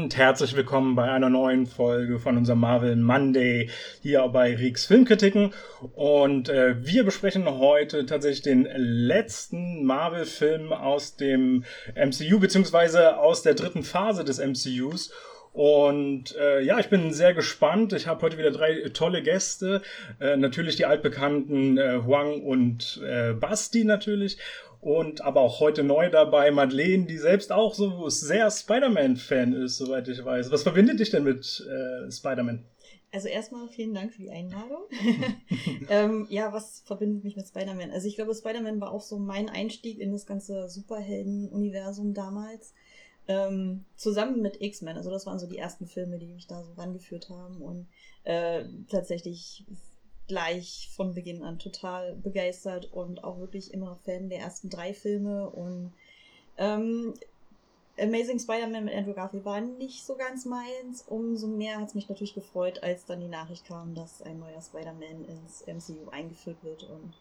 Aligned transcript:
und 0.00 0.16
herzlich 0.16 0.56
willkommen 0.56 0.96
bei 0.96 1.10
einer 1.10 1.30
neuen 1.30 1.66
Folge 1.66 2.18
von 2.18 2.36
unserem 2.36 2.60
Marvel 2.60 2.96
Monday 2.96 3.70
hier 4.02 4.26
bei 4.28 4.54
Rieks 4.54 4.86
Filmkritiken. 4.86 5.52
Und 5.94 6.48
äh, 6.48 6.74
wir 6.84 7.04
besprechen 7.04 7.46
heute 7.46 8.04
tatsächlich 8.04 8.42
den 8.42 8.66
letzten 8.74 9.84
Marvel-Film 9.84 10.72
aus 10.72 11.16
dem 11.16 11.64
MCU, 11.94 12.40
beziehungsweise 12.40 13.18
aus 13.18 13.42
der 13.42 13.54
dritten 13.54 13.84
Phase 13.84 14.24
des 14.24 14.38
MCUs. 14.38 15.12
Und 15.52 16.34
äh, 16.34 16.62
ja, 16.62 16.80
ich 16.80 16.88
bin 16.88 17.12
sehr 17.12 17.32
gespannt. 17.32 17.92
Ich 17.92 18.08
habe 18.08 18.22
heute 18.22 18.38
wieder 18.38 18.50
drei 18.50 18.88
tolle 18.92 19.22
Gäste. 19.22 19.82
Äh, 20.20 20.36
natürlich 20.36 20.74
die 20.74 20.86
altbekannten 20.86 21.78
äh, 21.78 22.00
Huang 22.04 22.42
und 22.42 23.00
äh, 23.06 23.34
Basti 23.34 23.84
natürlich. 23.84 24.38
Und 24.84 25.22
aber 25.22 25.40
auch 25.40 25.60
heute 25.60 25.82
neu 25.82 26.10
dabei 26.10 26.50
Madeleine, 26.50 27.06
die 27.06 27.16
selbst 27.16 27.50
auch 27.50 27.72
so 27.72 28.10
sehr 28.10 28.50
Spider-Man-Fan 28.50 29.54
ist, 29.54 29.78
soweit 29.78 30.06
ich 30.08 30.22
weiß. 30.22 30.50
Was 30.50 30.62
verbindet 30.62 31.00
dich 31.00 31.08
denn 31.08 31.24
mit 31.24 31.66
äh, 31.66 32.10
Spider-Man? 32.12 32.62
Also 33.10 33.28
erstmal 33.28 33.66
vielen 33.68 33.94
Dank 33.94 34.12
für 34.12 34.20
die 34.20 34.30
Einladung. 34.30 34.82
ähm, 35.88 36.26
ja, 36.28 36.52
was 36.52 36.82
verbindet 36.84 37.24
mich 37.24 37.34
mit 37.34 37.46
Spider-Man? 37.46 37.92
Also 37.92 38.08
ich 38.08 38.16
glaube, 38.16 38.34
Spider-Man 38.34 38.78
war 38.78 38.92
auch 38.92 39.00
so 39.00 39.18
mein 39.18 39.48
Einstieg 39.48 40.00
in 40.00 40.12
das 40.12 40.26
ganze 40.26 40.68
Superhelden-Universum 40.68 42.12
damals. 42.12 42.74
Ähm, 43.26 43.86
zusammen 43.96 44.42
mit 44.42 44.60
X-Men. 44.60 44.98
Also 44.98 45.08
das 45.08 45.24
waren 45.24 45.38
so 45.38 45.46
die 45.46 45.56
ersten 45.56 45.86
Filme, 45.86 46.18
die 46.18 46.26
mich 46.26 46.46
da 46.46 46.62
so 46.62 46.74
rangeführt 46.74 47.30
haben. 47.30 47.62
Und 47.62 47.86
äh, 48.24 48.64
tatsächlich 48.90 49.64
gleich 50.26 50.90
von 50.94 51.14
Beginn 51.14 51.42
an 51.42 51.58
total 51.58 52.14
begeistert 52.16 52.90
und 52.92 53.24
auch 53.24 53.38
wirklich 53.38 53.72
immer 53.74 53.96
Fan 54.04 54.28
der 54.28 54.40
ersten 54.40 54.70
drei 54.70 54.94
Filme 54.94 55.50
und 55.50 55.92
ähm, 56.56 57.14
Amazing 57.98 58.40
Spider-Man 58.40 58.86
mit 58.86 58.94
Andrew 58.94 59.12
Garfield 59.12 59.44
war 59.44 59.60
nicht 59.60 60.04
so 60.04 60.16
ganz 60.16 60.46
meins. 60.46 61.04
Umso 61.06 61.46
mehr 61.46 61.78
hat 61.78 61.88
es 61.88 61.94
mich 61.94 62.08
natürlich 62.08 62.34
gefreut, 62.34 62.82
als 62.82 63.04
dann 63.04 63.20
die 63.20 63.28
Nachricht 63.28 63.66
kam, 63.66 63.94
dass 63.94 64.20
ein 64.22 64.40
neuer 64.40 64.60
Spider-Man 64.60 65.24
ins 65.26 65.64
MCU 65.66 66.10
eingeführt 66.10 66.56
wird 66.62 66.84
und 66.84 67.14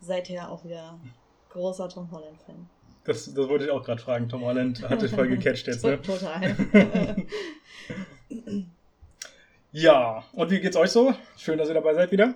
seither 0.00 0.50
auch 0.50 0.64
wieder 0.64 0.98
großer 1.50 1.88
Tom 1.88 2.10
Holland-Fan. 2.10 2.68
Das, 3.04 3.32
das 3.32 3.48
wollte 3.48 3.66
ich 3.66 3.70
auch 3.70 3.84
gerade 3.84 4.02
fragen. 4.02 4.28
Tom 4.28 4.44
Holland 4.44 4.82
hat 4.88 5.00
dich 5.00 5.12
voll 5.12 5.28
gecatcht 5.36 5.68
jetzt, 5.68 5.84
ne? 5.84 6.00
Total. 6.02 6.56
Ja, 9.72 10.24
und 10.32 10.50
wie 10.50 10.60
geht's 10.60 10.76
euch 10.76 10.90
so? 10.90 11.14
Schön, 11.36 11.58
dass 11.58 11.68
ihr 11.68 11.74
dabei 11.74 11.94
seid 11.94 12.10
wieder. 12.10 12.34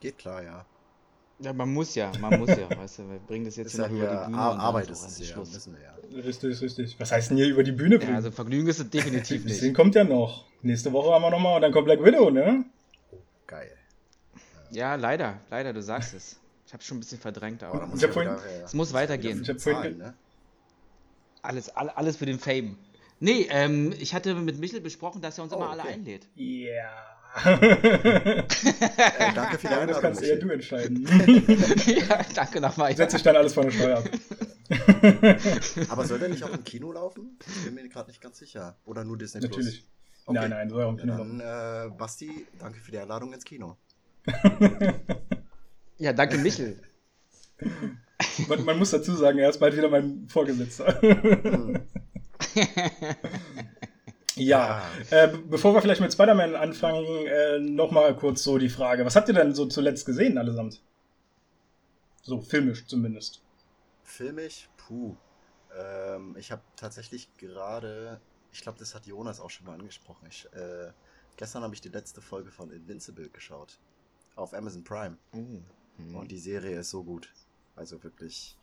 Geht 0.00 0.18
klar, 0.18 0.42
ja. 0.42 0.66
Ja, 1.38 1.52
man 1.52 1.72
muss 1.72 1.94
ja, 1.94 2.12
man 2.20 2.38
muss 2.38 2.50
ja, 2.50 2.68
weißt 2.76 2.98
du, 3.00 3.10
wir 3.10 3.18
bringen 3.18 3.44
das 3.46 3.56
jetzt 3.56 3.68
Ist 3.74 3.78
ja 3.78 3.86
hier 3.88 3.96
noch 4.04 4.04
über 4.04 4.20
die 4.20 4.26
Bühne. 4.26 4.38
Ar 4.38 4.58
Arbeit 4.60 4.90
ist 4.90 5.02
es 5.04 5.18
ja, 5.18 5.24
Schluss. 5.34 5.52
müssen 5.52 5.74
wir 5.76 5.82
ja. 5.82 5.94
Richtig, 6.22 6.60
richtig. 6.60 6.96
Was 7.00 7.10
heißt 7.10 7.30
denn 7.30 7.38
hier 7.38 7.48
über 7.48 7.62
die 7.64 7.72
Bühne 7.72 7.94
Ja, 7.94 8.00
bringen? 8.00 8.14
also 8.16 8.30
Vergnügen 8.30 8.68
ist 8.68 8.78
es 8.78 8.90
definitiv 8.90 9.44
nicht. 9.44 9.74
kommt 9.74 9.94
ja 9.94 10.04
noch. 10.04 10.44
Nächste 10.62 10.92
Woche 10.92 11.12
haben 11.12 11.22
wir 11.22 11.30
nochmal 11.30 11.56
und 11.56 11.62
dann 11.62 11.72
kommt 11.72 11.86
Black 11.86 12.04
Widow, 12.04 12.30
ne? 12.30 12.64
Geil. 13.46 13.72
Ja, 14.70 14.94
leider, 14.94 15.38
leider, 15.50 15.72
du 15.72 15.82
sagst 15.82 16.14
es. 16.14 16.38
Ich 16.66 16.72
hab's 16.74 16.86
schon 16.86 16.98
ein 16.98 17.00
bisschen 17.00 17.18
verdrängt, 17.18 17.62
Aber 17.64 17.84
Ich 17.94 18.02
hab 18.02 18.08
ja 18.10 18.12
vorhin- 18.12 18.36
es 18.64 18.72
muss 18.74 18.92
weitergehen. 18.92 19.42
Ich 19.42 19.48
hab 19.48 19.58
Zahlen, 19.58 19.76
vorhin- 19.76 19.98
ne? 19.98 20.14
Alles, 21.42 21.70
all, 21.74 21.88
alles 21.90 22.16
für 22.16 22.26
den 22.26 22.38
Fame. 22.38 22.78
Nee, 23.22 23.46
ähm, 23.50 23.94
ich 24.00 24.14
hatte 24.14 24.34
mit 24.34 24.58
Michel 24.58 24.80
besprochen, 24.80 25.22
dass 25.22 25.38
er 25.38 25.44
uns 25.44 25.52
Oh, 25.52 25.56
immer 25.56 25.70
alle 25.70 25.82
okay. 25.82 25.92
einlädt. 25.92 26.26
Ja. 26.34 26.90
Äh, 27.44 29.32
danke 29.34 29.58
für 29.58 29.68
die 29.68 29.72
Ja, 29.72 29.86
das 29.86 29.96
Einladung. 29.96 30.02
kannst 30.02 30.22
eher 30.22 30.36
du 30.36 30.48
entscheiden. 30.50 31.06
ja, 31.86 32.20
danke 32.34 32.60
nochmal. 32.60 32.94
Setz 32.96 33.12
dich 33.12 33.22
dann 33.22 33.36
alles 33.36 33.54
von 33.54 33.64
der 33.64 33.70
Steuer 33.70 33.98
ab. 33.98 34.08
Aber 35.88 36.04
soll 36.04 36.18
der 36.18 36.28
nicht 36.30 36.42
auch 36.44 36.52
im 36.52 36.62
Kino 36.64 36.92
laufen? 36.92 37.38
Ich 37.46 37.64
bin 37.64 37.74
mir 37.74 37.88
gerade 37.88 38.10
nicht 38.10 38.20
ganz 38.20 38.38
sicher. 38.38 38.76
Oder 38.84 39.04
nur 39.04 39.16
Disney 39.16 39.40
Plus? 39.40 39.50
Natürlich. 39.56 39.88
Okay. 40.26 40.38
Nein, 40.40 40.50
nein, 40.50 40.68
soll 40.68 40.82
auch 40.84 40.90
im 40.90 40.96
Ja, 40.98 41.02
Kino 41.04 41.16
dann, 41.16 41.40
äh, 41.40 41.90
Basti, 41.96 42.46
danke 42.58 42.80
für 42.80 42.90
die 42.90 42.98
Einladung 42.98 43.32
ins 43.32 43.44
Kino. 43.44 43.76
Ja, 45.98 46.12
danke 46.12 46.38
Michel. 46.38 46.80
man, 48.48 48.64
man 48.64 48.78
muss 48.78 48.90
dazu 48.90 49.14
sagen, 49.14 49.38
er 49.38 49.48
ist 49.50 49.58
bald 49.58 49.76
wieder 49.76 49.88
mein 49.88 50.26
Vorgesetzter. 50.28 51.00
Ja, 54.34 54.82
äh, 55.10 55.28
be- 55.28 55.38
bevor 55.38 55.74
wir 55.74 55.82
vielleicht 55.82 56.00
mit 56.00 56.10
Spider-Man 56.12 56.56
anfangen, 56.56 57.04
äh, 57.26 57.58
nochmal 57.58 58.16
kurz 58.16 58.42
so 58.42 58.56
die 58.56 58.70
Frage. 58.70 59.04
Was 59.04 59.14
habt 59.14 59.28
ihr 59.28 59.34
denn 59.34 59.54
so 59.54 59.66
zuletzt 59.66 60.06
gesehen, 60.06 60.38
allesamt? 60.38 60.80
So, 62.22 62.40
filmisch 62.40 62.86
zumindest. 62.86 63.42
Filmisch, 64.04 64.70
puh. 64.78 65.16
Ähm, 65.76 66.34
ich 66.38 66.50
habe 66.50 66.62
tatsächlich 66.76 67.28
gerade, 67.36 68.20
ich 68.52 68.62
glaube, 68.62 68.78
das 68.78 68.94
hat 68.94 69.06
Jonas 69.06 69.38
auch 69.38 69.50
schon 69.50 69.66
mal 69.66 69.74
angesprochen. 69.74 70.26
Ich, 70.30 70.46
äh, 70.54 70.92
gestern 71.36 71.62
habe 71.62 71.74
ich 71.74 71.82
die 71.82 71.90
letzte 71.90 72.22
Folge 72.22 72.50
von 72.50 72.70
Invincible 72.70 73.28
geschaut. 73.28 73.78
Auf 74.34 74.54
Amazon 74.54 74.82
Prime. 74.82 75.18
Oh, 75.34 75.60
hm. 75.98 76.16
Und 76.16 76.30
die 76.30 76.38
Serie 76.38 76.78
ist 76.80 76.88
so 76.88 77.04
gut. 77.04 77.30
Also 77.76 78.02
wirklich 78.02 78.56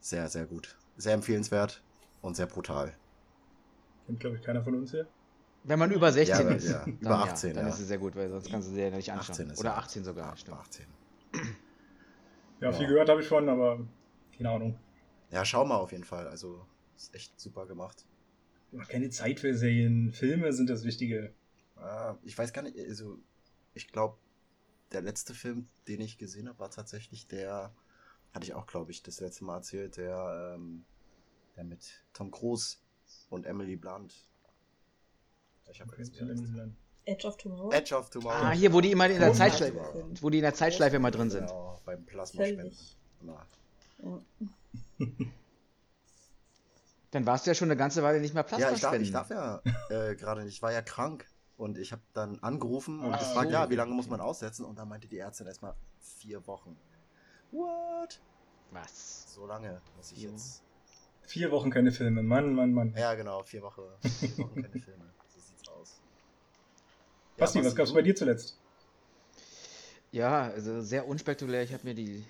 sehr, 0.00 0.28
sehr 0.28 0.46
gut. 0.46 0.76
Sehr 0.98 1.14
empfehlenswert 1.14 1.82
und 2.20 2.36
sehr 2.36 2.46
brutal. 2.46 2.94
Kennt, 4.06 4.20
glaube 4.20 4.36
ich, 4.36 4.42
keiner 4.42 4.62
von 4.62 4.74
uns 4.74 4.90
hier. 4.90 5.06
Wenn 5.64 5.78
man 5.78 5.90
über 5.90 6.12
16 6.12 6.48
Ja, 6.48 6.54
ist, 6.54 6.68
ja, 6.68 6.78
dann, 6.84 6.98
über 6.98 7.18
18, 7.20 7.54
dann 7.54 7.66
ja. 7.66 7.72
ist 7.72 7.80
es 7.80 7.88
sehr 7.88 7.98
gut, 7.98 8.14
weil 8.16 8.28
sonst 8.28 8.50
kannst 8.50 8.68
du 8.68 8.74
sie 8.74 8.80
ja 8.82 8.90
nicht 8.90 9.10
anschauen. 9.10 9.30
18 9.32 9.50
ist 9.50 9.58
Oder 9.60 9.70
ja. 9.70 9.76
18 9.76 10.04
sogar, 10.04 10.36
stimmt. 10.36 10.58
18. 10.58 10.86
Ja, 12.60 12.70
Ja. 12.70 12.72
viel 12.72 12.86
gehört 12.88 13.08
habe 13.08 13.20
ich 13.22 13.28
von, 13.28 13.48
aber 13.48 13.86
keine 14.36 14.50
Ahnung. 14.50 14.78
Ja, 15.30 15.44
schau 15.44 15.64
mal 15.64 15.76
auf 15.76 15.92
jeden 15.92 16.04
Fall. 16.04 16.26
Also, 16.26 16.66
ist 16.96 17.14
echt 17.14 17.38
super 17.40 17.66
gemacht. 17.66 18.04
Keine 18.88 19.10
Zeit 19.10 19.40
für 19.40 19.54
Serien. 19.54 20.12
Filme 20.12 20.52
sind 20.52 20.68
das 20.68 20.84
Wichtige. 20.84 21.32
Ah, 21.76 22.16
ich 22.24 22.36
weiß 22.36 22.52
gar 22.52 22.62
nicht, 22.62 22.78
also, 22.78 23.18
ich 23.74 23.88
glaube, 23.88 24.18
der 24.92 25.02
letzte 25.02 25.34
Film, 25.34 25.66
den 25.86 26.00
ich 26.00 26.18
gesehen 26.18 26.48
habe, 26.48 26.58
war 26.58 26.70
tatsächlich 26.70 27.26
der, 27.28 27.72
hatte 28.34 28.46
ich 28.46 28.54
auch, 28.54 28.66
glaube 28.66 28.90
ich, 28.90 29.02
das 29.02 29.20
letzte 29.20 29.44
Mal 29.44 29.56
erzählt, 29.56 29.96
der, 29.96 30.54
ähm, 30.56 30.84
der 31.56 31.64
mit 31.64 32.04
Tom 32.12 32.30
Cruise 32.30 32.76
und 33.30 33.46
Emily 33.46 33.76
Blunt. 33.76 34.14
Ich 35.70 35.80
habe 35.80 35.90
vergessen, 35.90 36.14
wie 36.14 36.18
er 36.58 36.64
heißt. 36.64 36.72
Edge 37.04 37.26
of 37.26 37.36
Tomorrow. 37.38 37.72
Edge 37.72 37.94
of 37.96 38.10
Tomorrow. 38.10 38.36
Ah, 38.36 38.50
hier, 38.50 38.72
wo 38.72 38.80
die 38.82 38.90
immer 38.92 39.06
in 39.08 39.18
der 39.18 39.28
Großartig. 39.30 39.58
Zeitschleife, 39.58 40.04
wo 40.20 40.28
die 40.30 40.38
in 40.38 40.42
der 40.42 40.54
Zeitschleife 40.54 40.96
immer 40.96 41.10
drin 41.10 41.30
sind. 41.30 41.46
Genau, 41.46 41.80
beim 41.86 42.04
Plasmaspenden. 42.04 42.76
Ja. 43.22 43.46
Dann 47.10 47.24
warst 47.24 47.46
du 47.46 47.50
ja 47.50 47.54
schon 47.54 47.68
eine 47.68 47.76
ganze 47.76 48.02
Weile 48.02 48.20
nicht 48.20 48.34
mehr 48.34 48.42
Plasma 48.42 48.66
Ja, 48.68 48.74
ich 48.74 48.80
darf, 48.82 48.90
spenden. 48.90 49.06
ich 49.06 49.12
darf 49.12 49.30
ja 49.30 49.62
äh, 49.88 50.14
gerade 50.14 50.44
nicht. 50.44 50.54
Ich 50.56 50.62
war 50.62 50.72
ja 50.72 50.82
krank 50.82 51.26
und 51.56 51.78
ich 51.78 51.92
habe 51.92 52.02
dann 52.12 52.38
angerufen 52.40 53.00
und 53.00 53.14
Ah, 53.14 53.18
gefragt, 53.18 53.46
so. 53.48 53.52
ja, 53.54 53.70
wie 53.70 53.76
lange 53.76 53.92
muss 53.94 54.08
man 54.08 54.20
aussetzen? 54.20 54.66
Und 54.66 54.78
dann 54.78 54.88
meinte 54.88 55.08
die 55.08 55.18
Ärztin 55.18 55.46
erstmal 55.46 55.74
vier 56.00 56.46
Wochen. 56.46 56.76
What? 57.52 58.18
Was? 58.70 59.34
So 59.34 59.46
lange 59.46 59.80
muss 59.96 60.12
ich 60.12 60.22
jetzt. 60.22 60.62
Vier 61.22 61.50
Wochen 61.50 61.70
keine 61.70 61.92
Filme. 61.92 62.22
Mann, 62.22 62.54
Mann, 62.54 62.72
Mann. 62.72 62.94
Ja, 62.96 63.14
genau, 63.14 63.42
vier 63.42 63.62
Wochen, 63.62 63.82
vier 64.02 64.38
Wochen 64.38 64.62
keine 64.62 64.80
Filme. 64.80 65.04
So 65.34 65.40
sieht's 65.40 65.68
aus. 65.68 66.00
Ja, 67.36 67.44
Basti, 67.44 67.64
was 67.64 67.74
gab's 67.74 67.90
du? 67.90 67.94
bei 67.96 68.02
dir 68.02 68.14
zuletzt? 68.14 68.56
Ja, 70.10 70.44
also 70.48 70.80
sehr 70.80 71.06
unspektakulär. 71.06 71.62
Ich 71.62 71.72
habe 71.74 71.84
mir 71.84 71.94
die 71.94 72.24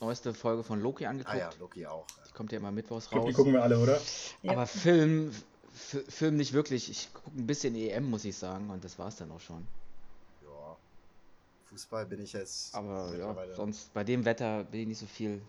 neueste 0.00 0.34
Folge 0.34 0.62
von 0.62 0.80
Loki 0.80 1.06
angeguckt. 1.06 1.34
Ah 1.34 1.38
ja, 1.38 1.50
Loki 1.58 1.86
auch. 1.86 2.06
Die 2.28 2.32
kommt 2.32 2.52
ja 2.52 2.58
immer 2.58 2.70
mittwochs 2.70 3.06
Ich 3.06 3.10
glaub, 3.10 3.24
die 3.24 3.30
raus. 3.30 3.36
gucken 3.36 3.52
wir 3.54 3.62
alle, 3.62 3.78
oder? 3.78 3.98
Ja. 4.42 4.52
Aber 4.52 4.66
Film, 4.66 5.30
F 5.74 6.04
Film 6.08 6.36
nicht 6.36 6.52
wirklich. 6.52 6.90
Ich 6.90 7.12
gucke 7.14 7.30
ein 7.38 7.46
bisschen 7.46 7.74
EM, 7.74 8.08
muss 8.10 8.24
ich 8.26 8.36
sagen, 8.36 8.68
und 8.70 8.84
das 8.84 8.98
war's 8.98 9.16
dann 9.16 9.30
auch 9.32 9.40
schon. 9.40 9.66
Ja. 11.76 11.80
Fußball 11.82 12.06
bin 12.06 12.20
ich 12.22 12.32
jetzt. 12.32 12.74
Aber 12.74 13.16
ja, 13.16 13.54
sonst 13.54 13.92
bei 13.94 14.04
dem 14.04 14.24
Wetter 14.24 14.64
bin 14.64 14.80
ich 14.82 14.86
nicht 14.88 14.98
so 14.98 15.06
viel, 15.06 15.40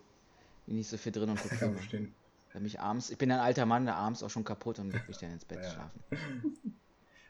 bin 0.65 0.75
nicht 0.75 0.89
so 0.89 0.97
viel 0.97 1.11
drin 1.11 1.29
und 1.29 1.37
gucke 1.41 1.49
Kann 1.49 1.57
Filme. 1.59 1.75
verstehen. 1.77 2.15
Wenn 2.53 2.63
mich 2.63 2.79
abends, 2.79 3.09
ich 3.09 3.17
bin 3.17 3.31
ein 3.31 3.39
alter 3.39 3.65
Mann, 3.65 3.85
der 3.85 3.95
abends 3.95 4.23
auch 4.23 4.29
schon 4.29 4.43
kaputt 4.43 4.79
und 4.79 4.91
leg 4.91 5.07
mich 5.07 5.17
dann 5.17 5.31
ins 5.31 5.45
Bett 5.45 5.59
Ja. 5.63 5.71
schlafen. 5.71 6.01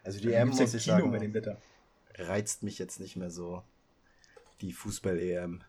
Also 0.03 0.21
die 0.21 0.27
EM, 0.27 0.33
ja 0.33 0.45
muss 0.45 0.61
ich 0.73 0.83
Kino 0.83 0.95
sagen, 0.99 1.11
bei 1.11 1.17
dem 1.19 1.33
Wetter. 1.33 1.61
reizt 2.15 2.63
mich 2.63 2.79
jetzt 2.79 3.01
nicht 3.01 3.17
mehr 3.17 3.29
so. 3.29 3.61
Die 4.61 4.71
Fußball-EM. 4.71 5.61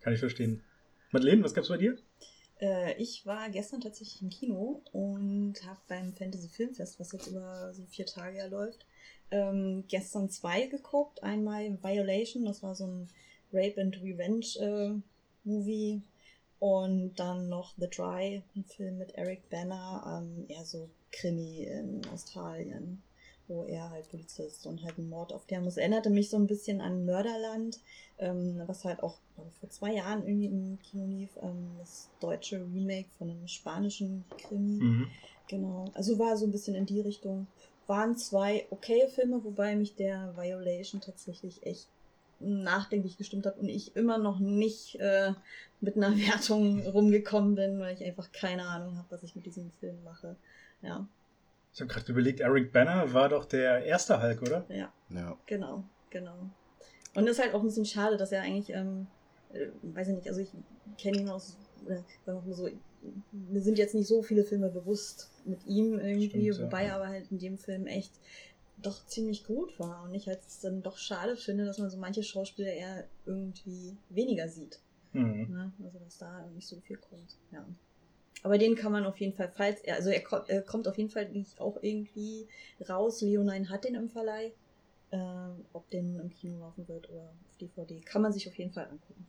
Kann 0.00 0.14
ich 0.14 0.20
verstehen. 0.20 0.62
Madeleine, 1.10 1.44
was 1.44 1.52
gab's 1.52 1.68
bei 1.68 1.76
dir? 1.76 1.98
Äh, 2.62 2.94
ich 2.94 3.26
war 3.26 3.50
gestern 3.50 3.82
tatsächlich 3.82 4.22
im 4.22 4.30
Kino 4.30 4.82
und 4.92 5.54
habe 5.66 5.80
beim 5.86 6.14
Fantasy 6.14 6.48
Filmfest, 6.48 6.98
was 6.98 7.12
jetzt 7.12 7.26
über 7.26 7.74
so 7.74 7.84
vier 7.90 8.06
Tage 8.06 8.38
ja 8.38 8.46
läuft, 8.46 8.86
ähm, 9.30 9.84
gestern 9.88 10.28
zwei 10.30 10.66
geguckt. 10.66 11.22
Einmal 11.22 11.78
Violation, 11.82 12.44
das 12.44 12.62
war 12.62 12.74
so 12.74 12.86
ein 12.86 13.08
Rape 13.52 13.80
and 13.80 14.00
Revenge 14.02 14.46
äh, 14.60 14.92
Movie. 15.44 16.02
Und 16.58 17.14
dann 17.16 17.48
noch 17.48 17.72
The 17.78 17.88
Dry, 17.88 18.42
ein 18.54 18.64
Film 18.64 18.98
mit 18.98 19.14
Eric 19.14 19.48
Banner, 19.48 20.20
ähm, 20.22 20.44
eher 20.48 20.64
so 20.64 20.90
Krimi 21.10 21.62
in 21.62 22.02
Australien. 22.12 23.02
wo 23.50 23.64
er 23.64 23.90
halt 23.90 24.08
Polizist 24.08 24.66
und 24.66 24.82
halt 24.82 24.96
einen 24.96 25.08
Mord 25.10 25.32
aufklären 25.32 25.64
muss. 25.64 25.76
Erinnerte 25.76 26.08
mich 26.08 26.30
so 26.30 26.36
ein 26.36 26.46
bisschen 26.46 26.80
an 26.80 27.04
Mörderland, 27.04 27.80
ähm, 28.18 28.62
was 28.66 28.84
halt 28.84 29.02
auch 29.02 29.18
vor 29.58 29.68
zwei 29.70 29.92
Jahren 29.92 30.24
irgendwie 30.26 30.46
im 30.46 30.78
Kino 30.82 31.04
lief, 31.06 31.30
ähm, 31.42 31.72
das 31.78 32.08
deutsche 32.20 32.60
Remake 32.60 33.08
von 33.18 33.28
einem 33.28 33.48
spanischen 33.48 34.24
Krimi. 34.38 34.82
Mhm. 34.82 35.06
Genau, 35.48 35.90
also 35.94 36.18
war 36.18 36.36
so 36.36 36.46
ein 36.46 36.52
bisschen 36.52 36.76
in 36.76 36.86
die 36.86 37.00
Richtung. 37.00 37.48
Waren 37.90 38.16
zwei 38.16 38.66
okay 38.70 39.08
Filme, 39.08 39.42
wobei 39.42 39.74
mich 39.74 39.96
der 39.96 40.32
Violation 40.36 41.00
tatsächlich 41.00 41.66
echt 41.66 41.88
nachdenklich 42.38 43.18
gestimmt 43.18 43.46
hat 43.46 43.58
und 43.58 43.68
ich 43.68 43.96
immer 43.96 44.16
noch 44.16 44.38
nicht 44.38 44.94
äh, 45.00 45.32
mit 45.80 45.96
einer 45.96 46.16
Wertung 46.16 46.86
rumgekommen 46.86 47.56
bin, 47.56 47.80
weil 47.80 47.94
ich 47.94 48.04
einfach 48.04 48.30
keine 48.30 48.62
Ahnung 48.62 48.96
habe, 48.96 49.08
was 49.10 49.24
ich 49.24 49.34
mit 49.34 49.44
diesem 49.44 49.72
Film 49.80 50.02
mache. 50.04 50.36
Ja, 50.82 51.06
Ich 51.74 51.80
habe 51.80 51.90
gerade 51.92 52.12
überlegt, 52.12 52.38
Eric 52.38 52.72
Banner 52.72 53.12
war 53.12 53.28
doch 53.28 53.44
der 53.44 53.84
erste 53.84 54.22
Hulk, 54.22 54.42
oder? 54.42 54.64
ja, 54.68 54.92
Ja. 55.08 55.36
genau, 55.46 55.82
genau. 56.10 56.36
Und 57.16 57.24
es 57.26 57.38
ist 57.38 57.42
halt 57.42 57.54
auch 57.54 57.60
ein 57.60 57.66
bisschen 57.66 57.86
schade, 57.86 58.16
dass 58.16 58.30
er 58.30 58.42
eigentlich, 58.42 58.70
ähm, 58.70 59.08
äh, 59.52 59.66
weiß 59.82 60.08
ich 60.08 60.14
nicht, 60.14 60.28
also 60.28 60.40
ich 60.40 60.50
kenne 60.96 61.18
ihn 61.18 61.28
aus, 61.28 61.56
oder 61.84 61.96
sagen 62.24 62.40
wir 62.44 62.50
mal 62.50 62.54
so, 62.54 62.68
mir 63.32 63.60
sind 63.60 63.78
jetzt 63.78 63.96
nicht 63.96 64.06
so 64.06 64.22
viele 64.22 64.44
Filme 64.44 64.68
bewusst 64.70 65.29
mit 65.44 65.64
ihm 65.66 65.98
irgendwie, 65.98 66.28
Stimmt, 66.28 66.58
ja. 66.58 66.64
wobei 66.64 66.84
er 66.84 66.96
aber 66.96 67.08
halt 67.08 67.30
in 67.30 67.38
dem 67.38 67.58
Film 67.58 67.86
echt 67.86 68.12
doch 68.78 69.04
ziemlich 69.06 69.44
gut 69.44 69.78
war 69.78 70.04
und 70.04 70.14
ich 70.14 70.26
halt 70.26 70.40
es 70.46 70.60
dann 70.60 70.82
doch 70.82 70.96
schade 70.96 71.36
finde, 71.36 71.66
dass 71.66 71.78
man 71.78 71.90
so 71.90 71.98
manche 71.98 72.22
Schauspieler 72.22 72.72
eher 72.72 73.04
irgendwie 73.26 73.96
weniger 74.08 74.48
sieht. 74.48 74.80
Mhm. 75.12 75.48
Ne? 75.50 75.72
Also 75.84 75.98
dass 75.98 76.18
da 76.18 76.46
nicht 76.54 76.66
so 76.66 76.80
viel 76.80 76.96
kommt. 76.96 77.36
Ja. 77.52 77.66
Aber 78.42 78.56
den 78.56 78.74
kann 78.76 78.90
man 78.92 79.04
auf 79.04 79.18
jeden 79.18 79.34
Fall, 79.34 79.52
falls 79.54 79.80
er, 79.82 79.96
also 79.96 80.08
er, 80.08 80.22
ko- 80.22 80.44
er 80.46 80.62
kommt 80.62 80.88
auf 80.88 80.96
jeden 80.96 81.10
Fall 81.10 81.28
nicht 81.28 81.60
auch 81.60 81.76
irgendwie 81.82 82.46
raus. 82.88 83.20
Leonine 83.20 83.68
hat 83.68 83.84
den 83.84 83.94
im 83.96 84.08
Verleih. 84.08 84.52
Ähm, 85.12 85.64
ob 85.72 85.90
den 85.90 86.20
im 86.20 86.30
Kino 86.30 86.60
laufen 86.60 86.86
wird 86.86 87.10
oder 87.10 87.22
auf 87.50 87.56
DVD. 87.60 88.00
Kann 88.00 88.22
man 88.22 88.32
sich 88.32 88.46
auf 88.46 88.54
jeden 88.54 88.70
Fall 88.70 88.84
angucken. 88.84 89.26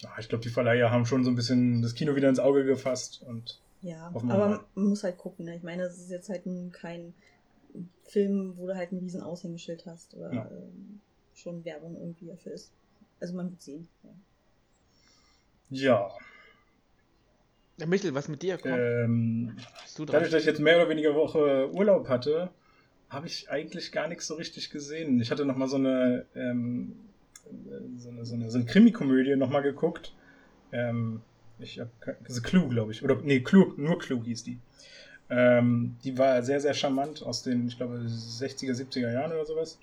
Ja, 0.00 0.08
ich 0.18 0.30
glaube, 0.30 0.42
die 0.42 0.48
Verleiher 0.48 0.90
haben 0.90 1.04
schon 1.04 1.24
so 1.24 1.30
ein 1.30 1.36
bisschen 1.36 1.82
das 1.82 1.94
Kino 1.94 2.16
wieder 2.16 2.30
ins 2.30 2.38
Auge 2.38 2.64
gefasst 2.64 3.22
und 3.22 3.60
Ja, 3.82 4.12
Hoffen 4.12 4.30
aber 4.30 4.66
man 4.74 4.88
muss 4.88 5.04
halt 5.04 5.16
gucken. 5.18 5.46
Ne? 5.46 5.56
Ich 5.56 5.62
meine, 5.62 5.84
das 5.84 5.98
ist 5.98 6.10
jetzt 6.10 6.28
halt 6.28 6.46
ein, 6.46 6.70
kein 6.72 7.14
Film, 8.04 8.54
wo 8.56 8.66
du 8.66 8.76
halt 8.76 8.92
ein 8.92 8.98
riesen 8.98 9.22
Aushängeschild 9.22 9.86
hast 9.86 10.14
oder 10.14 10.32
Ja. 10.32 10.50
ähm, 10.50 11.00
schon 11.34 11.64
Werbung 11.64 11.96
irgendwie 11.96 12.26
dafür 12.26 12.52
ist. 12.52 12.72
Also 13.20 13.34
man 13.34 13.50
wird 13.50 13.62
sehen. 13.62 13.88
Ja. 14.02 14.10
ja. 15.70 16.10
Ja, 17.78 17.86
Michel, 17.86 18.14
was 18.14 18.28
mit 18.28 18.42
dir? 18.42 18.58
Komm, 18.58 18.72
Ähm, 18.72 19.56
bist 19.82 19.98
du 19.98 20.04
dran? 20.04 20.16
dadurch, 20.16 20.30
dass 20.32 20.42
ich 20.42 20.46
jetzt 20.46 20.60
mehr 20.60 20.76
oder 20.76 20.90
weniger 20.90 21.14
Woche 21.14 21.70
Urlaub 21.72 22.08
hatte, 22.08 22.50
habe 23.08 23.26
ich 23.26 23.50
eigentlich 23.50 23.90
gar 23.90 24.06
nichts 24.06 24.26
so 24.26 24.34
richtig 24.34 24.68
gesehen. 24.70 25.18
Ich 25.20 25.30
hatte 25.30 25.46
noch 25.46 25.56
mal 25.56 25.66
so 25.66 25.76
eine, 25.76 26.26
ähm, 26.34 26.94
so 27.96 28.10
eine, 28.10 28.26
so 28.26 28.34
eine, 28.34 28.50
so 28.50 28.58
eine 28.58 28.66
Krimi-Komödie 28.66 29.34
noch 29.36 29.48
mal 29.48 29.62
geguckt. 29.62 30.12
Ähm, 30.72 31.22
ich 31.62 31.80
habe 31.80 31.90
The 32.28 32.40
Clue, 32.40 32.68
glaube 32.68 32.92
ich. 32.92 33.02
Oder 33.02 33.16
nee, 33.22 33.40
Clue, 33.40 33.74
nur 33.76 33.98
Clue 33.98 34.22
hieß 34.24 34.44
die. 34.44 34.58
Ähm, 35.28 35.96
die 36.02 36.18
war 36.18 36.42
sehr, 36.42 36.60
sehr 36.60 36.74
charmant 36.74 37.22
aus 37.22 37.42
den, 37.42 37.68
ich 37.68 37.76
glaube, 37.76 37.98
60er, 37.98 38.72
70er 38.72 39.12
Jahren 39.12 39.32
oder 39.32 39.46
sowas. 39.46 39.78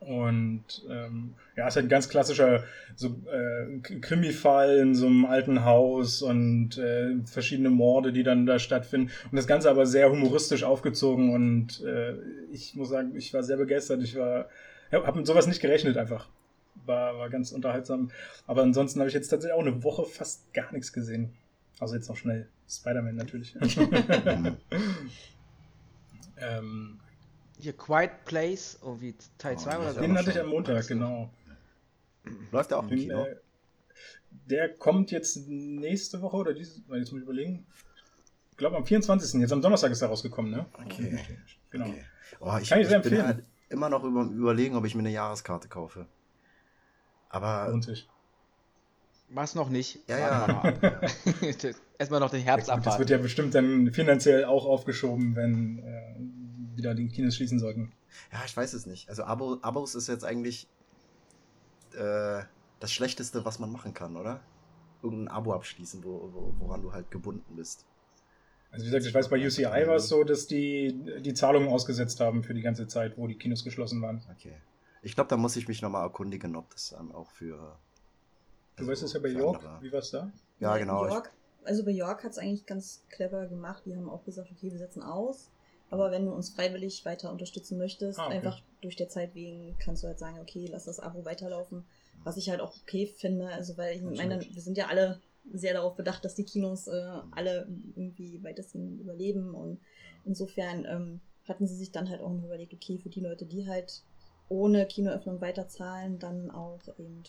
Und 0.00 0.64
ähm, 0.90 1.34
ja, 1.56 1.68
ist 1.68 1.76
halt 1.76 1.86
ein 1.86 1.88
ganz 1.88 2.08
klassischer 2.08 2.64
so, 2.96 3.16
äh, 3.30 3.78
Krimi-Fall 3.78 4.78
in 4.78 4.94
so 4.94 5.06
einem 5.06 5.24
alten 5.24 5.64
Haus 5.64 6.22
und 6.22 6.76
äh, 6.76 7.14
verschiedene 7.24 7.70
Morde, 7.70 8.12
die 8.12 8.24
dann 8.24 8.44
da 8.44 8.58
stattfinden. 8.58 9.10
Und 9.30 9.36
das 9.36 9.46
Ganze 9.46 9.70
aber 9.70 9.86
sehr 9.86 10.10
humoristisch 10.10 10.64
aufgezogen 10.64 11.32
und 11.32 11.82
äh, 11.84 12.14
ich 12.50 12.74
muss 12.74 12.88
sagen, 12.88 13.14
ich 13.14 13.32
war 13.32 13.44
sehr 13.44 13.56
begeistert. 13.56 14.02
Ich 14.02 14.16
war, 14.16 14.48
habe 14.90 15.18
mit 15.18 15.26
sowas 15.26 15.46
nicht 15.46 15.60
gerechnet 15.60 15.96
einfach. 15.96 16.28
War, 16.86 17.16
war 17.18 17.30
ganz 17.30 17.52
unterhaltsam. 17.52 18.10
Aber 18.46 18.62
ansonsten 18.62 19.00
habe 19.00 19.08
ich 19.08 19.14
jetzt 19.14 19.28
tatsächlich 19.28 19.54
auch 19.54 19.60
eine 19.64 19.82
Woche 19.84 20.04
fast 20.04 20.52
gar 20.52 20.72
nichts 20.72 20.92
gesehen. 20.92 21.32
Also 21.78 21.94
jetzt 21.94 22.08
noch 22.08 22.16
schnell. 22.16 22.48
Spider-Man 22.68 23.16
natürlich. 23.16 23.54
Ähm, 26.42 26.98
Hier, 27.58 27.72
Quiet 27.74 28.24
Place, 28.24 28.78
oh, 28.82 28.96
wie 29.00 29.14
Teil 29.38 29.54
Oh, 29.56 29.60
2 29.60 29.76
oder 29.76 29.84
das 29.86 29.94
so? 29.94 30.00
den 30.00 30.18
hatte 30.18 30.30
ich 30.30 30.40
am 30.40 30.48
Montag, 30.48 30.86
genau. 30.88 31.30
Läuft 32.50 32.70
der 32.70 32.78
auch 32.78 32.88
im 32.90 32.96
Kino? 32.98 33.24
äh, 33.24 33.36
der 34.46 34.74
kommt 34.74 35.10
jetzt 35.10 35.48
nächste 35.48 36.20
Woche 36.22 36.36
oder 36.36 36.54
dieses, 36.54 36.82
weil 36.88 37.00
jetzt 37.00 37.12
muss 37.12 37.20
ich 37.20 37.24
überlegen. 37.24 37.66
Ich 38.50 38.56
glaube 38.56 38.76
am 38.76 38.84
24. 38.84 39.40
Jetzt 39.40 39.52
am 39.52 39.62
Donnerstag 39.62 39.92
ist 39.92 40.02
er 40.02 40.08
rausgekommen, 40.08 40.50
ne? 40.50 40.66
Okay. 40.84 41.18
Genau. 41.70 41.86
Okay. 41.86 42.04
Oh, 42.40 42.58
ich, 42.60 42.68
Kann 42.68 42.80
ich 42.80 42.88
sehr 42.88 43.04
ich 43.04 43.10
bin 43.10 43.22
halt 43.22 43.44
immer 43.68 43.88
noch 43.88 44.04
über, 44.04 44.22
überlegen, 44.24 44.76
ob 44.76 44.84
ich 44.84 44.94
mir 44.94 45.00
eine 45.00 45.10
Jahreskarte 45.10 45.68
kaufe. 45.68 46.06
Aber 47.32 47.68
Lohnt 47.70 47.84
sich. 47.84 48.08
Was 49.30 49.54
noch 49.54 49.70
nicht? 49.70 49.98
Ja, 50.08 50.44
ab. 50.44 50.78
Erstmal 51.98 52.20
noch 52.20 52.30
den 52.30 52.42
Herbst 52.42 52.68
Ja, 52.68 52.76
gut, 52.76 52.86
das 52.86 52.98
wird 52.98 53.06
abwarten. 53.08 53.12
ja 53.12 53.18
bestimmt 53.18 53.54
dann 53.54 53.90
finanziell 53.92 54.44
auch 54.44 54.66
aufgeschoben, 54.66 55.34
wenn 55.34 55.78
äh, 55.78 56.76
wieder 56.76 56.94
die 56.94 57.08
Kinos 57.08 57.36
schließen 57.36 57.58
sollten. 57.58 57.92
ja, 58.32 58.40
ich 58.44 58.54
weiß 58.56 58.74
es 58.74 58.86
nicht. 58.86 59.08
Also 59.08 59.24
Abo, 59.24 59.56
Abos 59.62 59.94
ist 59.94 60.08
jetzt 60.08 60.24
eigentlich 60.24 60.68
äh, 61.94 62.42
das 62.80 62.92
Schlechteste, 62.92 63.44
was 63.44 63.58
man 63.58 63.72
machen 63.72 63.94
kann, 63.94 64.16
oder? 64.16 64.40
Irgendein 65.02 65.28
Abo 65.28 65.54
abschließen, 65.54 66.04
wo, 66.04 66.30
wo, 66.32 66.54
woran 66.58 66.82
du 66.82 66.92
halt 66.92 67.10
gebunden 67.10 67.56
bist. 67.56 67.86
Also 68.70 68.84
wie 68.84 68.90
gesagt, 68.90 69.06
ich 69.06 69.14
weiß, 69.14 69.28
bei 69.28 69.44
UCI 69.44 69.64
war 69.64 69.96
es 69.96 70.08
so, 70.08 70.24
dass 70.24 70.46
die 70.46 71.20
die 71.20 71.34
Zahlungen 71.34 71.68
ausgesetzt 71.68 72.20
haben 72.20 72.42
für 72.42 72.54
die 72.54 72.62
ganze 72.62 72.86
Zeit, 72.86 73.16
wo 73.16 73.26
die 73.26 73.36
Kinos 73.36 73.64
geschlossen 73.64 74.00
waren. 74.02 74.22
Okay. 74.36 74.54
Ich 75.02 75.14
glaube, 75.14 75.28
da 75.28 75.36
muss 75.36 75.56
ich 75.56 75.68
mich 75.68 75.82
nochmal 75.82 76.04
erkundigen, 76.04 76.56
ob 76.56 76.70
das 76.70 76.90
dann 76.90 77.12
auch 77.12 77.30
für. 77.30 77.76
Du 78.76 78.86
weißt 78.86 79.02
es 79.02 79.12
ja 79.12 79.20
bei 79.20 79.28
York, 79.28 79.56
andere- 79.62 79.82
wie 79.82 79.92
war 79.92 79.98
es 79.98 80.10
da? 80.10 80.30
Ja, 80.60 80.76
genau. 80.78 81.04
York, 81.06 81.32
also 81.64 81.84
bei 81.84 81.90
York 81.90 82.24
hat 82.24 82.32
es 82.32 82.38
eigentlich 82.38 82.66
ganz 82.66 83.04
clever 83.10 83.46
gemacht. 83.46 83.82
Die 83.84 83.96
haben 83.96 84.08
auch 84.08 84.24
gesagt, 84.24 84.50
okay, 84.50 84.70
wir 84.70 84.78
setzen 84.78 85.02
aus. 85.02 85.50
Aber 85.90 86.10
wenn 86.10 86.24
du 86.24 86.32
uns 86.32 86.50
freiwillig 86.50 87.04
weiter 87.04 87.30
unterstützen 87.30 87.76
möchtest, 87.76 88.18
Ah, 88.18 88.26
okay. 88.28 88.36
einfach 88.36 88.62
durch 88.80 88.96
der 88.96 89.08
Zeit 89.10 89.34
wegen, 89.34 89.76
kannst 89.78 90.02
du 90.02 90.06
halt 90.06 90.18
sagen, 90.18 90.38
okay, 90.40 90.66
lass 90.70 90.84
das 90.86 91.00
Abo 91.00 91.24
weiterlaufen. 91.24 91.84
Was 92.24 92.36
ich 92.36 92.48
halt 92.48 92.60
auch 92.60 92.74
okay 92.82 93.06
finde, 93.06 93.48
also 93.48 93.76
weil 93.76 93.96
ich 93.96 94.02
meine, 94.02 94.40
wir 94.40 94.62
sind 94.62 94.78
ja 94.78 94.86
alle 94.86 95.20
sehr 95.52 95.74
darauf 95.74 95.96
bedacht, 95.96 96.24
dass 96.24 96.36
die 96.36 96.44
Kinos 96.44 96.86
äh, 96.86 96.92
alle 97.32 97.66
irgendwie 97.96 98.42
weitestgehend 98.44 99.00
überleben 99.00 99.54
und 99.56 99.80
insofern 100.24 100.84
ähm, 100.84 101.20
hatten 101.48 101.66
sie 101.66 101.74
sich 101.74 101.90
dann 101.90 102.08
halt 102.08 102.20
auch 102.20 102.30
noch 102.32 102.44
überlegt, 102.44 102.72
okay, 102.72 102.98
für 102.98 103.08
die 103.10 103.20
Leute, 103.20 103.44
die 103.44 103.66
halt 103.66 104.02
ohne 104.48 104.86
Kinoöffnung 104.86 105.40
weiterzahlen, 105.40 106.18
dann 106.18 106.50
auch 106.50 106.80
eben 106.98 107.22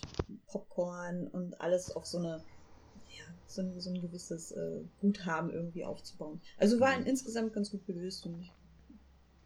Popcorn 0.46 1.28
und 1.28 1.60
alles 1.60 1.90
auf 1.94 2.06
so 2.06 2.18
eine 2.18 2.44
ja, 3.08 3.24
so 3.46 3.62
ein, 3.62 3.80
so 3.80 3.90
ein 3.90 4.00
gewisses 4.00 4.52
äh, 4.52 4.80
Guthaben 5.00 5.50
irgendwie 5.50 5.84
aufzubauen. 5.84 6.40
Also 6.58 6.80
war 6.80 6.98
Mhm. 6.98 7.06
insgesamt 7.06 7.52
ganz 7.52 7.70
gut 7.70 7.86
gelöst 7.86 8.26
und 8.26 8.40
ich 8.40 8.52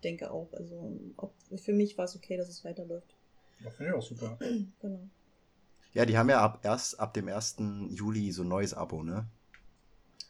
denke 0.03 0.31
auch, 0.31 0.53
also 0.53 0.99
ob, 1.17 1.35
für 1.57 1.73
mich 1.73 1.99
war 1.99 2.05
es 2.05 2.17
okay, 2.17 2.37
dass 2.37 2.49
es 2.49 2.65
weiterläuft. 2.65 3.15
Ja, 3.65 3.71
finde 3.71 3.93
ich 3.93 3.99
auch 3.99 4.03
super. 4.03 4.39
Genau. 4.81 5.09
Ja, 5.95 6.05
die 6.05 6.17
haben 6.19 6.29
ja 6.29 6.41
ab, 6.41 6.61
erst 6.65 7.01
ab 7.01 7.15
dem 7.15 7.29
1. 7.29 7.89
Juli 7.91 8.31
so 8.31 8.43
ein 8.43 8.49
neues 8.49 8.75
Abo, 8.75 9.03
ne? 9.03 9.27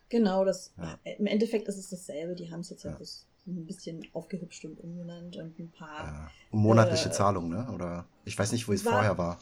Genau, 0.08 0.44
das 0.44 0.72
Ja. 0.78 0.98
äh, 1.04 1.16
im 1.16 1.26
Endeffekt 1.26 1.68
ist 1.68 1.76
es 1.76 1.90
dasselbe. 1.90 2.34
Die 2.34 2.50
haben 2.50 2.60
es 2.60 2.70
jetzt 2.70 2.84
halt 2.84 2.94
Ja. 2.94 2.96
bloß 2.98 3.26
ein 3.48 3.66
bisschen 3.66 4.02
aufgehübscht 4.12 4.64
und 4.64 4.78
umgenannt 4.80 5.36
und 5.36 5.58
ein 5.58 5.70
paar 5.70 6.04
Ja. 6.06 6.32
Monatliche 6.50 7.10
Äh, 7.10 7.10
Zahlung, 7.10 7.48
ne? 7.50 7.70
Oder 7.72 8.08
ich 8.24 8.38
weiß 8.38 8.52
nicht, 8.52 8.68
wo 8.68 8.72
es 8.72 8.82
vorher 8.82 9.18
war. 9.18 9.38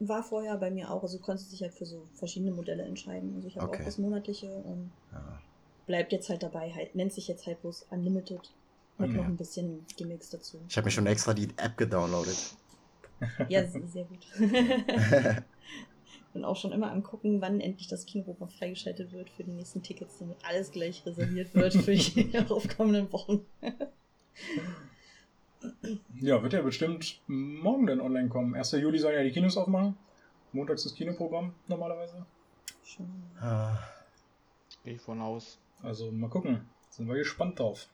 war 0.00 0.24
vorher 0.24 0.56
bei 0.58 0.70
mir 0.72 0.90
auch. 0.90 1.02
Also 1.04 1.18
du 1.18 1.22
konntest 1.24 1.52
dich 1.52 1.62
halt 1.62 1.74
für 1.74 1.86
so 1.86 2.08
verschiedene 2.14 2.50
Modelle 2.52 2.82
entscheiden. 2.82 3.34
Also 3.36 3.46
ich 3.46 3.56
habe 3.56 3.66
Okay. 3.66 3.82
auch 3.82 3.84
das 3.84 3.98
monatliche 3.98 4.52
und 4.52 4.90
Ja. 5.12 5.42
bleibt 5.86 6.12
jetzt 6.12 6.28
halt 6.30 6.42
dabei, 6.42 6.72
halt, 6.74 6.94
nennt 6.96 7.12
sich 7.12 7.28
jetzt 7.28 7.46
halt 7.46 7.60
bloß 7.62 7.84
Unlimited. 7.90 8.52
Mit 8.98 9.10
Okay. 9.10 9.18
noch 9.18 9.28
ein 9.28 9.36
bisschen 9.36 9.86
Gimmicks 9.96 10.30
dazu. 10.30 10.58
Ich 10.68 10.76
habe 10.78 10.86
mir 10.86 10.90
schon 10.90 11.06
extra 11.06 11.34
die 11.34 11.50
App 11.58 11.76
gedownloadet. 11.76 12.36
Ja, 13.48 13.66
sehr 13.66 14.04
gut. 14.04 14.24
Bin 16.32 16.44
auch 16.44 16.56
schon 16.56 16.72
immer 16.72 16.92
am 16.92 17.02
gucken, 17.02 17.40
wann 17.40 17.60
endlich 17.60 17.88
das 17.88 18.06
Kinoprogramm 18.06 18.50
freigeschaltet 18.50 19.12
wird 19.12 19.30
für 19.30 19.42
die 19.42 19.50
nächsten 19.50 19.82
Tickets, 19.82 20.18
damit 20.18 20.36
alles 20.44 20.70
gleich 20.70 21.04
reserviert 21.04 21.54
wird 21.54 21.74
für 21.74 21.94
die 21.96 22.30
daraufkommenden 22.30 23.12
Wochen. 23.12 23.44
Ja, 26.20 26.42
wird 26.42 26.52
ja 26.52 26.62
bestimmt 26.62 27.20
morgen 27.26 27.86
dann 27.86 28.00
online 28.00 28.28
kommen. 28.28 28.54
1. 28.54 28.72
Juli 28.72 28.98
sollen 28.98 29.16
ja 29.16 29.22
die 29.22 29.32
Kinos 29.32 29.56
aufmachen. 29.56 29.96
Montags 30.52 30.84
das 30.84 30.94
Kinoprogramm 30.94 31.52
normalerweise. 31.68 32.24
Schon. 32.84 33.06
Ah, 33.40 33.78
Gehe 34.84 34.94
ich 34.94 35.00
von 35.00 35.20
aus. 35.20 35.58
Also 35.82 36.10
mal 36.10 36.30
gucken. 36.30 36.68
Sind 36.90 37.08
wir 37.08 37.16
gespannt 37.16 37.58
drauf. 37.58 37.88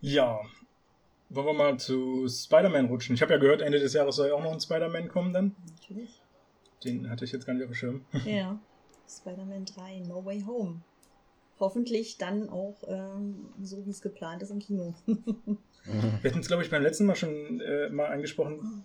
Ja. 0.00 0.40
Wollen 1.28 1.46
wir 1.46 1.52
mal 1.52 1.78
zu 1.78 2.26
Spider-Man 2.28 2.86
rutschen? 2.86 3.14
Ich 3.14 3.22
habe 3.22 3.34
ja 3.34 3.38
gehört, 3.38 3.62
Ende 3.62 3.78
des 3.78 3.92
Jahres 3.92 4.16
soll 4.16 4.28
ja 4.28 4.34
auch 4.34 4.42
noch 4.42 4.52
ein 4.52 4.60
Spider-Man 4.60 5.08
kommen 5.08 5.32
dann. 5.32 5.54
Hoffentlich 11.60 12.16
dann 12.16 12.48
auch 12.48 12.82
ähm, 12.88 13.50
so, 13.62 13.84
wie 13.86 13.90
es 13.90 14.00
geplant 14.00 14.42
ist 14.42 14.50
im 14.50 14.58
Kino. 14.58 14.94
Wir 15.04 16.30
hatten 16.30 16.40
es, 16.40 16.48
glaube 16.48 16.62
ich, 16.62 16.70
beim 16.70 16.82
letzten 16.82 17.06
Mal 17.06 17.16
schon 17.16 17.60
äh, 17.60 17.88
mal 17.90 18.06
angesprochen. 18.06 18.84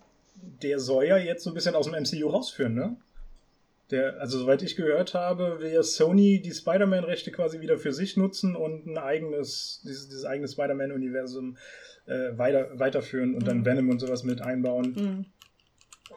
Der 0.62 0.78
soll 0.78 1.06
ja 1.06 1.16
jetzt 1.16 1.44
so 1.44 1.50
ein 1.50 1.54
bisschen 1.54 1.74
aus 1.74 1.90
dem 1.90 1.94
MCU 1.94 2.28
rausführen, 2.28 2.74
ne? 2.74 2.96
Der, 3.90 4.20
also 4.20 4.38
soweit 4.38 4.62
ich 4.62 4.74
gehört 4.74 5.14
habe, 5.14 5.60
will 5.60 5.72
ja 5.72 5.82
Sony 5.82 6.42
die 6.42 6.50
Spider-Man-Rechte 6.50 7.30
quasi 7.30 7.60
wieder 7.60 7.78
für 7.78 7.92
sich 7.92 8.16
nutzen 8.16 8.56
und 8.56 8.86
ein 8.86 8.98
eigenes, 8.98 9.80
dieses, 9.84 10.08
dieses 10.08 10.24
eigene 10.24 10.48
Spider-Man-Universum 10.48 11.56
äh, 12.06 12.36
weiter, 12.36 12.78
weiterführen 12.78 13.34
und 13.34 13.42
mhm. 13.42 13.46
dann 13.46 13.64
Venom 13.64 13.90
und 13.90 14.00
sowas 14.00 14.24
mit 14.24 14.42
einbauen. 14.42 14.92
Mhm. 14.92 15.26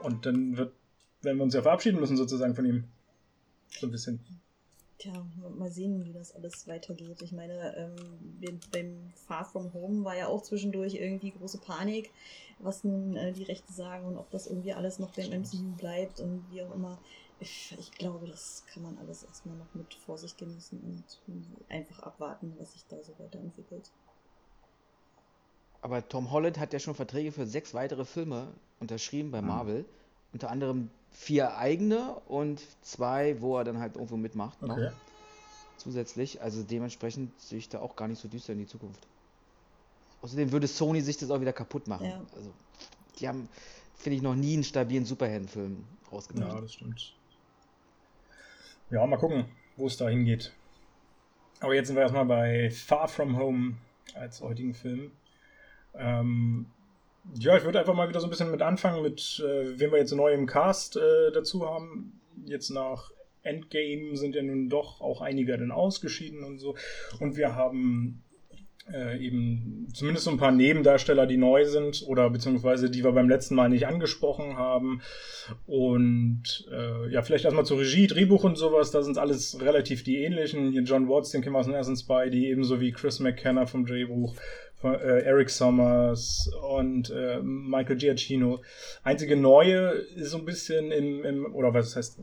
Und 0.01 0.25
dann 0.25 0.57
wird, 0.57 0.73
werden 1.21 1.37
wir 1.37 1.43
uns 1.43 1.53
ja 1.53 1.61
verabschieden 1.61 1.99
müssen 1.99 2.17
sozusagen 2.17 2.55
von 2.55 2.65
ihm. 2.65 2.83
So 3.69 3.87
ein 3.87 3.91
bisschen. 3.91 4.19
Tja, 4.97 5.25
mal 5.57 5.71
sehen, 5.71 6.03
wie 6.03 6.11
das 6.11 6.35
alles 6.35 6.67
weitergeht. 6.67 7.21
Ich 7.21 7.31
meine, 7.31 7.73
ähm, 7.77 8.59
beim 8.73 9.13
Far 9.27 9.45
From 9.45 9.73
Home 9.73 10.03
war 10.03 10.17
ja 10.17 10.27
auch 10.27 10.41
zwischendurch 10.41 10.95
irgendwie 10.95 11.31
große 11.31 11.59
Panik, 11.59 12.11
was 12.59 12.83
nun 12.83 13.15
äh, 13.15 13.31
die 13.31 13.43
Rechte 13.43 13.71
sagen 13.71 14.05
und 14.05 14.17
ob 14.17 14.29
das 14.31 14.47
irgendwie 14.47 14.73
alles 14.73 14.99
noch 14.99 15.11
beim 15.11 15.29
MCU 15.29 15.75
bleibt 15.77 16.19
und 16.19 16.43
wie 16.51 16.61
auch 16.63 16.73
immer. 16.75 16.99
Ich, 17.41 17.73
ich, 17.79 17.91
glaube, 17.91 18.27
das 18.27 18.65
kann 18.73 18.83
man 18.83 18.97
alles 18.97 19.23
erstmal 19.23 19.55
noch 19.55 19.73
mit 19.73 19.93
Vorsicht 19.93 20.37
genießen 20.37 20.77
und 20.81 21.05
einfach 21.69 21.99
abwarten, 21.99 22.53
was 22.59 22.73
sich 22.73 22.85
da 22.89 23.01
so 23.01 23.13
weiterentwickelt. 23.17 23.91
Aber 25.81 26.05
Tom 26.05 26.31
Holland 26.31 26.59
hat 26.59 26.73
ja 26.73 26.79
schon 26.79 26.95
Verträge 26.95 27.31
für 27.31 27.45
sechs 27.45 27.73
weitere 27.73 28.03
Filme 28.03 28.49
unterschrieben 28.81 29.31
bei 29.31 29.41
mhm. 29.41 29.47
Marvel. 29.47 29.79
Mhm. 29.79 29.85
Unter 30.33 30.51
anderem 30.51 30.89
vier 31.11 31.57
eigene 31.57 32.15
und 32.27 32.61
zwei, 32.81 33.41
wo 33.41 33.57
er 33.57 33.63
dann 33.63 33.79
halt 33.79 33.95
irgendwo 33.95 34.17
mitmacht. 34.17 34.57
Okay. 34.61 34.85
Noch. 34.85 34.91
Zusätzlich. 35.77 36.41
Also 36.41 36.63
dementsprechend 36.63 37.39
sehe 37.39 37.59
ich 37.59 37.69
da 37.69 37.79
auch 37.79 37.95
gar 37.95 38.07
nicht 38.07 38.21
so 38.21 38.27
düster 38.27 38.53
in 38.53 38.59
die 38.59 38.67
Zukunft. 38.67 39.07
Außerdem 40.21 40.51
würde 40.51 40.67
Sony 40.67 41.01
sich 41.01 41.17
das 41.17 41.31
auch 41.31 41.39
wieder 41.39 41.53
kaputt 41.53 41.87
machen. 41.87 42.05
Ja. 42.05 42.21
Also, 42.35 42.51
die 43.19 43.27
haben, 43.27 43.47
finde 43.95 44.17
ich, 44.17 44.21
noch 44.21 44.35
nie 44.35 44.53
einen 44.53 44.63
stabilen 44.63 45.05
Superheldenfilm 45.05 45.85
rausgebracht. 46.11 46.53
Ja, 46.53 46.61
das 46.61 46.73
stimmt. 46.73 47.15
Ja, 48.89 49.05
mal 49.05 49.17
gucken, 49.17 49.45
wo 49.77 49.87
es 49.87 49.97
da 49.97 50.09
hingeht. 50.09 50.53
Aber 51.61 51.73
jetzt 51.73 51.87
sind 51.87 51.95
wir 51.95 52.03
erstmal 52.03 52.25
bei 52.25 52.69
Far 52.71 53.07
From 53.07 53.37
Home 53.37 53.75
als 54.15 54.41
heutigen 54.41 54.73
Film. 54.73 55.11
Ähm, 55.93 56.65
ja, 57.39 57.57
ich 57.57 57.63
würde 57.63 57.79
einfach 57.79 57.93
mal 57.93 58.09
wieder 58.09 58.19
so 58.19 58.27
ein 58.27 58.29
bisschen 58.29 58.51
mit 58.51 58.61
anfangen, 58.61 59.03
mit 59.03 59.43
äh, 59.45 59.79
wem 59.79 59.91
wir 59.91 59.99
jetzt 59.99 60.13
neu 60.13 60.33
im 60.33 60.45
Cast 60.45 60.97
äh, 60.97 61.31
dazu 61.33 61.67
haben. 61.67 62.19
Jetzt 62.45 62.69
nach 62.69 63.11
Endgame 63.43 64.15
sind 64.15 64.35
ja 64.35 64.41
nun 64.41 64.69
doch 64.69 65.01
auch 65.01 65.21
einige 65.21 65.57
dann 65.57 65.71
ausgeschieden 65.71 66.43
und 66.43 66.59
so. 66.59 66.75
Und 67.19 67.37
wir 67.37 67.55
haben 67.55 68.23
äh, 68.91 69.23
eben 69.23 69.87
zumindest 69.93 70.25
so 70.25 70.31
ein 70.31 70.37
paar 70.37 70.51
Nebendarsteller, 70.51 71.27
die 71.27 71.37
neu 71.37 71.65
sind 71.65 72.03
oder 72.07 72.29
beziehungsweise 72.29 72.89
die 72.89 73.03
wir 73.03 73.11
beim 73.11 73.29
letzten 73.29 73.55
Mal 73.55 73.69
nicht 73.69 73.87
angesprochen 73.87 74.57
haben. 74.57 75.01
Und 75.67 76.67
äh, 76.71 77.11
ja, 77.11 77.21
vielleicht 77.21 77.45
erstmal 77.45 77.65
zur 77.65 77.79
Regie, 77.79 78.07
Drehbuch 78.07 78.43
und 78.43 78.57
sowas, 78.57 78.91
da 78.91 79.01
sind 79.01 79.17
alles 79.17 79.61
relativ 79.61 80.03
die 80.03 80.17
ähnlichen. 80.17 80.71
Hier 80.71 80.83
John 80.83 81.07
Watts, 81.07 81.31
den 81.31 81.41
kennen 81.41 81.55
wir 81.55 81.59
aus 81.59 81.67
den 81.67 81.75
ersten 81.75 81.95
Spidey, 81.95 82.49
ebenso 82.49 82.81
wie 82.81 82.91
Chris 82.91 83.19
McKenna 83.19 83.65
vom 83.65 83.85
Drehbuch 83.85 84.35
äh, 84.83 85.23
Eric 85.23 85.49
Sommers 85.49 86.49
und 86.69 87.09
äh, 87.09 87.39
Michael 87.41 87.97
Giacchino. 87.97 88.61
Einzige 89.03 89.35
neue 89.35 89.89
ist 90.15 90.31
so 90.31 90.37
ein 90.37 90.45
bisschen 90.45 90.91
im, 90.91 91.23
im 91.25 91.55
oder 91.55 91.73
was 91.73 91.95
heißt, 91.95 92.19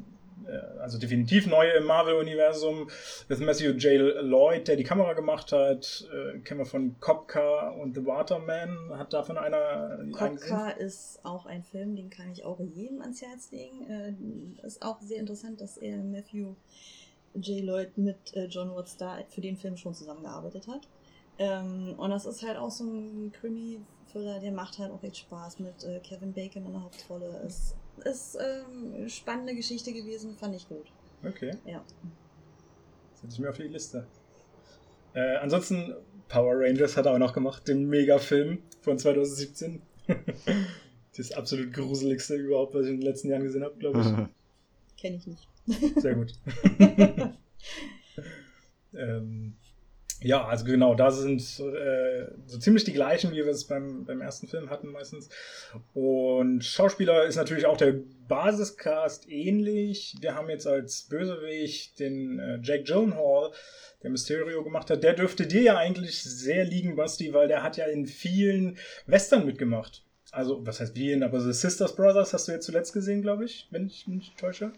äh, 0.46 0.80
also 0.80 0.98
definitiv 0.98 1.46
neue 1.46 1.72
im 1.72 1.84
Marvel-Universum, 1.84 2.88
ist 3.28 3.40
Matthew 3.40 3.72
J. 3.72 4.22
Lloyd, 4.22 4.68
der 4.68 4.76
die 4.76 4.84
Kamera 4.84 5.12
gemacht 5.12 5.52
hat, 5.52 6.08
äh, 6.12 6.38
kennen 6.40 6.60
wir 6.60 6.66
von 6.66 6.96
Copca 7.00 7.70
und 7.70 7.94
The 7.94 8.06
Waterman, 8.06 8.90
hat 8.96 9.12
davon 9.12 9.36
einer 9.36 9.98
Copca 10.12 10.70
ist 10.70 11.20
auch 11.25 11.46
ein 11.46 11.62
Film, 11.62 11.96
den 11.96 12.10
kann 12.10 12.30
ich 12.32 12.44
auch 12.44 12.60
jedem 12.60 13.02
ans 13.02 13.22
Herz 13.22 13.50
legen. 13.50 13.86
Äh, 13.90 14.66
ist 14.66 14.82
auch 14.82 15.00
sehr 15.00 15.18
interessant, 15.18 15.60
dass 15.60 15.76
er 15.76 15.98
Matthew 15.98 16.54
J. 17.34 17.62
Lloyd 17.64 17.98
mit 17.98 18.34
äh, 18.34 18.46
John 18.46 18.75
Watts 18.75 18.96
da 18.96 19.18
für 19.28 19.42
den 19.42 19.56
Film 19.56 19.76
schon 19.76 19.94
zusammengearbeitet 19.94 20.68
hat. 20.68 20.88
Ähm, 21.38 21.94
und 21.98 22.10
das 22.10 22.26
ist 22.26 22.42
halt 22.42 22.56
auch 22.56 22.70
so 22.70 22.84
ein 22.84 23.32
Krimi-Thriller, 23.32 24.40
der 24.40 24.52
macht 24.52 24.78
halt 24.78 24.90
auch 24.90 25.02
echt 25.02 25.18
Spaß 25.18 25.58
mit 25.58 25.84
äh, 25.84 26.00
Kevin 26.00 26.32
Bacon 26.32 26.64
in 26.64 26.72
der 26.72 26.82
Hauptrolle. 26.82 27.42
Es 27.46 27.74
ist 28.04 28.38
ähm, 28.40 29.08
spannende 29.08 29.54
Geschichte 29.54 29.92
gewesen, 29.92 30.36
fand 30.36 30.54
ich 30.54 30.68
gut. 30.68 30.86
Okay. 31.24 31.52
Ja. 31.66 31.82
Setze 33.14 33.34
ich 33.34 33.38
mir 33.38 33.50
auf 33.50 33.56
die 33.56 33.64
Liste. 33.64 34.06
Äh, 35.14 35.36
ansonsten, 35.36 35.94
Power 36.28 36.54
Rangers 36.56 36.96
hat 36.96 37.06
er 37.06 37.12
auch 37.12 37.18
noch 37.18 37.32
gemacht, 37.32 37.68
den 37.68 37.88
Mega-Film 37.88 38.58
von 38.82 38.98
2017. 38.98 39.82
das 41.16 41.32
absolut 41.32 41.72
gruseligste 41.72 42.34
überhaupt, 42.34 42.74
was 42.74 42.86
ich 42.86 42.92
in 42.92 43.00
den 43.00 43.06
letzten 43.06 43.30
Jahren 43.30 43.42
gesehen 43.42 43.64
habe, 43.64 43.76
glaube 43.78 44.00
ich. 44.00 44.06
Kenne 45.00 45.16
ich 45.16 45.26
nicht. 45.26 45.48
Sehr 46.00 46.14
gut. 46.14 46.32
ähm, 48.94 49.56
ja, 50.26 50.45
also 50.45 50.64
genau, 50.64 50.97
da 50.97 51.12
sind 51.12 51.40
äh, 51.61 52.26
so 52.47 52.59
ziemlich 52.59 52.83
die 52.83 52.92
gleichen, 52.92 53.30
wie 53.30 53.37
wir 53.37 53.47
es 53.47 53.64
beim, 53.64 54.04
beim 54.04 54.21
ersten 54.21 54.49
Film 54.49 54.71
hatten 54.71 54.88
meistens. 54.88 55.28
Und 55.95 56.64
Schauspieler 56.64 57.25
ist 57.26 57.37
natürlich 57.37 57.66
auch 57.66 57.76
der 57.76 57.95
Basiscast 58.26 59.30
ähnlich. 59.30 60.16
Wir 60.21 60.35
haben 60.35 60.50
jetzt 60.50 60.66
als 60.66 61.04
Bösewicht 61.04 62.00
den 62.00 62.40
äh, 62.40 62.59
Jack 62.61 62.87
Gyllenhaal, 62.87 63.52
der 64.02 64.11
Mysterio 64.11 64.64
gemacht 64.64 64.90
hat. 64.90 65.04
Der 65.04 65.12
dürfte 65.12 65.47
dir 65.47 65.62
ja 65.62 65.76
eigentlich 65.76 66.21
sehr 66.23 66.64
liegen, 66.64 66.97
Basti, 66.97 67.33
weil 67.33 67.47
der 67.47 67.62
hat 67.62 67.76
ja 67.76 67.87
in 67.87 68.06
vielen 68.06 68.78
Western 69.06 69.47
mitgemacht. 69.47 70.02
Also, 70.33 70.66
was 70.66 70.80
heißt 70.80 70.97
vielen, 70.97 71.23
aber 71.23 71.40
The 71.40 71.52
Sisters 71.52 71.95
Brothers 71.95 72.33
hast 72.33 72.49
du 72.49 72.52
jetzt 72.52 72.66
zuletzt 72.66 72.92
gesehen, 72.92 73.23
glaube 73.23 73.45
ich, 73.45 73.68
wenn 73.71 73.87
ich 73.87 74.09
mich 74.09 74.35
täusche. 74.37 74.73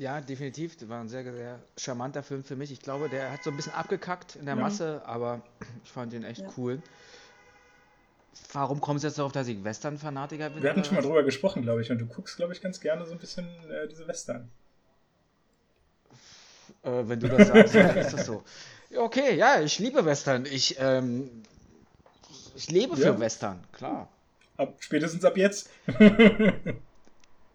Ja, 0.00 0.22
definitiv. 0.22 0.78
Das 0.78 0.88
war 0.88 0.98
ein 0.98 1.10
sehr, 1.10 1.22
sehr 1.24 1.60
charmanter 1.76 2.22
Film 2.22 2.42
für 2.42 2.56
mich. 2.56 2.72
Ich 2.72 2.80
glaube, 2.80 3.10
der 3.10 3.30
hat 3.30 3.44
so 3.44 3.50
ein 3.50 3.56
bisschen 3.56 3.74
abgekackt 3.74 4.34
in 4.34 4.46
der 4.46 4.56
mhm. 4.56 4.62
Masse, 4.62 5.02
aber 5.04 5.42
ich 5.84 5.90
fand 5.90 6.14
ihn 6.14 6.24
echt 6.24 6.40
ja. 6.40 6.48
cool. 6.56 6.80
Warum 8.54 8.80
kommst 8.80 9.04
du 9.04 9.08
jetzt 9.08 9.18
darauf, 9.18 9.32
dass 9.32 9.46
ich 9.46 9.62
Western-Fanatiker 9.62 10.48
bin? 10.48 10.62
Wir 10.62 10.70
hatten 10.70 10.84
schon 10.84 10.94
mal 10.94 11.02
drüber 11.02 11.22
gesprochen, 11.22 11.60
glaube 11.60 11.82
ich, 11.82 11.90
und 11.90 11.98
du 11.98 12.06
guckst, 12.06 12.38
glaube 12.38 12.54
ich, 12.54 12.62
ganz 12.62 12.80
gerne 12.80 13.04
so 13.04 13.12
ein 13.12 13.18
bisschen 13.18 13.46
äh, 13.70 13.86
diese 13.88 14.08
Western. 14.08 14.50
Äh, 16.82 17.02
wenn 17.04 17.20
du 17.20 17.28
das 17.28 17.48
sagst, 17.48 17.74
dann 17.74 17.96
ist 17.98 18.14
das 18.14 18.24
so. 18.24 18.42
Okay, 18.96 19.36
ja, 19.36 19.60
ich 19.60 19.78
liebe 19.78 20.02
Western. 20.06 20.46
Ich, 20.46 20.76
ähm, 20.78 21.42
ich 22.56 22.70
lebe 22.70 22.96
ja. 22.96 23.12
für 23.12 23.20
Western, 23.20 23.62
klar. 23.72 24.08
Ab, 24.56 24.76
spätestens 24.80 25.26
ab 25.26 25.36
jetzt. 25.36 25.68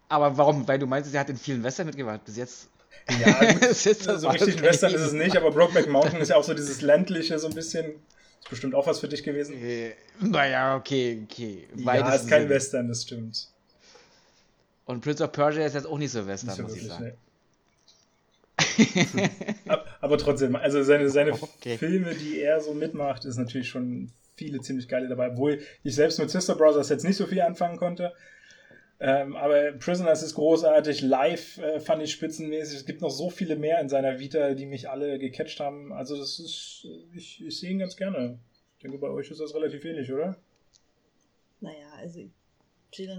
Aber 0.08 0.36
warum? 0.36 0.66
Weil 0.68 0.78
du 0.78 0.86
meinst, 0.86 1.12
er 1.12 1.20
hat 1.20 1.30
in 1.30 1.36
vielen 1.36 1.62
Western 1.62 1.86
mitgemacht. 1.86 2.24
Bis 2.24 2.36
jetzt. 2.36 2.68
Ja, 3.20 3.40
es 3.60 3.86
ist 3.86 4.04
so 4.04 4.28
richtig 4.28 4.60
Western 4.62 4.92
ist 4.94 5.00
es 5.00 5.12
nicht, 5.12 5.36
aber 5.36 5.50
Brokeback 5.50 5.88
Mountain 5.88 6.20
ist 6.20 6.28
ja 6.28 6.36
auch 6.36 6.44
so 6.44 6.54
dieses 6.54 6.80
ländliche, 6.82 7.38
so 7.38 7.48
ein 7.48 7.54
bisschen. 7.54 7.94
Ist 8.40 8.50
bestimmt 8.50 8.74
auch 8.74 8.86
was 8.86 9.00
für 9.00 9.08
dich 9.08 9.22
gewesen. 9.22 9.56
Äh, 9.60 9.94
naja, 10.20 10.76
okay, 10.76 11.24
okay. 11.24 11.68
Beides 11.74 12.08
ja, 12.08 12.14
ist 12.14 12.28
kein 12.28 12.42
Sinn. 12.42 12.50
Western, 12.50 12.88
das 12.88 13.02
stimmt. 13.02 13.48
Und 14.84 15.00
Prince 15.02 15.24
of 15.24 15.32
Persia 15.32 15.64
ist 15.66 15.74
jetzt 15.74 15.86
auch 15.86 15.98
nicht 15.98 16.12
so 16.12 16.26
Western, 16.26 16.48
nicht 16.48 16.56
so 16.56 16.62
muss 16.62 16.72
wirklich, 16.72 16.84
ich 16.84 16.92
sagen. 16.92 17.04
Nee. 17.04 17.16
aber 20.00 20.18
trotzdem, 20.18 20.54
also 20.56 20.82
seine, 20.82 21.10
seine 21.10 21.32
okay. 21.32 21.76
Filme, 21.76 22.14
die 22.14 22.40
er 22.40 22.60
so 22.60 22.72
mitmacht, 22.72 23.24
ist 23.24 23.36
natürlich 23.36 23.68
schon 23.68 24.12
viele 24.36 24.60
ziemlich 24.60 24.88
geile 24.88 25.08
dabei. 25.08 25.30
Obwohl 25.30 25.60
ich 25.82 25.94
selbst 25.94 26.18
mit 26.18 26.30
Sister 26.30 26.54
Brothers 26.54 26.88
jetzt 26.88 27.04
nicht 27.04 27.16
so 27.16 27.26
viel 27.26 27.40
anfangen 27.40 27.78
konnte. 27.78 28.12
Ähm, 28.98 29.36
aber 29.36 29.72
Prisoners 29.72 30.22
ist 30.22 30.34
großartig, 30.34 31.02
live 31.02 31.58
äh, 31.58 31.80
fand 31.80 32.02
ich 32.02 32.12
spitzenmäßig. 32.12 32.78
Es 32.78 32.86
gibt 32.86 33.02
noch 33.02 33.10
so 33.10 33.28
viele 33.28 33.56
mehr 33.56 33.80
in 33.80 33.88
seiner 33.88 34.18
Vita, 34.18 34.54
die 34.54 34.66
mich 34.66 34.88
alle 34.88 35.18
gecatcht 35.18 35.60
haben. 35.60 35.92
Also 35.92 36.16
das 36.16 36.38
ist, 36.38 36.86
ich, 37.14 37.44
ich 37.44 37.58
sehe 37.58 37.70
ihn 37.70 37.78
ganz 37.78 37.96
gerne. 37.96 38.38
Ich 38.76 38.82
denke, 38.82 38.98
bei 38.98 39.08
euch 39.08 39.30
ist 39.30 39.40
das 39.40 39.54
relativ 39.54 39.84
ähnlich, 39.84 40.10
oder? 40.10 40.36
Naja, 41.60 41.92
also 41.98 42.20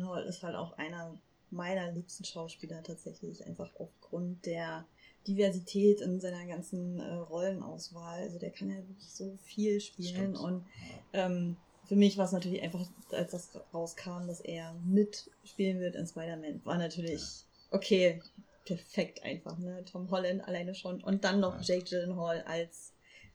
Hall 0.07 0.23
ist 0.23 0.41
halt 0.41 0.55
auch 0.55 0.77
einer 0.77 1.19
meiner 1.51 1.91
liebsten 1.91 2.25
Schauspieler 2.25 2.81
tatsächlich, 2.83 3.45
einfach 3.45 3.69
aufgrund 3.77 4.45
der 4.45 4.85
Diversität 5.27 6.01
in 6.01 6.19
seiner 6.19 6.45
ganzen 6.45 6.99
äh, 6.99 7.13
Rollenauswahl. 7.13 8.21
Also 8.21 8.39
der 8.39 8.51
kann 8.51 8.69
ja 8.69 8.77
wirklich 8.77 9.11
so 9.11 9.37
viel 9.43 9.79
spielen 9.79 10.35
Stimmt. 10.35 10.39
und 10.39 10.65
ähm, 11.13 11.57
für 11.87 11.95
mich 11.95 12.17
war 12.17 12.25
es 12.25 12.31
natürlich 12.31 12.61
einfach, 12.61 12.85
als 13.11 13.31
das 13.31 13.59
rauskam, 13.73 14.27
dass 14.27 14.41
er 14.41 14.73
mitspielen 14.85 15.79
wird 15.79 15.95
in 15.95 16.05
Spider-Man, 16.05 16.61
war 16.65 16.77
natürlich, 16.77 17.45
okay, 17.71 18.21
perfekt 18.65 19.23
einfach, 19.23 19.57
ne? 19.57 19.83
Tom 19.89 20.11
Holland 20.11 20.45
alleine 20.45 20.75
schon 20.75 21.01
und 21.01 21.23
dann 21.23 21.39
noch 21.39 21.61
Jake 21.61 21.85
Gyllenhaal 21.85 22.43
als 22.43 22.91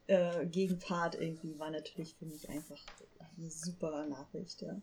äh, 0.06 0.44
Gegenpart 0.46 1.14
irgendwie 1.14 1.58
war 1.58 1.70
natürlich 1.70 2.14
für 2.14 2.26
mich 2.26 2.48
einfach 2.48 2.78
eine 3.38 3.50
super 3.50 4.06
Nachricht, 4.06 4.60
ja. 4.60 4.76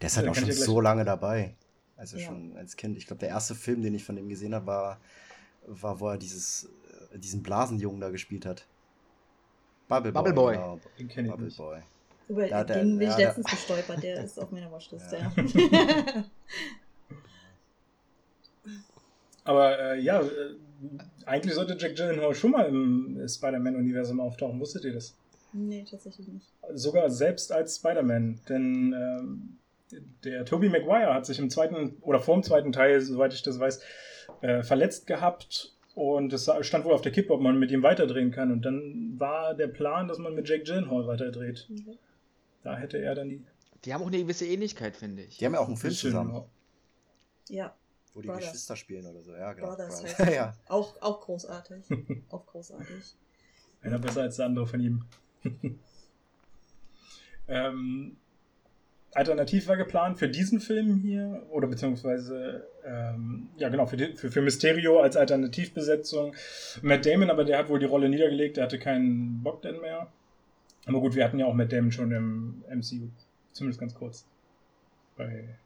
Der 0.00 0.06
ist 0.06 0.16
halt 0.16 0.28
auch 0.28 0.34
schon 0.34 0.50
so 0.50 0.80
lange 0.80 1.04
dabei. 1.04 1.54
Also 1.96 2.18
ja. 2.18 2.26
schon 2.26 2.56
als 2.56 2.76
Kind. 2.76 2.96
Ich 2.98 3.06
glaube, 3.06 3.20
der 3.20 3.28
erste 3.28 3.54
Film, 3.54 3.82
den 3.82 3.94
ich 3.94 4.04
von 4.04 4.16
ihm 4.16 4.28
gesehen 4.28 4.54
habe, 4.54 4.66
war, 4.66 5.00
war, 5.66 6.00
wo 6.00 6.08
er 6.08 6.18
dieses, 6.18 6.68
äh, 7.12 7.18
diesen 7.18 7.42
Blasenjungen 7.42 8.00
da 8.00 8.10
gespielt 8.10 8.46
hat. 8.46 8.66
Bubble, 9.88 10.12
Bubble 10.12 10.32
Boy. 10.32 10.54
Genau. 10.56 10.80
Den 10.98 11.08
kenne 11.08 11.28
ich 11.28 11.30
Bubble 11.30 11.46
nicht. 11.46 11.56
Boy. 11.56 11.82
Über 12.28 12.46
Ja, 12.48 12.64
der- 12.64 12.78
den 12.78 12.98
bin 12.98 13.06
ich 13.08 13.12
ja, 13.12 13.16
der- 13.16 13.26
letztens 13.28 13.46
gestolpert, 13.50 14.02
der 14.02 14.24
ist 14.24 14.38
auf 14.40 14.50
meiner 14.50 14.70
Watchlist, 14.72 15.12
Ja. 15.12 15.32
Aber 19.44 19.78
äh, 19.78 20.00
ja, 20.00 20.20
äh, 20.22 20.26
eigentlich 21.26 21.54
sollte 21.54 21.76
Jack 21.78 21.96
Gyllenhaal 21.96 22.34
schon 22.34 22.52
mal 22.52 22.66
im 22.66 23.20
Spider-Man-Universum 23.28 24.20
auftauchen. 24.20 24.58
Wusstet 24.60 24.84
ihr 24.84 24.92
das? 24.94 25.16
nee, 25.52 25.84
tatsächlich 25.88 26.26
nicht. 26.26 26.46
Sogar 26.72 27.10
selbst 27.10 27.52
als 27.52 27.76
Spider-Man. 27.76 28.40
Denn 28.48 28.92
ähm, 28.92 29.58
der 30.24 30.44
Tobey 30.44 30.68
Maguire 30.68 31.14
hat 31.14 31.26
sich 31.26 31.38
im 31.38 31.48
zweiten 31.50 31.96
oder 32.00 32.18
vor 32.20 32.34
dem 32.36 32.42
zweiten 32.42 32.72
Teil, 32.72 33.00
soweit 33.00 33.32
ich 33.34 33.42
das 33.42 33.60
weiß, 33.60 33.80
äh, 34.40 34.62
verletzt 34.62 35.06
gehabt. 35.06 35.72
Und 35.94 36.32
es 36.32 36.50
stand 36.62 36.84
wohl 36.84 36.92
auf 36.92 37.02
der 37.02 37.12
Kippe, 37.12 37.32
ob 37.32 37.40
man 37.40 37.56
mit 37.58 37.70
ihm 37.70 37.84
weiterdrehen 37.84 38.32
kann. 38.32 38.50
Und 38.50 38.62
dann 38.62 39.14
war 39.18 39.54
der 39.54 39.68
Plan, 39.68 40.08
dass 40.08 40.18
man 40.18 40.34
mit 40.34 40.48
Jake 40.48 40.64
Gyllenhaal 40.64 41.06
weiterdreht. 41.06 41.68
Okay. 41.70 41.98
Da 42.64 42.76
hätte 42.76 42.98
er 42.98 43.14
dann 43.14 43.28
die. 43.28 43.44
Die 43.84 43.92
haben 43.92 44.02
auch 44.02 44.08
eine 44.08 44.18
gewisse 44.18 44.46
Ähnlichkeit, 44.46 44.96
finde 44.96 45.22
ich. 45.22 45.36
Die 45.36 45.44
haben 45.44 45.52
ja 45.52 45.60
auch 45.60 45.68
einen 45.68 45.76
Film 45.76 45.92
zusammen, 45.92 46.42
Ja, 47.48 47.76
wo 48.14 48.22
die 48.22 48.28
Brothers. 48.28 48.46
Geschwister 48.46 48.76
spielen 48.76 49.06
oder 49.06 49.22
so. 49.22 49.32
Ja, 49.32 49.52
genau. 49.52 49.68
Brothers 49.68 50.00
Brothers. 50.00 50.18
heißt 50.18 50.32
ja. 50.34 50.54
auch, 50.68 51.00
auch 51.02 51.20
großartig. 51.20 51.84
auch 52.30 52.46
großartig. 52.46 53.16
Einer 53.82 53.98
besser 53.98 54.22
als 54.22 54.36
der 54.36 54.46
andere 54.46 54.66
von 54.66 54.80
ihm. 54.80 55.04
ähm, 57.48 58.16
alternativ 59.12 59.68
war 59.68 59.76
geplant 59.76 60.18
für 60.18 60.30
diesen 60.30 60.60
Film 60.60 61.02
hier, 61.02 61.46
oder 61.50 61.68
beziehungsweise, 61.68 62.66
ähm, 62.82 63.50
ja 63.58 63.68
genau, 63.68 63.84
für, 63.84 63.98
die, 63.98 64.16
für, 64.16 64.30
für 64.30 64.40
Mysterio 64.40 65.00
als 65.00 65.18
Alternativbesetzung 65.18 66.34
Matt 66.80 67.04
Damon, 67.04 67.28
aber 67.28 67.44
der 67.44 67.58
hat 67.58 67.68
wohl 67.68 67.78
die 67.78 67.84
Rolle 67.84 68.08
niedergelegt, 68.08 68.56
der 68.56 68.64
hatte 68.64 68.78
keinen 68.78 69.42
Bock 69.42 69.60
denn 69.60 69.82
mehr. 69.82 70.10
Aber 70.86 71.00
gut, 71.00 71.14
wir 71.14 71.24
hatten 71.24 71.38
ja 71.38 71.46
auch 71.46 71.54
Matt 71.54 71.72
Damon 71.72 71.92
schon 71.92 72.12
im 72.12 72.64
MCU, 72.68 73.08
zumindest 73.52 73.80
ganz 73.80 73.94
kurz. 73.94 74.26
Bei 75.16 75.58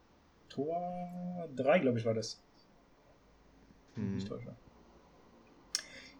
Tor 0.47 1.47
3, 1.55 1.79
glaube 1.79 1.99
ich, 1.99 2.05
war 2.05 2.13
das. 2.13 2.41
Hm. 3.95 4.15
Nicht 4.15 4.27
täusche. 4.27 4.55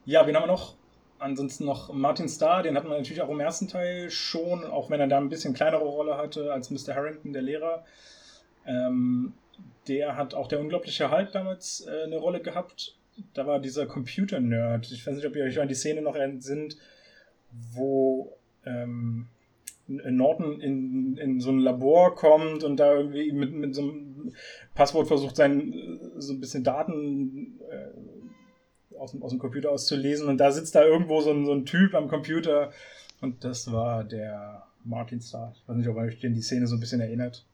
Ja, 0.05 0.25
wen 0.25 0.35
haben 0.35 0.43
wir 0.43 0.47
noch? 0.47 0.75
Ansonsten 1.19 1.65
noch 1.65 1.93
Martin 1.93 2.29
Starr, 2.29 2.63
den 2.63 2.77
hat 2.77 2.85
man 2.85 2.97
natürlich 2.97 3.21
auch 3.21 3.29
im 3.29 3.39
ersten 3.39 3.67
Teil 3.67 4.09
schon, 4.09 4.63
auch 4.63 4.89
wenn 4.89 5.01
er 5.01 5.07
da 5.07 5.17
ein 5.17 5.29
bisschen 5.29 5.53
kleinere 5.53 5.83
Rolle 5.83 6.17
hatte 6.17 6.53
als 6.53 6.69
Mr. 6.69 6.95
Harrington, 6.95 7.33
der 7.33 7.41
Lehrer. 7.41 7.85
Ähm, 8.65 9.33
der 9.87 10.15
hat 10.15 10.33
auch 10.33 10.47
der 10.47 10.61
unglaubliche 10.61 11.11
Hulk 11.11 11.31
damals 11.33 11.85
äh, 11.85 12.03
eine 12.03 12.17
Rolle 12.17 12.41
gehabt. 12.41 12.97
Da 13.33 13.45
war 13.45 13.59
dieser 13.59 13.85
Computer-Nerd. 13.85 14.91
Ich 14.91 15.05
weiß 15.05 15.15
nicht, 15.15 15.25
ob 15.25 15.35
ihr 15.35 15.43
euch 15.43 15.59
an 15.59 15.67
die 15.67 15.75
Szene 15.75 16.01
noch 16.01 16.15
sind, 16.39 16.77
wo 17.51 18.38
ähm, 18.65 19.27
Norton 19.87 20.61
in, 20.61 21.17
in 21.17 21.39
so 21.39 21.49
ein 21.49 21.59
Labor 21.59 22.15
kommt 22.15 22.63
und 22.63 22.77
da 22.77 22.93
irgendwie 22.93 23.31
mit, 23.31 23.51
mit 23.53 23.73
so 23.73 23.81
einem 23.81 24.33
Passwort 24.75 25.07
versucht, 25.07 25.35
sein, 25.35 25.73
äh, 25.73 25.99
so 26.21 26.33
ein 26.33 26.39
bisschen 26.39 26.63
Daten 26.63 27.59
äh, 27.69 28.95
aus, 28.95 29.11
dem, 29.11 29.23
aus 29.23 29.31
dem 29.31 29.39
Computer 29.39 29.71
auszulesen. 29.71 30.27
Und 30.27 30.37
da 30.37 30.51
sitzt 30.51 30.75
da 30.75 30.83
irgendwo 30.83 31.21
so 31.21 31.31
ein, 31.31 31.45
so 31.45 31.53
ein 31.53 31.65
Typ 31.65 31.95
am 31.95 32.07
Computer. 32.07 32.71
Und 33.21 33.43
das 33.43 33.71
war 33.71 34.03
der 34.03 34.63
Martin 34.83 35.21
Starr. 35.21 35.53
Ich 35.55 35.67
weiß 35.67 35.75
nicht, 35.77 35.87
ob 35.87 35.97
euch 35.97 36.19
den 36.19 36.33
die 36.33 36.41
Szene 36.41 36.67
so 36.67 36.75
ein 36.75 36.79
bisschen 36.79 37.01
erinnert. 37.01 37.45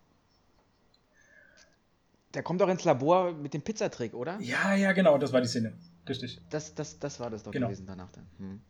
Der 2.34 2.44
kommt 2.44 2.60
doch 2.60 2.68
ins 2.70 2.84
Labor 2.84 3.32
mit 3.32 3.54
dem 3.54 3.62
Pizzatrick, 3.62 4.14
oder? 4.14 4.38
Ja, 4.42 4.76
ja, 4.76 4.92
genau, 4.92 5.18
das 5.18 5.32
war 5.32 5.40
die 5.40 5.48
Szene. 5.48 5.72
Richtig. 6.08 6.42
Das, 6.50 6.76
das, 6.76 7.00
das 7.00 7.20
war 7.20 7.30
das 7.30 7.44
doch 7.44 7.52
Genau. 7.52 7.68
gewesen 7.68 7.86
danach 7.88 8.12
dann. 8.12 8.28
Hm. 8.38 8.62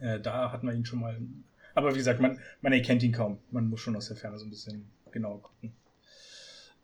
Äh, 0.00 0.20
da 0.20 0.52
hat 0.52 0.62
man 0.62 0.76
ihn 0.76 0.84
schon 0.84 1.00
mal. 1.00 1.18
Aber 1.78 1.92
wie 1.94 1.98
gesagt, 1.98 2.18
man, 2.18 2.40
man 2.60 2.72
erkennt 2.72 3.04
ihn 3.04 3.12
kaum. 3.12 3.38
Man 3.52 3.68
muss 3.68 3.78
schon 3.80 3.94
aus 3.94 4.08
der 4.08 4.16
Ferne 4.16 4.36
so 4.36 4.44
ein 4.44 4.50
bisschen 4.50 4.90
genauer 5.12 5.40
gucken. 5.42 5.72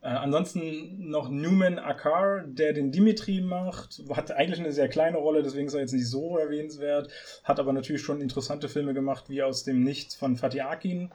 Äh, 0.02 0.06
ansonsten 0.06 1.10
noch 1.10 1.28
Newman 1.30 1.80
Akar, 1.80 2.44
der 2.46 2.72
den 2.72 2.92
Dimitri 2.92 3.40
macht. 3.40 4.00
Hat 4.10 4.30
eigentlich 4.30 4.60
eine 4.60 4.70
sehr 4.70 4.88
kleine 4.88 5.16
Rolle, 5.16 5.42
deswegen 5.42 5.66
ist 5.66 5.74
er 5.74 5.80
jetzt 5.80 5.94
nicht 5.94 6.06
so 6.06 6.38
erwähnenswert. 6.38 7.10
Hat 7.42 7.58
aber 7.58 7.72
natürlich 7.72 8.02
schon 8.02 8.20
interessante 8.20 8.68
Filme 8.68 8.94
gemacht, 8.94 9.28
wie 9.28 9.42
aus 9.42 9.64
dem 9.64 9.82
Nichts 9.82 10.14
von 10.14 10.36
Fatih 10.36 10.60
Akin. 10.62 11.10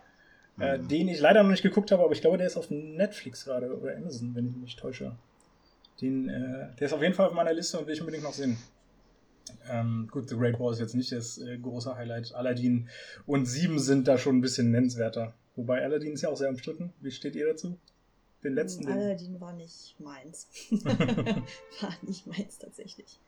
Äh, 0.60 0.78
Mhm. 0.78 0.88
den 0.90 1.08
ich 1.08 1.22
leider 1.22 1.42
noch 1.42 1.52
nicht 1.52 1.64
geguckt 1.64 1.90
habe, 1.94 2.04
aber 2.04 2.12
ich 2.12 2.20
glaube, 2.20 2.38
der 2.38 2.48
ist 2.48 2.58
auf 2.58 2.70
Netflix 2.70 3.46
gerade 3.46 3.74
oder 3.74 3.96
Amazon, 3.96 4.36
wenn 4.36 4.46
ich 4.46 4.52
mich 4.56 4.62
nicht 4.64 4.80
täusche. 4.80 5.16
Den, 6.02 6.28
äh, 6.28 6.68
der 6.78 6.88
ist 6.88 6.92
auf 6.92 7.02
jeden 7.02 7.14
Fall 7.14 7.28
auf 7.28 7.34
meiner 7.34 7.54
Liste 7.54 7.80
und 7.80 7.88
will 7.88 7.94
ich 7.94 8.02
unbedingt 8.02 8.26
noch 8.26 8.34
sehen. 8.34 8.58
Ähm, 9.70 10.08
gut, 10.12 10.30
The 10.30 10.36
Great 10.36 10.60
Wall 10.60 10.74
ist 10.74 10.80
jetzt 10.80 10.96
nicht 10.96 11.12
das 11.12 11.38
äh, 11.38 11.58
große 11.58 11.96
Highlight. 11.96 12.34
Aladdin 12.34 12.90
und 13.26 13.46
Sieben 13.46 13.80
sind 13.80 14.08
da 14.08 14.18
schon 14.18 14.38
ein 14.38 14.42
bisschen 14.42 14.72
nennenswerter. 14.72 15.34
Wobei 15.56 15.84
Aladdin 15.84 16.14
ist 16.14 16.22
ja 16.22 16.30
auch 16.30 16.38
sehr 16.38 16.50
umstritten. 16.50 16.94
Wie 17.02 17.12
steht 17.12 17.36
ihr 17.36 17.48
dazu? 17.48 17.78
Den 18.44 18.54
letzten? 18.54 18.86
Den... 18.86 18.94
Aladdin 18.94 19.40
war 19.42 19.54
nicht 19.54 20.00
meins. 20.00 20.48
war 20.72 21.94
nicht 22.02 22.28
meins 22.28 22.58
tatsächlich. 22.58 23.20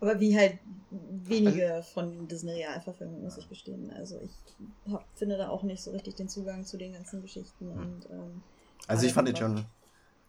Aber 0.00 0.20
wie 0.20 0.36
halt 0.36 0.58
wenige 0.90 1.82
von 1.94 2.28
Disney-Realverfilmungen, 2.28 3.22
muss 3.22 3.38
ich 3.38 3.48
gestehen. 3.48 3.90
Also 3.92 4.20
ich 4.20 4.92
hab, 4.92 5.06
finde 5.14 5.38
da 5.38 5.48
auch 5.48 5.62
nicht 5.62 5.82
so 5.82 5.90
richtig 5.90 6.16
den 6.16 6.28
Zugang 6.28 6.64
zu 6.64 6.76
den 6.76 6.92
ganzen 6.92 7.22
Geschichten. 7.22 7.70
Hm. 7.70 7.78
Und, 7.78 8.10
ähm, 8.10 8.42
Also 8.86 9.06
ich 9.06 9.12
fand 9.12 9.28
den 9.28 9.36
schon, 9.36 9.64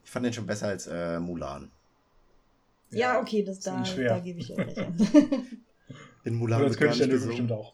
ich 0.04 0.10
fand 0.10 0.26
den 0.26 0.34
schon 0.34 0.45
besser 0.45 0.67
als 0.67 0.88
äh, 0.88 1.19
Mulan. 1.19 1.69
Ja, 2.91 3.19
okay, 3.19 3.43
das 3.43 3.60
da, 3.60 3.84
da 3.84 4.19
gebe 4.19 4.39
ich 4.39 4.47
dir 4.47 4.58
recht. 4.58 4.78
In 6.23 6.36
Mulan 6.36 6.62
Oder 6.62 6.69
das 6.69 6.78
der 6.78 6.89
nicht 6.89 7.06
Löwen 7.08 7.28
bestimmt 7.28 7.52
auch. 7.52 7.73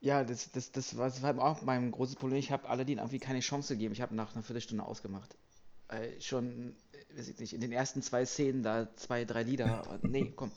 Ja, 0.00 0.24
das, 0.24 0.50
das, 0.50 0.72
das, 0.72 0.96
war, 0.96 1.08
das 1.08 1.22
war 1.22 1.38
auch 1.38 1.62
mein 1.62 1.92
großes 1.92 2.16
Problem. 2.16 2.38
Ich 2.38 2.50
habe 2.50 2.68
Aladdin 2.68 2.98
irgendwie 2.98 3.20
keine 3.20 3.38
Chance 3.40 3.74
gegeben. 3.74 3.92
Ich 3.92 4.00
habe 4.00 4.14
nach 4.16 4.34
einer 4.34 4.42
Viertelstunde 4.42 4.84
ausgemacht. 4.84 5.36
Äh, 5.88 6.20
schon, 6.20 6.74
weiß 7.16 7.28
ich 7.28 7.38
nicht, 7.38 7.52
in 7.52 7.60
den 7.60 7.70
ersten 7.70 8.02
zwei 8.02 8.24
Szenen 8.24 8.64
da 8.64 8.88
zwei, 8.96 9.24
drei 9.24 9.44
Lieder. 9.44 9.66
aber 9.66 10.00
Nee, 10.02 10.32
komm. 10.36 10.50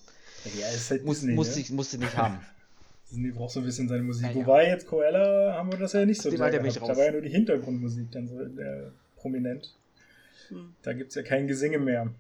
Ja, 0.60 0.68
ist 0.70 0.90
halt 0.90 1.06
Muss, 1.06 1.20
Disney, 1.20 1.36
musste, 1.36 1.56
ne? 1.56 1.62
ich, 1.62 1.72
musste 1.72 1.98
nicht 2.00 2.18
haben. 2.18 2.40
Disney 3.10 3.32
braucht 3.32 3.52
so 3.52 3.60
ein 3.60 3.66
bisschen 3.66 3.88
seine 3.88 4.02
Musik. 4.02 4.24
Ja, 4.24 4.30
ja. 4.32 4.36
Wobei 4.36 4.68
jetzt 4.68 4.88
Cruella 4.88 5.54
haben 5.54 5.72
wir 5.72 5.78
das 5.78 5.94
ja 5.94 6.06
nicht 6.06 6.22
so 6.22 6.32
sehr. 6.32 6.40
Da 6.40 6.58
raus. 6.58 6.98
war 6.98 7.06
ja 7.06 7.12
nur 7.12 7.22
die 7.22 7.30
Hintergrundmusik 7.30 8.12
dann 8.12 8.28
so 8.28 8.42
äh, 8.42 8.90
prominent. 9.16 9.76
Hm. 10.50 10.76
Da 10.82 10.94
gibt 10.94 11.10
es 11.10 11.16
ja 11.16 11.24
kein 11.24 11.48
Gesinge 11.48 11.80
mehr. 11.80 12.14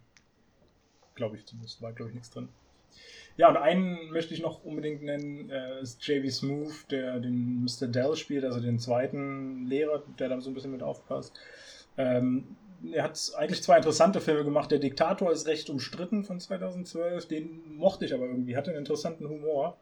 Glaube 1.15 1.37
ich 1.37 1.45
zumindest. 1.45 1.81
War, 1.81 1.93
glaube 1.93 2.09
ich, 2.09 2.15
nichts 2.15 2.29
drin. 2.29 2.49
Ja, 3.37 3.49
und 3.49 3.57
einen 3.57 4.11
möchte 4.11 4.33
ich 4.33 4.41
noch 4.41 4.63
unbedingt 4.63 5.03
nennen, 5.03 5.49
äh, 5.49 5.81
ist 5.81 6.05
JV 6.07 6.29
Smooth, 6.29 6.89
der 6.89 7.19
den 7.19 7.63
Mr. 7.63 7.87
Dell 7.87 8.15
spielt, 8.15 8.45
also 8.45 8.61
den 8.61 8.79
zweiten 8.79 9.65
Lehrer, 9.65 10.03
der 10.19 10.29
da 10.29 10.39
so 10.39 10.49
ein 10.49 10.53
bisschen 10.53 10.71
mit 10.71 10.81
aufpasst. 10.81 11.37
Ähm, 11.97 12.55
er 12.93 13.03
hat 13.03 13.31
eigentlich 13.37 13.63
zwei 13.63 13.77
interessante 13.77 14.21
Filme 14.21 14.43
gemacht. 14.43 14.71
Der 14.71 14.79
Diktator 14.79 15.31
ist 15.31 15.47
recht 15.47 15.69
umstritten 15.69 16.23
von 16.23 16.39
2012. 16.39 17.27
Den 17.27 17.77
mochte 17.77 18.05
ich 18.05 18.13
aber 18.13 18.25
irgendwie. 18.25 18.55
Hatte 18.55 18.71
einen 18.71 18.79
interessanten 18.79 19.27
Humor. 19.27 19.77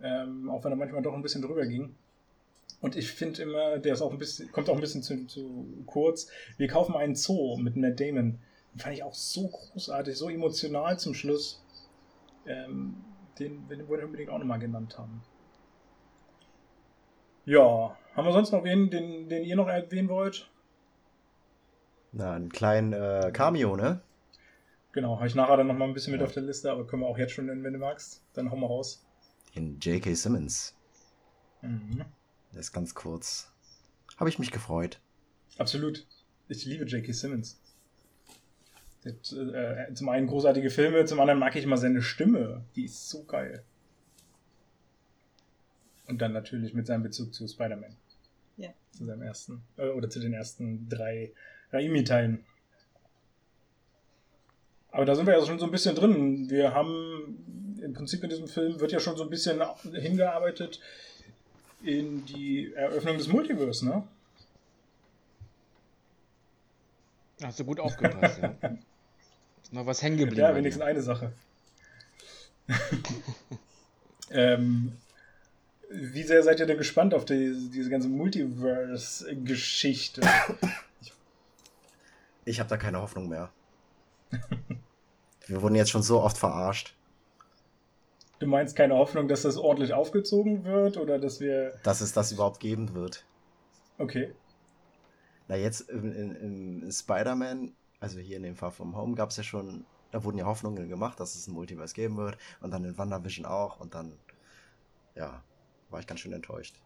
Ähm, 0.00 0.48
auch 0.48 0.64
wenn 0.64 0.72
er 0.72 0.76
manchmal 0.76 1.02
doch 1.02 1.14
ein 1.14 1.22
bisschen 1.22 1.42
drüber 1.42 1.66
ging. 1.66 1.94
Und 2.82 2.96
ich 2.96 3.10
finde 3.12 3.42
immer, 3.42 3.78
der 3.78 3.94
ist 3.94 4.02
auch 4.02 4.10
ein 4.10 4.18
bisschen, 4.18 4.50
kommt 4.52 4.68
auch 4.68 4.74
ein 4.74 4.80
bisschen 4.80 5.02
zu, 5.02 5.26
zu 5.26 5.84
kurz. 5.86 6.26
Wir 6.58 6.68
kaufen 6.68 6.94
einen 6.96 7.14
Zoo 7.14 7.56
mit 7.56 7.76
Matt 7.76 7.98
Damon. 8.00 8.40
Den 8.74 8.78
fand 8.80 8.94
ich 8.94 9.02
auch 9.04 9.14
so 9.14 9.48
großartig, 9.48 10.16
so 10.16 10.28
emotional 10.28 10.98
zum 10.98 11.14
Schluss. 11.14 11.64
Ähm, 12.44 12.96
den, 13.38 13.66
den 13.68 13.86
wollte 13.88 14.02
ich 14.02 14.06
unbedingt 14.06 14.30
auch 14.30 14.38
nochmal 14.38 14.58
genannt 14.58 14.98
haben. 14.98 15.22
Ja, 17.44 17.96
haben 18.14 18.24
wir 18.26 18.32
sonst 18.32 18.52
noch 18.52 18.64
wen, 18.64 18.90
den, 18.90 19.28
den 19.28 19.44
ihr 19.44 19.56
noch 19.56 19.68
erwähnen 19.68 20.08
wollt? 20.08 20.50
Na, 22.12 22.34
einen 22.34 22.50
kleinen 22.50 22.92
äh, 22.92 23.30
Cameo, 23.32 23.76
ne? 23.76 24.00
Genau, 24.92 25.16
habe 25.16 25.26
ich 25.26 25.34
nachher 25.34 25.56
dann 25.56 25.66
nochmal 25.68 25.88
ein 25.88 25.94
bisschen 25.94 26.12
mit 26.12 26.20
Ja. 26.20 26.26
auf 26.26 26.32
der 26.34 26.42
Liste, 26.42 26.70
aber 26.70 26.86
können 26.86 27.02
wir 27.02 27.08
auch 27.08 27.16
jetzt 27.18 27.32
schon 27.32 27.46
nennen, 27.46 27.64
wenn 27.64 27.72
du 27.72 27.78
magst. 27.78 28.22
Dann 28.34 28.50
hau 28.50 28.56
mal 28.56 28.66
raus. 28.66 29.06
In 29.54 29.78
J.K. 29.78 30.14
Simmons. 30.14 30.76
Mhm. 31.62 32.04
Der 32.52 32.60
ist 32.60 32.72
ganz 32.72 32.94
kurz. 32.94 33.50
Habe 34.16 34.28
ich 34.28 34.38
mich 34.38 34.50
gefreut. 34.50 35.00
Absolut. 35.58 36.06
Ich 36.48 36.64
liebe 36.64 36.84
J.K. 36.84 37.12
Simmons. 37.12 37.58
Hat, 39.04 39.32
äh, 39.32 39.92
zum 39.94 40.08
einen 40.10 40.26
großartige 40.26 40.70
Filme, 40.70 41.04
zum 41.06 41.18
anderen 41.18 41.40
mag 41.40 41.56
ich 41.56 41.64
immer 41.64 41.76
seine 41.76 42.02
Stimme. 42.02 42.64
Die 42.76 42.84
ist 42.84 43.08
so 43.08 43.24
geil. 43.24 43.64
Und 46.06 46.20
dann 46.20 46.32
natürlich 46.32 46.74
mit 46.74 46.86
seinem 46.86 47.02
Bezug 47.02 47.34
zu 47.34 47.48
Spider-Man. 47.48 47.96
Ja. 48.58 48.70
Zu 48.92 49.06
seinem 49.06 49.22
ersten, 49.22 49.62
äh, 49.76 49.88
oder 49.88 50.10
zu 50.10 50.20
den 50.20 50.34
ersten 50.34 50.88
drei 50.88 51.32
Raimi-Teilen. 51.72 52.44
Aber 54.90 55.06
da 55.06 55.14
sind 55.14 55.26
wir 55.26 55.38
ja 55.38 55.44
schon 55.44 55.58
so 55.58 55.64
ein 55.64 55.70
bisschen 55.70 55.94
drin. 55.94 56.50
Wir 56.50 56.74
haben 56.74 57.78
im 57.82 57.94
Prinzip 57.94 58.22
in 58.22 58.30
diesem 58.30 58.46
Film 58.46 58.78
wird 58.78 58.92
ja 58.92 59.00
schon 59.00 59.16
so 59.16 59.24
ein 59.24 59.30
bisschen 59.30 59.60
hingearbeitet 59.94 60.80
in 61.84 62.24
die 62.26 62.72
Eröffnung 62.74 63.18
des 63.18 63.28
Multiverse, 63.28 63.86
ne? 63.86 64.02
Hast 67.42 67.58
du 67.58 67.64
gut 67.64 67.80
aufgepasst, 67.80 68.38
ja. 68.40 68.54
Ist 69.62 69.72
noch 69.72 69.86
was 69.86 70.02
hängen 70.02 70.18
geblieben. 70.18 70.40
Ja, 70.40 70.54
wenigstens 70.54 70.82
eine 70.82 71.02
Sache. 71.02 71.32
Ähm, 74.34 74.96
wie 75.90 76.22
sehr 76.22 76.42
seid 76.42 76.58
ihr 76.58 76.64
denn 76.66 76.78
gespannt 76.78 77.12
auf 77.14 77.26
die, 77.26 77.68
diese 77.70 77.90
ganze 77.90 78.08
Multiverse-Geschichte? 78.08 80.22
Ich 82.44 82.58
habe 82.58 82.70
da 82.70 82.76
keine 82.78 83.02
Hoffnung 83.02 83.28
mehr. 83.28 83.50
Wir 85.46 85.60
wurden 85.60 85.74
jetzt 85.74 85.90
schon 85.90 86.02
so 86.02 86.22
oft 86.22 86.38
verarscht. 86.38 86.94
Du 88.42 88.48
meinst 88.48 88.74
keine 88.74 88.96
Hoffnung, 88.96 89.28
dass 89.28 89.42
das 89.42 89.56
ordentlich 89.56 89.92
aufgezogen 89.92 90.64
wird 90.64 90.96
oder 90.96 91.20
dass 91.20 91.38
wir. 91.38 91.78
Dass 91.84 92.00
es 92.00 92.12
das 92.12 92.32
überhaupt 92.32 92.58
geben 92.58 92.92
wird. 92.92 93.24
Okay. 93.98 94.34
Na, 95.46 95.54
jetzt 95.54 95.88
im, 95.88 96.12
im, 96.12 96.82
im 96.82 96.90
Spider-Man, 96.90 97.72
also 98.00 98.18
hier 98.18 98.38
in 98.38 98.42
dem 98.42 98.56
Far 98.56 98.72
From 98.72 98.96
Home, 98.96 99.14
gab 99.14 99.30
es 99.30 99.36
ja 99.36 99.44
schon, 99.44 99.86
da 100.10 100.24
wurden 100.24 100.38
ja 100.38 100.44
Hoffnungen 100.44 100.88
gemacht, 100.88 101.20
dass 101.20 101.36
es 101.36 101.46
ein 101.46 101.52
Multiverse 101.52 101.94
geben 101.94 102.16
wird 102.16 102.36
und 102.60 102.72
dann 102.72 102.84
in 102.84 102.98
WandaVision 102.98 103.46
auch 103.46 103.78
und 103.78 103.94
dann, 103.94 104.18
ja, 105.14 105.44
war 105.90 106.00
ich 106.00 106.08
ganz 106.08 106.18
schön 106.18 106.32
enttäuscht. 106.32 106.80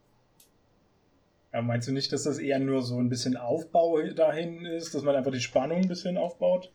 Ja, 1.54 1.62
meinst 1.62 1.88
du 1.88 1.92
nicht, 1.92 2.12
dass 2.12 2.24
das 2.24 2.38
eher 2.38 2.58
nur 2.58 2.82
so 2.82 2.98
ein 2.98 3.08
bisschen 3.08 3.38
Aufbau 3.38 4.02
dahin 4.14 4.66
ist, 4.66 4.94
dass 4.94 5.04
man 5.04 5.16
einfach 5.16 5.32
die 5.32 5.40
Spannung 5.40 5.78
ein 5.78 5.88
bisschen 5.88 6.18
aufbaut? 6.18 6.70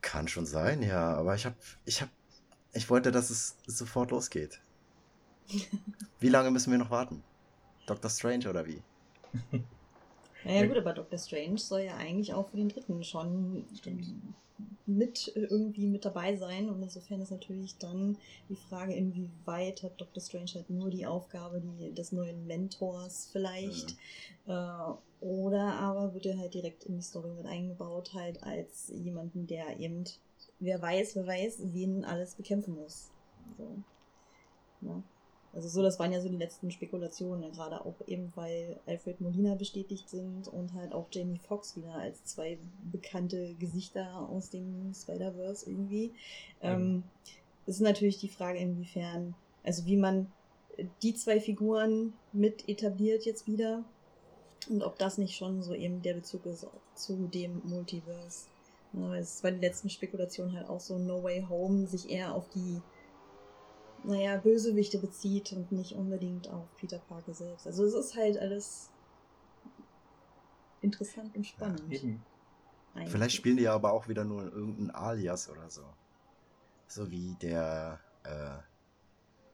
Kann 0.00 0.26
schon 0.26 0.44
sein, 0.44 0.82
ja, 0.82 1.14
aber 1.14 1.36
ich 1.36 1.46
hab, 1.46 1.54
ich 1.84 2.02
hab, 2.02 2.08
ich 2.72 2.88
wollte, 2.90 3.10
dass 3.10 3.30
es 3.30 3.56
sofort 3.66 4.10
losgeht. 4.10 4.60
Wie 6.20 6.28
lange 6.28 6.50
müssen 6.50 6.70
wir 6.70 6.78
noch 6.78 6.90
warten? 6.90 7.22
Doctor 7.86 8.10
Strange 8.10 8.48
oder 8.48 8.66
wie? 8.66 8.80
Naja, 10.44 10.66
gut, 10.66 10.76
aber 10.76 10.92
Doctor 10.92 11.18
Strange 11.18 11.58
soll 11.58 11.80
ja 11.80 11.96
eigentlich 11.96 12.32
auch 12.32 12.48
für 12.48 12.56
den 12.56 12.68
dritten 12.68 13.02
schon 13.04 13.64
Stimmt. 13.76 14.06
mit 14.86 15.32
irgendwie 15.34 15.86
mit 15.86 16.04
dabei 16.04 16.36
sein. 16.36 16.70
Und 16.70 16.82
insofern 16.82 17.20
ist 17.20 17.30
natürlich 17.30 17.76
dann 17.78 18.16
die 18.48 18.56
Frage, 18.56 18.94
inwieweit 18.94 19.82
hat 19.82 20.00
Doctor 20.00 20.22
Strange 20.22 20.50
halt 20.54 20.70
nur 20.70 20.90
die 20.90 21.06
Aufgabe 21.06 21.60
die, 21.60 21.92
des 21.92 22.12
neuen 22.12 22.46
Mentors 22.46 23.28
vielleicht. 23.32 23.96
Mhm. 24.46 24.52
Äh, 24.52 25.24
oder 25.24 25.74
aber 25.74 26.14
wird 26.14 26.26
er 26.26 26.38
halt 26.38 26.54
direkt 26.54 26.84
in 26.84 26.96
die 26.96 27.02
Story 27.02 27.30
mit 27.30 27.46
eingebaut, 27.46 28.14
halt 28.14 28.42
als 28.42 28.88
jemanden, 28.88 29.46
der 29.46 29.78
eben, 29.78 30.04
wer 30.60 30.80
weiß, 30.80 31.16
wer 31.16 31.26
weiß, 31.26 31.60
wen 31.72 32.04
alles 32.04 32.34
bekämpfen 32.34 32.74
muss. 32.74 33.10
So. 33.58 33.68
Ja. 34.82 35.02
Also 35.52 35.68
so, 35.68 35.82
das 35.82 35.98
waren 35.98 36.12
ja 36.12 36.20
so 36.20 36.28
die 36.28 36.36
letzten 36.36 36.70
Spekulationen, 36.70 37.50
gerade 37.50 37.84
auch 37.84 37.96
eben, 38.06 38.32
weil 38.36 38.78
Alfred 38.86 39.20
Molina 39.20 39.56
bestätigt 39.56 40.08
sind 40.08 40.46
und 40.46 40.74
halt 40.74 40.92
auch 40.92 41.08
Jamie 41.10 41.40
Foxx 41.40 41.76
wieder 41.76 41.94
als 41.94 42.24
zwei 42.24 42.58
bekannte 42.92 43.54
Gesichter 43.54 44.28
aus 44.28 44.50
dem 44.50 44.94
Spider-Verse 44.94 45.68
irgendwie. 45.68 46.12
Ähm, 46.62 47.02
es 47.66 47.76
ist 47.76 47.82
natürlich 47.82 48.18
die 48.18 48.28
Frage, 48.28 48.60
inwiefern, 48.60 49.34
also 49.64 49.86
wie 49.86 49.96
man 49.96 50.30
die 51.02 51.14
zwei 51.14 51.40
Figuren 51.40 52.12
mit 52.32 52.68
etabliert 52.68 53.24
jetzt 53.24 53.48
wieder 53.48 53.84
und 54.68 54.82
ob 54.82 54.98
das 54.98 55.18
nicht 55.18 55.36
schon 55.36 55.62
so 55.62 55.74
eben 55.74 56.00
der 56.02 56.14
Bezug 56.14 56.46
ist 56.46 56.66
zu 56.94 57.28
dem 57.28 57.60
Multiverse. 57.64 58.46
Es 59.18 59.44
war 59.44 59.52
die 59.52 59.60
letzten 59.60 59.88
Spekulationen 59.88 60.56
halt 60.56 60.68
auch 60.68 60.80
so 60.80 60.98
No 60.98 61.22
Way 61.22 61.46
Home, 61.48 61.86
sich 61.86 62.10
eher 62.10 62.34
auf 62.34 62.48
die 62.48 62.82
naja, 64.02 64.36
Bösewichte 64.36 64.98
bezieht 64.98 65.52
und 65.52 65.72
nicht 65.72 65.94
unbedingt 65.94 66.48
auf 66.48 66.66
Peter 66.76 66.98
Parker 66.98 67.34
selbst. 67.34 67.66
Also 67.66 67.84
es 67.84 67.94
ist 67.94 68.16
halt 68.16 68.38
alles 68.38 68.90
interessant 70.80 71.36
und 71.36 71.46
spannend. 71.46 71.92
Ja, 71.92 73.06
Vielleicht 73.06 73.36
spielen 73.36 73.56
die 73.56 73.64
ja 73.64 73.74
aber 73.74 73.92
auch 73.92 74.08
wieder 74.08 74.24
nur 74.24 74.44
irgendein 74.44 74.90
Alias 74.90 75.48
oder 75.48 75.70
so. 75.70 75.84
So 76.88 77.10
wie 77.10 77.36
der, 77.40 78.00
äh, 78.24 78.58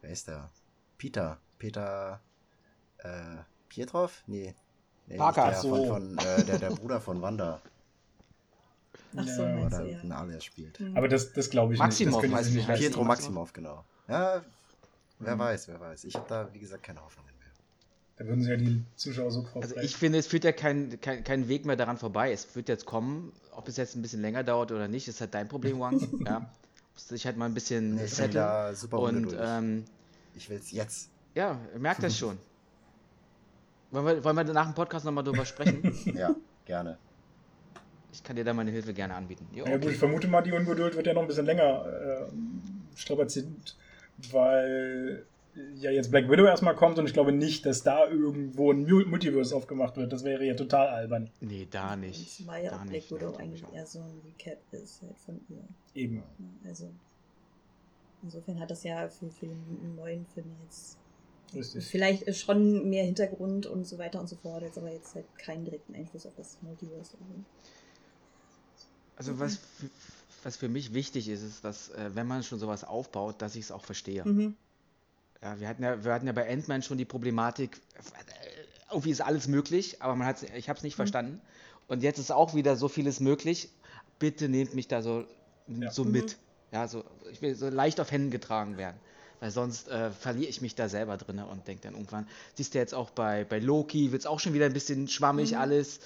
wer 0.01 0.11
ist 0.11 0.29
der? 0.29 0.51
Peter. 0.97 1.39
Peter, 1.59 2.21
äh, 2.99 3.37
Pietrov? 3.69 4.23
Nee. 4.27 4.55
nee 5.07 5.17
Parker, 5.17 5.51
der, 5.51 5.61
so. 5.61 5.75
von, 5.75 5.87
von 5.87 6.19
äh, 6.19 6.45
der, 6.45 6.59
der 6.59 6.71
Bruder 6.71 7.01
von 7.01 7.21
Wanda. 7.21 7.61
Ach 9.17 9.27
so, 9.27 9.43
ja. 9.43 9.67
Oder 9.67 9.85
ja. 9.85 9.99
ein 10.01 10.13
Alias 10.13 10.45
spielt. 10.45 10.81
Aber 10.95 11.09
das, 11.09 11.33
das 11.33 11.51
glaube 11.51 11.75
ich 11.75 11.79
Maximov, 11.79 12.23
nicht. 12.23 12.35
Das 12.35 12.51
nicht 12.51 12.75
Pietro 12.75 13.05
Maximov, 13.05 13.53
genau. 13.53 13.85
Ja, 14.09 14.43
wer 15.19 15.35
mhm. 15.35 15.41
weiß, 15.41 15.69
wer 15.69 15.81
weiß. 15.81 16.05
Ich 16.05 16.15
habe 16.15 16.27
da, 16.29 16.49
wie 16.53 16.59
gesagt, 16.59 16.83
keine 16.83 17.03
Hoffnungen 17.03 17.33
mehr. 17.39 17.49
Da 18.17 18.27
würden 18.27 18.43
sie 18.43 18.51
ja 18.51 18.57
die 18.57 18.83
Zuschauer 18.95 19.31
sofort. 19.31 19.65
Also 19.65 19.77
ich 19.77 19.97
finde, 19.97 20.19
es 20.19 20.27
führt 20.27 20.45
ja 20.45 20.53
kein, 20.53 21.01
kein, 21.01 21.25
kein 21.25 21.49
Weg 21.49 21.67
mehr 21.67 21.77
daran 21.77 21.99
vorbei. 21.99 22.33
Es 22.33 22.55
wird 22.55 22.69
jetzt 22.69 22.87
kommen, 22.87 23.33
ob 23.53 23.69
es 23.69 23.77
jetzt 23.77 23.97
ein 23.97 24.03
bisschen 24.03 24.21
länger 24.21 24.45
dauert 24.45 24.73
oder 24.73 24.89
nicht, 24.89 25.09
ist 25.09 25.21
halt 25.21 25.35
dein 25.35 25.49
Problem, 25.49 25.81
Wang. 25.81 26.01
ja. 26.27 26.49
Musst 26.95 27.11
dich 27.11 27.27
halt 27.27 27.37
mal 27.37 27.47
ein 27.47 27.55
bisschen 27.55 27.97
nee, 27.97 28.07
setteln. 28.07 28.35
Da 28.35 28.75
super 28.75 29.01
und 29.01 29.37
ähm, 29.39 29.85
ich 30.35 30.49
will 30.49 30.59
es 30.59 30.71
jetzt. 30.71 31.11
Ja, 31.35 31.59
merkt 31.79 32.03
das 32.03 32.17
schon. 32.19 32.39
Wollen 33.91 34.07
wir, 34.07 34.25
wollen 34.25 34.37
wir 34.37 34.45
nach 34.45 34.67
dem 34.67 34.75
Podcast 34.75 35.05
nochmal 35.05 35.25
drüber 35.25 35.45
sprechen? 35.45 35.95
ja, 36.15 36.35
gerne. 36.65 36.99
Ich 38.13 38.23
kann 38.23 38.37
dir 38.37 38.45
da 38.45 38.55
meine 38.55 38.71
Hilfe 38.71 38.95
gerne 38.95 39.15
anbieten. 39.15 39.47
Jo, 39.53 39.63
okay. 39.63 39.73
Ja 39.73 39.79
gut, 39.79 39.91
ich 39.91 39.99
vermute 39.99 40.29
mal, 40.29 40.43
die 40.43 40.53
Ungeduld 40.53 40.97
wird 40.97 41.07
ja 41.07 41.15
noch 41.15 41.23
ein 41.23 41.29
bisschen 41.29 41.47
länger 41.47 41.87
äh, 41.87 42.97
strapaziert 42.97 43.47
weil 44.31 45.27
ja 45.75 45.91
jetzt 45.91 46.11
Black 46.11 46.29
Widow 46.29 46.45
erstmal 46.45 46.75
kommt 46.75 46.99
und 46.99 47.07
ich 47.07 47.15
glaube 47.15 47.33
nicht, 47.33 47.65
dass 47.65 47.83
da 47.83 48.07
irgendwo 48.07 48.73
ein 48.73 48.85
Multiverse 48.85 49.57
aufgemacht 49.57 49.97
wird. 49.97 50.13
Das 50.13 50.25
wäre 50.25 50.45
ja 50.45 50.55
total 50.55 50.89
albern. 50.89 51.31
Nee, 51.41 51.67
da 51.71 51.97
nicht. 51.97 52.37
Zumal 52.37 52.63
ja 52.63 52.77
Black 52.77 52.91
nicht, 52.91 53.11
Widow 53.11 53.35
eigentlich 53.37 53.65
eher 53.73 53.87
so 53.87 54.01
ein 54.01 54.21
Recap 54.25 54.59
ist 54.73 55.03
halt 55.03 55.19
von 55.19 55.41
ihr. 55.49 55.65
Eben. 55.95 56.23
Also 56.67 56.91
insofern 58.23 58.61
hat 58.61 58.71
das 58.71 58.85
ja 58.85 59.09
für, 59.09 59.31
für 59.31 59.47
den 59.47 59.95
neuen 59.97 60.27
Film 60.27 60.47
jetzt 60.65 60.99
Richtig. 61.55 61.87
vielleicht 61.87 62.35
schon 62.37 62.91
mehr 62.91 63.05
Hintergrund 63.05 63.67
und 63.67 63.87
so 63.87 63.99
weiter 63.99 64.21
und 64.21 64.29
so 64.29 64.37
fort, 64.37 64.63
jetzt 64.63 64.77
aber 64.77 64.93
jetzt 64.93 65.15
halt 65.15 65.27
keinen 65.39 65.65
direkten 65.65 65.95
Einfluss 65.95 66.27
auf 66.27 66.35
das 66.37 66.59
Multiverse. 66.61 67.17
Also 69.17 69.39
was 69.39 69.59
was 70.47 70.57
für 70.57 70.69
mich 70.69 70.95
wichtig 70.95 71.29
ist, 71.29 71.43
ist, 71.43 71.65
dass 71.65 71.91
äh, 71.91 72.11
wenn 72.15 72.27
man 72.27 72.45
schon 72.45 72.61
sowas 72.61 72.85
aufbaut, 72.85 73.43
dass 73.43 73.57
ich 73.57 73.65
es 73.65 73.73
auch 73.73 73.85
verstehe. 73.85 74.25
Mhm. 74.25 74.55
Ja, 75.43 75.59
wir 75.59 75.69
hatten 75.69 75.83
ja, 75.83 76.05
wir 76.05 76.13
hatten 76.13 76.27
ja 76.27 76.33
bei 76.33 76.49
Ant-Man 76.49 76.83
schon 76.83 76.99
die 76.99 77.05
Problematik, 77.05 77.81
äh, 77.97 78.91
irgendwie 78.91 79.11
ist 79.11 79.21
alles 79.21 79.49
möglich, 79.49 80.01
aber 80.01 80.15
man 80.15 80.29
hat's, 80.29 80.45
ich 80.45 80.69
habe 80.69 80.77
es 80.77 80.85
nicht 80.85 80.95
mhm. 80.95 80.99
verstanden. 80.99 81.41
Und 81.89 82.05
jetzt 82.05 82.19
ist 82.19 82.31
auch 82.31 82.55
wieder 82.55 82.77
so 82.77 82.87
vieles 82.87 83.19
möglich. 83.19 83.69
Bitte 84.21 84.49
nehmt 84.49 84.75
mich 84.75 84.87
da 84.87 85.03
so, 85.03 85.25
ja. 85.67 85.91
so 85.91 86.05
mhm. 86.05 86.13
mit. 86.13 86.37
Ja, 86.71 86.87
so, 86.87 87.05
ich 87.33 87.43
will 87.43 87.57
so 87.57 87.69
leicht 87.69 88.01
auf 88.01 88.13
Händen 88.13 88.31
getragen 88.31 88.77
werden. 88.77 88.97
Weil 89.41 89.51
sonst 89.51 89.89
äh, 89.89 90.11
verliere 90.13 90.49
ich 90.49 90.61
mich 90.61 90.77
da 90.77 90.89
selber 90.89 91.17
drin 91.17 91.41
und 91.41 91.67
denke 91.67 91.83
dann 91.83 91.95
irgendwann, 91.95 92.27
siehst 92.55 92.75
du 92.75 92.79
jetzt 92.79 92.95
auch 92.95 93.11
bei, 93.11 93.45
bei 93.45 93.59
Loki, 93.59 94.13
wird 94.13 94.21
es 94.21 94.27
auch 94.27 94.41
schon 94.41 94.55
wieder 94.55 94.67
ein 94.67 94.73
bisschen 94.73 95.09
schwammig 95.09 95.53
mhm. 95.53 95.59
alles 95.59 96.01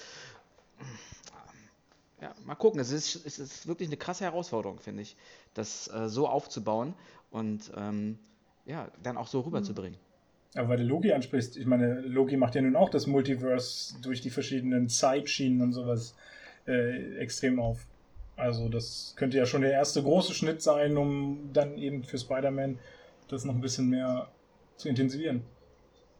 ja, 2.21 2.33
mal 2.45 2.55
gucken. 2.55 2.79
Es 2.79 2.91
ist, 2.91 3.25
es 3.25 3.39
ist 3.39 3.67
wirklich 3.67 3.89
eine 3.89 3.97
krasse 3.97 4.23
Herausforderung, 4.23 4.79
finde 4.79 5.01
ich, 5.01 5.15
das 5.53 5.87
äh, 5.93 6.07
so 6.07 6.27
aufzubauen 6.27 6.93
und 7.31 7.71
ähm, 7.75 8.19
ja, 8.65 8.89
dann 9.01 9.17
auch 9.17 9.27
so 9.27 9.41
rüberzubringen. 9.41 9.97
Aber 10.53 10.69
weil 10.69 10.77
du 10.77 10.83
Logi 10.83 11.13
ansprichst, 11.13 11.57
ich 11.57 11.65
meine, 11.65 12.01
Logi 12.01 12.37
macht 12.37 12.55
ja 12.55 12.61
nun 12.61 12.75
auch 12.75 12.89
das 12.89 13.07
Multiverse 13.07 13.95
durch 14.01 14.21
die 14.21 14.29
verschiedenen 14.29 14.89
Zeitschienen 14.89 15.61
und 15.61 15.73
sowas 15.73 16.15
äh, 16.67 17.17
extrem 17.17 17.59
auf. 17.59 17.87
Also 18.35 18.69
das 18.69 19.13
könnte 19.15 19.37
ja 19.37 19.45
schon 19.45 19.61
der 19.61 19.71
erste 19.71 20.03
große 20.03 20.33
Schnitt 20.33 20.61
sein, 20.61 20.97
um 20.97 21.49
dann 21.53 21.77
eben 21.77 22.03
für 22.03 22.17
Spider-Man 22.17 22.79
das 23.29 23.45
noch 23.45 23.53
ein 23.53 23.61
bisschen 23.61 23.89
mehr 23.89 24.29
zu 24.75 24.89
intensivieren. 24.89 25.43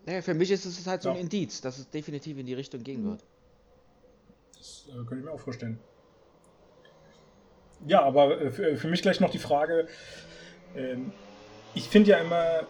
Naja, 0.06 0.22
für 0.22 0.34
mich 0.34 0.50
ist 0.50 0.66
es 0.66 0.88
halt 0.88 1.02
so 1.02 1.10
ja. 1.10 1.16
ein 1.16 1.22
Indiz, 1.22 1.62
dass 1.62 1.78
es 1.78 1.90
definitiv 1.90 2.38
in 2.38 2.46
die 2.46 2.54
Richtung 2.54 2.84
gehen 2.84 3.04
wird. 3.04 3.24
Das 4.58 4.88
äh, 4.90 4.94
könnte 4.94 5.18
ich 5.18 5.26
mir 5.26 5.32
auch 5.32 5.40
vorstellen. 5.40 5.78
Ja, 7.88 8.04
aber 8.04 8.40
äh, 8.42 8.52
für, 8.52 8.78
für 8.78 8.88
mich 8.88 9.02
gleich 9.02 9.20
noch 9.20 9.30
die 9.30 9.40
Frage. 9.40 9.88
Ähm, 10.76 11.12
ich 11.74 11.88
finde 11.88 12.12
ja 12.12 12.18
immer, 12.18 12.68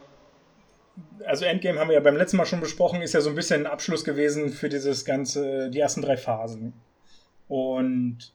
also 1.26 1.46
Endgame 1.46 1.80
haben 1.80 1.90
wir 1.90 1.96
ja 1.96 2.02
beim 2.02 2.18
letzten 2.18 2.38
Mal 2.38 2.46
schon 2.46 2.60
besprochen, 2.60 3.02
ist 3.02 3.14
ja 3.14 3.22
so 3.22 3.30
ein 3.30 3.36
bisschen 3.36 3.66
ein 3.66 3.72
Abschluss 3.72 4.04
gewesen 4.04 4.50
für 4.50 4.70
dieses 4.70 5.06
ganze, 5.06 5.70
die 5.70 5.80
ersten 5.80 6.02
drei 6.02 6.18
Phasen. 6.18 6.74
Und 7.48 8.34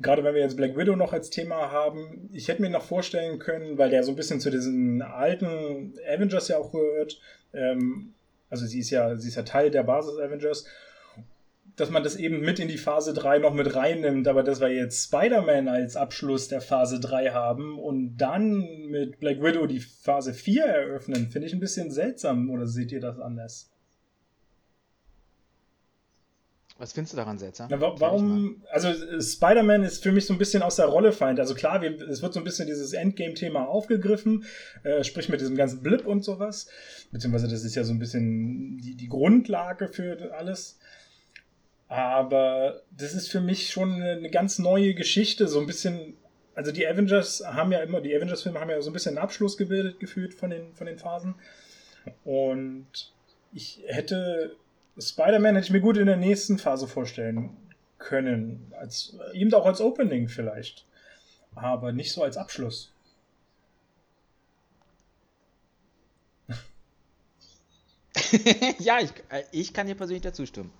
gerade 0.00 0.24
wenn 0.24 0.34
wir 0.34 0.42
jetzt 0.42 0.56
Black 0.56 0.76
Widow 0.76 0.96
noch 0.96 1.12
als 1.12 1.30
Thema 1.30 1.70
haben, 1.70 2.30
ich 2.32 2.48
hätte 2.48 2.62
mir 2.62 2.70
noch 2.70 2.84
vorstellen 2.84 3.38
können, 3.38 3.78
weil 3.78 3.90
der 3.90 4.02
so 4.02 4.12
ein 4.12 4.16
bisschen 4.16 4.40
zu 4.40 4.50
diesen 4.50 5.02
alten 5.02 5.94
Avengers 6.08 6.48
ja 6.48 6.58
auch 6.58 6.72
gehört, 6.72 7.20
ähm, 7.52 8.14
also 8.50 8.66
sie 8.66 8.80
ist 8.80 8.90
ja, 8.90 9.16
sie 9.16 9.28
ist 9.28 9.34
ja 9.34 9.42
Teil 9.42 9.70
der 9.70 9.82
Basis 9.82 10.18
Avengers 10.18 10.66
dass 11.76 11.90
man 11.90 12.02
das 12.02 12.16
eben 12.16 12.40
mit 12.40 12.60
in 12.60 12.68
die 12.68 12.78
Phase 12.78 13.12
3 13.12 13.38
noch 13.38 13.52
mit 13.52 13.74
reinnimmt, 13.74 14.28
aber 14.28 14.42
dass 14.42 14.60
wir 14.60 14.68
jetzt 14.68 15.04
Spider-Man 15.06 15.68
als 15.68 15.96
Abschluss 15.96 16.48
der 16.48 16.60
Phase 16.60 17.00
3 17.00 17.30
haben 17.30 17.78
und 17.78 18.16
dann 18.16 18.86
mit 18.88 19.18
Black 19.18 19.42
Widow 19.42 19.66
die 19.66 19.80
Phase 19.80 20.34
4 20.34 20.64
eröffnen, 20.64 21.30
finde 21.30 21.48
ich 21.48 21.54
ein 21.54 21.60
bisschen 21.60 21.90
seltsam, 21.90 22.50
oder 22.50 22.66
seht 22.66 22.92
ihr 22.92 23.00
das 23.00 23.18
anders? 23.18 23.70
Was 26.76 26.92
findest 26.92 27.12
du 27.12 27.16
daran 27.16 27.38
seltsam? 27.38 27.68
Na, 27.70 27.80
warum? 27.80 28.64
Also 28.70 28.92
Spider-Man 29.20 29.84
ist 29.84 30.02
für 30.02 30.10
mich 30.10 30.26
so 30.26 30.32
ein 30.32 30.38
bisschen 30.38 30.60
aus 30.60 30.74
der 30.76 30.86
Rolle 30.86 31.12
feind. 31.12 31.38
Also 31.38 31.54
klar, 31.54 31.80
wir, 31.82 32.00
es 32.08 32.20
wird 32.20 32.34
so 32.34 32.40
ein 32.40 32.44
bisschen 32.44 32.66
dieses 32.66 32.92
Endgame-Thema 32.92 33.68
aufgegriffen, 33.68 34.44
äh, 34.82 35.04
sprich 35.04 35.28
mit 35.28 35.40
diesem 35.40 35.54
ganzen 35.54 35.84
Blip 35.84 36.04
und 36.04 36.24
sowas. 36.24 36.66
Beziehungsweise 37.12 37.46
das 37.46 37.64
ist 37.64 37.76
ja 37.76 37.84
so 37.84 37.92
ein 37.92 38.00
bisschen 38.00 38.78
die, 38.78 38.96
die 38.96 39.08
Grundlage 39.08 39.86
für 39.86 40.34
alles. 40.36 40.80
Aber 41.88 42.82
das 42.90 43.14
ist 43.14 43.30
für 43.30 43.40
mich 43.40 43.70
schon 43.70 44.02
eine, 44.02 44.30
ganz 44.30 44.58
neue 44.58 44.94
Geschichte, 44.94 45.48
so 45.48 45.60
ein 45.60 45.66
bisschen. 45.66 46.16
Also 46.54 46.70
die 46.70 46.86
Avengers 46.86 47.42
haben 47.44 47.72
ja 47.72 47.80
immer, 47.80 48.00
die 48.00 48.14
Avengers-Filme 48.14 48.60
haben 48.60 48.70
ja 48.70 48.80
so 48.80 48.90
ein 48.90 48.92
bisschen 48.92 49.16
einen 49.16 49.24
Abschluss 49.24 49.56
gebildet 49.56 49.98
gefühlt 49.98 50.34
von 50.34 50.50
den, 50.50 50.72
von 50.74 50.86
den 50.86 50.98
Phasen. 50.98 51.34
Und 52.24 53.12
ich 53.52 53.82
hätte 53.86 54.56
Spider-Man 54.98 55.56
hätte 55.56 55.66
ich 55.66 55.72
mir 55.72 55.80
gut 55.80 55.96
in 55.96 56.06
der 56.06 56.16
nächsten 56.16 56.58
Phase 56.58 56.86
vorstellen 56.86 57.56
können. 57.98 58.72
Als, 58.78 59.16
eben 59.32 59.52
auch 59.54 59.66
als 59.66 59.80
Opening 59.80 60.28
vielleicht. 60.28 60.86
Aber 61.54 61.92
nicht 61.92 62.12
so 62.12 62.22
als 62.22 62.36
Abschluss. 62.36 62.92
ja, 68.78 69.00
ich, 69.00 69.10
äh, 69.28 69.42
ich 69.50 69.72
kann 69.72 69.86
dir 69.86 69.94
persönlich 69.94 70.22
dazu 70.22 70.46
stimmen. 70.46 70.72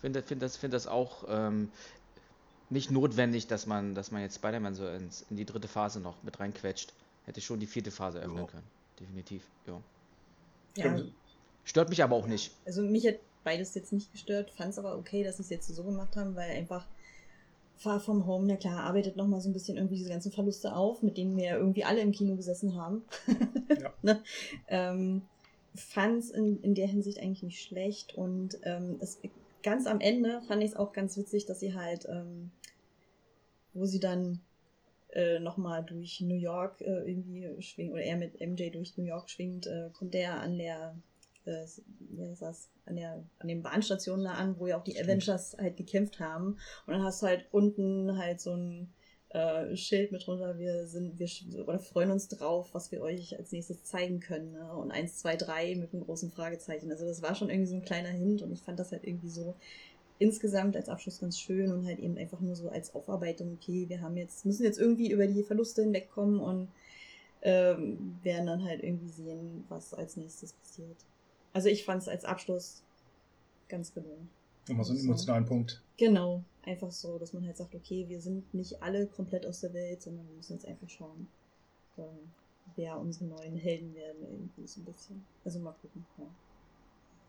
Finde 0.00 0.22
find 0.22 0.42
das, 0.42 0.56
find 0.56 0.72
das 0.72 0.86
auch 0.86 1.24
ähm, 1.28 1.70
nicht 2.70 2.90
notwendig, 2.90 3.46
dass 3.46 3.66
man, 3.66 3.94
dass 3.94 4.10
man 4.10 4.22
jetzt 4.22 4.36
Spider-Man 4.36 4.74
so 4.74 4.86
ins, 4.88 5.26
in 5.30 5.36
die 5.36 5.44
dritte 5.44 5.68
Phase 5.68 6.00
noch 6.00 6.22
mit 6.22 6.38
reinquetscht. 6.40 6.92
Hätte 7.26 7.40
schon 7.40 7.60
die 7.60 7.66
vierte 7.66 7.90
Phase 7.90 8.20
öffnen 8.20 8.38
jo. 8.38 8.46
können. 8.46 8.66
Definitiv. 8.98 9.42
Jo. 9.66 9.82
Ja. 10.76 11.02
Stört 11.64 11.90
mich 11.90 12.02
aber 12.02 12.16
auch 12.16 12.26
nicht. 12.26 12.52
Also 12.64 12.82
mich 12.82 13.06
hat 13.06 13.16
beides 13.44 13.74
jetzt 13.74 13.92
nicht 13.92 14.10
gestört, 14.12 14.50
fand 14.50 14.70
es 14.70 14.78
aber 14.78 14.96
okay, 14.96 15.22
dass 15.22 15.36
sie 15.36 15.42
es 15.42 15.50
jetzt 15.50 15.68
so 15.68 15.82
gemacht 15.82 16.16
haben, 16.16 16.34
weil 16.34 16.50
einfach 16.50 16.86
Far 17.76 17.98
From 17.98 18.26
Home, 18.26 18.46
na 18.46 18.56
klar, 18.56 18.80
arbeitet 18.80 19.16
nochmal 19.16 19.40
so 19.40 19.48
ein 19.48 19.52
bisschen 19.52 19.76
irgendwie 19.76 19.96
diese 19.96 20.10
ganzen 20.10 20.32
Verluste 20.32 20.76
auf, 20.76 21.02
mit 21.02 21.16
denen 21.16 21.36
wir 21.36 21.44
ja 21.44 21.56
irgendwie 21.56 21.84
alle 21.84 22.00
im 22.00 22.12
Kino 22.12 22.36
gesessen 22.36 22.76
haben. 22.76 23.02
ja. 23.80 23.92
ne? 24.02 24.22
ähm, 24.68 25.22
fand 25.74 26.18
es 26.18 26.30
in, 26.30 26.62
in 26.62 26.74
der 26.74 26.88
Hinsicht 26.88 27.20
eigentlich 27.20 27.42
nicht 27.42 27.62
schlecht 27.62 28.14
und 28.14 28.58
ähm, 28.64 28.98
es, 29.00 29.18
ganz 29.62 29.86
am 29.86 30.00
Ende 30.00 30.42
fand 30.42 30.62
ich 30.62 30.70
es 30.70 30.76
auch 30.76 30.92
ganz 30.92 31.16
witzig, 31.16 31.46
dass 31.46 31.60
sie 31.60 31.74
halt, 31.74 32.06
ähm, 32.08 32.50
wo 33.72 33.86
sie 33.86 34.00
dann 34.00 34.40
äh, 35.12 35.38
nochmal 35.40 35.84
durch 35.84 36.20
New 36.20 36.36
York 36.36 36.80
äh, 36.80 37.10
irgendwie 37.10 37.62
schwingt, 37.62 37.92
oder 37.92 38.02
er 38.02 38.16
mit 38.16 38.40
MJ 38.40 38.70
durch 38.70 38.96
New 38.96 39.04
York 39.04 39.28
schwingt, 39.30 39.66
äh, 39.66 39.90
kommt 39.92 40.14
der 40.14 40.40
an 40.40 40.58
der 40.58 40.94
äh, 41.44 41.66
wie 41.98 42.28
heißt 42.28 42.42
das, 42.42 42.68
an, 42.86 42.96
der, 42.96 43.24
an 43.38 43.48
den 43.48 43.62
Bahnstationen 43.62 44.24
da 44.24 44.32
an, 44.32 44.58
wo 44.58 44.66
ja 44.66 44.78
auch 44.78 44.84
die 44.84 45.00
Avengers 45.00 45.56
halt 45.58 45.76
gekämpft 45.76 46.20
haben. 46.20 46.58
Und 46.86 46.94
dann 46.94 47.02
hast 47.02 47.22
du 47.22 47.26
halt 47.26 47.46
unten 47.50 48.18
halt 48.18 48.40
so 48.40 48.54
ein 48.54 48.92
äh, 49.30 49.76
Schild 49.76 50.10
mit 50.12 50.26
drunter, 50.26 50.58
wir 50.58 50.86
sind, 50.86 51.18
wir 51.18 51.28
oder 51.64 51.78
freuen 51.78 52.10
uns 52.10 52.28
drauf, 52.28 52.70
was 52.72 52.90
wir 52.90 53.00
euch 53.00 53.38
als 53.38 53.52
nächstes 53.52 53.84
zeigen 53.84 54.20
können. 54.20 54.52
Ne? 54.52 54.72
Und 54.72 54.90
1, 54.90 55.18
2, 55.18 55.36
3 55.36 55.74
mit 55.76 55.92
einem 55.92 56.04
großen 56.04 56.32
Fragezeichen. 56.32 56.90
Also 56.90 57.06
das 57.06 57.22
war 57.22 57.34
schon 57.34 57.48
irgendwie 57.48 57.68
so 57.68 57.76
ein 57.76 57.84
kleiner 57.84 58.08
Hint 58.08 58.42
und 58.42 58.52
ich 58.52 58.60
fand 58.60 58.78
das 58.78 58.90
halt 58.90 59.04
irgendwie 59.04 59.30
so 59.30 59.54
insgesamt 60.18 60.76
als 60.76 60.88
Abschluss 60.88 61.20
ganz 61.20 61.38
schön 61.38 61.72
und 61.72 61.86
halt 61.86 61.98
eben 61.98 62.18
einfach 62.18 62.40
nur 62.40 62.54
so 62.54 62.68
als 62.68 62.94
Aufarbeitung, 62.94 63.56
okay, 63.60 63.88
wir 63.88 64.02
haben 64.02 64.16
jetzt, 64.16 64.44
müssen 64.44 64.64
jetzt 64.64 64.78
irgendwie 64.78 65.10
über 65.10 65.26
die 65.26 65.42
Verluste 65.42 65.82
hinwegkommen 65.82 66.40
und 66.40 66.68
ähm, 67.42 68.18
werden 68.22 68.46
dann 68.46 68.64
halt 68.64 68.82
irgendwie 68.82 69.08
sehen, 69.08 69.64
was 69.68 69.94
als 69.94 70.16
nächstes 70.16 70.52
passiert. 70.52 70.96
Also 71.52 71.68
ich 71.68 71.84
fand 71.84 72.02
es 72.02 72.08
als 72.08 72.24
Abschluss 72.24 72.82
ganz 73.68 73.94
gelungen. 73.94 74.28
Nochmal 74.68 74.84
so 74.84 74.92
einen 74.92 75.04
emotionalen 75.04 75.46
Punkt. 75.46 75.82
Genau, 75.96 76.42
einfach 76.64 76.90
so, 76.90 77.18
dass 77.18 77.32
man 77.32 77.46
halt 77.46 77.56
sagt, 77.56 77.74
okay, 77.74 78.06
wir 78.08 78.20
sind 78.20 78.52
nicht 78.54 78.82
alle 78.82 79.06
komplett 79.06 79.46
aus 79.46 79.60
der 79.60 79.72
Welt, 79.72 80.02
sondern 80.02 80.26
wir 80.28 80.36
müssen 80.36 80.54
jetzt 80.54 80.66
einfach 80.66 80.88
schauen, 80.88 81.28
ähm, 81.98 82.32
wer 82.76 82.98
unsere 82.98 83.26
neuen 83.26 83.56
Helden 83.56 83.94
werden, 83.94 84.22
irgendwie 84.22 84.66
so 84.66 84.80
ein 84.80 84.84
bisschen. 84.84 85.24
Also 85.44 85.58
mal 85.58 85.74
gucken, 85.80 86.04
ja. 86.18 86.26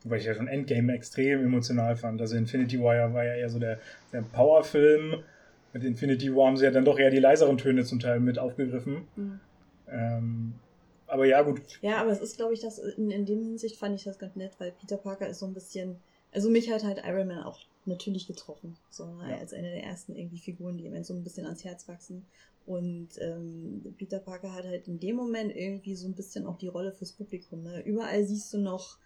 Weil 0.04 0.18
ich 0.18 0.26
ja 0.26 0.34
schon 0.34 0.48
Endgame 0.48 0.92
extrem 0.92 1.44
emotional 1.44 1.96
fand. 1.96 2.20
Also 2.20 2.36
Infinity 2.36 2.80
War 2.80 3.14
war 3.14 3.24
ja 3.24 3.34
eher 3.34 3.48
so 3.48 3.58
der, 3.58 3.78
der 4.12 4.22
Powerfilm. 4.22 5.22
Mit 5.72 5.84
Infinity 5.84 6.34
War 6.34 6.48
haben 6.48 6.56
sie 6.56 6.64
ja 6.64 6.70
dann 6.70 6.84
doch 6.84 6.98
eher 6.98 7.10
die 7.10 7.20
leiseren 7.20 7.56
Töne 7.56 7.84
zum 7.84 8.00
Teil 8.00 8.20
mit 8.20 8.38
aufgegriffen. 8.38 9.06
Mhm. 9.16 9.40
Ähm, 9.88 10.54
aber 11.06 11.26
ja, 11.26 11.42
gut. 11.42 11.60
Ja, 11.82 11.98
aber 11.98 12.10
es 12.10 12.20
ist, 12.20 12.36
glaube 12.36 12.54
ich, 12.54 12.60
das 12.60 12.78
in, 12.78 13.10
in 13.10 13.26
dem 13.26 13.42
Hinsicht 13.42 13.76
fand 13.76 13.94
ich 13.94 14.04
das 14.04 14.18
ganz 14.18 14.34
nett, 14.34 14.52
weil 14.58 14.72
Peter 14.72 14.96
Parker 14.96 15.28
ist 15.28 15.38
so 15.38 15.46
ein 15.46 15.54
bisschen. 15.54 15.96
Also 16.32 16.50
mich 16.50 16.70
hat 16.70 16.84
halt 16.84 17.02
Iron 17.04 17.28
Man 17.28 17.42
auch 17.42 17.60
natürlich 17.84 18.26
getroffen. 18.26 18.76
So 18.90 19.04
ja. 19.04 19.38
als 19.38 19.52
eine 19.52 19.70
der 19.70 19.84
ersten 19.84 20.16
irgendwie 20.16 20.38
Figuren, 20.38 20.78
die 20.78 20.84
ihm 20.84 21.04
so 21.04 21.14
ein 21.14 21.24
bisschen 21.24 21.46
ans 21.46 21.64
Herz 21.64 21.88
wachsen. 21.88 22.24
Und 22.64 23.08
ähm, 23.18 23.94
Peter 23.98 24.20
Parker 24.20 24.54
hat 24.54 24.64
halt 24.64 24.86
in 24.86 25.00
dem 25.00 25.16
Moment 25.16 25.54
irgendwie 25.54 25.96
so 25.96 26.06
ein 26.06 26.14
bisschen 26.14 26.46
auch 26.46 26.58
die 26.58 26.68
Rolle 26.68 26.92
fürs 26.92 27.12
Publikum. 27.12 27.62
Ne? 27.62 27.80
Überall 27.80 28.24
siehst 28.24 28.54
du 28.54 28.58
noch, 28.58 28.98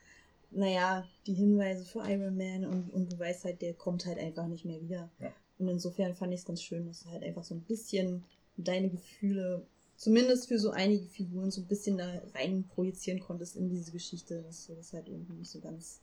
naja, 0.51 1.07
die 1.27 1.35
Hinweise 1.35 1.85
für 1.85 2.01
Iron 2.01 2.37
Man 2.37 2.65
und, 2.67 2.91
und 2.93 3.13
du 3.13 3.19
weißt 3.19 3.45
halt, 3.45 3.63
der 3.63 3.75
kommt 3.75 4.05
halt 4.07 4.19
einfach 4.19 4.47
nicht 4.47 4.65
mehr 4.65 4.81
wieder. 4.83 5.11
Ja. 5.21 5.33
Und 5.59 5.69
insofern 5.69 6.15
fand 6.15 6.35
ich 6.35 6.41
es 6.41 6.47
ganz 6.47 6.63
schön, 6.63 6.87
dass 6.87 7.03
du 7.03 7.11
halt 7.11 7.23
einfach 7.23 7.45
so 7.45 7.55
ein 7.55 7.63
bisschen 7.63 8.25
deine 8.59 8.91
Gefühle 8.91 9.63
zumindest 9.97 10.49
für 10.49 10.59
so 10.59 10.71
einige 10.71 11.07
Figuren 11.07 11.51
so 11.51 11.63
ein 11.63 11.67
bisschen 11.67 11.97
da 11.99 12.23
rein 12.35 12.65
projizieren 12.75 13.21
konntest 13.21 13.57
in 13.57 13.71
diese 13.71 13.93
Geschichte. 13.93 14.43
Das 14.47 14.69
ist 14.69 14.93
halt 14.93 15.09
irgendwie 15.09 15.33
nicht 15.33 15.51
so 15.51 15.61
ganz, 15.61 16.01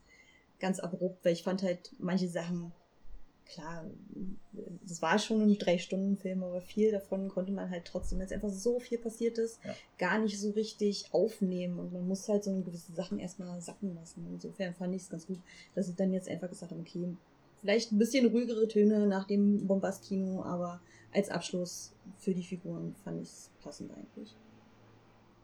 ganz 0.64 0.80
abrupt, 0.80 1.22
weil 1.26 1.34
ich 1.34 1.42
fand 1.42 1.62
halt 1.62 1.92
manche 1.98 2.26
Sachen, 2.26 2.72
klar, 3.44 3.84
das 4.88 5.02
war 5.02 5.18
schon 5.18 5.42
ein 5.42 5.58
Drei-Stunden-Film, 5.58 6.42
aber 6.42 6.62
viel 6.62 6.90
davon 6.90 7.28
konnte 7.28 7.52
man 7.52 7.68
halt 7.68 7.84
trotzdem, 7.84 8.18
wenn 8.18 8.24
es 8.24 8.32
einfach 8.32 8.48
so 8.48 8.80
viel 8.80 8.96
passiert 8.96 9.36
ist, 9.36 9.62
ja. 9.62 9.74
gar 9.98 10.18
nicht 10.18 10.40
so 10.40 10.52
richtig 10.52 11.12
aufnehmen 11.12 11.78
und 11.78 11.92
man 11.92 12.08
muss 12.08 12.26
halt 12.30 12.44
so 12.44 12.62
gewisse 12.62 12.94
Sachen 12.94 13.18
erstmal 13.18 13.60
sacken 13.60 13.94
lassen. 13.94 14.26
Insofern 14.32 14.72
fand 14.72 14.94
ich 14.94 15.02
es 15.02 15.10
ganz 15.10 15.26
gut, 15.26 15.38
dass 15.74 15.86
sie 15.86 15.94
dann 15.94 16.14
jetzt 16.14 16.30
einfach 16.30 16.48
gesagt 16.48 16.72
haben, 16.72 16.80
okay, 16.80 17.14
vielleicht 17.60 17.92
ein 17.92 17.98
bisschen 17.98 18.26
ruhigere 18.26 18.66
Töne 18.66 19.06
nach 19.06 19.26
dem 19.26 19.66
Bombast-Kino, 19.66 20.44
aber 20.44 20.80
als 21.12 21.28
Abschluss 21.28 21.92
für 22.16 22.32
die 22.32 22.42
Figuren 22.42 22.94
fand 23.04 23.20
ich 23.20 23.28
es 23.28 23.50
passend 23.62 23.92
eigentlich. 23.92 24.34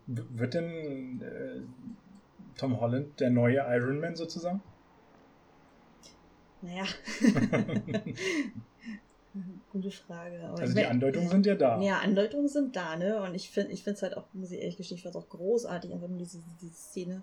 Wird 0.07 0.55
denn 0.55 1.21
äh, 1.21 1.61
Tom 2.57 2.81
Holland 2.81 3.21
der 3.21 3.29
neue 3.29 3.59
Iron 3.69 4.01
Man 4.01 4.17
sozusagen? 4.17 4.63
Naja. 6.62 6.85
Gute 9.73 9.90
Frage. 9.92 10.40
Aber 10.44 10.59
also 10.59 10.75
die 10.75 10.85
Andeutungen 10.85 11.29
sind 11.29 11.46
ja 11.46 11.55
da. 11.55 11.81
Ja, 11.81 12.01
Andeutungen 12.01 12.49
sind 12.49 12.75
da, 12.75 12.96
ne? 12.96 13.23
Und 13.23 13.35
ich 13.35 13.51
finde 13.51 13.73
ich 13.73 13.87
es 13.87 14.03
halt 14.03 14.16
auch, 14.16 14.27
muss 14.33 14.51
ich 14.51 14.59
ehrlich 14.59 14.77
gestehen, 14.77 14.96
ich 14.96 15.03
fand 15.05 15.14
es 15.14 15.23
auch 15.23 15.29
großartig, 15.29 15.92
einfach 15.92 16.09
nur 16.09 16.18
diese, 16.18 16.42
diese 16.61 16.75
Szene, 16.75 17.23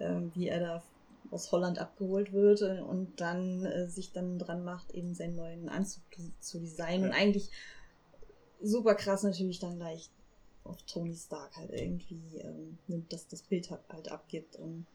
ähm, 0.00 0.32
wie 0.34 0.48
er 0.48 0.60
da 0.60 0.82
aus 1.30 1.52
Holland 1.52 1.78
abgeholt 1.78 2.32
wird 2.32 2.62
äh, 2.62 2.80
und 2.80 3.20
dann 3.20 3.64
äh, 3.64 3.88
sich 3.88 4.12
dann 4.12 4.38
dran 4.38 4.64
macht, 4.64 4.92
eben 4.92 5.14
seinen 5.14 5.36
neuen 5.36 5.68
Anzug 5.68 6.02
zu 6.40 6.58
designen. 6.58 7.02
Ja. 7.02 7.08
Und 7.08 7.14
eigentlich 7.14 7.50
super 8.60 8.94
krass 8.94 9.22
natürlich 9.22 9.60
dann 9.60 9.76
gleich 9.76 10.10
auf 10.64 10.82
Tony 10.82 11.14
Stark 11.14 11.56
halt 11.56 11.70
irgendwie 11.70 12.38
ähm, 12.38 12.78
nimmt, 12.88 13.12
dass 13.12 13.28
das 13.28 13.42
Bild 13.42 13.70
halt 13.70 14.10
abgibt. 14.10 14.56
Und 14.56 14.86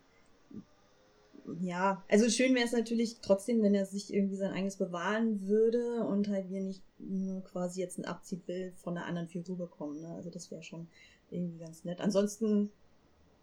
ja, 1.59 2.03
also 2.09 2.29
schön 2.29 2.55
wäre 2.55 2.65
es 2.65 2.71
natürlich 2.71 3.17
trotzdem, 3.21 3.61
wenn 3.61 3.75
er 3.75 3.85
sich 3.85 4.13
irgendwie 4.13 4.35
sein 4.35 4.53
eigenes 4.53 4.77
bewahren 4.77 5.47
würde 5.47 6.03
und 6.03 6.27
halt 6.27 6.49
wir 6.49 6.61
nicht 6.61 6.83
nur 6.99 7.43
quasi 7.43 7.81
jetzt 7.81 7.97
ein 7.97 8.05
Abziehbild 8.05 8.77
von 8.77 8.97
einer 8.97 9.05
anderen 9.05 9.27
Figur 9.27 9.57
bekommen. 9.57 10.01
Ne? 10.01 10.09
Also 10.09 10.29
das 10.29 10.51
wäre 10.51 10.63
schon 10.63 10.87
irgendwie 11.31 11.59
ganz 11.59 11.83
nett. 11.83 12.01
Ansonsten 12.01 12.71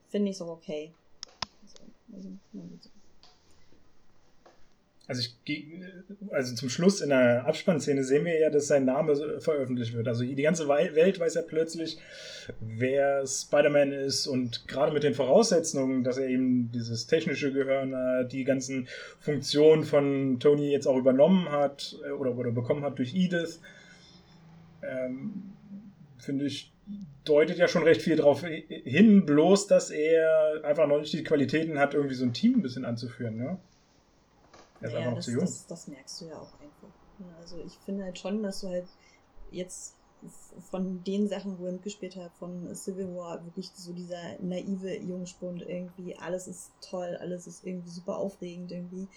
finde 0.09 0.30
ich 0.30 0.37
es 0.37 0.42
auch 0.42 0.48
okay. 0.48 0.92
Also, 1.62 2.28
also, 2.52 2.88
also, 5.09 5.21
ich, 5.45 5.64
also 6.31 6.55
zum 6.57 6.69
Schluss 6.69 7.01
in 7.01 7.11
der 7.11 7.47
Abspannszene 7.47 8.03
sehen 8.03 8.25
wir 8.25 8.38
ja, 8.40 8.51
dass 8.51 8.66
sein 8.66 8.85
Name 8.85 9.40
veröffentlicht 9.40 9.95
wird. 9.95 10.09
Also 10.09 10.25
die 10.25 10.42
ganze 10.42 10.69
Welt 10.69 11.21
weiß 11.21 11.35
ja 11.35 11.42
plötzlich, 11.42 11.99
wer 12.61 13.25
Spider-Man 13.25 13.92
ist 13.92 14.27
und 14.27 14.66
gerade 14.66 14.92
mit 14.92 15.05
den 15.05 15.14
Voraussetzungen, 15.14 16.03
dass 16.03 16.19
er 16.19 16.29
eben 16.29 16.73
dieses 16.73 17.07
technische 17.07 17.53
Gehirn, 17.53 17.92
äh, 17.92 18.27
die 18.27 18.42
ganzen 18.42 18.88
Funktionen 19.21 19.85
von 19.85 20.40
Tony 20.40 20.73
jetzt 20.73 20.88
auch 20.88 20.97
übernommen 20.97 21.51
hat 21.51 21.97
äh, 22.05 22.11
oder, 22.11 22.37
oder 22.37 22.51
bekommen 22.51 22.83
hat 22.83 22.99
durch 22.99 23.14
Edith, 23.14 23.61
ähm, 24.83 25.53
finde 26.19 26.47
ich, 26.47 26.73
deutet 27.25 27.59
ja 27.59 27.69
schon 27.69 27.85
recht 27.85 28.03
viel 28.03 28.16
darauf 28.16 28.45
hin, 28.45 29.25
bloß 29.25 29.69
dass 29.69 29.90
er 29.90 30.64
einfach 30.64 30.88
noch 30.88 30.99
nicht 30.99 31.12
die 31.12 31.25
Qualitäten 31.25 31.79
hat, 31.79 31.95
irgendwie 31.95 32.14
so 32.14 32.25
ein 32.25 32.33
Team 32.33 32.55
ein 32.55 32.62
bisschen 32.62 32.85
anzuführen. 32.85 33.37
Ne? 33.37 33.59
Er 34.80 34.88
ist 34.88 34.92
ja, 34.92 34.98
einfach 34.98 35.10
noch 35.10 35.16
das, 35.16 35.24
zu 35.24 35.30
jung. 35.32 35.40
Das, 35.40 35.66
das, 35.66 35.88
merkst 35.88 36.20
du 36.20 36.24
ja 36.26 36.38
auch 36.38 36.52
einfach. 36.60 36.88
Also 37.40 37.58
ich 37.58 37.72
finde 37.84 38.04
halt 38.04 38.18
schon, 38.18 38.42
dass 38.42 38.60
du 38.60 38.68
halt 38.68 38.86
jetzt 39.50 39.96
von 40.70 41.02
den 41.04 41.28
Sachen, 41.28 41.58
wo 41.58 41.66
er 41.66 41.72
mitgespielt 41.72 42.16
hat, 42.16 42.32
von 42.38 42.74
Civil 42.74 43.14
War, 43.14 43.44
wirklich 43.44 43.70
so 43.74 43.92
dieser 43.92 44.38
naive 44.40 44.96
Jungspund 44.96 45.62
irgendwie, 45.62 46.16
alles 46.16 46.48
ist 46.48 46.72
toll, 46.80 47.16
alles 47.20 47.46
ist 47.46 47.66
irgendwie 47.66 47.90
super 47.90 48.16
aufregend 48.18 48.72
irgendwie. 48.72 49.08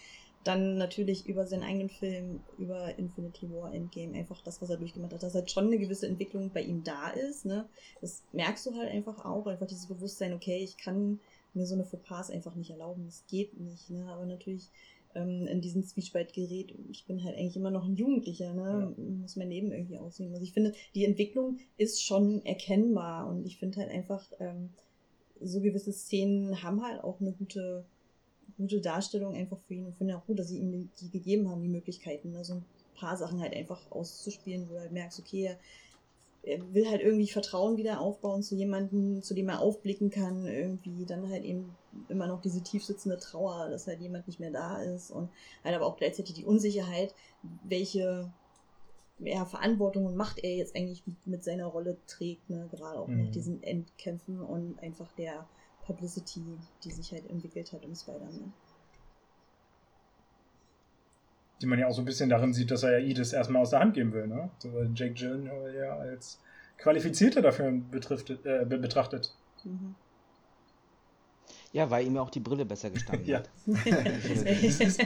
dann 0.45 0.77
natürlich 0.77 1.27
über 1.27 1.45
seinen 1.45 1.63
eigenen 1.63 1.89
Film, 1.89 2.39
über 2.57 2.97
Infinity 2.97 3.51
War 3.51 3.73
Endgame, 3.73 4.17
einfach 4.17 4.41
das, 4.41 4.61
was 4.61 4.69
er 4.69 4.77
durchgemacht 4.77 5.13
hat, 5.13 5.23
dass 5.23 5.35
halt 5.35 5.51
schon 5.51 5.67
eine 5.67 5.77
gewisse 5.77 6.07
Entwicklung 6.07 6.51
bei 6.51 6.61
ihm 6.61 6.83
da 6.83 7.09
ist. 7.09 7.45
Ne? 7.45 7.67
Das 8.01 8.23
merkst 8.31 8.65
du 8.65 8.75
halt 8.75 8.89
einfach 8.89 9.25
auch, 9.25 9.47
einfach 9.47 9.67
dieses 9.67 9.87
Bewusstsein, 9.87 10.33
okay, 10.33 10.57
ich 10.57 10.77
kann 10.77 11.19
mir 11.53 11.65
so 11.65 11.75
eine 11.75 11.83
Fauxpas 11.83 12.29
einfach 12.29 12.55
nicht 12.55 12.69
erlauben, 12.69 13.05
das 13.05 13.25
geht 13.27 13.59
nicht. 13.59 13.89
Ne? 13.89 14.09
Aber 14.09 14.25
natürlich 14.25 14.69
ähm, 15.15 15.47
in 15.47 15.61
diesen 15.61 15.83
Zwiespalt 15.83 16.33
gerät, 16.33 16.73
ich 16.89 17.05
bin 17.05 17.23
halt 17.23 17.37
eigentlich 17.37 17.55
immer 17.55 17.71
noch 17.71 17.85
ein 17.85 17.95
Jugendlicher, 17.95 18.53
ne? 18.53 18.93
Ja. 18.97 19.03
muss 19.03 19.35
mein 19.35 19.49
Leben 19.49 19.71
irgendwie 19.71 19.97
aussehen. 19.97 20.31
Also 20.31 20.43
ich 20.43 20.53
finde, 20.53 20.73
die 20.95 21.05
Entwicklung 21.05 21.57
ist 21.77 22.03
schon 22.03 22.45
erkennbar 22.45 23.27
und 23.27 23.45
ich 23.45 23.57
finde 23.57 23.79
halt 23.79 23.89
einfach, 23.89 24.31
ähm, 24.39 24.69
so 25.41 25.61
gewisse 25.61 25.93
Szenen 25.93 26.63
haben 26.63 26.83
halt 26.83 27.03
auch 27.03 27.21
eine 27.21 27.31
gute 27.31 27.85
gute 28.59 28.81
Darstellung 28.81 29.35
einfach 29.35 29.59
für 29.67 29.73
ihn 29.73 29.85
und 29.85 29.95
finde 29.95 30.17
auch 30.17 30.25
gut, 30.25 30.37
dass 30.37 30.49
sie 30.49 30.59
ihm 30.59 30.89
die, 30.99 31.09
gegeben 31.09 31.49
haben, 31.49 31.61
die 31.61 31.69
Möglichkeiten, 31.69 32.31
ne? 32.31 32.43
so 32.43 32.55
ein 32.55 32.65
paar 32.95 33.15
Sachen 33.15 33.39
halt 33.39 33.55
einfach 33.55 33.79
auszuspielen, 33.89 34.67
wo 34.69 34.73
du 34.73 34.79
halt 34.81 34.91
merkst, 34.91 35.19
okay, 35.19 35.45
er, 35.45 35.59
er 36.43 36.73
will 36.73 36.89
halt 36.89 37.01
irgendwie 37.01 37.27
Vertrauen 37.27 37.77
wieder 37.77 38.01
aufbauen 38.01 38.43
zu 38.43 38.55
jemandem, 38.55 39.23
zu 39.23 39.33
dem 39.33 39.49
er 39.49 39.61
aufblicken 39.61 40.09
kann, 40.09 40.45
irgendwie 40.45 41.05
dann 41.05 41.29
halt 41.29 41.45
eben 41.45 41.73
immer 42.09 42.27
noch 42.27 42.41
diese 42.41 42.61
tiefsitzende 42.61 43.17
Trauer, 43.17 43.69
dass 43.69 43.87
halt 43.87 44.01
jemand 44.01 44.27
nicht 44.27 44.39
mehr 44.39 44.51
da 44.51 44.81
ist 44.81 45.11
und 45.11 45.29
halt 45.63 45.75
aber 45.75 45.85
auch 45.85 45.97
gleichzeitig 45.97 46.35
die 46.35 46.45
Unsicherheit, 46.45 47.13
welche 47.63 48.31
ja, 49.19 49.45
Verantwortung 49.45 50.05
und 50.05 50.15
Macht 50.15 50.39
er 50.39 50.55
jetzt 50.55 50.75
eigentlich 50.75 51.03
mit 51.25 51.43
seiner 51.43 51.65
Rolle 51.65 51.97
trägt, 52.07 52.49
ne? 52.49 52.67
gerade 52.71 52.99
auch 52.99 53.07
mhm. 53.07 53.25
nach 53.25 53.31
diesen 53.31 53.61
Endkämpfen 53.63 54.41
und 54.41 54.79
einfach 54.81 55.11
der 55.13 55.47
Publicity, 55.85 56.43
die 56.83 56.91
sich 56.91 57.11
halt 57.11 57.29
entwickelt 57.29 57.73
hat 57.73 57.85
um 57.85 57.95
Spider-Man. 57.95 58.53
Die 61.61 61.65
man 61.65 61.79
ja 61.79 61.87
auch 61.87 61.93
so 61.93 62.01
ein 62.01 62.05
bisschen 62.05 62.29
darin 62.29 62.53
sieht, 62.53 62.71
dass 62.71 62.83
er 62.83 62.99
ja 62.99 63.05
Edith 63.05 63.33
erstmal 63.33 63.61
aus 63.61 63.71
der 63.71 63.79
Hand 63.79 63.93
geben 63.93 64.13
will, 64.13 64.27
ne? 64.27 64.49
Jake 64.95 65.13
Gyllenhaal 65.13 65.75
ja 65.75 65.97
als 65.97 66.39
qualifizierter 66.77 67.41
dafür 67.41 67.71
betriftet, 67.71 68.45
äh, 68.45 68.65
betrachtet. 68.65 69.35
Mhm. 69.65 69.95
Ja, 71.71 71.89
weil 71.89 72.07
ihm 72.07 72.15
ja 72.15 72.21
auch 72.21 72.31
die 72.31 72.39
Brille 72.39 72.65
besser 72.65 72.89
gestanden 72.89 73.27
ja. 73.27 73.39
hat. 73.39 73.49
das 73.65 73.81
ist 74.79 74.81
das 74.81 74.97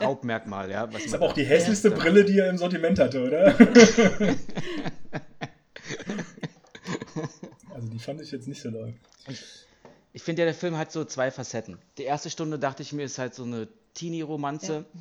Hauptmerkmal, 0.00 0.70
ja. 0.70 0.86
das 0.86 1.04
ist 1.04 1.14
aber 1.14 1.26
auch 1.26 1.32
die 1.32 1.44
hässlichste 1.44 1.90
Brille, 1.92 2.24
die 2.24 2.38
er 2.38 2.50
im 2.50 2.58
Sortiment 2.58 2.98
hatte, 2.98 3.24
oder? 3.24 3.46
also 7.74 7.88
die 7.88 7.98
fand 7.98 8.20
ich 8.20 8.32
jetzt 8.32 8.48
nicht 8.48 8.60
so 8.60 8.70
doll 8.70 8.94
ich 10.12 10.22
finde 10.22 10.42
ja, 10.42 10.46
der 10.46 10.54
Film 10.54 10.76
hat 10.76 10.90
so 10.90 11.04
zwei 11.04 11.30
Facetten. 11.30 11.78
Die 11.96 12.02
erste 12.02 12.30
Stunde 12.30 12.58
dachte 12.58 12.82
ich 12.82 12.92
mir, 12.92 13.04
ist 13.04 13.18
halt 13.18 13.34
so 13.34 13.44
eine 13.44 13.68
Teenie-Romanze. 13.94 14.84
Ja. 14.92 15.00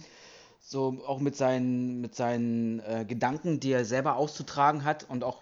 So 0.60 1.02
auch 1.08 1.20
mit 1.20 1.36
seinen, 1.36 2.02
mit 2.02 2.14
seinen 2.14 2.82
äh, 2.82 3.06
Gedanken, 3.08 3.60
die 3.60 3.72
er 3.72 3.86
selber 3.86 4.18
auszutragen 4.18 4.84
hat 4.84 5.10
und 5.10 5.24
auch 5.24 5.42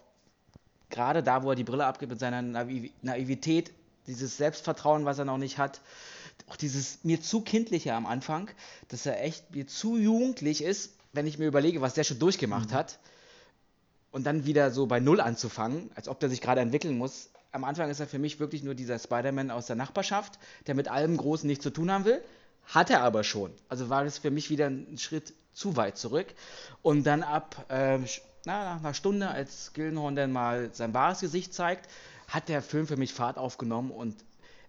gerade 0.89 1.23
da, 1.23 1.43
wo 1.43 1.49
er 1.49 1.55
die 1.55 1.63
Brille 1.63 1.85
abgibt, 1.85 2.11
mit 2.11 2.19
seiner 2.19 2.41
Naiv 2.41 2.91
Naivität, 3.01 3.73
dieses 4.07 4.37
Selbstvertrauen, 4.37 5.05
was 5.05 5.19
er 5.19 5.25
noch 5.25 5.37
nicht 5.37 5.57
hat, 5.57 5.81
auch 6.47 6.55
dieses 6.55 7.03
mir 7.03 7.21
zu 7.21 7.41
kindliche 7.41 7.93
am 7.93 8.05
Anfang, 8.05 8.49
dass 8.89 9.05
er 9.05 9.23
echt 9.23 9.55
mir 9.55 9.67
zu 9.67 9.97
jugendlich 9.97 10.63
ist, 10.63 10.93
wenn 11.13 11.27
ich 11.27 11.37
mir 11.37 11.47
überlege, 11.47 11.81
was 11.81 11.93
der 11.93 12.03
schon 12.03 12.19
durchgemacht 12.19 12.71
mhm. 12.71 12.75
hat. 12.75 12.99
Und 14.11 14.25
dann 14.25 14.45
wieder 14.45 14.71
so 14.71 14.85
bei 14.85 14.99
Null 14.99 15.19
anzufangen, 15.19 15.91
als 15.95 16.07
ob 16.07 16.19
der 16.19 16.29
sich 16.29 16.39
gerade 16.39 16.61
entwickeln 16.61 16.97
muss, 16.97 17.29
am 17.51 17.63
Anfang 17.63 17.89
ist 17.89 18.01
er 18.01 18.07
für 18.07 18.19
mich 18.19 18.39
wirklich 18.39 18.63
nur 18.63 18.75
dieser 18.75 18.99
Spider-Man 18.99 19.49
aus 19.49 19.67
der 19.67 19.77
Nachbarschaft, 19.77 20.37
der 20.67 20.75
mit 20.75 20.89
allem 20.89 21.15
Großen 21.15 21.47
nichts 21.47 21.63
zu 21.63 21.69
tun 21.69 21.89
haben 21.89 22.03
will. 22.03 22.21
Hat 22.65 22.89
er 22.89 23.01
aber 23.01 23.23
schon. 23.23 23.51
Also 23.69 23.89
war 23.89 24.03
das 24.03 24.17
für 24.17 24.29
mich 24.29 24.49
wieder 24.49 24.67
ein 24.67 24.97
Schritt 24.97 25.33
zu 25.53 25.77
weit 25.77 25.97
zurück. 25.97 26.27
Und 26.81 27.05
dann 27.05 27.23
ab 27.23 27.65
äh, 27.69 27.99
na, 28.45 28.75
nach 28.75 28.79
einer 28.79 28.93
Stunde, 28.93 29.29
als 29.29 29.73
Gillenhorn 29.73 30.15
dann 30.15 30.31
mal 30.31 30.69
sein 30.73 30.93
wahres 30.93 31.21
Gesicht 31.21 31.53
zeigt, 31.53 31.89
hat 32.27 32.49
der 32.49 32.61
Film 32.61 32.87
für 32.87 32.97
mich 32.97 33.13
Fahrt 33.13 33.37
aufgenommen 33.37 33.91
und, 33.91 34.15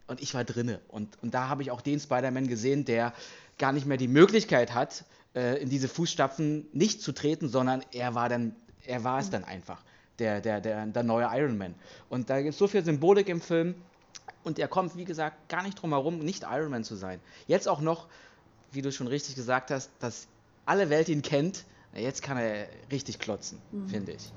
und 0.07 0.21
ich 0.21 0.35
war 0.35 0.45
drinne. 0.45 0.81
Und, 0.89 1.21
und 1.23 1.35
da 1.35 1.49
habe 1.49 1.63
ich 1.63 1.71
auch 1.71 1.81
den 1.81 2.01
Spider-Man 2.01 2.49
gesehen, 2.49 2.85
der 2.85 3.13
gar 3.59 3.73
nicht 3.73 3.87
mehr 3.87 3.97
die 3.97 4.09
Möglichkeit 4.09 4.75
hat, 4.75 5.05
äh, 5.35 5.61
in 5.63 5.69
diese 5.69 5.89
Fußstapfen 5.89 6.69
nicht 6.73 7.03
zu 7.03 7.13
treten, 7.13 7.49
sondern 7.49 7.85
er 7.93 8.15
war 8.15 8.29
dann, 8.29 8.55
er 8.85 9.05
war 9.05 9.19
es 9.19 9.31
dann 9.31 9.45
einfach 9.45 9.83
der, 10.19 10.41
der, 10.41 10.61
der, 10.61 10.87
der 10.87 11.03
neue 11.03 11.29
Iron 11.33 11.59
Man. 11.59 11.75
Und 12.09 12.31
da 12.31 12.39
gibt 12.39 12.51
es 12.51 12.59
so 12.59 12.67
viel 12.67 12.85
Symbolik 12.85 13.29
im 13.29 13.41
Film. 13.41 13.75
Und 14.45 14.59
er 14.59 14.69
kommt, 14.69 14.97
wie 14.97 15.05
gesagt, 15.05 15.49
gar 15.49 15.63
nicht 15.63 15.81
drum 15.81 15.91
herum, 15.91 16.19
nicht 16.21 16.45
Iron 16.45 16.71
Man 16.71 16.85
zu 16.85 16.95
sein. 16.95 17.21
Jetzt 17.47 17.69
auch 17.69 17.81
noch, 17.81 18.07
wie 18.73 18.83
du 18.83 18.93
schon 18.93 19.09
richtig 19.09 19.35
gesagt 19.35 19.71
hast, 19.71 19.91
dass 19.99 20.29
alle 20.65 20.89
Welt 20.91 21.09
ihn 21.09 21.23
kennt. 21.23 21.65
Jetzt 21.95 22.23
kann 22.23 22.37
er 22.37 22.69
richtig 22.91 23.19
klotzen, 23.19 23.59
mhm. 23.73 23.89
finde 23.89 24.13
ich. 24.13 24.33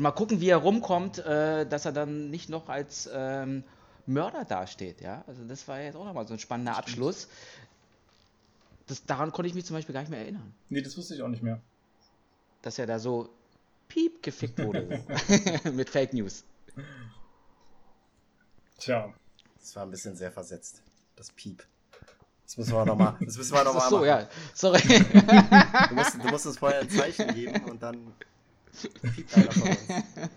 Und 0.00 0.04
mal 0.04 0.12
gucken, 0.12 0.40
wie 0.40 0.48
er 0.48 0.56
rumkommt, 0.56 1.18
äh, 1.18 1.66
dass 1.66 1.84
er 1.84 1.92
dann 1.92 2.30
nicht 2.30 2.48
noch 2.48 2.70
als 2.70 3.06
ähm, 3.12 3.64
Mörder 4.06 4.46
dasteht. 4.46 5.02
Ja? 5.02 5.22
Also 5.26 5.44
das 5.44 5.68
war 5.68 5.78
jetzt 5.78 5.94
auch 5.94 6.06
nochmal 6.06 6.26
so 6.26 6.32
ein 6.32 6.38
spannender 6.38 6.72
Stimmt. 6.72 6.86
Abschluss. 6.88 7.28
Das, 8.86 9.04
daran 9.04 9.30
konnte 9.30 9.50
ich 9.50 9.54
mich 9.54 9.66
zum 9.66 9.76
Beispiel 9.76 9.92
gar 9.92 10.00
nicht 10.00 10.08
mehr 10.08 10.20
erinnern. 10.20 10.54
Nee, 10.70 10.80
das 10.80 10.96
wusste 10.96 11.14
ich 11.14 11.20
auch 11.20 11.28
nicht 11.28 11.42
mehr. 11.42 11.60
Dass 12.62 12.78
er 12.78 12.86
da 12.86 12.98
so 12.98 13.28
piep 13.88 14.22
gefickt 14.22 14.58
wurde. 14.64 15.04
Mit 15.74 15.90
Fake 15.90 16.14
News. 16.14 16.44
Tja. 18.78 19.12
Das 19.58 19.76
war 19.76 19.82
ein 19.82 19.90
bisschen 19.90 20.16
sehr 20.16 20.32
versetzt. 20.32 20.80
Das 21.16 21.30
Piep. 21.30 21.62
Das 22.46 22.56
müssen 22.56 22.72
wir 22.72 22.86
nochmal. 22.86 23.18
Das 23.20 23.36
müssen 23.36 23.52
wir 23.52 23.64
nochmal 23.64 23.86
so, 23.90 23.96
machen. 23.96 24.06
ja. 24.06 24.28
Sorry. 24.54 24.80
Du 24.80 25.94
musst, 25.94 26.14
du 26.14 26.28
musst 26.30 26.46
uns 26.46 26.56
vorher 26.56 26.80
ein 26.80 26.88
Zeichen 26.88 27.34
geben 27.34 27.64
und 27.64 27.82
dann 27.82 28.14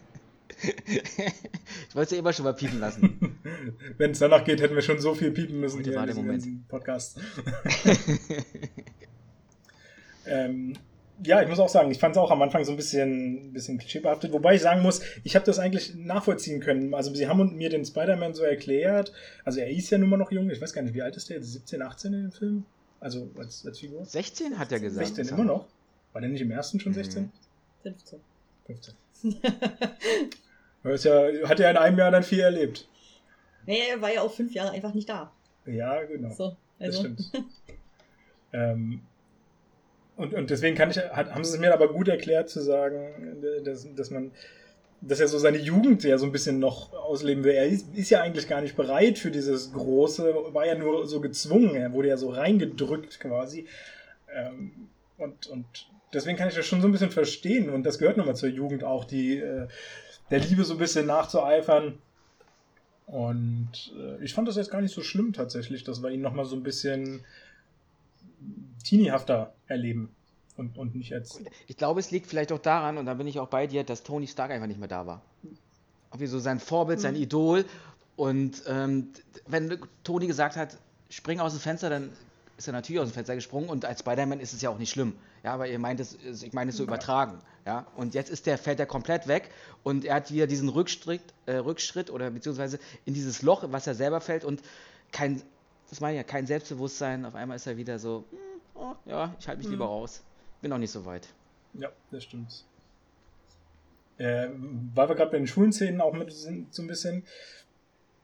Ich 1.89 1.96
wollte 1.96 2.06
es 2.06 2.12
ja 2.12 2.19
immer 2.19 2.34
schon 2.34 2.46
mal 2.46 2.54
piepen 2.54 2.80
lassen. 2.80 3.39
Wenn 3.98 4.12
es 4.12 4.19
danach 4.19 4.43
geht, 4.46 4.62
hätten 4.62 4.76
wir 4.76 4.82
schon 4.82 5.00
so 5.00 5.13
viel 5.13 5.32
piepen 5.32 5.60
müssen 5.60 5.80
Heute 5.80 5.91
hier 5.91 6.17
in 6.17 6.32
diesem 6.34 6.63
Podcast. 6.67 7.19
ähm, 10.26 10.74
ja, 11.24 11.41
ich 11.41 11.48
muss 11.48 11.60
auch 11.60 11.69
sagen, 11.69 11.91
ich 11.91 12.00
fand 12.00 12.15
es 12.15 12.22
auch 12.22 12.32
am 12.32 12.41
Anfang 12.41 12.65
so 12.65 12.72
ein 12.72 12.78
bisschen, 12.78 13.54
bisschen 13.54 13.78
klischeebehaftet, 13.78 14.32
wobei 14.32 14.56
ich 14.56 14.62
sagen 14.62 14.82
muss, 14.82 15.02
ich 15.24 15.36
habe 15.36 15.46
das 15.46 15.60
eigentlich 15.60 15.96
nachvollziehen 15.96 16.60
können. 16.60 16.93
Also 16.93 17.13
sie 17.13 17.28
haben 17.28 17.56
mir 17.56 17.69
den 17.69 17.86
Spider-Man 17.86 18.34
so 18.34 18.43
erklärt, 18.43 19.13
also 19.46 19.60
er 19.60 19.69
ist 19.69 19.89
ja 19.89 19.98
nun 19.98 20.10
mal 20.10 20.17
noch 20.17 20.32
jung, 20.32 20.50
ich 20.50 20.62
weiß 20.62 20.74
gar 20.74 20.82
nicht, 20.82 20.96
wie 20.96 21.02
alt 21.02 21.15
ist 21.15 21.30
der, 21.30 21.41
17, 21.43 21.82
18 21.82 22.13
in 22.13 22.22
dem 22.24 22.32
Film? 22.32 22.65
Also 23.00 23.30
als, 23.38 23.65
als 23.65 23.80
Figur? 23.80 24.06
16 24.06 24.58
hat 24.58 24.72
er 24.72 24.80
gesagt. 24.80 25.08
16 25.15 25.36
immer 25.36 25.46
noch? 25.46 25.67
War 26.13 26.22
der 26.22 26.30
nicht 26.30 26.41
im 26.41 26.52
ersten 26.52 26.80
schon 26.80 26.93
16? 26.93 27.24
Mhm. 27.24 27.32
15. 27.84 28.19
15. 28.65 28.93
das 30.84 31.04
ja, 31.04 31.48
hat 31.48 31.60
er 31.60 31.72
in 31.72 31.78
einem 31.78 31.98
Jahr 31.98 32.12
dann 32.12 32.24
viel 32.24 32.39
erlebt. 32.39 32.88
Naja, 33.65 33.84
er 33.91 34.02
war 34.02 34.13
ja 34.13 34.22
auch 34.22 34.32
fünf 34.32 34.54
Jahre 34.54 34.72
einfach 34.72 34.93
nicht 34.93 35.10
da. 35.10 35.32
Ja, 35.65 36.04
genau. 36.04 36.32
So, 36.32 36.56
also. 36.80 37.04
Das 37.04 37.26
stimmt. 37.26 37.46
ähm, 38.54 39.02
und, 40.15 40.34
und 40.34 40.50
deswegen 40.50 40.76
kann 40.76 40.91
ich, 40.91 40.98
hat, 40.98 41.34
haben 41.34 41.43
sie 41.43 41.56
es 41.56 41.60
mir 41.60 41.74
aber 41.74 41.91
gut 41.91 42.08
erklärt 42.08 42.50
zu 42.50 42.62
sagen, 42.62 43.41
dass, 43.63 43.88
dass 43.96 44.12
man, 44.12 44.32
dass 45.02 45.19
er 45.19 45.28
so 45.28 45.39
seine 45.39 45.58
Jugend 45.58 46.04
ja 46.04 46.17
so 46.17 46.26
ein 46.26 46.32
bisschen 46.32 46.60
noch 46.60 46.93
ausleben 46.93 47.43
will. 47.43 47.54
Er 47.54 47.65
ist, 47.65 47.96
ist 47.96 48.10
ja 48.10 48.22
eigentlich 48.22 48.48
gar 48.48 48.62
nicht 48.62 48.76
bereit 48.76 49.17
für 49.17 49.32
dieses 49.32 49.74
Große, 49.74 50.54
war 50.54 50.65
ja 50.65 50.76
nur 50.76 51.08
so 51.08 51.19
gezwungen, 51.19 51.76
er 51.76 51.93
wurde 51.93 52.10
ja 52.10 52.17
so 52.17 52.30
reingedrückt 52.30 53.19
quasi. 53.19 53.65
Ähm, 54.34 54.89
und, 55.17 55.48
und 55.48 55.65
deswegen 56.13 56.38
kann 56.38 56.47
ich 56.47 56.56
das 56.56 56.65
schon 56.65 56.82
so 56.82 56.88
ein 56.88 56.91
bisschen 56.91 57.12
verstehen. 57.12 57.69
Und 57.69 57.84
das 57.84 57.99
gehört 57.99 58.17
nochmal 58.17 58.36
zur 58.36 58.49
Jugend 58.49 58.84
auch, 58.84 59.06
die 59.06 59.38
äh, 59.38 59.67
der 60.30 60.39
Liebe 60.39 60.63
so 60.63 60.73
ein 60.73 60.80
bisschen 60.80 61.06
nachzueifern. 61.06 61.97
Und 63.06 63.93
äh, 63.97 64.23
ich 64.23 64.34
fand 64.34 64.47
das 64.47 64.56
jetzt 64.56 64.71
gar 64.71 64.82
nicht 64.82 64.93
so 64.93 65.02
schlimm 65.02 65.34
tatsächlich, 65.34 65.84
dass 65.84 66.02
wir 66.02 66.10
ihn 66.10 66.21
nochmal 66.21 66.45
so 66.45 66.56
ein 66.56 66.63
bisschen 66.63 67.26
teeniehafter 68.84 69.54
erleben 69.67 70.10
und, 70.58 70.78
und 70.78 70.95
nicht 70.95 71.13
als. 71.13 71.41
Ich 71.67 71.78
glaube, 71.78 71.99
es 71.99 72.12
liegt 72.12 72.28
vielleicht 72.28 72.52
auch 72.52 72.60
daran, 72.60 72.97
und 72.97 73.06
da 73.06 73.13
bin 73.13 73.28
ich 73.28 73.39
auch 73.39 73.47
bei 73.47 73.67
dir, 73.67 73.84
dass 73.84 74.04
Tony 74.04 74.28
Stark 74.28 74.52
einfach 74.52 74.67
nicht 74.67 74.80
mehr 74.80 74.88
da 74.88 75.06
war. 75.06 75.21
Wie 76.17 76.28
so 76.28 76.39
sein 76.39 76.60
Vorbild, 76.60 76.99
sein 76.99 77.16
mhm. 77.16 77.22
Idol. 77.22 77.66
Und 78.16 78.64
ähm, 78.68 79.09
wenn 79.47 79.80
Tony 80.03 80.28
gesagt 80.28 80.55
hat, 80.55 80.78
spring 81.09 81.39
aus 81.39 81.53
dem 81.53 81.59
Fenster, 81.59 81.89
dann 81.89 82.09
ist 82.57 82.68
er 82.68 82.74
natürlich 82.74 83.01
aus 83.01 83.09
dem 83.09 83.14
Fenster 83.14 83.36
gesprungen 83.36 83.70
und 83.70 83.86
als 83.86 84.01
Spider-Man 84.01 84.39
ist 84.39 84.53
es 84.53 84.61
ja 84.61 84.70
auch 84.70 84.78
nicht 84.78 84.91
schlimm. 84.91 85.16
Ja, 85.44 85.54
aber 85.54 85.68
ihr 85.68 85.78
meint 85.78 86.00
es, 86.00 86.18
ich 86.41 86.54
meine 86.54 86.72
es 86.72 86.78
so 86.78 86.84
übertragen. 86.84 87.39
Ja, 87.66 87.86
und 87.96 88.14
jetzt 88.14 88.30
ist 88.30 88.46
der, 88.46 88.58
fällt 88.58 88.80
er 88.80 88.86
komplett 88.86 89.28
weg 89.28 89.50
und 89.84 90.04
er 90.06 90.16
hat 90.16 90.32
wieder 90.32 90.48
diesen 90.48 90.70
Rückschritt, 90.70 91.22
äh, 91.46 91.56
Rückschritt 91.56 92.10
oder 92.10 92.30
beziehungsweise 92.32 92.80
in 93.06 93.14
dieses 93.14 93.41
Loch, 93.41 93.64
was 93.68 93.88
er 93.88 93.96
selber 93.96 94.20
fällt 94.20 94.44
und 94.44 94.62
kein, 95.12 95.41
das 95.89 96.02
meine 96.02 96.16
ich 96.16 96.18
ja, 96.18 96.24
kein 96.24 96.46
Selbstbewusstsein. 96.46 97.26
Auf 97.26 97.36
einmal 97.36 97.56
ist 97.56 97.68
er 97.68 97.78
wieder 97.78 98.00
so, 98.00 98.26
hm, 98.32 98.38
oh, 98.76 98.96
ja, 99.06 99.34
ich 99.39 99.48
halte 99.48 99.60
mich 99.60 99.68
hm. 99.68 99.74
lieber 99.74 99.86
raus. 99.86 100.24
Bin 100.62 100.70
noch 100.70 100.78
nicht 100.78 100.91
so 100.91 101.06
weit. 101.06 101.28
Ja, 101.74 101.89
das 102.12 102.24
stimmt. 102.24 102.66
Äh, 104.18 104.50
weil 104.94 105.10
wir 105.10 105.16
gerade 105.16 105.32
bei 105.32 105.38
den 105.38 105.48
Schulenszenen 105.48 106.02
auch 106.02 106.14
mit 106.14 106.32
sind, 106.32 106.74
so 106.74 106.82
ein 106.82 106.88
bisschen. 106.88 107.24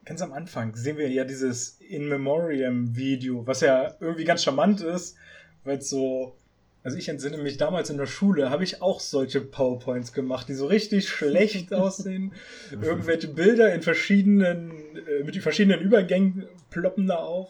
Ganz 0.05 0.21
am 0.21 0.31
Anfang 0.31 0.75
sehen 0.75 0.97
wir 0.97 1.09
ja 1.09 1.23
dieses 1.23 1.81
In 1.81 2.07
Memoriam 2.07 2.95
Video, 2.95 3.45
was 3.45 3.61
ja 3.61 3.95
irgendwie 3.99 4.23
ganz 4.23 4.43
charmant 4.43 4.81
ist, 4.81 5.17
weil 5.63 5.77
es 5.79 5.89
so. 5.89 6.35
Also 6.83 6.97
ich 6.97 7.09
entsinne 7.09 7.37
mich 7.37 7.57
damals 7.57 7.89
in 7.89 7.97
der 7.97 8.05
Schule, 8.05 8.49
habe 8.49 8.63
ich 8.63 8.81
auch 8.81 9.01
solche 9.01 9.41
PowerPoints 9.41 10.13
gemacht, 10.13 10.47
die 10.47 10.53
so 10.53 10.65
richtig 10.65 11.09
schlecht 11.09 11.73
aussehen. 11.73 12.33
Irgendwelche 12.71 13.27
Bilder 13.27 13.73
in 13.73 13.81
verschiedenen, 13.81 14.71
äh, 14.95 15.23
mit 15.23 15.35
verschiedenen 15.37 15.81
Übergängen 15.81 16.47
ploppen 16.69 17.07
da 17.07 17.17
auf. 17.17 17.49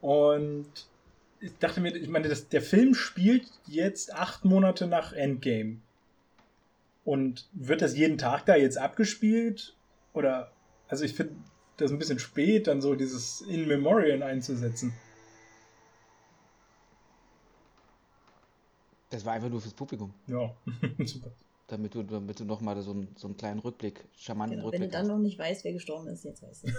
Und 0.00 0.66
ich 1.40 1.56
dachte 1.58 1.80
mir, 1.80 1.96
ich 1.96 2.08
meine, 2.08 2.28
das, 2.28 2.48
der 2.48 2.60
Film 2.60 2.94
spielt 2.94 3.46
jetzt 3.66 4.14
acht 4.14 4.44
Monate 4.44 4.86
nach 4.86 5.12
Endgame. 5.14 5.78
Und 7.04 7.48
wird 7.52 7.82
das 7.82 7.96
jeden 7.96 8.18
Tag 8.18 8.44
da 8.46 8.56
jetzt 8.56 8.78
abgespielt? 8.78 9.74
Oder, 10.12 10.50
also 10.88 11.04
ich 11.04 11.14
finde 11.14 11.34
das 11.78 11.90
ein 11.90 11.98
bisschen 11.98 12.18
spät, 12.18 12.66
dann 12.66 12.80
so 12.80 12.94
dieses 12.94 13.40
In 13.42 13.66
Memoriam 13.66 14.22
einzusetzen. 14.22 14.92
Das 19.14 19.24
war 19.24 19.34
einfach 19.34 19.48
nur 19.48 19.60
fürs 19.60 19.74
Publikum. 19.74 20.12
Ja, 20.26 20.52
super. 21.04 21.30
Damit 21.68 21.94
du, 21.94 22.02
damit 22.02 22.40
du 22.40 22.44
nochmal 22.44 22.80
so, 22.82 22.90
einen, 22.90 23.08
so 23.16 23.28
einen 23.28 23.36
kleinen 23.36 23.60
Rückblick, 23.60 24.04
charmanten 24.16 24.56
genau, 24.56 24.66
Rückblick 24.66 24.82
Wenn 24.82 24.90
du 24.90 24.92
dann 24.92 25.02
hast. 25.02 25.16
noch 25.16 25.22
nicht 25.22 25.38
weißt, 25.38 25.64
wer 25.64 25.72
gestorben 25.72 26.08
ist, 26.08 26.24
jetzt 26.24 26.42
weißt 26.42 26.64
du 26.64 26.72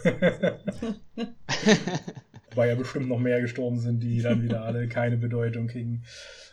Weil 2.56 2.70
ja 2.70 2.76
bestimmt 2.76 3.08
noch 3.08 3.20
mehr 3.20 3.42
gestorben 3.42 3.80
sind, 3.80 4.02
die 4.02 4.22
dann 4.22 4.44
wieder 4.44 4.64
alle 4.64 4.88
keine 4.90 5.18
Bedeutung 5.18 5.68
kriegen. 5.68 6.04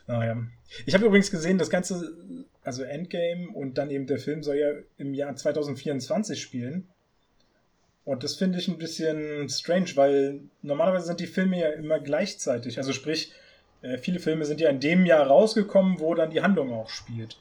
Naja. 0.07 0.41
Ich 0.87 0.95
habe 0.95 1.05
übrigens 1.05 1.31
gesehen, 1.33 1.59
das 1.59 1.69
Ganze, 1.69 2.47
also 2.63 2.85
Endgame 2.85 3.49
und 3.51 3.77
dann 3.77 3.91
eben 3.91 4.07
der 4.07 4.19
Film 4.19 4.45
soll 4.45 4.57
ja 4.57 4.71
im 4.99 5.15
Jahr 5.15 5.35
2024 5.35 6.41
spielen. 6.41 6.89
Und 8.05 8.23
das 8.23 8.37
finde 8.37 8.59
ich 8.59 8.69
ein 8.69 8.79
bisschen 8.79 9.49
strange, 9.49 9.91
weil 9.97 10.41
normalerweise 10.63 11.07
sind 11.07 11.21
die 11.21 11.27
Filme 11.27 11.59
ja 11.59 11.71
immer 11.71 11.99
gleichzeitig. 12.01 12.79
Also 12.79 12.93
sprich, 12.93 13.33
äh, 13.83 13.99
viele 13.99 14.21
Filme 14.21 14.45
sind 14.45 14.61
ja 14.61 14.71
in 14.71 14.81
dem 14.81 15.05
Jahr 15.07 15.27
rausgekommen, 15.27 16.01
wo 16.01 16.15
dann 16.15 16.31
die 16.31 16.43
Handlung 16.43 16.73
auch 16.73 16.89
spielt. 16.89 17.39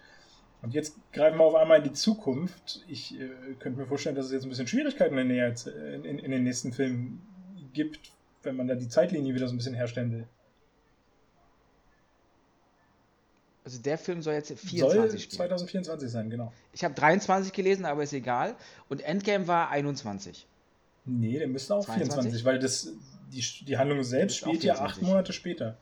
Und 0.61 0.73
jetzt 0.73 0.95
greifen 1.11 1.39
wir 1.39 1.45
auf 1.45 1.55
einmal 1.55 1.79
in 1.79 1.85
die 1.85 1.93
Zukunft. 1.93 2.83
Ich 2.87 3.19
äh, 3.19 3.29
könnte 3.59 3.79
mir 3.79 3.87
vorstellen, 3.87 4.15
dass 4.15 4.27
es 4.27 4.31
jetzt 4.31 4.43
ein 4.43 4.49
bisschen 4.49 4.67
Schwierigkeiten 4.67 5.17
in, 5.17 5.29
der, 5.29 5.55
in, 5.95 6.05
in, 6.05 6.19
in 6.19 6.31
den 6.31 6.43
nächsten 6.43 6.71
Filmen 6.71 7.21
gibt, 7.73 8.11
wenn 8.43 8.55
man 8.55 8.67
da 8.67 8.75
die 8.75 8.87
Zeitlinie 8.87 9.33
wieder 9.33 9.47
so 9.47 9.53
ein 9.53 9.57
bisschen 9.57 9.73
herstellen 9.73 10.11
will. 10.11 10.27
Also 13.63 13.79
der 13.79 13.97
Film 13.97 14.21
soll 14.23 14.33
jetzt 14.33 14.51
24 14.51 15.21
soll 15.21 15.29
2024 15.29 16.09
sein, 16.09 16.29
genau. 16.29 16.51
Ich 16.73 16.83
habe 16.83 16.95
23 16.95 17.53
gelesen, 17.53 17.85
aber 17.85 18.03
ist 18.03 18.13
egal. 18.13 18.55
Und 18.89 19.01
Endgame 19.01 19.47
war 19.47 19.69
21. 19.69 20.47
Nee, 21.05 21.37
der 21.37 21.47
müsste 21.47 21.75
auch 21.75 21.85
22? 21.85 22.13
24, 22.31 22.45
weil 22.45 22.59
das, 22.59 22.91
die, 23.31 23.65
die 23.65 23.77
Handlung 23.77 24.03
selbst 24.03 24.37
spielt 24.37 24.63
ja 24.63 24.79
acht 24.79 25.01
Monate 25.01 25.31
später. 25.33 25.77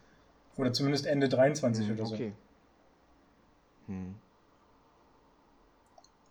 Oder 0.59 0.73
zumindest 0.73 1.05
Ende 1.05 1.29
23 1.29 1.87
hm, 1.87 1.93
oder 1.93 2.05
so. 2.05 2.15
Okay. 2.15 2.33
Hm. 3.87 4.15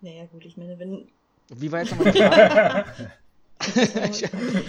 Naja, 0.03 0.26
gut, 0.26 0.45
ich 0.45 0.59
meine, 0.59 0.79
wenn. 0.79 1.09
Wie 1.49 1.72
war 1.72 1.81
jetzt 1.81 1.93
nochmal 1.93 2.12
die 2.12 2.18
Frage? 2.18 3.11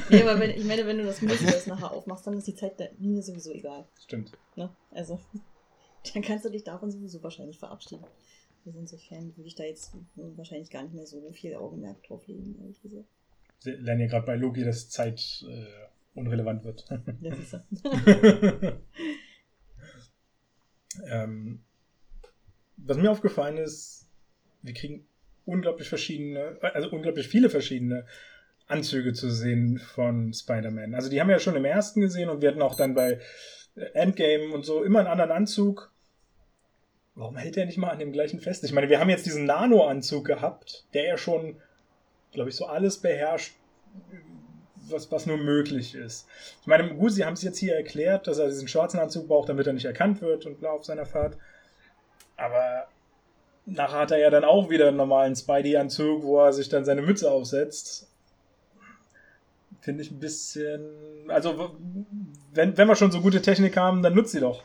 nee, 0.09 0.21
aber 0.23 0.39
wenn, 0.39 0.51
ich 0.51 0.63
meine, 0.63 0.85
wenn 0.87 0.97
du 0.97 1.03
das 1.03 1.21
Multiverse 1.21 1.69
nachher 1.69 1.91
aufmachst, 1.91 2.25
dann 2.25 2.37
ist 2.37 2.47
die 2.47 2.55
Zeit 2.55 2.79
der 2.79 2.91
Linie 2.99 3.21
sowieso 3.21 3.51
egal. 3.51 3.85
Stimmt. 3.99 4.31
Ne? 4.55 4.73
Also, 4.91 5.19
dann 6.13 6.23
kannst 6.23 6.45
du 6.45 6.49
dich 6.49 6.63
davon 6.63 6.89
sowieso 6.89 7.21
wahrscheinlich 7.21 7.59
verabschieden. 7.59 8.05
Also 8.65 8.79
insofern 8.79 9.35
würde 9.35 9.47
ich 9.47 9.55
da 9.55 9.63
jetzt 9.63 9.93
wahrscheinlich 10.15 10.69
gar 10.69 10.83
nicht 10.83 10.93
mehr 10.93 11.05
so 11.05 11.31
viel 11.33 11.55
Augenmerk 11.55 12.01
drauf 12.03 12.25
legen, 12.27 12.57
ehrlich 12.61 12.81
gesagt. 12.81 13.07
Sie 13.59 13.71
lernen 13.71 14.01
ja 14.01 14.07
gerade 14.07 14.25
bei 14.25 14.35
Loki, 14.35 14.63
dass 14.63 14.89
Zeit 14.89 15.43
äh, 15.49 15.65
unrelevant 16.17 16.63
wird. 16.63 16.85
Ja, 17.19 17.35
siehst 17.35 17.53
du. 17.53 17.59
ähm, 21.09 21.61
was 22.77 22.97
mir 22.97 23.11
aufgefallen 23.11 23.57
ist, 23.57 24.07
wir 24.61 24.73
kriegen 24.73 25.05
unglaublich 25.45 25.89
verschiedene, 25.89 26.57
also 26.61 26.89
unglaublich 26.89 27.27
viele 27.27 27.49
verschiedene 27.49 28.05
Anzüge 28.67 29.13
zu 29.13 29.31
sehen 29.31 29.79
von 29.79 30.33
Spider-Man. 30.33 30.93
Also 30.93 31.09
die 31.09 31.19
haben 31.19 31.27
wir 31.27 31.35
ja 31.35 31.39
schon 31.39 31.55
im 31.55 31.65
ersten 31.65 32.01
gesehen 32.01 32.29
und 32.29 32.41
wir 32.41 32.49
hatten 32.49 32.61
auch 32.61 32.75
dann 32.75 32.93
bei 32.93 33.19
Endgame 33.93 34.53
und 34.53 34.65
so 34.65 34.83
immer 34.83 34.99
einen 34.99 35.07
anderen 35.07 35.31
Anzug. 35.31 35.91
Warum 37.15 37.35
hält 37.35 37.57
er 37.57 37.65
nicht 37.65 37.77
mal 37.77 37.89
an 37.89 37.99
dem 37.99 38.11
gleichen 38.11 38.39
fest? 38.39 38.63
Ich 38.63 38.71
meine, 38.71 38.89
wir 38.89 38.99
haben 38.99 39.09
jetzt 39.09 39.25
diesen 39.25 39.45
Nano-Anzug 39.45 40.25
gehabt, 40.25 40.85
der 40.93 41.05
ja 41.05 41.17
schon, 41.17 41.57
glaube 42.31 42.49
ich, 42.49 42.55
so 42.55 42.65
alles 42.65 42.99
beherrscht, 42.99 43.55
was, 44.91 45.11
was 45.11 45.25
nur 45.25 45.37
möglich 45.37 45.95
ist. 45.95 46.27
Ich 46.61 46.67
meine, 46.67 46.93
gut, 46.95 47.11
sie 47.11 47.25
haben 47.25 47.33
es 47.33 47.41
jetzt 47.41 47.57
hier 47.57 47.75
erklärt, 47.75 48.27
dass 48.27 48.37
er 48.37 48.47
diesen 48.47 48.67
schwarzen 48.67 48.99
Anzug 48.99 49.27
braucht, 49.27 49.49
damit 49.49 49.67
er 49.67 49.73
nicht 49.73 49.85
erkannt 49.85 50.21
wird 50.21 50.45
und 50.45 50.59
bla 50.59 50.71
auf 50.71 50.85
seiner 50.85 51.05
Fahrt. 51.05 51.37
Aber 52.37 52.87
nachher 53.65 53.99
hat 53.99 54.11
er 54.11 54.17
ja 54.17 54.29
dann 54.29 54.43
auch 54.43 54.69
wieder 54.69 54.87
einen 54.87 54.97
normalen 54.97 55.35
Spidey-Anzug, 55.35 56.23
wo 56.23 56.39
er 56.39 56.53
sich 56.53 56.69
dann 56.69 56.85
seine 56.85 57.01
Mütze 57.01 57.31
aufsetzt. 57.31 58.07
Finde 59.81 60.03
ich 60.03 60.11
ein 60.11 60.19
bisschen. 60.19 61.29
Also, 61.29 61.75
wenn, 62.53 62.77
wenn 62.77 62.87
wir 62.87 62.95
schon 62.95 63.11
so 63.11 63.21
gute 63.21 63.41
Technik 63.41 63.77
haben, 63.77 64.03
dann 64.03 64.13
nutzt 64.13 64.31
sie 64.31 64.39
doch. 64.39 64.63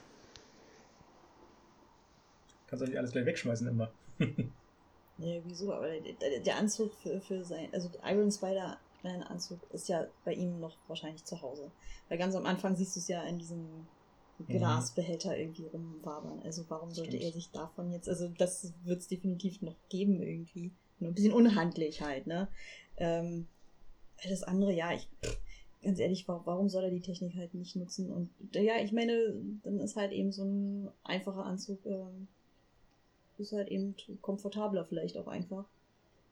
Kannst 2.67 2.83
du 2.83 2.87
nicht 2.87 2.99
alles 2.99 3.13
gleich 3.13 3.27
wegschmeißen 3.27 3.69
immer. 3.69 3.93
ja, 5.19 5.41
wieso? 5.45 5.73
Aber 5.73 5.89
der, 5.89 6.41
der 6.41 6.57
Anzug 6.57 6.93
für, 6.95 7.21
für 7.21 7.45
sein. 7.45 7.69
Also, 7.73 7.91
Iron 8.05 8.31
Spider 8.31 8.79
Anzug 9.07 9.61
ist 9.73 9.89
ja 9.89 10.07
bei 10.25 10.35
ihm 10.35 10.61
noch 10.61 10.77
wahrscheinlich 10.89 11.25
zu 11.25 11.41
Hause. 11.43 11.71
Weil 12.09 12.19
ganz 12.19 12.35
am 12.35 12.47
Anfang 12.47 12.77
siehst 12.77 12.97
du 12.97 13.01
es 13.01 13.09
ja 13.09 13.23
in 13.25 13.39
diesem 13.39 13.87
Mhm. 14.39 14.47
Glasbehälter 14.47 15.37
irgendwie 15.37 15.65
rumwabern. 15.65 16.41
Also 16.43 16.65
warum 16.69 16.91
sollte 16.91 17.13
Stimmt. 17.13 17.25
er 17.25 17.33
sich 17.33 17.51
davon 17.51 17.91
jetzt, 17.93 18.09
also 18.09 18.29
das 18.29 18.73
wird 18.85 19.01
es 19.01 19.09
definitiv 19.09 19.63
noch 19.63 19.77
geben 19.89 20.23
irgendwie. 20.23 20.73
Nur 20.99 21.11
ein 21.11 21.15
bisschen 21.15 21.33
unhandlich 21.33 22.03
halt, 22.03 22.27
ne? 22.27 22.49
Ähm, 22.97 23.47
das 24.29 24.43
andere, 24.43 24.73
ja, 24.73 24.93
ich, 24.93 25.09
ganz 25.83 25.99
ehrlich, 25.99 26.27
warum 26.29 26.69
soll 26.69 26.85
er 26.85 26.91
die 26.91 27.01
Technik 27.01 27.35
halt 27.37 27.55
nicht 27.55 27.77
nutzen? 27.77 28.11
Und 28.11 28.31
ja, 28.55 28.81
ich 28.83 28.93
meine, 28.93 29.35
dann 29.63 29.81
ist 29.81 29.97
halt 29.97 30.13
eben 30.13 30.33
so 30.33 30.45
ein 30.45 30.91
einfacher 31.03 31.45
Anzug, 31.45 31.85
ähm, 31.87 32.29
ist 33.39 33.53
halt 33.53 33.69
eben 33.69 33.95
komfortabler 34.23 34.85
vielleicht 34.85 35.17
auch 35.17 35.27
einfach 35.27 35.67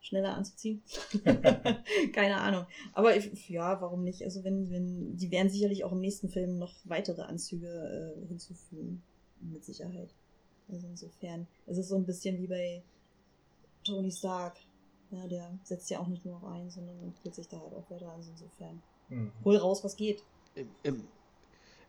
schneller 0.02 0.36
anzuziehen. 0.36 0.82
Keine 2.12 2.38
Ahnung. 2.40 2.66
Aber 2.92 3.16
ich, 3.16 3.48
ja, 3.48 3.80
warum 3.80 4.02
nicht? 4.02 4.22
Also 4.24 4.44
wenn, 4.44 4.70
wenn, 4.70 5.16
die 5.16 5.30
werden 5.30 5.50
sicherlich 5.50 5.84
auch 5.84 5.92
im 5.92 6.00
nächsten 6.00 6.28
Film 6.28 6.58
noch 6.58 6.74
weitere 6.84 7.22
Anzüge 7.22 8.14
äh, 8.18 8.26
hinzufügen. 8.26 9.02
Mit 9.40 9.64
Sicherheit. 9.64 10.14
Also 10.68 10.86
insofern. 10.86 11.48
Es 11.66 11.78
ist 11.78 11.88
so 11.88 11.96
ein 11.96 12.06
bisschen 12.06 12.38
wie 12.38 12.46
bei 12.46 12.82
Tony 13.82 14.12
Stark. 14.12 14.56
Ja, 15.10 15.26
der 15.26 15.58
setzt 15.64 15.90
ja 15.90 15.98
auch 15.98 16.06
nicht 16.06 16.24
nur 16.24 16.36
auf 16.36 16.44
ein, 16.44 16.70
sondern 16.70 16.98
entwickelt 17.02 17.34
sich 17.34 17.48
da 17.48 17.60
halt 17.60 17.74
auch 17.74 17.90
weiter. 17.90 18.10
Also 18.12 18.30
insofern. 18.30 18.82
Mhm. 19.08 19.32
Hol 19.44 19.56
raus, 19.56 19.82
was 19.82 19.96
geht. 19.96 20.22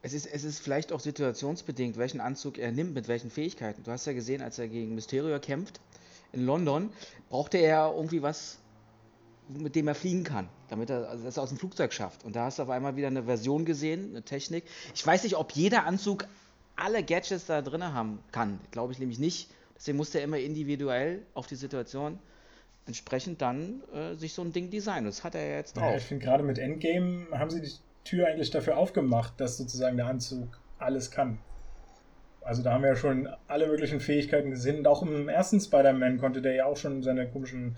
Es 0.01 0.14
ist, 0.14 0.26
es 0.26 0.43
ist 0.43 0.59
vielleicht 0.59 0.91
auch 0.91 0.99
situationsbedingt, 0.99 1.97
welchen 1.97 2.22
Anzug 2.22 2.57
er 2.57 2.72
nimmt, 2.72 2.93
mit 2.93 3.07
welchen 3.07 3.30
Fähigkeiten. 3.30 3.84
Du 3.84 3.91
hast 3.91 4.05
ja 4.05 4.14
gesehen, 4.14 4.41
als 4.41 4.59
er 4.59 4.68
gegen 4.68 4.95
Mysterio 4.95 5.39
kämpft, 5.39 5.80
in 6.34 6.45
London, 6.45 6.91
brauchte 7.29 7.57
er 7.57 7.93
irgendwie 7.95 8.21
was, 8.21 8.59
mit 9.47 9.75
dem 9.75 9.88
er 9.88 9.95
fliegen 9.95 10.23
kann, 10.23 10.49
damit 10.69 10.89
er 10.89 11.09
also 11.09 11.23
das 11.23 11.38
aus 11.38 11.49
dem 11.49 11.57
Flugzeug 11.57 11.93
schafft. 11.93 12.25
Und 12.25 12.36
da 12.36 12.45
hast 12.45 12.59
du 12.59 12.63
auf 12.63 12.69
einmal 12.69 12.95
wieder 12.95 13.07
eine 13.07 13.23
Version 13.23 13.65
gesehen, 13.65 14.09
eine 14.09 14.23
Technik. 14.23 14.65
Ich 14.93 15.05
weiß 15.05 15.23
nicht, 15.23 15.38
ob 15.38 15.51
jeder 15.53 15.86
Anzug 15.86 16.27
alle 16.75 17.03
Gadgets 17.03 17.45
da 17.45 17.61
drin 17.61 17.84
haben 17.84 18.19
kann. 18.31 18.59
Glaube 18.71 18.93
ich 18.93 18.99
nämlich 18.99 19.19
nicht. 19.19 19.49
Deswegen 19.75 19.97
muss 19.97 20.11
der 20.11 20.23
immer 20.23 20.38
individuell 20.38 21.25
auf 21.34 21.47
die 21.47 21.55
Situation 21.55 22.19
entsprechend 22.86 23.41
dann 23.41 23.81
äh, 23.93 24.15
sich 24.15 24.34
so 24.34 24.41
ein 24.41 24.51
Ding 24.51 24.69
designen. 24.69 25.05
Das 25.05 25.23
hat 25.23 25.36
er 25.36 25.45
ja 25.45 25.55
jetzt 25.55 25.77
drauf. 25.77 25.91
Ja, 25.91 25.95
ich 25.97 26.03
finde 26.03 26.25
gerade 26.25 26.43
mit 26.43 26.57
Endgame 26.57 27.27
haben 27.31 27.49
sie 27.49 27.61
die 27.61 27.71
Tür 28.03 28.27
eigentlich 28.27 28.51
dafür 28.51 28.77
aufgemacht, 28.77 29.39
dass 29.39 29.57
sozusagen 29.57 29.97
der 29.97 30.07
Anzug 30.07 30.59
alles 30.79 31.11
kann. 31.11 31.39
Also 32.44 32.62
da 32.62 32.74
haben 32.74 32.84
wir 32.84 32.89
ja 32.89 32.96
schon 32.96 33.28
alle 33.48 33.68
möglichen 33.68 34.00
Fähigkeiten 34.00 34.52
gesehen. 34.52 34.80
Und 34.80 34.88
auch 34.88 35.02
im 35.02 35.30
ersten 35.30 35.60
Spider-Man 35.60 36.18
konnte 36.18 36.41
der 36.41 36.54
ja 36.54 36.66
auch 36.66 36.78
schon 36.78 37.04
seine 37.04 37.28
komischen, 37.30 37.78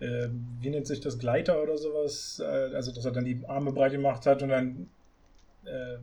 äh, 0.00 0.28
wie 0.60 0.70
nennt 0.70 0.86
sich 0.86 1.00
das, 1.00 1.18
Gleiter 1.18 1.62
oder 1.62 1.78
sowas, 1.78 2.40
äh, 2.40 2.74
also 2.74 2.92
dass 2.92 3.04
er 3.04 3.12
dann 3.12 3.24
die 3.24 3.42
Arme 3.46 3.72
breit 3.72 3.92
gemacht 3.92 4.26
hat 4.26 4.42
und 4.42 4.48
dann, 4.48 4.88
äh, 5.64 5.96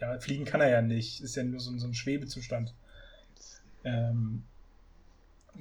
ja, 0.00 0.18
fliegen 0.18 0.44
kann 0.44 0.60
er 0.60 0.70
ja 0.70 0.82
nicht. 0.82 1.20
Ist 1.20 1.36
ja 1.36 1.44
nur 1.44 1.60
so, 1.60 1.76
so 1.76 1.86
ein 1.86 1.94
Schwebezustand. 1.94 2.74
Ähm, 3.84 4.44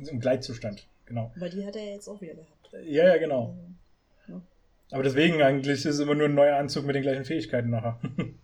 so 0.01 0.11
ein 0.11 0.19
Gleitzustand, 0.19 0.87
genau. 1.05 1.31
Aber 1.35 1.49
die 1.49 1.65
hat 1.65 1.75
er 1.75 1.83
ja 1.83 1.91
jetzt 1.93 2.07
auch 2.07 2.21
wieder 2.21 2.35
gehabt. 2.35 2.71
Ja, 2.85 3.07
ja, 3.07 3.17
genau. 3.17 3.55
Ja. 4.27 4.41
Aber 4.91 5.03
deswegen 5.03 5.41
eigentlich 5.41 5.85
ist 5.85 5.95
es 5.95 5.99
immer 5.99 6.15
nur 6.15 6.27
ein 6.27 6.35
neuer 6.35 6.57
Anzug 6.57 6.85
mit 6.85 6.95
den 6.95 7.03
gleichen 7.03 7.25
Fähigkeiten 7.25 7.69
nachher. 7.69 7.99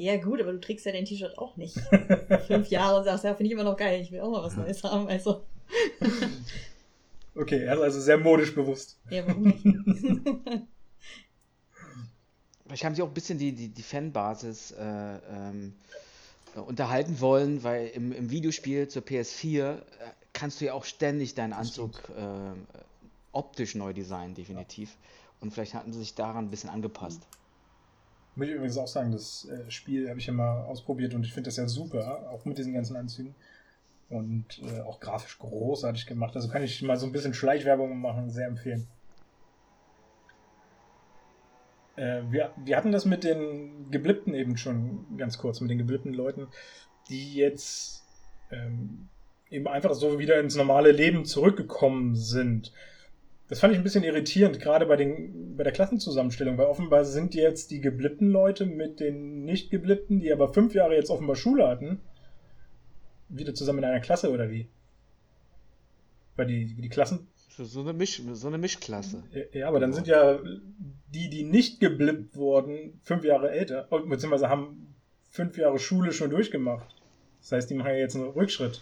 Ja, 0.00 0.16
gut, 0.16 0.40
aber 0.40 0.52
du 0.52 0.60
trägst 0.60 0.86
ja 0.86 0.92
dein 0.92 1.04
T-Shirt 1.04 1.36
auch 1.36 1.58
nicht. 1.58 1.74
Fünf 2.46 2.70
Jahre 2.70 3.00
und 3.00 3.04
sagst, 3.04 3.22
ja, 3.22 3.34
finde 3.34 3.48
ich 3.48 3.52
immer 3.52 3.64
noch 3.64 3.76
geil, 3.76 4.00
ich 4.00 4.10
will 4.10 4.20
auch 4.20 4.30
mal 4.30 4.42
was 4.42 4.56
Neues 4.56 4.82
haben. 4.82 5.06
Also. 5.08 5.44
okay, 7.34 7.64
er 7.64 7.74
ist 7.74 7.80
also 7.82 8.00
sehr 8.00 8.16
modisch 8.16 8.54
bewusst. 8.54 8.98
Ja, 9.10 9.26
warum 9.26 9.42
nicht? 9.42 9.62
Vielleicht 12.64 12.84
haben 12.84 12.94
sie 12.94 13.02
auch 13.02 13.08
ein 13.08 13.12
bisschen 13.12 13.36
die, 13.36 13.52
die, 13.52 13.68
die 13.68 13.82
Fanbasis 13.82 14.70
äh, 14.70 14.82
ähm, 14.82 15.74
äh, 16.56 16.60
unterhalten 16.60 17.20
wollen, 17.20 17.62
weil 17.62 17.88
im, 17.88 18.12
im 18.12 18.30
Videospiel 18.30 18.88
zur 18.88 19.02
PS4 19.02 19.74
äh, 19.74 19.80
kannst 20.32 20.62
du 20.62 20.64
ja 20.64 20.72
auch 20.72 20.86
ständig 20.86 21.34
deinen 21.34 21.52
Anzug 21.52 22.08
äh, 22.16 22.52
optisch 23.32 23.74
neu 23.74 23.92
designen, 23.92 24.34
definitiv. 24.34 24.96
Und 25.42 25.52
vielleicht 25.52 25.74
hatten 25.74 25.92
sie 25.92 25.98
sich 25.98 26.14
daran 26.14 26.46
ein 26.46 26.50
bisschen 26.50 26.70
angepasst. 26.70 27.20
Muss 28.36 28.46
ich 28.46 28.54
übrigens 28.54 28.78
auch 28.78 28.88
sagen, 28.88 29.12
das 29.12 29.48
äh, 29.48 29.70
Spiel 29.70 30.08
habe 30.08 30.18
ich 30.18 30.26
ja 30.26 30.32
mal 30.32 30.62
ausprobiert 30.64 31.14
und 31.14 31.24
ich 31.24 31.32
finde 31.32 31.48
das 31.48 31.56
ja 31.56 31.66
super, 31.66 32.30
auch 32.30 32.44
mit 32.44 32.58
diesen 32.58 32.72
ganzen 32.72 32.96
Anzügen. 32.96 33.34
Und 34.08 34.60
äh, 34.64 34.80
auch 34.80 34.98
grafisch 34.98 35.38
großartig 35.38 36.06
gemacht. 36.06 36.34
Also 36.34 36.48
kann 36.48 36.64
ich 36.64 36.82
mal 36.82 36.96
so 36.96 37.06
ein 37.06 37.12
bisschen 37.12 37.32
Schleichwerbung 37.32 38.00
machen, 38.00 38.30
sehr 38.30 38.48
empfehlen. 38.48 38.88
Äh, 41.96 42.22
wir, 42.30 42.52
wir 42.56 42.76
hatten 42.76 42.92
das 42.92 43.04
mit 43.04 43.24
den 43.24 43.90
Geblippten 43.90 44.34
eben 44.34 44.56
schon 44.56 45.16
ganz 45.16 45.38
kurz, 45.38 45.60
mit 45.60 45.70
den 45.70 45.78
geblippten 45.78 46.14
Leuten, 46.14 46.48
die 47.08 47.34
jetzt 47.34 48.04
ähm, 48.50 49.08
eben 49.50 49.68
einfach 49.68 49.94
so 49.94 50.18
wieder 50.18 50.40
ins 50.40 50.56
normale 50.56 50.92
Leben 50.92 51.24
zurückgekommen 51.24 52.16
sind. 52.16 52.72
Das 53.50 53.58
fand 53.58 53.72
ich 53.72 53.80
ein 53.80 53.82
bisschen 53.82 54.04
irritierend, 54.04 54.60
gerade 54.60 54.86
bei, 54.86 54.94
den, 54.94 55.56
bei 55.56 55.64
der 55.64 55.72
Klassenzusammenstellung, 55.72 56.56
weil 56.56 56.66
offenbar 56.66 57.04
sind 57.04 57.34
jetzt 57.34 57.72
die 57.72 57.80
geblippten 57.80 58.30
Leute 58.30 58.64
mit 58.64 59.00
den 59.00 59.44
nicht 59.44 59.72
geblippten, 59.72 60.20
die 60.20 60.32
aber 60.32 60.54
fünf 60.54 60.72
Jahre 60.72 60.94
jetzt 60.94 61.10
offenbar 61.10 61.34
Schule 61.34 61.66
hatten, 61.66 62.00
wieder 63.28 63.52
zusammen 63.52 63.80
in 63.80 63.86
einer 63.86 63.98
Klasse 63.98 64.30
oder 64.30 64.50
wie? 64.50 64.68
Weil 66.36 66.46
die, 66.46 66.74
die 66.76 66.88
Klassen 66.88 67.26
so 67.58 67.80
eine, 67.80 67.92
Misch, 67.92 68.22
so 68.32 68.46
eine 68.46 68.56
Mischklasse. 68.56 69.24
Ja, 69.52 69.66
aber 69.66 69.80
dann 69.80 69.92
sind 69.92 70.06
ja 70.06 70.38
die, 71.12 71.28
die 71.28 71.42
nicht 71.42 71.80
geblippt 71.80 72.36
wurden, 72.36 73.00
fünf 73.02 73.24
Jahre 73.24 73.50
älter, 73.50 73.88
oh, 73.90 73.98
beziehungsweise 73.98 74.48
haben 74.48 74.94
fünf 75.28 75.58
Jahre 75.58 75.80
Schule 75.80 76.12
schon 76.12 76.30
durchgemacht. 76.30 76.94
Das 77.40 77.50
heißt, 77.50 77.68
die 77.68 77.74
machen 77.74 77.90
ja 77.90 77.96
jetzt 77.96 78.14
einen 78.14 78.28
Rückschritt. 78.28 78.80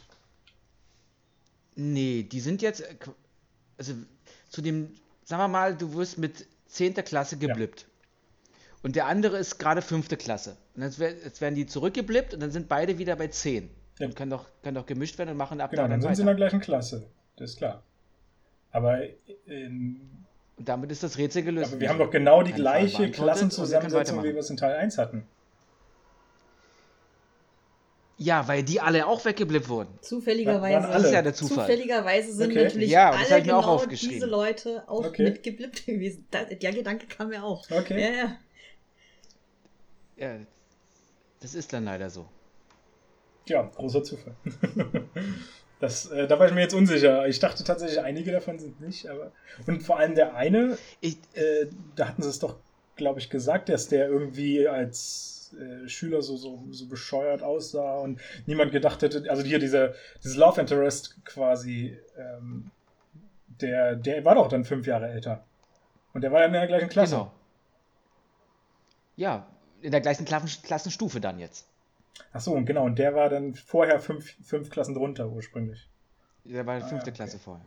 Nee, 1.75 2.25
die 2.25 2.41
sind 2.41 2.61
jetzt, 2.61 2.85
also 3.79 3.95
zu 4.49 4.63
dem, 4.63 4.91
sagen 5.25 5.43
wir 5.43 5.49
mal, 5.49 5.77
du 5.77 5.95
wirst 5.95 6.19
mit 6.19 6.47
10. 6.67 6.95
Klasse 6.95 7.37
geblippt. 7.37 7.83
Ja. 7.83 7.87
Und 8.83 8.97
der 8.97 9.07
andere 9.07 9.39
ist 9.39 9.59
gerade 9.59 9.83
5. 9.83 10.09
Klasse. 10.19 10.57
Und 10.77 10.83
jetzt, 10.83 11.41
werden 11.41 11.55
die 11.55 11.67
zurückgeblippt 11.67 12.35
und 12.35 12.41
dann 12.41 12.51
sind 12.51 12.69
beide 12.69 12.99
wieder 12.99 13.17
bei 13.17 13.29
10. 13.29 13.71
Ja. 13.99 14.07
Und 14.07 14.17
können 14.17 14.31
doch, 14.31 14.47
können 14.63 14.77
doch 14.77 14.87
gemischt 14.87 15.19
werden 15.19 15.31
und 15.31 15.37
machen 15.37 15.61
ab 15.61 15.71
Genau, 15.71 15.83
dann, 15.83 15.91
dann 15.93 16.01
sind 16.01 16.09
weiter. 16.09 16.17
sie 16.17 16.23
in 16.23 16.27
der 16.27 16.37
gleichen 16.37 16.61
Klasse. 16.61 17.07
Das 17.37 17.51
ist 17.51 17.57
klar. 17.57 17.83
Aber 18.71 19.01
in, 19.47 20.01
und 20.59 20.69
damit 20.69 20.91
ist 20.91 21.03
das 21.03 21.19
Rätsel 21.19 21.43
gelöst. 21.43 21.73
Aber 21.73 21.81
wir 21.81 21.89
haben 21.89 21.99
doch 21.99 22.11
genau 22.11 22.43
die 22.43 22.53
gleiche 22.53 23.11
Klassenzusammensetzung, 23.11 24.23
wie 24.25 24.35
wir 24.35 24.41
es 24.41 24.51
in 24.51 24.57
Teil 24.57 24.77
1 24.77 24.99
hatten. 24.99 25.25
Ja, 28.21 28.49
weil 28.49 28.65
die 28.65 28.81
alle 28.81 29.07
auch 29.07 29.25
weggeblippt 29.25 29.69
wurden. 29.69 29.97
Zufälligerweise. 30.01 30.89
Das 30.89 31.05
ist 31.05 31.13
ja 31.13 31.23
der 31.23 31.35
Zufall. 31.35 31.67
Zufälligerweise 31.67 32.33
sind 32.33 32.51
okay. 32.51 32.65
natürlich 32.65 32.91
ja, 32.91 33.13
alle 33.13 33.43
genau 33.43 33.87
diese 33.87 34.27
Leute 34.27 34.83
auch 34.89 35.07
okay. 35.07 35.23
mitgeblippt 35.23 35.87
gewesen. 35.87 36.27
der 36.33 36.73
Gedanke 36.73 37.07
kam 37.07 37.29
mir 37.29 37.45
auch. 37.45 37.71
Okay. 37.71 38.01
Ja, 38.03 38.11
ja. 38.11 38.37
Ja, 40.17 40.37
das 41.39 41.55
ist 41.55 41.73
dann 41.73 41.85
leider 41.85 42.11
so. 42.11 42.27
Ja, 43.47 43.63
großer 43.63 44.03
Zufall. 44.03 44.35
Das, 45.81 46.07
äh, 46.07 46.27
da 46.27 46.41
war 46.41 46.49
ich 46.49 46.55
mir 46.55 46.63
jetzt 46.63 46.75
unsicher. 46.75 47.29
Ich 47.29 47.39
dachte 47.39 47.63
tatsächlich, 47.63 48.01
einige 48.01 48.33
davon 48.33 48.59
sind 48.59 48.81
nicht, 48.81 49.07
aber. 49.09 49.31
Und 49.67 49.83
vor 49.83 49.99
allem 49.99 50.17
der 50.17 50.35
eine, 50.35 50.77
ich, 51.01 51.19
äh, 51.35 51.67
da 51.95 52.09
hatten 52.09 52.23
sie 52.23 52.29
es 52.29 52.41
doch, 52.41 52.57
glaube 52.97 53.21
ich, 53.21 53.31
gesagt, 53.31 53.69
dass 53.69 53.87
der 53.87 54.09
irgendwie 54.09 54.67
als 54.67 55.38
äh, 55.55 55.89
Schüler 55.89 56.23
so, 56.23 56.37
so, 56.37 56.65
so 56.71 56.89
bescheuert 56.89 57.43
aussah 57.43 57.99
und 57.99 58.21
niemand 58.47 58.73
gedacht 58.73 59.03
hätte, 59.03 59.25
also 59.29 59.43
hier 59.43 59.59
dieser, 59.59 59.95
dieses 60.23 60.37
Love 60.37 60.61
Interest 60.61 61.25
quasi, 61.25 61.97
ähm, 62.17 62.71
der, 63.61 63.97
der 63.97 64.25
war 64.25 64.35
doch 64.35 64.49
dann 64.49 64.65
fünf 64.65 64.87
Jahre 64.87 65.09
älter. 65.09 65.45
Und 66.13 66.23
der 66.23 66.33
war 66.33 66.41
ja 66.41 66.47
in 66.47 66.53
der 66.53 66.67
gleichen 66.67 66.89
Klasse. 66.89 67.17
Genau. 67.17 67.33
Ja, 69.17 69.47
in 69.83 69.91
der 69.91 70.01
gleichen 70.01 70.25
Klassenstufe 70.25 71.21
dann 71.21 71.39
jetzt. 71.39 71.67
Ach 72.33 72.41
so, 72.41 72.55
genau, 72.65 72.85
und 72.85 72.99
der 72.99 73.15
war 73.15 73.29
dann 73.29 73.55
vorher 73.55 74.01
fünf, 74.01 74.37
fünf 74.45 74.71
Klassen 74.71 74.95
drunter 74.95 75.29
ursprünglich. 75.29 75.89
Der 76.45 76.67
war 76.67 76.77
ah, 76.77 76.81
fünfte 76.81 77.11
okay. 77.11 77.17
Klasse 77.17 77.39
vorher. 77.39 77.65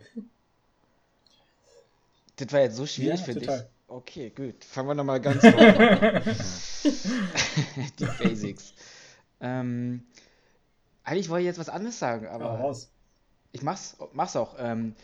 Das 2.36 2.52
war 2.52 2.60
jetzt 2.60 2.76
so 2.76 2.86
schwierig 2.86 3.20
ja, 3.20 3.26
für 3.26 3.34
total. 3.34 3.58
dich. 3.60 3.68
Okay, 3.92 4.30
gut. 4.30 4.64
Fangen 4.64 4.88
wir 4.88 4.94
nochmal 4.94 5.20
ganz 5.20 5.44
an. 5.44 5.52
Die 7.98 8.06
Basics. 8.06 8.72
Ähm, 9.38 10.06
eigentlich 11.04 11.28
wollte 11.28 11.42
ich 11.42 11.46
jetzt 11.46 11.58
was 11.58 11.68
anderes 11.68 11.98
sagen, 11.98 12.26
aber 12.26 12.44
ja, 12.46 12.54
raus. 12.54 12.88
ich 13.52 13.60
mach's, 13.62 13.98
mach's 14.14 14.34
auch. 14.34 14.54
Ähm, 14.58 14.94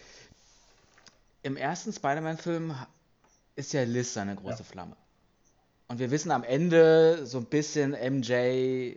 Im 1.42 1.58
ersten 1.58 1.92
Spider-Man-Film 1.92 2.74
ist 3.56 3.74
ja 3.74 3.82
Liz 3.82 4.14
seine 4.14 4.36
große 4.36 4.60
ja. 4.60 4.64
Flamme. 4.64 4.96
Und 5.88 5.98
wir 5.98 6.10
wissen 6.10 6.30
am 6.30 6.42
Ende 6.42 7.26
so 7.26 7.36
ein 7.38 7.44
bisschen, 7.44 7.90
MJ 7.90 8.32
äh, 8.32 8.96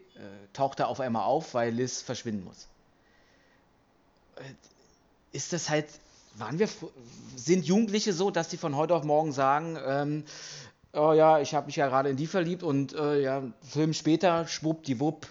taucht 0.54 0.80
da 0.80 0.86
auf 0.86 1.02
einmal 1.02 1.24
auf, 1.24 1.54
weil 1.54 1.74
Liz 1.74 2.02
verschwinden 2.02 2.46
muss. 2.46 2.70
Äh, 4.38 4.54
ist 5.34 5.52
das 5.52 5.70
halt, 5.70 5.88
waren 6.36 6.60
wir, 6.60 6.70
sind 7.36 7.66
Jugendliche 7.66 8.14
so, 8.14 8.32
dass 8.32 8.50
die 8.50 8.58
von 8.58 8.76
heute 8.76 8.96
auf 8.96 9.04
morgen 9.04 9.32
sagen, 9.32 9.78
ähm, 9.86 10.24
oh 10.94 11.14
ja, 11.14 11.40
ich 11.40 11.54
habe 11.54 11.68
mich 11.68 11.76
ja 11.76 11.88
gerade 11.88 12.10
in 12.10 12.18
die 12.18 12.28
verliebt 12.28 12.64
und 12.64 12.94
äh, 12.94 13.22
ja, 13.22 13.44
Film 13.62 13.94
später, 13.94 14.48
schwuppdiwupp, 14.48 15.28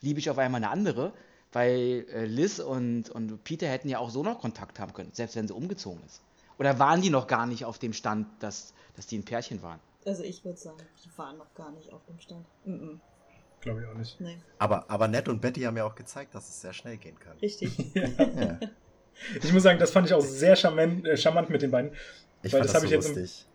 liebe 0.00 0.18
ich 0.18 0.30
auf 0.30 0.38
einmal 0.38 0.62
eine 0.62 0.70
andere, 0.70 1.12
weil 1.52 2.06
äh, 2.12 2.24
Liz 2.24 2.58
und, 2.58 3.10
und 3.10 3.42
Peter 3.44 3.68
hätten 3.68 3.88
ja 3.88 3.98
auch 3.98 4.10
so 4.10 4.22
noch 4.22 4.40
Kontakt 4.40 4.78
haben 4.78 4.92
können, 4.92 5.10
selbst 5.12 5.36
wenn 5.36 5.48
sie 5.48 5.54
umgezogen 5.54 6.02
ist. 6.06 6.22
Oder 6.58 6.78
waren 6.78 7.00
die 7.00 7.10
noch 7.10 7.26
gar 7.26 7.46
nicht 7.46 7.64
auf 7.64 7.78
dem 7.78 7.92
Stand, 7.92 8.26
dass, 8.40 8.74
dass 8.94 9.06
die 9.06 9.18
ein 9.18 9.24
Pärchen 9.24 9.62
waren? 9.62 9.80
Also 10.04 10.22
ich 10.22 10.44
würde 10.44 10.58
sagen, 10.58 10.78
die 11.04 11.18
waren 11.18 11.38
noch 11.38 11.54
gar 11.54 11.70
nicht 11.72 11.92
auf 11.92 12.04
dem 12.06 12.18
Stand. 12.18 12.46
Mm 12.64 12.70
-mm. 12.70 12.98
Glaube 13.60 13.82
ich 13.82 13.86
auch 13.88 13.94
nicht. 13.94 14.20
Nee. 14.20 14.38
Aber, 14.58 14.90
aber 14.90 15.08
Ned 15.08 15.28
und 15.28 15.40
Betty 15.40 15.62
haben 15.62 15.76
ja 15.76 15.84
auch 15.84 15.94
gezeigt, 15.94 16.34
dass 16.34 16.48
es 16.48 16.60
sehr 16.62 16.72
schnell 16.72 16.96
gehen 16.96 17.18
kann. 17.18 17.36
Richtig. 17.38 17.76
ja. 17.94 18.58
Ich 19.42 19.52
muss 19.52 19.62
sagen, 19.62 19.78
das 19.78 19.90
fand 19.90 20.06
ich 20.06 20.14
auch 20.14 20.20
sehr 20.20 20.56
charmant, 20.56 21.06
äh, 21.06 21.16
charmant 21.16 21.50
mit 21.50 21.62
den 21.62 21.70
beiden. 21.70 21.92
Ich 22.42 22.52
fand 22.52 22.64
das, 22.64 22.72
das 22.72 22.82
so 22.82 22.88
lustig. 22.88 23.46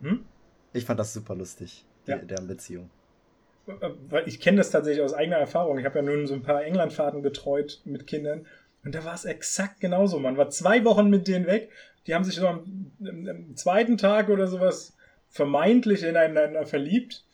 Hm? 0.00 0.24
Ich 0.72 0.84
fand 0.84 0.98
das 0.98 1.12
super 1.12 1.34
lustig, 1.34 1.84
die, 2.06 2.12
ja. 2.12 2.18
deren 2.18 2.46
Beziehung. 2.46 2.90
Äh, 3.66 3.90
weil 4.08 4.26
ich 4.28 4.40
kenne 4.40 4.58
das 4.58 4.70
tatsächlich 4.70 5.04
aus 5.04 5.14
eigener 5.14 5.36
Erfahrung. 5.36 5.78
Ich 5.78 5.84
habe 5.84 5.98
ja 5.98 6.02
nun 6.02 6.26
so 6.26 6.34
ein 6.34 6.42
paar 6.42 6.64
Englandfahrten 6.64 7.22
betreut 7.22 7.80
mit 7.84 8.06
Kindern. 8.06 8.46
Und 8.84 8.94
da 8.94 9.04
war 9.04 9.14
es 9.14 9.24
exakt 9.24 9.80
genauso. 9.80 10.18
Man 10.18 10.36
war 10.36 10.48
zwei 10.50 10.84
Wochen 10.84 11.10
mit 11.10 11.28
denen 11.28 11.46
weg. 11.46 11.70
Die 12.06 12.14
haben 12.14 12.24
sich 12.24 12.36
so 12.36 12.48
am, 12.48 12.92
am 13.00 13.54
zweiten 13.56 13.98
Tag 13.98 14.30
oder 14.30 14.46
sowas 14.46 14.96
vermeintlich 15.28 16.02
ineinander 16.02 16.64
verliebt. 16.64 17.24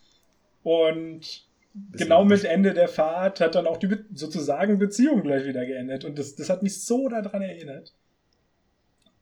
Und 0.65 1.46
genau 1.93 2.25
mit 2.25 2.45
Ende 2.45 2.75
der 2.75 2.89
Fahrt 2.89 3.41
hat 3.41 3.55
dann 3.55 3.67
auch 3.67 3.77
die 3.77 3.97
sozusagen 4.13 4.79
Beziehung 4.79 5.23
gleich 5.23 5.45
wieder 5.45 5.65
geendet. 5.65 6.05
Und 6.05 6.19
das, 6.19 6.35
das 6.35 6.51
hat 6.51 6.63
mich 6.63 6.85
so 6.85 7.09
daran 7.09 7.43
erinnert. 7.43 7.95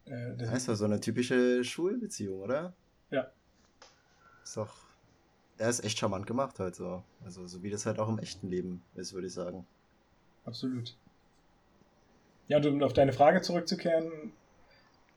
Äh, 0.05 0.35
das 0.37 0.49
heißt 0.49 0.67
ja 0.67 0.75
so 0.75 0.85
eine 0.85 0.99
typische 0.99 1.63
Schulbeziehung, 1.63 2.41
oder? 2.41 2.73
Ja. 3.11 3.27
Ist 4.43 4.57
doch. 4.57 4.85
Er 5.57 5.69
ist 5.69 5.83
echt 5.85 5.97
charmant 5.97 6.27
gemacht 6.27 6.59
halt 6.59 6.75
so. 6.75 7.03
Also 7.23 7.47
so 7.47 7.63
wie 7.63 7.69
das 7.69 7.85
halt 7.85 7.99
auch 7.99 8.09
im 8.09 8.19
echten 8.19 8.49
Leben 8.49 8.83
ist, 8.95 9.13
würde 9.13 9.27
ich 9.27 9.33
sagen. 9.33 9.65
Absolut. 10.43 10.95
Ja, 12.47 12.57
und 12.57 12.65
um 12.65 12.83
auf 12.83 12.93
deine 12.93 13.13
Frage 13.13 13.41
zurückzukehren, 13.41 14.33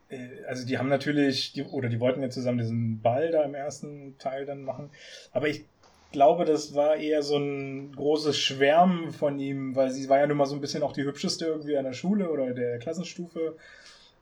äh, 0.09 0.45
also 0.47 0.67
die 0.67 0.79
haben 0.79 0.89
natürlich, 0.89 1.53
die, 1.53 1.65
oder 1.65 1.89
die 1.89 2.01
wollten 2.01 2.23
ja 2.23 2.31
zusammen 2.31 2.59
diesen 2.59 3.03
Ball 3.03 3.31
da 3.31 3.43
im 3.43 3.55
ersten 3.55 4.17
Teil 4.19 4.47
dann 4.47 4.63
machen. 4.63 4.91
Aber 5.33 5.49
ich 5.49 5.65
glaube, 6.13 6.45
das 6.45 6.75
war 6.75 6.97
eher 6.97 7.23
so 7.23 7.37
ein 7.37 7.93
großes 7.95 8.37
Schwärmen 8.39 9.13
von 9.13 9.39
ihm, 9.39 9.77
weil 9.77 9.91
sie 9.91 10.09
war 10.09 10.19
ja 10.19 10.27
nun 10.27 10.37
mal 10.37 10.47
so 10.47 10.55
ein 10.55 10.61
bisschen 10.61 10.83
auch 10.83 10.93
die 10.93 11.05
hübscheste 11.05 11.47
irgendwie 11.47 11.77
an 11.77 11.85
der 11.85 11.93
Schule 11.93 12.31
oder 12.31 12.53
der 12.55 12.79
Klassenstufe. 12.79 13.57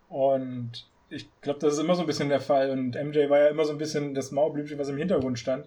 Und 0.09 0.89
ich 1.09 1.29
glaube, 1.41 1.61
das 1.61 1.75
ist 1.75 1.81
immer 1.81 1.95
so 1.95 2.03
ein 2.03 2.07
bisschen 2.07 2.29
der 2.29 2.41
Fall. 2.41 2.71
Und 2.71 2.95
MJ 2.95 3.29
war 3.29 3.39
ja 3.39 3.49
immer 3.49 3.65
so 3.65 3.73
ein 3.73 3.79
bisschen 3.79 4.15
das 4.15 4.33
Mauerblümchen, 4.33 4.79
was 4.79 4.89
im 4.89 4.99
Hintergrund 4.99 5.39
stand. 5.39 5.67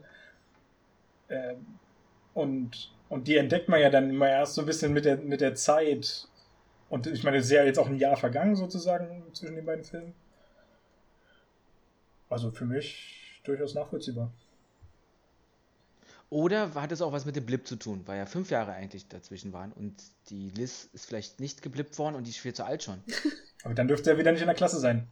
Ähm, 1.30 1.66
und, 2.34 2.92
und 3.10 3.28
die 3.28 3.38
entdeckt 3.38 3.70
man 3.70 3.80
ja 3.80 3.90
dann 3.90 4.10
immer 4.10 4.30
erst 4.30 4.56
so 4.56 4.62
ein 4.62 4.68
bisschen 4.68 4.94
mit 4.94 5.06
der, 5.06 5.18
mit 5.18 5.42
der 5.42 5.56
Zeit. 5.56 6.28
Und 6.90 7.08
ich 7.08 7.24
meine, 7.24 7.38
es 7.38 7.46
ist 7.46 7.52
ja 7.52 7.64
jetzt 7.64 7.80
auch 7.80 7.88
ein 7.88 7.98
Jahr 7.98 8.18
vergangen 8.18 8.56
sozusagen 8.56 9.24
zwischen 9.34 9.56
den 9.56 9.66
beiden 9.66 9.84
Filmen. 9.84 10.14
Also 12.30 12.52
für 12.52 12.66
mich 12.66 13.42
durchaus 13.44 13.74
nachvollziehbar. 13.74 14.32
Oder 16.30 16.76
hat 16.76 16.92
es 16.92 17.02
auch 17.02 17.12
was 17.12 17.26
mit 17.26 17.36
dem 17.36 17.46
Blip 17.46 17.68
zu 17.68 17.76
tun, 17.76 18.04
weil 18.06 18.18
ja 18.18 18.26
fünf 18.28 18.52
Jahre 18.52 18.74
eigentlich 18.74 19.08
dazwischen 19.08 19.52
waren 19.52 19.72
und 19.72 19.96
die 20.30 20.52
Liz 20.52 20.88
ist 20.94 21.08
vielleicht 21.08 21.40
nicht 21.40 21.64
geblippt 21.64 21.98
worden 21.98 22.16
und 22.16 22.26
die 22.26 22.30
ist 22.30 22.38
viel 22.38 22.54
zu 22.54 22.64
alt 22.64 22.84
schon. 22.84 23.02
Aber 23.64 23.74
dann 23.74 23.88
dürfte 23.88 24.12
er 24.12 24.18
wieder 24.18 24.32
nicht 24.32 24.42
in 24.42 24.48
der 24.48 24.56
Klasse 24.56 24.80
sein. 24.80 25.08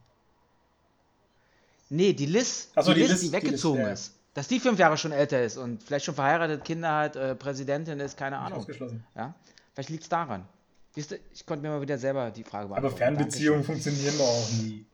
Nee, 1.90 2.12
die 2.12 2.26
Liz, 2.26 2.70
so, 2.76 2.92
die, 2.92 3.02
die, 3.02 3.06
Liz, 3.08 3.20
die 3.20 3.32
weggezogen 3.32 3.78
die 3.78 3.88
Liz, 3.88 3.88
ja. 3.88 3.92
ist. 3.92 4.14
Dass 4.34 4.46
die 4.46 4.60
fünf 4.60 4.78
Jahre 4.78 4.96
schon 4.96 5.10
älter 5.10 5.42
ist 5.42 5.56
und 5.56 5.82
vielleicht 5.82 6.04
schon 6.04 6.14
verheiratet, 6.14 6.64
Kinder 6.64 6.96
hat, 6.96 7.16
äh, 7.16 7.34
Präsidentin 7.34 7.98
ist, 7.98 8.16
keine 8.16 8.38
Ahnung. 8.38 8.60
Ausgeschlossen. 8.60 9.04
Ja? 9.16 9.34
Vielleicht 9.74 9.90
liegt 9.90 10.02
es 10.04 10.08
daran. 10.08 10.46
Siehst 10.94 11.10
du, 11.10 11.18
ich 11.32 11.44
konnte 11.44 11.62
mir 11.62 11.70
mal 11.70 11.80
wieder 11.80 11.98
selber 11.98 12.30
die 12.30 12.44
Frage 12.44 12.68
beantworten. 12.68 12.94
Aber 12.94 12.96
Fernbeziehungen 12.96 13.64
funktionieren 13.64 14.16
doch 14.18 14.28
auch 14.28 14.50
nie. 14.52 14.86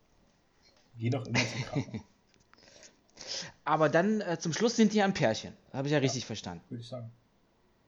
Geh 0.99 1.11
doch 1.11 1.27
immer 1.27 1.41
zum 1.41 1.64
Kampf. 1.66 1.87
Aber 3.64 3.89
dann 3.89 4.20
äh, 4.20 4.39
zum 4.39 4.53
Schluss 4.53 4.77
sind 4.77 4.93
die 4.93 5.03
ein 5.03 5.14
Pärchen. 5.14 5.53
Habe 5.72 5.89
ich 5.89 5.93
ja, 5.93 5.99
ja 5.99 6.03
richtig 6.03 6.27
verstanden. 6.27 6.62
Würde 6.68 6.83
ich 6.83 6.89
sagen. 6.89 7.11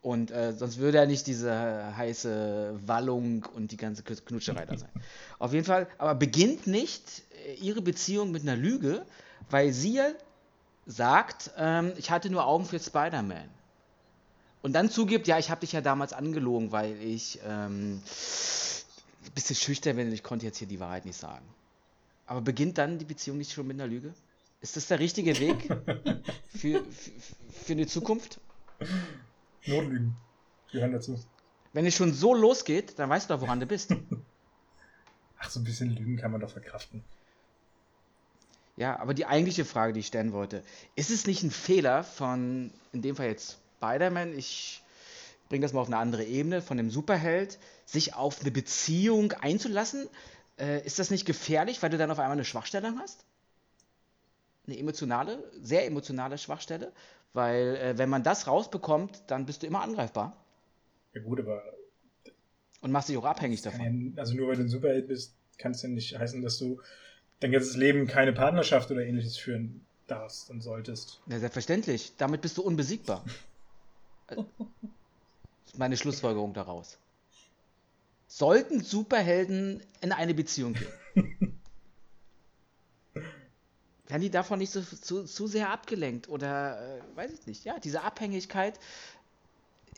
Und 0.03 0.30
äh, 0.30 0.53
sonst 0.53 0.78
würde 0.78 0.99
er 0.99 1.07
nicht 1.07 1.26
diese 1.26 1.97
heiße 1.97 2.78
Wallung 2.87 3.45
und 3.55 3.72
die 3.72 3.76
ganze 3.76 4.05
Knutscherei 4.05 4.64
da 4.64 4.78
sein. 4.78 4.91
Auf 5.41 5.53
jeden 5.53 5.64
Fall, 5.64 5.89
aber 5.99 6.14
beginnt 6.14 6.68
nicht 6.68 7.22
äh, 7.45 7.55
ihre 7.55 7.82
Beziehung 7.82 8.30
mit 8.30 8.43
einer 8.43 8.55
Lüge, 8.55 9.05
weil 9.51 9.72
sie 9.72 10.01
sagt, 10.87 11.51
ähm, 11.57 11.93
ich 11.97 12.12
hatte 12.12 12.30
nur 12.30 12.47
Augen 12.47 12.64
für 12.64 12.78
Spider-Man. 12.78 13.49
Und 14.62 14.72
dann 14.72 14.91
zugibt, 14.91 15.26
ja, 15.26 15.39
ich 15.39 15.51
habe 15.51 15.61
dich 15.61 15.72
ja 15.72 15.80
damals 15.80 16.12
angelogen, 16.12 16.72
weil 16.72 17.01
ich 17.03 17.41
ähm, 17.45 18.01
ein 19.24 19.32
bisschen 19.34 19.57
schüchtern 19.57 19.97
bin 19.97 20.09
und 20.09 20.12
ich 20.12 20.22
konnte 20.22 20.47
jetzt 20.47 20.59
hier 20.59 20.68
die 20.68 20.80
Wahrheit 20.80 21.05
nicht 21.05 21.18
sagen. 21.18 21.45
Aber 22.26 22.41
beginnt 22.41 22.78
dann 22.78 22.99
die 22.99 23.05
Beziehung 23.05 23.39
nicht 23.39 23.53
schon 23.53 23.66
mit 23.66 23.76
einer 23.76 23.89
Lüge? 23.89 24.14
Ist 24.61 24.76
das 24.76 24.88
der 24.88 24.98
richtige 24.98 25.38
Weg 25.38 25.68
für, 26.48 26.84
für, 26.84 27.11
für 27.52 27.72
eine 27.72 27.86
Zukunft? 27.86 28.40
Notlügen 29.66 30.16
gehören 30.70 30.92
dazu. 30.92 31.18
Wenn 31.72 31.86
es 31.86 31.94
schon 31.94 32.14
so 32.14 32.34
losgeht, 32.34 32.98
dann 32.98 33.11
weißt 33.11 33.28
du 33.28 33.34
doch, 33.34 33.40
woran 33.42 33.61
du 33.61 33.66
bist. 33.66 33.94
Ach, 35.38 35.50
so 35.50 35.61
ein 35.61 35.64
bisschen 35.64 35.90
Lügen 35.90 36.16
kann 36.16 36.32
man 36.32 36.40
doch 36.40 36.50
verkraften. 36.50 37.04
Ja, 38.76 38.98
aber 38.98 39.12
die 39.12 39.26
eigentliche 39.26 39.64
Frage, 39.64 39.92
die 39.92 40.00
ich 40.00 40.07
stellen 40.07 40.32
wollte, 40.32 40.62
ist 40.94 41.11
es 41.11 41.26
nicht 41.26 41.42
ein 41.42 41.50
Fehler 41.50 42.02
von, 42.02 42.72
in 42.92 43.02
dem 43.02 43.16
Fall 43.16 43.26
jetzt 43.26 43.59
Spider-Man, 43.76 44.36
ich 44.36 44.82
bringe 45.48 45.62
das 45.62 45.74
mal 45.74 45.80
auf 45.80 45.86
eine 45.86 45.98
andere 45.98 46.24
Ebene, 46.24 46.62
von 46.62 46.78
dem 46.78 46.90
Superheld, 46.90 47.59
sich 47.84 48.14
auf 48.14 48.40
eine 48.40 48.50
Beziehung 48.50 49.32
einzulassen? 49.32 50.09
Äh, 50.59 50.84
ist 50.86 50.98
das 50.98 51.11
nicht 51.11 51.26
gefährlich, 51.26 51.82
weil 51.82 51.90
du 51.90 51.98
dann 51.98 52.11
auf 52.11 52.18
einmal 52.18 52.32
eine 52.32 52.46
Schwachstelle 52.46 52.94
hast? 52.98 53.25
Eine 54.66 54.78
emotionale, 54.78 55.44
sehr 55.60 55.86
emotionale 55.86 56.38
Schwachstelle? 56.38 56.92
Weil 57.32 57.76
äh, 57.76 57.98
wenn 57.98 58.08
man 58.08 58.22
das 58.22 58.46
rausbekommt, 58.46 59.22
dann 59.26 59.46
bist 59.46 59.62
du 59.62 59.66
immer 59.66 59.82
angreifbar. 59.82 60.36
Ja 61.12 61.22
gut, 61.22 61.40
aber... 61.40 61.62
Und 62.80 62.92
machst 62.92 63.08
dich 63.08 63.16
auch 63.16 63.24
abhängig 63.24 63.62
davon. 63.62 64.14
Ja, 64.14 64.20
also 64.20 64.34
nur 64.34 64.48
weil 64.48 64.56
du 64.56 64.62
ein 64.62 64.68
Superheld 64.68 65.08
bist, 65.08 65.34
kann 65.58 65.72
es 65.72 65.82
ja 65.82 65.88
nicht 65.88 66.18
heißen, 66.18 66.42
dass 66.42 66.58
du 66.58 66.80
dein 67.40 67.52
ganzes 67.52 67.76
Leben 67.76 68.06
keine 68.06 68.32
Partnerschaft 68.32 68.90
oder 68.90 69.04
ähnliches 69.04 69.36
führen 69.36 69.84
darfst 70.06 70.50
und 70.50 70.60
solltest. 70.60 71.20
Ja, 71.26 71.38
selbstverständlich. 71.38 72.12
Damit 72.16 72.40
bist 72.40 72.56
du 72.58 72.62
unbesiegbar. 72.62 73.24
das 74.28 74.38
ist 75.66 75.78
meine 75.78 75.96
Schlussfolgerung 75.96 76.54
daraus. 76.54 76.98
Sollten 78.28 78.82
Superhelden 78.82 79.82
in 80.00 80.12
eine 80.12 80.34
Beziehung 80.34 80.74
gehen? 80.74 81.60
werden 84.09 84.22
die 84.22 84.30
davon 84.30 84.59
nicht 84.59 84.72
so, 84.72 84.82
zu, 84.82 85.24
zu 85.24 85.46
sehr 85.46 85.70
abgelenkt 85.70 86.28
oder 86.28 86.78
äh, 86.80 87.16
weiß 87.16 87.32
ich 87.32 87.46
nicht. 87.46 87.64
Ja, 87.64 87.78
diese 87.78 88.02
Abhängigkeit 88.02 88.78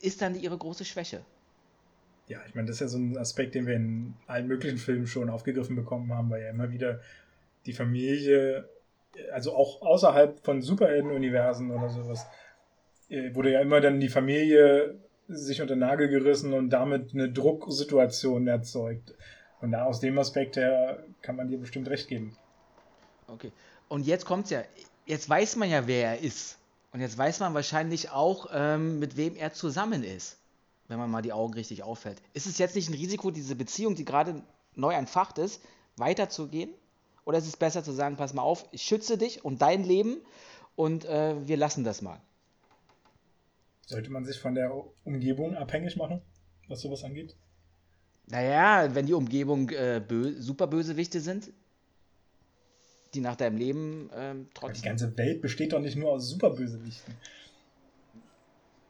ist 0.01 0.21
dann 0.21 0.35
ihre 0.35 0.57
große 0.57 0.85
Schwäche. 0.85 1.21
Ja, 2.27 2.39
ich 2.47 2.53
meine, 2.53 2.67
das 2.67 2.75
ist 2.75 2.81
ja 2.81 2.87
so 2.87 2.97
ein 2.97 3.17
Aspekt, 3.17 3.55
den 3.55 3.65
wir 3.65 3.75
in 3.75 4.13
allen 4.27 4.47
möglichen 4.47 4.77
Filmen 4.77 5.07
schon 5.07 5.29
aufgegriffen 5.29 5.75
bekommen 5.75 6.13
haben, 6.13 6.29
weil 6.29 6.43
ja 6.43 6.49
immer 6.49 6.71
wieder 6.71 7.01
die 7.65 7.73
Familie, 7.73 8.69
also 9.31 9.55
auch 9.55 9.81
außerhalb 9.81 10.39
von 10.39 10.61
Superhelden-Universen 10.61 11.71
oder 11.71 11.89
sowas, 11.89 12.25
äh, 13.09 13.33
wurde 13.33 13.51
ja 13.51 13.61
immer 13.61 13.81
dann 13.81 13.99
die 13.99 14.09
Familie 14.09 14.99
sich 15.27 15.61
unter 15.61 15.75
den 15.75 15.79
Nagel 15.79 16.07
gerissen 16.07 16.53
und 16.53 16.69
damit 16.69 17.13
eine 17.13 17.31
Drucksituation 17.31 18.47
erzeugt. 18.47 19.13
Und 19.61 19.71
da 19.71 19.85
aus 19.85 19.99
dem 19.99 20.17
Aspekt 20.17 20.55
her 20.55 21.03
kann 21.21 21.35
man 21.35 21.47
dir 21.49 21.57
bestimmt 21.57 21.89
recht 21.89 22.07
geben. 22.07 22.35
Okay. 23.27 23.51
Und 23.89 24.07
jetzt 24.07 24.25
kommt's 24.25 24.51
ja. 24.51 24.63
Jetzt 25.05 25.27
weiß 25.27 25.57
man 25.57 25.69
ja, 25.69 25.85
wer 25.87 26.11
er 26.11 26.19
ist. 26.19 26.57
Und 26.93 27.01
jetzt 27.01 27.17
weiß 27.17 27.39
man 27.41 27.53
wahrscheinlich 27.53 28.11
auch, 28.11 28.47
ähm, 28.53 28.99
mit 28.99 29.17
wem 29.17 29.35
er 29.35 29.53
zusammen 29.53 30.03
ist. 30.03 30.37
Wenn 30.87 30.97
man 30.97 31.11
mal 31.11 31.21
die 31.21 31.33
Augen 31.33 31.53
richtig 31.53 31.83
auffällt. 31.83 32.21
Ist 32.33 32.47
es 32.47 32.57
jetzt 32.57 32.75
nicht 32.75 32.89
ein 32.89 32.95
Risiko, 32.95 33.29
diese 33.29 33.55
Beziehung, 33.55 33.95
die 33.95 34.05
gerade 34.05 34.41
neu 34.75 34.93
entfacht 34.93 35.37
ist, 35.37 35.61
weiterzugehen? 35.97 36.71
Oder 37.25 37.37
ist 37.39 37.47
es 37.47 37.57
besser 37.57 37.83
zu 37.83 37.91
sagen, 37.91 38.15
pass 38.15 38.33
mal 38.33 38.41
auf, 38.41 38.65
ich 38.71 38.81
schütze 38.81 39.17
dich 39.17 39.45
und 39.45 39.61
dein 39.61 39.83
Leben 39.83 40.17
und 40.75 41.05
äh, 41.05 41.35
wir 41.47 41.57
lassen 41.57 41.83
das 41.83 42.01
mal? 42.01 42.19
Sollte 43.85 44.11
man 44.11 44.25
sich 44.25 44.39
von 44.39 44.55
der 44.55 44.71
Umgebung 45.03 45.55
abhängig 45.55 45.95
machen, 45.95 46.21
was 46.67 46.81
sowas 46.81 47.03
angeht? 47.03 47.35
Naja, 48.27 48.93
wenn 48.93 49.05
die 49.07 49.13
Umgebung 49.13 49.69
äh, 49.69 50.01
bö 50.07 50.39
super 50.39 50.67
Bösewichte 50.67 51.19
sind, 51.19 51.51
die 53.13 53.21
nach 53.21 53.35
deinem 53.35 53.57
Leben 53.57 54.09
ähm, 54.15 54.47
trotzdem. 54.53 54.81
Die 54.81 54.87
ganze 54.87 55.17
Welt 55.17 55.41
besteht 55.41 55.73
doch 55.73 55.79
nicht 55.79 55.95
nur 55.95 56.11
aus 56.11 56.29
Superbösewichten. 56.29 57.15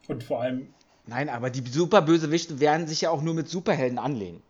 Und 0.08 0.24
vor 0.24 0.42
allem. 0.42 0.68
Nein, 1.06 1.30
aber 1.30 1.50
die 1.50 1.68
Superbösewichte 1.68 2.60
werden 2.60 2.88
sich 2.88 3.02
ja 3.02 3.10
auch 3.10 3.22
nur 3.22 3.34
mit 3.34 3.50
Superhelden 3.50 3.98
anlegen. 3.98 4.42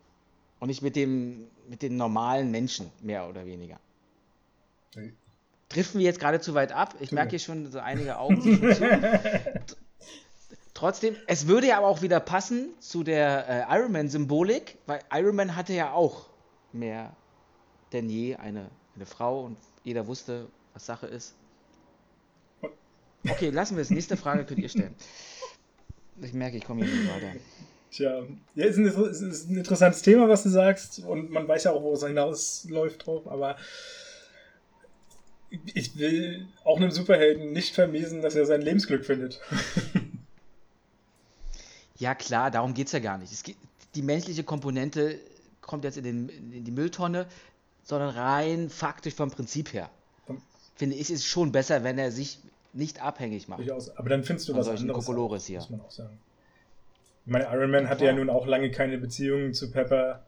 Und 0.58 0.68
nicht 0.68 0.82
mit, 0.82 0.96
dem, 0.96 1.46
mit 1.68 1.82
den 1.82 1.96
normalen 1.96 2.50
Menschen, 2.50 2.90
mehr 3.00 3.28
oder 3.28 3.46
weniger. 3.46 3.78
Nee. 4.94 5.12
Driften 5.70 6.00
wir 6.00 6.06
jetzt 6.06 6.20
gerade 6.20 6.40
zu 6.40 6.54
weit 6.54 6.72
ab? 6.72 6.96
Ich 7.00 7.12
merke 7.12 7.30
hier 7.30 7.38
schon 7.38 7.70
so 7.70 7.78
einige 7.78 8.18
Augen. 8.18 8.42
Trotzdem, 10.74 11.14
es 11.26 11.46
würde 11.46 11.68
ja 11.68 11.78
aber 11.78 11.86
auch 11.86 12.02
wieder 12.02 12.20
passen 12.20 12.70
zu 12.80 13.04
der 13.04 13.68
äh, 13.70 13.78
Iron 13.78 13.92
Man-Symbolik, 13.92 14.78
weil 14.86 15.00
Iron 15.12 15.36
Man 15.36 15.56
hatte 15.56 15.72
ja 15.72 15.92
auch 15.92 16.28
mehr 16.72 17.14
denn 17.92 18.08
je 18.08 18.36
eine 18.36 18.70
eine 19.00 19.06
Frau 19.06 19.44
und 19.44 19.56
jeder 19.82 20.06
wusste, 20.06 20.46
was 20.74 20.84
Sache 20.84 21.06
ist. 21.06 21.34
Okay, 23.28 23.50
lassen 23.50 23.76
wir 23.76 23.82
es. 23.82 23.90
Nächste 23.90 24.16
Frage 24.16 24.44
könnt 24.44 24.60
ihr 24.60 24.68
stellen. 24.68 24.94
Ich 26.20 26.34
merke, 26.34 26.58
ich 26.58 26.64
komme 26.64 26.84
hier 26.84 26.94
nicht 26.94 27.10
weiter. 27.10 27.32
Tja, 27.90 28.22
ja, 28.54 28.66
ist 28.66 28.76
ein, 28.76 28.86
ist 28.86 29.50
ein 29.50 29.56
interessantes 29.56 30.02
Thema, 30.02 30.28
was 30.28 30.42
du 30.42 30.50
sagst, 30.50 31.00
und 31.00 31.30
man 31.30 31.48
weiß 31.48 31.64
ja 31.64 31.72
auch, 31.72 31.82
wo 31.82 31.94
es 31.94 32.04
hinausläuft 32.04 33.06
drauf, 33.06 33.26
aber 33.26 33.56
ich 35.74 35.98
will 35.98 36.46
auch 36.62 36.76
einem 36.76 36.90
Superhelden 36.90 37.52
nicht 37.52 37.74
vermiesen, 37.74 38.22
dass 38.22 38.36
er 38.36 38.46
sein 38.46 38.62
Lebensglück 38.62 39.04
findet. 39.04 39.40
ja, 41.98 42.14
klar, 42.14 42.50
darum 42.50 42.74
geht 42.74 42.86
es 42.86 42.92
ja 42.92 43.00
gar 43.00 43.18
nicht. 43.18 43.42
Geht, 43.42 43.56
die 43.96 44.02
menschliche 44.02 44.44
Komponente 44.44 45.18
kommt 45.62 45.84
jetzt 45.84 45.96
in, 45.96 46.04
den, 46.04 46.28
in 46.52 46.64
die 46.64 46.70
Mülltonne 46.70 47.26
sondern 47.90 48.10
rein 48.10 48.70
faktisch 48.70 49.14
vom 49.14 49.30
Prinzip 49.30 49.74
her. 49.74 49.90
Finde 50.76 50.96
ich, 50.96 51.02
ist 51.02 51.10
es 51.10 51.24
schon 51.26 51.52
besser, 51.52 51.84
wenn 51.84 51.98
er 51.98 52.10
sich 52.10 52.38
nicht 52.72 53.02
abhängig 53.02 53.48
macht. 53.48 53.60
Durchaus. 53.60 53.94
Aber 53.98 54.08
dann 54.08 54.24
findest 54.24 54.48
du 54.48 54.54
was 54.54 54.68
anderes. 54.68 55.04
Kokolores 55.04 55.44
hier. 55.44 55.58
Muss 55.58 55.70
man 55.70 55.80
auch 55.82 55.90
sagen. 55.90 56.18
Ich 57.26 57.32
meine, 57.32 57.44
Iron 57.52 57.70
Man 57.70 57.88
hatte 57.88 58.06
ja 58.06 58.14
nun 58.14 58.30
auch 58.30 58.46
lange 58.46 58.70
keine 58.70 58.96
Beziehung 58.96 59.52
zu 59.52 59.70
Pepper 59.70 60.24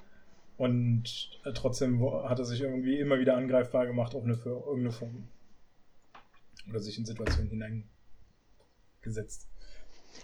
und 0.59 1.31
trotzdem 1.55 2.03
hat 2.29 2.39
er 2.39 2.45
sich 2.45 2.61
irgendwie 2.61 2.99
immer 2.99 3.19
wieder 3.19 3.37
angreifbar 3.37 3.87
gemacht 3.87 4.15
auf 4.15 4.25
eine, 4.25 4.35
für 4.35 4.51
irgendeine 4.51 4.93
Form. 4.93 5.29
Oder 6.69 6.81
sich 6.81 6.99
in 6.99 7.07
Situationen 7.07 7.49
hineingesetzt. 7.49 9.47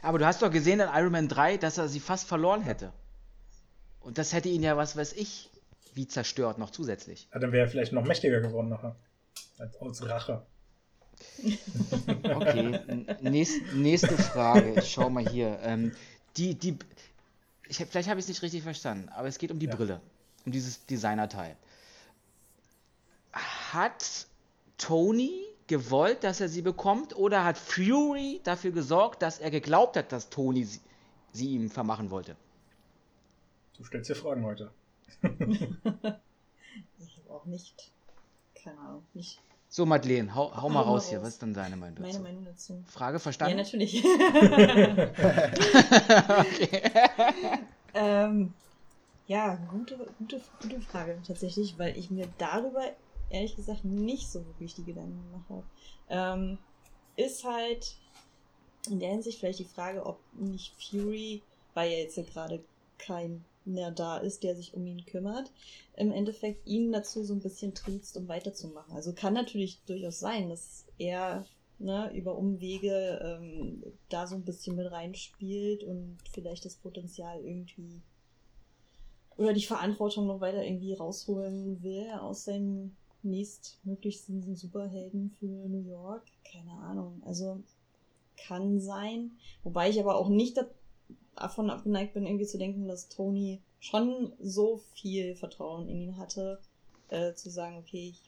Aber 0.02 0.18
du 0.18 0.26
hast 0.26 0.42
doch 0.42 0.50
gesehen 0.50 0.80
in 0.80 0.88
Iron 0.92 1.12
Man 1.12 1.28
3, 1.28 1.56
dass 1.56 1.78
er 1.78 1.88
sie 1.88 2.00
fast 2.00 2.28
verloren 2.28 2.62
hätte. 2.62 2.92
Und 4.00 4.18
das 4.18 4.32
hätte 4.32 4.48
ihn 4.48 4.62
ja, 4.62 4.76
was 4.76 4.96
weiß 4.96 5.14
ich, 5.14 5.50
wie 5.98 6.06
zerstört 6.06 6.58
noch 6.58 6.70
zusätzlich. 6.70 7.28
Ja, 7.34 7.40
dann 7.40 7.50
wäre 7.50 7.66
er 7.66 7.68
vielleicht 7.68 7.92
noch 7.92 8.04
mächtiger 8.04 8.40
geworden 8.40 8.68
nachher. 8.68 8.94
Als, 9.58 9.76
als 9.80 10.08
Rache. 10.08 10.46
Okay, 12.22 12.78
nächst, 13.20 13.60
nächste 13.74 14.16
Frage. 14.16 14.74
Ich 14.78 14.92
schau 14.92 15.10
mal 15.10 15.28
hier. 15.28 15.58
Ähm, 15.62 15.90
die, 16.36 16.54
die, 16.54 16.78
ich, 17.66 17.78
vielleicht 17.78 18.08
habe 18.08 18.20
ich 18.20 18.24
es 18.24 18.28
nicht 18.28 18.42
richtig 18.42 18.62
verstanden, 18.62 19.08
aber 19.08 19.26
es 19.26 19.38
geht 19.38 19.50
um 19.50 19.58
die 19.58 19.66
ja. 19.66 19.74
Brille, 19.74 20.00
um 20.46 20.52
dieses 20.52 20.86
Designerteil. 20.86 21.56
Hat 23.32 24.28
Tony 24.76 25.42
gewollt, 25.66 26.22
dass 26.22 26.40
er 26.40 26.48
sie 26.48 26.62
bekommt, 26.62 27.16
oder 27.16 27.44
hat 27.44 27.58
Fury 27.58 28.40
dafür 28.44 28.70
gesorgt, 28.70 29.22
dass 29.22 29.40
er 29.40 29.50
geglaubt 29.50 29.96
hat, 29.96 30.12
dass 30.12 30.30
Tony 30.30 30.62
sie, 30.62 30.80
sie 31.32 31.48
ihm 31.54 31.68
vermachen 31.68 32.10
wollte? 32.12 32.36
Du 33.76 33.82
stellst 33.82 34.08
dir 34.08 34.14
Fragen 34.14 34.44
heute. 34.44 34.70
Ich 35.22 37.18
habe 37.18 37.30
auch 37.30 37.44
nicht, 37.46 37.90
keine 38.54 38.78
Ahnung, 38.78 39.02
nicht. 39.14 39.40
So, 39.70 39.84
Madeleine, 39.84 40.34
hau, 40.34 40.50
hau, 40.50 40.62
hau 40.62 40.70
mal 40.70 40.80
raus, 40.80 41.02
raus 41.02 41.10
hier. 41.10 41.20
Was 41.20 41.28
ist 41.30 41.42
denn 41.42 41.52
deine 41.52 41.76
Meinung 41.76 41.96
dazu? 41.96 42.20
Meine 42.20 42.20
Meinung 42.20 42.44
dazu. 42.44 42.82
Frage 42.86 43.18
verstanden? 43.18 43.58
Ja, 43.58 43.64
natürlich. 43.64 44.02
ähm, 47.94 48.54
ja, 49.26 49.56
gute, 49.70 49.98
gute, 50.18 50.40
gute 50.62 50.80
Frage 50.80 51.18
tatsächlich, 51.26 51.78
weil 51.78 51.98
ich 51.98 52.10
mir 52.10 52.26
darüber 52.38 52.82
ehrlich 53.30 53.56
gesagt 53.56 53.84
nicht 53.84 54.30
so 54.30 54.46
wirklich 54.46 54.74
die 54.74 54.84
Gedanken 54.84 55.22
gemacht 55.30 55.50
habe. 55.50 55.64
Ähm, 56.08 56.56
ist 57.16 57.44
halt 57.44 57.94
in 58.88 59.00
der 59.00 59.10
Hinsicht 59.10 59.38
vielleicht 59.38 59.58
die 59.58 59.64
Frage, 59.64 60.06
ob 60.06 60.18
nicht 60.32 60.72
Fury, 60.80 61.42
weil 61.74 61.90
er 61.90 62.04
jetzt 62.04 62.16
ja 62.16 62.22
gerade 62.22 62.64
kein 62.96 63.44
mehr 63.68 63.90
da 63.90 64.18
ist, 64.18 64.42
der 64.42 64.56
sich 64.56 64.74
um 64.74 64.86
ihn 64.86 65.04
kümmert, 65.06 65.52
im 65.96 66.12
Endeffekt 66.12 66.66
ihn 66.66 66.92
dazu 66.92 67.24
so 67.24 67.34
ein 67.34 67.40
bisschen 67.40 67.74
triezt, 67.74 68.16
um 68.16 68.28
weiterzumachen. 68.28 68.94
Also 68.94 69.12
kann 69.12 69.34
natürlich 69.34 69.80
durchaus 69.86 70.20
sein, 70.20 70.48
dass 70.48 70.86
er 70.98 71.46
ne, 71.78 72.12
über 72.14 72.36
Umwege 72.36 73.20
ähm, 73.22 73.82
da 74.08 74.26
so 74.26 74.34
ein 74.34 74.44
bisschen 74.44 74.76
mit 74.76 74.90
reinspielt 74.90 75.84
und 75.84 76.18
vielleicht 76.32 76.64
das 76.64 76.76
Potenzial 76.76 77.40
irgendwie 77.44 78.00
oder 79.36 79.52
die 79.52 79.64
Verantwortung 79.64 80.26
noch 80.26 80.40
weiter 80.40 80.64
irgendwie 80.64 80.94
rausholen 80.94 81.82
will 81.82 82.10
aus 82.20 82.44
seinem 82.44 82.96
nächstmöglichsten 83.22 84.56
Superhelden 84.56 85.30
für 85.38 85.46
New 85.46 85.88
York. 85.88 86.24
Keine 86.44 86.72
Ahnung. 86.72 87.22
Also 87.24 87.62
kann 88.36 88.80
sein. 88.80 89.32
Wobei 89.62 89.90
ich 89.90 90.00
aber 90.00 90.16
auch 90.16 90.28
nicht 90.28 90.58
davon 91.38 91.70
abgeneigt 91.70 92.14
bin, 92.14 92.26
irgendwie 92.26 92.46
zu 92.46 92.58
denken, 92.58 92.88
dass 92.88 93.08
Tony 93.08 93.60
schon 93.80 94.32
so 94.40 94.80
viel 94.94 95.34
Vertrauen 95.34 95.88
in 95.88 96.00
ihn 96.00 96.16
hatte, 96.18 96.58
äh, 97.08 97.34
zu 97.34 97.50
sagen, 97.50 97.78
okay, 97.78 98.10
ich 98.10 98.20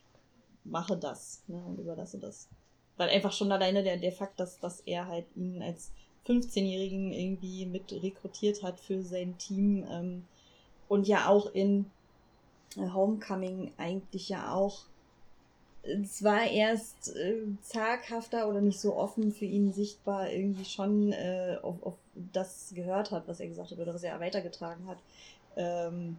mache 0.64 0.96
das 0.96 1.42
ne, 1.48 1.62
und 1.66 1.78
überlasse 1.78 2.18
das. 2.18 2.48
Weil 2.96 3.10
einfach 3.10 3.32
schon 3.32 3.50
alleine 3.50 3.82
der, 3.82 3.96
der 3.96 4.12
Fakt, 4.12 4.38
dass, 4.38 4.58
dass 4.58 4.80
er 4.80 5.06
halt 5.06 5.26
ihn 5.34 5.62
als 5.62 5.90
15-Jährigen 6.26 7.12
irgendwie 7.12 7.66
mit 7.66 7.92
rekrutiert 7.92 8.62
hat 8.62 8.78
für 8.78 9.02
sein 9.02 9.36
Team 9.38 9.86
ähm, 9.90 10.24
und 10.88 11.08
ja 11.08 11.28
auch 11.28 11.52
in 11.54 11.86
äh, 12.76 12.90
Homecoming 12.90 13.72
eigentlich 13.78 14.28
ja 14.28 14.52
auch 14.54 14.84
es 15.82 16.22
war 16.22 16.44
erst 16.46 17.16
äh, 17.16 17.42
zaghafter 17.62 18.48
oder 18.48 18.60
nicht 18.60 18.80
so 18.80 18.96
offen 18.96 19.32
für 19.32 19.46
ihn 19.46 19.72
sichtbar 19.72 20.30
irgendwie 20.30 20.64
schon 20.64 21.12
äh, 21.12 21.56
auf, 21.62 21.82
auf 21.82 21.94
das 22.32 22.72
gehört 22.74 23.10
hat, 23.10 23.26
was 23.28 23.40
er 23.40 23.48
gesagt 23.48 23.70
hat 23.70 23.78
oder 23.78 23.94
was 23.94 24.02
er 24.02 24.20
weitergetragen 24.20 24.86
hat. 24.86 24.98
Ähm, 25.56 26.18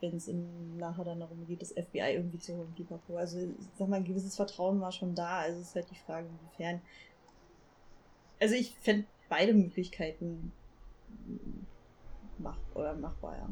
Wenn 0.00 0.16
es 0.16 0.30
nachher 0.78 1.04
dann 1.04 1.20
darum 1.20 1.46
geht, 1.46 1.62
das 1.62 1.72
FBI 1.72 2.14
irgendwie 2.14 2.38
zu 2.38 2.56
holen, 2.56 2.72
Pipapo. 2.74 3.16
Also, 3.16 3.38
sag 3.78 3.88
mal, 3.88 3.96
ein 3.96 4.04
gewisses 4.04 4.36
Vertrauen 4.36 4.80
war 4.80 4.92
schon 4.92 5.14
da. 5.14 5.40
Also, 5.40 5.60
es 5.60 5.68
ist 5.68 5.74
halt 5.74 5.90
die 5.90 5.98
Frage, 6.06 6.26
inwiefern. 6.28 6.80
Also, 8.40 8.54
ich 8.54 8.74
fände 8.80 9.06
beide 9.28 9.54
Möglichkeiten 9.54 10.52
mach 12.38 12.58
oder 12.74 12.94
machbar, 12.94 13.36
ja. 13.36 13.48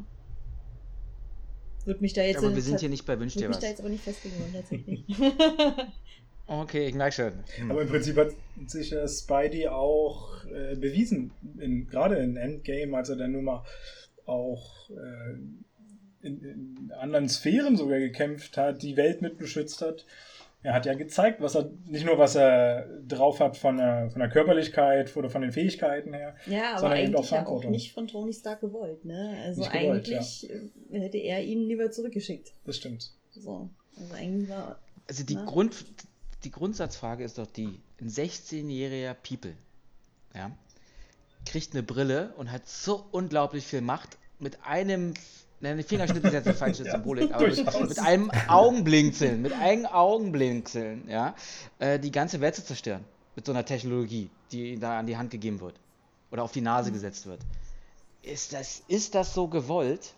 Würde 1.85 2.01
mich 2.01 2.13
da 2.13 2.21
jetzt. 2.21 2.37
Aber 2.37 2.55
wir 2.55 2.61
sind 2.61 2.79
hier 2.79 2.89
nicht 2.89 3.05
bei 3.05 3.19
Wünsch 3.19 3.35
dir 3.35 3.49
was. 3.49 3.57
mich 3.57 3.63
da 3.63 3.67
jetzt 3.67 3.79
aber 3.79 3.89
nicht 3.89 4.03
festlegen 4.03 4.39
wollen, 4.39 4.53
tatsächlich. 4.53 5.03
okay, 6.47 6.87
ich 6.87 6.95
merke 6.95 7.15
schon. 7.15 7.33
Hm. 7.57 7.71
Aber 7.71 7.81
im 7.81 7.87
Prinzip 7.87 8.17
hat 8.17 8.31
sich 8.67 8.93
äh, 8.93 9.07
Spidey 9.07 9.67
auch 9.67 10.45
äh, 10.45 10.75
bewiesen, 10.75 11.31
in, 11.59 11.87
gerade 11.87 12.17
in 12.17 12.35
Endgame, 12.35 12.95
als 12.95 13.09
er 13.09 13.15
dann 13.15 13.31
nur 13.31 13.41
mal 13.41 13.63
auch 14.25 14.89
äh, 14.89 16.25
in, 16.25 16.41
in, 16.41 16.91
anderen 16.99 17.27
Sphären 17.27 17.75
sogar 17.75 17.99
gekämpft 17.99 18.57
hat, 18.57 18.81
die 18.81 18.95
Welt 18.95 19.21
mitbeschützt 19.21 19.81
hat 19.81 20.05
er 20.63 20.73
hat 20.73 20.85
ja 20.85 20.93
gezeigt, 20.93 21.41
was 21.41 21.55
er 21.55 21.69
nicht 21.85 22.05
nur 22.05 22.17
was 22.17 22.35
er 22.35 22.87
drauf 23.05 23.41
hat 23.41 23.57
von 23.57 23.77
der, 23.77 24.09
von 24.09 24.21
der 24.21 24.29
Körperlichkeit 24.29 25.15
oder 25.17 25.29
von 25.29 25.41
den 25.41 25.51
Fähigkeiten 25.51 26.13
her, 26.13 26.35
ja, 26.45 26.77
aber 26.77 26.91
eigentlich 26.91 27.15
auch, 27.15 27.31
ja 27.31 27.45
auch 27.45 27.63
nicht 27.65 27.91
von 27.91 28.07
Tony 28.07 28.31
Stark 28.31 28.61
gewollt, 28.61 29.03
ne? 29.03 29.37
Also 29.43 29.63
gewollt, 29.63 30.07
eigentlich 30.07 30.43
ja. 30.43 30.55
Äh, 30.97 31.01
hätte 31.01 31.17
er 31.17 31.43
ihn 31.43 31.67
lieber 31.67 31.91
zurückgeschickt. 31.91 32.53
Das 32.65 32.77
stimmt. 32.77 33.11
So, 33.31 33.69
also 33.97 34.13
eigentlich 34.13 34.49
war. 34.49 34.79
Also 35.07 35.25
die 35.25 35.35
na? 35.35 35.41
Ne? 35.41 35.47
Grund, 35.47 35.85
die 36.43 36.51
Grundsatzfrage 36.51 37.23
ist 37.23 37.37
doch 37.37 37.47
die: 37.47 37.79
Ein 37.99 38.09
16-jähriger 38.09 39.13
People, 39.13 39.55
ja, 40.33 40.51
kriegt 41.45 41.73
eine 41.73 41.83
Brille 41.83 42.33
und 42.37 42.51
hat 42.51 42.67
so 42.67 43.05
unglaublich 43.11 43.65
viel 43.65 43.81
Macht 43.81 44.17
mit 44.39 44.63
einem 44.65 45.13
Nein, 45.63 45.77
die 45.77 45.83
Fingerschnitte 45.83 46.27
ist 46.27 46.33
jetzt 46.33 46.47
eine 46.47 46.57
falsche 46.57 46.83
Symbolik, 46.91 47.33
aber 47.33 47.47
mit, 47.47 47.87
mit, 47.87 47.99
einem 47.99 48.29
Augenblinzeln, 48.49 49.41
mit 49.41 49.53
einem 49.53 49.85
Augenblinzeln, 49.85 51.07
ja, 51.07 51.35
äh, 51.79 51.99
die 51.99 52.11
ganze 52.11 52.41
Welt 52.41 52.53
zu 52.53 52.65
zerstören. 52.65 53.05
Mit 53.37 53.45
so 53.45 53.53
einer 53.53 53.63
Technologie, 53.63 54.29
die 54.51 54.77
da 54.77 54.99
an 54.99 55.07
die 55.07 55.15
Hand 55.15 55.31
gegeben 55.31 55.61
wird. 55.61 55.75
Oder 56.31 56.43
auf 56.43 56.51
die 56.51 56.59
Nase 56.59 56.89
mhm. 56.89 56.95
gesetzt 56.95 57.27
wird. 57.27 57.39
Ist 58.23 58.51
das, 58.51 58.83
ist 58.89 59.15
das 59.15 59.33
so 59.33 59.47
gewollt? 59.47 60.13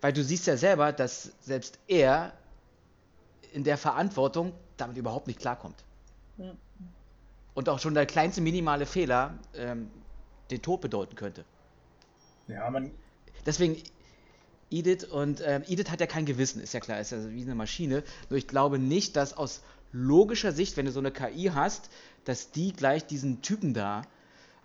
Weil 0.00 0.12
du 0.12 0.22
siehst 0.22 0.46
ja 0.46 0.56
selber, 0.56 0.92
dass 0.92 1.32
selbst 1.40 1.80
er 1.88 2.32
in 3.52 3.64
der 3.64 3.78
Verantwortung 3.78 4.52
damit 4.76 4.96
überhaupt 4.96 5.26
nicht 5.26 5.38
klarkommt. 5.38 5.84
Ja. 6.38 6.54
Und 7.54 7.68
auch 7.68 7.78
schon 7.78 7.94
der 7.94 8.06
kleinste 8.06 8.40
minimale 8.40 8.86
Fehler 8.86 9.34
ähm, 9.54 9.90
den 10.50 10.62
Tod 10.62 10.80
bedeuten 10.80 11.14
könnte. 11.16 11.44
Ja, 12.48 12.68
man. 12.70 12.90
Deswegen, 13.44 13.76
Edith 14.70 15.04
und 15.04 15.40
äh, 15.40 15.60
Edith 15.66 15.90
hat 15.90 16.00
ja 16.00 16.06
kein 16.06 16.24
Gewissen, 16.24 16.62
ist 16.62 16.72
ja 16.72 16.80
klar, 16.80 17.00
ist 17.00 17.12
ja 17.12 17.30
wie 17.30 17.42
eine 17.42 17.54
Maschine. 17.54 18.02
Nur 18.30 18.38
ich 18.38 18.48
glaube 18.48 18.78
nicht, 18.78 19.16
dass 19.16 19.36
aus 19.36 19.62
logischer 19.92 20.52
Sicht, 20.52 20.76
wenn 20.76 20.86
du 20.86 20.92
so 20.92 21.00
eine 21.00 21.10
KI 21.10 21.50
hast, 21.54 21.90
dass 22.24 22.50
die 22.50 22.72
gleich 22.72 23.06
diesen 23.06 23.42
Typen 23.42 23.74
da 23.74 24.02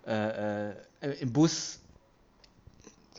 äh, 0.06 0.70
äh, 0.70 0.74
im 1.20 1.34
Bus 1.34 1.80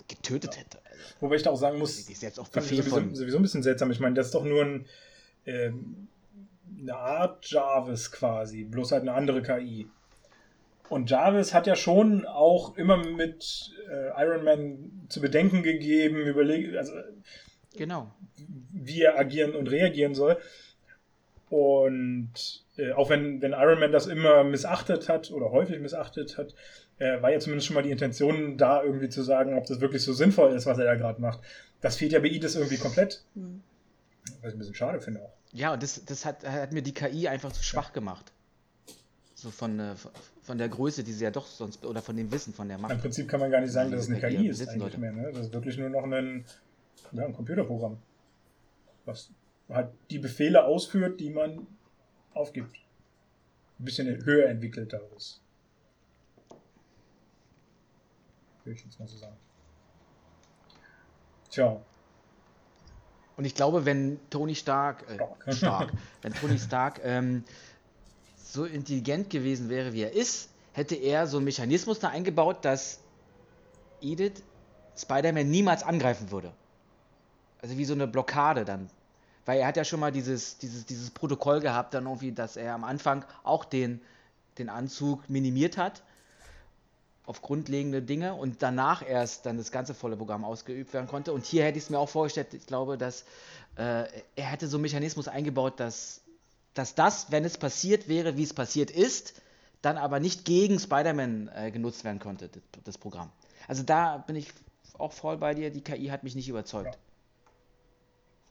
getötet 0.08 0.54
ja. 0.54 0.60
hätte. 0.60 0.78
Also, 0.84 1.02
Wobei 1.20 1.36
ich 1.36 1.42
da 1.42 1.50
auch 1.50 1.56
sagen 1.56 1.78
muss, 1.78 1.98
ist 1.98 2.22
jetzt 2.22 2.40
auch 2.40 2.48
Befehl 2.48 2.78
sowieso, 2.78 2.96
von 2.96 3.14
sowieso 3.14 3.36
ein 3.36 3.42
bisschen 3.42 3.62
seltsam. 3.62 3.90
Ich 3.90 4.00
meine, 4.00 4.14
das 4.14 4.26
ist 4.26 4.34
doch 4.34 4.44
nur 4.44 4.64
ein, 4.64 4.86
äh, 5.48 5.72
eine 6.80 6.94
Art 6.94 7.50
Jarvis 7.50 8.10
quasi, 8.12 8.64
bloß 8.64 8.92
halt 8.92 9.02
eine 9.02 9.14
andere 9.14 9.42
KI. 9.42 9.88
Und 10.88 11.10
Jarvis 11.10 11.52
hat 11.52 11.66
ja 11.66 11.76
schon 11.76 12.24
auch 12.24 12.76
immer 12.76 12.96
mit 12.96 13.72
äh, 13.90 14.22
Iron 14.22 14.44
Man 14.44 15.06
zu 15.08 15.20
bedenken 15.20 15.62
gegeben, 15.62 16.26
überlegt, 16.26 16.76
also 16.76 16.92
genau. 17.76 18.14
wie 18.72 19.02
er 19.02 19.18
agieren 19.18 19.54
und 19.54 19.70
reagieren 19.70 20.14
soll. 20.14 20.38
Und 21.50 22.64
äh, 22.76 22.92
auch 22.92 23.10
wenn, 23.10 23.42
wenn 23.42 23.52
Iron 23.52 23.80
Man 23.80 23.92
das 23.92 24.06
immer 24.06 24.44
missachtet 24.44 25.08
hat 25.08 25.30
oder 25.30 25.50
häufig 25.50 25.78
missachtet 25.80 26.38
hat, 26.38 26.54
äh, 26.98 27.20
war 27.22 27.32
ja 27.32 27.38
zumindest 27.38 27.66
schon 27.66 27.74
mal 27.74 27.82
die 27.82 27.90
Intention 27.90 28.56
da, 28.56 28.82
irgendwie 28.82 29.08
zu 29.08 29.22
sagen, 29.22 29.56
ob 29.56 29.66
das 29.66 29.80
wirklich 29.80 30.02
so 30.02 30.12
sinnvoll 30.12 30.52
ist, 30.52 30.66
was 30.66 30.78
er 30.78 30.84
da 30.84 30.94
gerade 30.94 31.20
macht. 31.20 31.40
Das 31.80 31.96
fehlt 31.96 32.12
ja 32.12 32.20
bei 32.20 32.28
Idis 32.28 32.56
irgendwie 32.56 32.78
komplett. 32.78 33.24
Mhm. 33.34 33.62
Was 34.40 34.50
ich 34.50 34.56
ein 34.56 34.58
bisschen 34.58 34.74
schade 34.74 35.00
finde 35.00 35.22
auch. 35.22 35.37
Ja, 35.52 35.72
und 35.72 35.82
das, 35.82 36.04
das 36.04 36.24
hat, 36.24 36.46
hat 36.46 36.72
mir 36.72 36.82
die 36.82 36.92
KI 36.92 37.28
einfach 37.28 37.52
zu 37.52 37.62
schwach 37.62 37.92
gemacht. 37.92 38.32
So 39.34 39.50
von, 39.50 39.78
äh, 39.78 39.94
von 40.42 40.58
der 40.58 40.68
Größe, 40.68 41.04
die 41.04 41.12
sie 41.12 41.24
ja 41.24 41.30
doch 41.30 41.46
sonst, 41.46 41.86
oder 41.86 42.02
von 42.02 42.16
dem 42.16 42.30
Wissen, 42.32 42.52
von 42.52 42.68
der 42.68 42.78
Macht. 42.78 42.92
Im 42.92 43.00
Prinzip 43.00 43.28
kann 43.28 43.40
man 43.40 43.50
gar 43.50 43.60
nicht 43.60 43.72
sagen, 43.72 43.90
dass 43.92 44.02
es 44.02 44.08
eine 44.08 44.20
KI 44.20 44.48
ist 44.48 44.60
eigentlich 44.62 44.82
Leute. 44.82 44.98
mehr. 44.98 45.12
Ne? 45.12 45.30
Das 45.32 45.46
ist 45.46 45.52
wirklich 45.52 45.78
nur 45.78 45.88
noch 45.90 46.04
ein, 46.04 46.44
ja, 47.12 47.24
ein 47.24 47.32
Computerprogramm, 47.32 47.98
was 49.04 49.30
halt 49.68 49.90
die 50.10 50.18
Befehle 50.18 50.64
ausführt, 50.64 51.20
die 51.20 51.30
man 51.30 51.66
aufgibt. 52.34 52.76
Ein 53.78 53.84
bisschen 53.84 54.24
höher 54.24 54.48
entwickelteres. 54.48 55.40
Würde 58.64 58.76
ich 58.78 58.84
jetzt 58.84 58.98
mal 58.98 59.06
so 59.06 59.16
sagen. 59.16 59.36
Tja. 61.48 61.80
Und 63.38 63.44
ich 63.44 63.54
glaube, 63.54 63.84
wenn 63.84 64.18
Tony 64.30 64.56
Stark, 64.56 65.04
äh, 65.46 65.52
Stark, 65.52 65.92
wenn 66.22 66.34
Tony 66.34 66.58
Stark 66.58 67.00
ähm, 67.04 67.44
so 68.36 68.64
intelligent 68.64 69.30
gewesen 69.30 69.68
wäre, 69.68 69.92
wie 69.92 70.02
er 70.02 70.12
ist, 70.12 70.50
hätte 70.72 70.96
er 70.96 71.28
so 71.28 71.36
einen 71.36 71.44
Mechanismus 71.44 72.00
da 72.00 72.08
eingebaut, 72.08 72.58
dass 72.64 72.98
Edith 74.02 74.42
Spider-Man 74.96 75.48
niemals 75.48 75.84
angreifen 75.84 76.32
würde. 76.32 76.52
Also 77.62 77.78
wie 77.78 77.84
so 77.84 77.94
eine 77.94 78.08
Blockade 78.08 78.64
dann. 78.64 78.90
Weil 79.46 79.60
er 79.60 79.68
hat 79.68 79.76
ja 79.76 79.84
schon 79.84 80.00
mal 80.00 80.10
dieses, 80.10 80.58
dieses, 80.58 80.84
dieses 80.84 81.10
Protokoll 81.10 81.60
gehabt, 81.60 81.94
dann 81.94 82.06
irgendwie, 82.06 82.32
dass 82.32 82.56
er 82.56 82.74
am 82.74 82.82
Anfang 82.82 83.24
auch 83.44 83.64
den, 83.64 84.00
den 84.58 84.68
Anzug 84.68 85.30
minimiert 85.30 85.78
hat 85.78 86.02
auf 87.28 87.42
grundlegende 87.42 88.00
Dinge 88.00 88.34
und 88.34 88.62
danach 88.62 89.06
erst 89.06 89.44
dann 89.46 89.58
das 89.58 89.70
ganze 89.70 89.94
volle 89.94 90.16
Programm 90.16 90.44
ausgeübt 90.44 90.92
werden 90.94 91.06
konnte. 91.06 91.32
Und 91.32 91.44
hier 91.44 91.64
hätte 91.64 91.78
ich 91.78 91.84
es 91.84 91.90
mir 91.90 91.98
auch 91.98 92.08
vorgestellt, 92.08 92.54
ich 92.54 92.66
glaube, 92.66 92.96
dass 92.96 93.22
äh, 93.76 94.04
er 94.34 94.44
hätte 94.44 94.66
so 94.66 94.78
einen 94.78 94.82
Mechanismus 94.82 95.28
eingebaut, 95.28 95.78
dass 95.78 96.22
dass 96.78 96.94
das, 96.94 97.32
wenn 97.32 97.44
es 97.44 97.58
passiert 97.58 98.08
wäre, 98.08 98.36
wie 98.36 98.44
es 98.44 98.54
passiert 98.54 98.90
ist, 98.92 99.42
dann 99.82 99.96
aber 99.96 100.20
nicht 100.20 100.44
gegen 100.44 100.78
Spider-Man 100.78 101.50
äh, 101.54 101.70
genutzt 101.72 102.04
werden 102.04 102.20
konnte, 102.20 102.48
das, 102.48 102.62
das, 102.84 102.98
Programm. 102.98 103.32
Also 103.66 103.82
da 103.82 104.18
bin 104.18 104.36
ich 104.36 104.52
auch 104.96 105.12
voll 105.12 105.38
bei 105.38 105.54
dir, 105.54 105.70
die 105.70 105.80
KI 105.80 106.06
hat 106.06 106.22
mich 106.22 106.36
nicht 106.36 106.48
überzeugt. 106.48 106.94
Ja. 106.94 107.00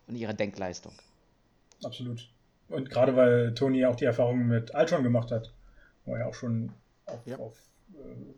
Und 0.07 0.15
ihre 0.15 0.34
Denkleistung. 0.34 0.93
Absolut. 1.84 2.28
Und 2.67 2.89
gerade 2.89 3.15
weil 3.15 3.53
Tony 3.53 3.86
auch 3.86 3.95
die 3.95 4.05
Erfahrung 4.05 4.47
mit 4.47 4.73
Ultron 4.75 5.03
gemacht 5.03 5.32
hat, 5.32 5.53
wo 6.05 6.15
er 6.15 6.28
auch 6.28 6.34
schon 6.34 6.73
auf, 7.05 7.25
ja. 7.25 7.38
auf 7.38 7.57
äh, 7.93 8.34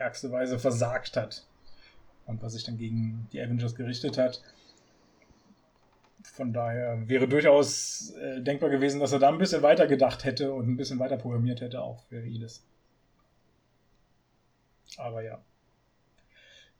ärgste 0.00 0.32
Weise 0.32 0.58
versagt 0.58 1.16
hat. 1.16 1.46
Und 2.26 2.42
was 2.42 2.54
sich 2.54 2.64
dann 2.64 2.78
gegen 2.78 3.28
die 3.32 3.40
Avengers 3.40 3.74
gerichtet 3.74 4.18
hat. 4.18 4.42
von 6.22 6.52
daher 6.52 7.08
wäre 7.08 7.26
durchaus 7.28 8.10
äh, 8.10 8.40
denkbar 8.40 8.70
gewesen, 8.70 9.00
dass 9.00 9.12
er 9.12 9.18
da 9.18 9.28
ein 9.28 9.38
bisschen 9.38 9.62
weiter 9.62 9.86
gedacht 9.86 10.24
hätte 10.24 10.52
und 10.52 10.68
ein 10.68 10.76
bisschen 10.76 10.98
weiter 10.98 11.16
programmiert 11.16 11.60
hätte, 11.60 11.82
auch 11.82 12.02
für 12.04 12.24
Ilis. 12.24 12.62
Aber 14.96 15.22
ja. 15.22 15.42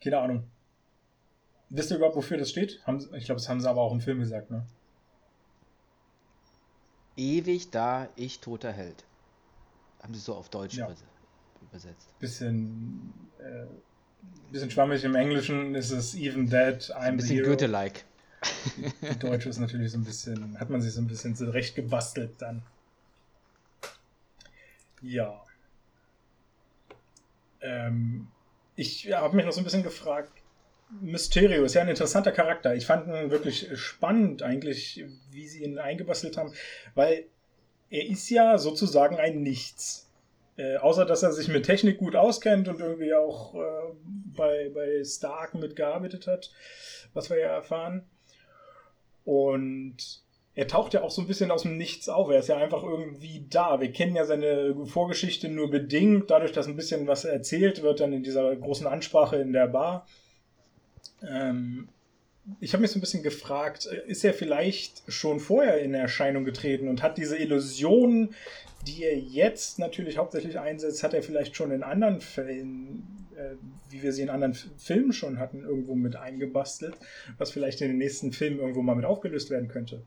Keine 0.03 0.19
Ahnung. 0.19 0.51
Wisst 1.69 1.91
ihr 1.91 1.97
überhaupt, 1.97 2.17
wofür 2.17 2.37
das 2.37 2.51
steht? 2.51 2.85
Haben, 2.87 2.99
ich 3.15 3.25
glaube, 3.25 3.41
das 3.41 3.49
haben 3.49 3.61
sie 3.61 3.69
aber 3.69 3.81
auch 3.81 3.93
im 3.93 4.01
Film 4.01 4.19
gesagt, 4.19 4.51
ne? 4.51 4.67
Ewig 7.17 7.71
da, 7.71 8.09
ich 8.17 8.41
toter 8.41 8.73
Held. 8.73 9.05
Haben 10.03 10.15
sie 10.15 10.21
so 10.21 10.35
auf 10.35 10.49
Deutsch 10.49 10.77
ja. 10.77 10.87
übersetzt. 10.87 11.20
Bisschen, 12.19 13.13
äh, 13.39 13.67
bisschen 14.53 14.71
schwammig 14.71 15.05
im 15.05 15.15
Englischen 15.15 15.75
ist 15.75 15.91
es 15.91 16.15
Even 16.15 16.49
Dead, 16.49 16.77
I'm 16.93 16.97
ein 16.97 17.17
bisschen 17.17 17.43
Goethe-like. 17.43 18.05
Die 19.03 19.19
Deutsche 19.19 19.49
ist 19.49 19.59
natürlich 19.59 19.93
so 19.93 19.99
ein 19.99 20.05
bisschen, 20.05 20.59
hat 20.59 20.71
man 20.71 20.81
sich 20.81 20.93
so 20.93 21.01
ein 21.01 21.07
bisschen 21.07 21.37
zurecht 21.37 21.75
gebastelt 21.75 22.33
dann. 22.39 22.63
Ja. 25.03 25.43
Ähm, 27.61 28.29
ich 28.77 29.13
habe 29.13 29.37
mich 29.37 29.45
noch 29.45 29.53
so 29.53 29.61
ein 29.61 29.65
bisschen 29.65 29.83
gefragt, 29.83 30.33
Mysterio 31.01 31.65
ist 31.65 31.75
ja 31.75 31.83
ein 31.83 31.89
interessanter 31.89 32.33
Charakter. 32.33 32.75
Ich 32.75 32.87
fand 32.87 33.07
ihn 33.07 33.31
wirklich 33.31 33.69
spannend 33.79 34.43
eigentlich, 34.43 35.05
wie 35.31 35.47
sie 35.47 35.63
ihn 35.63 35.79
eingebastelt 35.79 36.37
haben, 36.37 36.53
weil 36.95 37.27
er 37.91 38.07
ist 38.07 38.29
ja 38.31 38.59
sozusagen 38.59 39.17
ein 39.17 39.43
Nichts. 39.43 40.10
Äh, 40.61 40.77
außer 40.77 41.07
dass 41.07 41.23
er 41.23 41.33
sich 41.33 41.49
mit 41.49 41.65
Technik 41.65 41.97
gut 41.99 42.15
auskennt 42.15 42.69
und 42.69 42.81
irgendwie 42.81 43.15
auch 43.15 43.55
äh, 43.55 43.59
bei, 44.37 44.71
bei 44.75 45.03
Stark 45.05 45.55
mitgearbeitet 45.55 46.27
hat, 46.27 46.51
was 47.15 47.31
wir 47.31 47.39
ja 47.39 47.49
erfahren. 47.49 48.05
Und 49.25 49.97
er 50.55 50.67
taucht 50.67 50.93
ja 50.93 51.03
auch 51.03 51.11
so 51.11 51.23
ein 51.23 51.27
bisschen 51.27 51.51
aus 51.51 51.63
dem 51.63 51.79
Nichts 51.79 52.11
auf. 52.11 52.29
Er 52.29 52.41
ist 52.41 52.49
ja 52.49 52.59
einfach 52.59 52.83
irgendwie 52.83 53.47
da. 53.49 53.81
Wir 53.81 53.91
kennen 53.91 54.17
ja 54.17 54.27
seine 54.27 54.75
Vorgeschichte 54.85 55.49
nur 55.49 55.71
bedingt, 55.71 56.31
dadurch, 56.31 56.53
dass 56.53 56.67
ein 56.67 56.77
bisschen 56.77 57.07
was 57.07 57.25
erzählt 57.25 57.83
wird, 57.83 58.01
dann 58.01 58.13
in 58.13 58.23
dieser 58.23 58.55
großen 58.55 58.87
Ansprache 58.87 59.37
in 59.37 59.55
der 59.55 59.69
Bar. 59.69 60.07
Ähm, 61.27 61.89
ich 62.61 62.75
habe 62.75 62.83
mich 62.83 62.91
so 62.91 62.99
ein 62.99 63.01
bisschen 63.01 63.23
gefragt, 63.23 63.87
ist 63.87 64.25
er 64.25 64.35
vielleicht 64.35 65.05
schon 65.09 65.41
vorher 65.41 65.79
in 65.81 65.95
Erscheinung 65.95 66.45
getreten 66.45 66.89
und 66.89 67.03
hat 67.03 67.17
diese 67.17 67.39
Illusion, 67.39 68.35
die 68.87 69.05
er 69.05 69.19
jetzt 69.19 69.79
natürlich 69.79 70.19
hauptsächlich 70.19 70.59
einsetzt, 70.59 71.03
hat 71.03 71.15
er 71.15 71.23
vielleicht 71.23 71.55
schon 71.55 71.71
in 71.71 71.83
anderen 71.83 72.21
Fällen, 72.21 73.27
äh, 73.37 73.55
wie 73.91 74.03
wir 74.03 74.13
sie 74.13 74.23
in 74.23 74.31
anderen 74.31 74.55
Filmen 74.55 75.13
schon 75.13 75.39
hatten, 75.39 75.63
irgendwo 75.63 75.95
mit 75.95 76.17
eingebastelt, 76.17 76.97
was 77.39 77.51
vielleicht 77.51 77.81
in 77.81 77.89
den 77.89 77.99
nächsten 77.99 78.33
Filmen 78.33 78.59
irgendwo 78.59 78.83
mal 78.83 78.97
mit 78.97 79.05
aufgelöst 79.05 79.51
werden 79.51 79.69
könnte. 79.69 80.03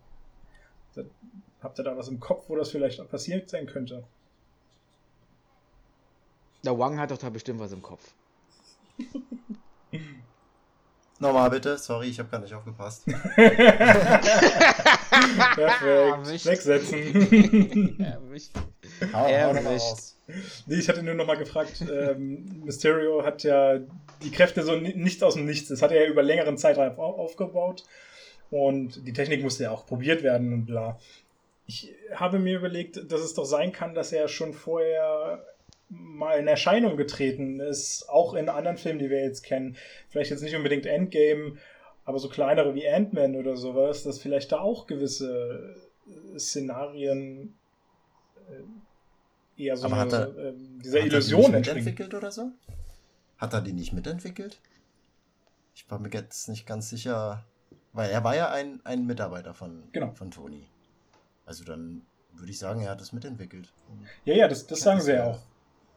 Habt 1.61 1.80
ihr 1.80 1.84
da 1.84 1.95
was 1.95 2.07
im 2.07 2.19
Kopf, 2.19 2.49
wo 2.49 2.55
das 2.55 2.71
vielleicht 2.71 3.07
passiert 3.09 3.49
sein 3.49 3.67
könnte? 3.67 4.03
Der 6.65 6.78
Wang 6.78 6.99
hat 6.99 7.11
doch 7.11 7.17
da 7.17 7.30
bestimmt 7.30 7.59
was 7.59 7.71
im 7.71 7.82
Kopf. 7.82 8.13
Nochmal 11.24 11.49
bitte, 11.51 11.78
sorry, 11.78 12.09
ich 12.09 12.19
habe 12.19 12.28
gar 12.28 12.39
nicht 12.41 12.53
aufgepasst. 12.53 13.05
Perfekt. 15.55 16.45
Wegsetzen. 16.45 17.97
Erwischt. 18.01 18.51
Hau, 19.13 19.26
Erwischt. 19.28 20.15
Nee, 20.65 20.76
ich 20.76 20.89
hatte 20.89 21.01
nur 21.01 21.13
nochmal 21.13 21.38
gefragt, 21.38 21.82
ähm, 21.89 22.63
Mysterio 22.65 23.24
hat 23.24 23.43
ja 23.43 23.80
die 24.21 24.32
Kräfte 24.32 24.63
so 24.63 24.76
nicht 24.76 25.24
aus 25.24 25.36
dem 25.36 25.45
Nichts. 25.45 25.69
Das 25.69 25.82
hat 25.82 25.93
er 25.93 26.03
ja 26.03 26.09
über 26.09 26.24
längeren 26.24 26.57
Zeitraum 26.57 26.99
aufgebaut. 26.99 27.86
Und 28.51 29.07
die 29.07 29.13
Technik 29.13 29.43
musste 29.43 29.63
ja 29.63 29.71
auch 29.71 29.86
probiert 29.86 30.24
werden 30.24 30.51
und 30.51 30.65
bla. 30.65 30.99
Ich 31.67 31.93
habe 32.13 32.38
mir 32.38 32.57
überlegt, 32.57 33.09
dass 33.09 33.21
es 33.21 33.34
doch 33.34 33.45
sein 33.45 33.71
kann, 33.71 33.95
dass 33.95 34.11
er 34.11 34.28
schon 34.28 34.51
vorher 34.53 35.41
mal 35.98 36.39
in 36.39 36.48
Erscheinung 36.48 36.98
getreten 36.98 37.60
ist, 37.60 38.10
auch 38.10 38.34
in 38.34 38.50
anderen 38.50 38.78
Filmen, 38.78 39.00
die 39.00 39.10
wir 39.10 39.22
jetzt 39.22 39.44
kennen. 39.44 39.76
Vielleicht 40.10 40.32
jetzt 40.32 40.44
nicht 40.44 40.56
unbedingt 40.56 40.86
Endgame, 40.86 41.58
aber 42.06 42.20
so 42.20 42.30
kleinere 42.30 42.76
wie 42.76 42.88
Ant-Man 42.88 43.36
oder 43.36 43.56
sowas, 43.56 44.04
dass 44.04 44.20
vielleicht 44.20 44.52
da 44.52 44.60
auch 44.60 44.88
gewisse 44.88 45.76
äh, 46.08 46.39
Szenarien 46.39 47.56
äh, 48.50 49.64
eher 49.64 49.78
so 49.78 49.86
aber 49.88 49.98
eine, 49.98 50.12
er, 50.12 50.38
äh, 50.38 50.54
dieser 50.84 51.00
hat 51.00 51.08
Illusion 51.08 51.41
er 51.41 51.48
die 51.48 51.58
nicht 51.58 51.68
mitentwickelt 51.68 52.14
oder 52.14 52.32
so? 52.32 52.52
Hat 53.38 53.54
er 53.54 53.62
die 53.62 53.74
nicht 53.74 53.94
mitentwickelt? 53.94 54.60
Ich 55.76 55.89
war 55.89 56.00
mir 56.00 56.10
jetzt 56.10 56.50
nicht 56.50 56.66
ganz 56.66 56.89
sicher, 56.89 57.46
weil 57.94 58.12
er 58.12 58.24
war 58.24 58.36
ja 58.36 58.52
ein, 58.52 58.82
ein 58.84 59.06
Mitarbeiter 59.06 59.54
von, 59.54 59.84
genau. 59.91 60.12
von 60.14 60.32
Tony. 60.32 60.64
Also 61.46 61.64
dann 61.64 62.04
würde 62.34 62.52
ich 62.52 62.60
sagen, 62.60 62.82
er 62.82 62.91
hat 62.91 63.02
es 63.02 63.14
mitentwickelt. 63.14 63.72
Ja, 64.26 64.36
ja, 64.36 64.48
das, 64.48 64.68
das 64.68 64.82
sagen 64.82 65.02
sie 65.02 65.14
ja 65.14 65.32
auch. 65.32 65.39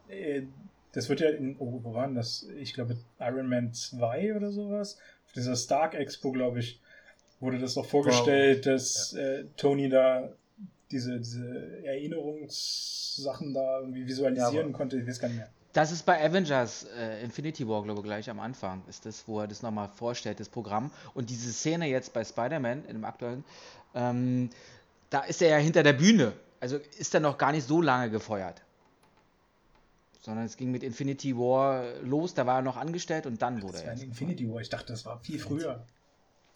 Äh, 0.09 0.43
das 0.93 1.09
wird 1.09 1.19
ja 1.19 1.29
in, 1.29 1.55
oh, 1.59 1.79
wo 1.83 1.93
waren 1.93 2.15
das? 2.15 2.47
Ich 2.57 2.73
glaube 2.73 2.97
Iron 3.19 3.47
Man 3.47 3.73
2 3.73 4.35
oder 4.35 4.51
sowas. 4.51 4.97
Auf 5.27 5.33
dieser 5.33 5.55
Stark 5.55 5.93
Expo, 5.93 6.31
glaube 6.31 6.59
ich, 6.59 6.79
wurde 7.39 7.59
das 7.59 7.75
doch 7.75 7.85
vorgestellt, 7.85 8.65
wow. 8.65 8.73
dass 8.73 9.11
ja. 9.11 9.21
äh, 9.21 9.45
Tony 9.57 9.89
da 9.89 10.29
diese, 10.89 11.19
diese 11.19 11.83
Erinnerungssachen 11.83 13.53
da 13.53 13.81
irgendwie 13.81 14.07
visualisieren 14.07 14.71
ja, 14.71 14.73
konnte. 14.73 14.97
Ich 14.97 15.07
weiß 15.07 15.19
gar 15.19 15.27
nicht 15.27 15.37
mehr. 15.37 15.49
Das 15.73 15.91
ist 15.91 16.03
bei 16.03 16.23
Avengers 16.23 16.87
äh, 16.97 17.23
Infinity 17.23 17.67
War, 17.67 17.83
glaube 17.83 17.99
ich, 17.99 18.05
gleich 18.05 18.29
am 18.29 18.39
Anfang. 18.39 18.81
Ist 18.89 19.05
das, 19.05 19.27
wo 19.27 19.41
er 19.41 19.47
das 19.47 19.61
nochmal 19.61 19.89
vorstellt, 19.89 20.39
das 20.39 20.49
Programm. 20.49 20.89
Und 21.13 21.29
diese 21.29 21.51
Szene 21.51 21.87
jetzt 21.87 22.13
bei 22.13 22.23
Spider-Man, 22.23 22.85
in 22.85 22.93
dem 22.93 23.05
aktuellen, 23.05 23.43
ähm, 23.93 24.49
da 25.11 25.21
ist 25.21 25.41
er 25.41 25.49
ja 25.49 25.57
hinter 25.57 25.83
der 25.83 25.93
Bühne. 25.93 26.33
Also 26.59 26.79
ist 26.97 27.13
er 27.13 27.19
noch 27.19 27.37
gar 27.37 27.51
nicht 27.51 27.67
so 27.67 27.81
lange 27.83 28.09
gefeuert 28.09 28.63
sondern 30.27 30.45
es 30.45 30.57
ging 30.57 30.71
mit 30.71 30.83
Infinity 30.83 31.37
War 31.37 32.01
los, 32.01 32.33
da 32.33 32.45
war 32.45 32.57
er 32.57 32.61
noch 32.61 32.75
angestellt 32.75 33.25
und 33.25 33.41
dann 33.41 33.61
wurde 33.61 33.77
das 33.77 33.83
er. 33.83 33.95
War 33.95 34.03
Infinity 34.03 34.51
War, 34.51 34.59
ich 34.59 34.67
dachte, 34.67 34.91
das 34.91 35.05
war 35.05 35.21
viel 35.21 35.39
früher. 35.39 35.85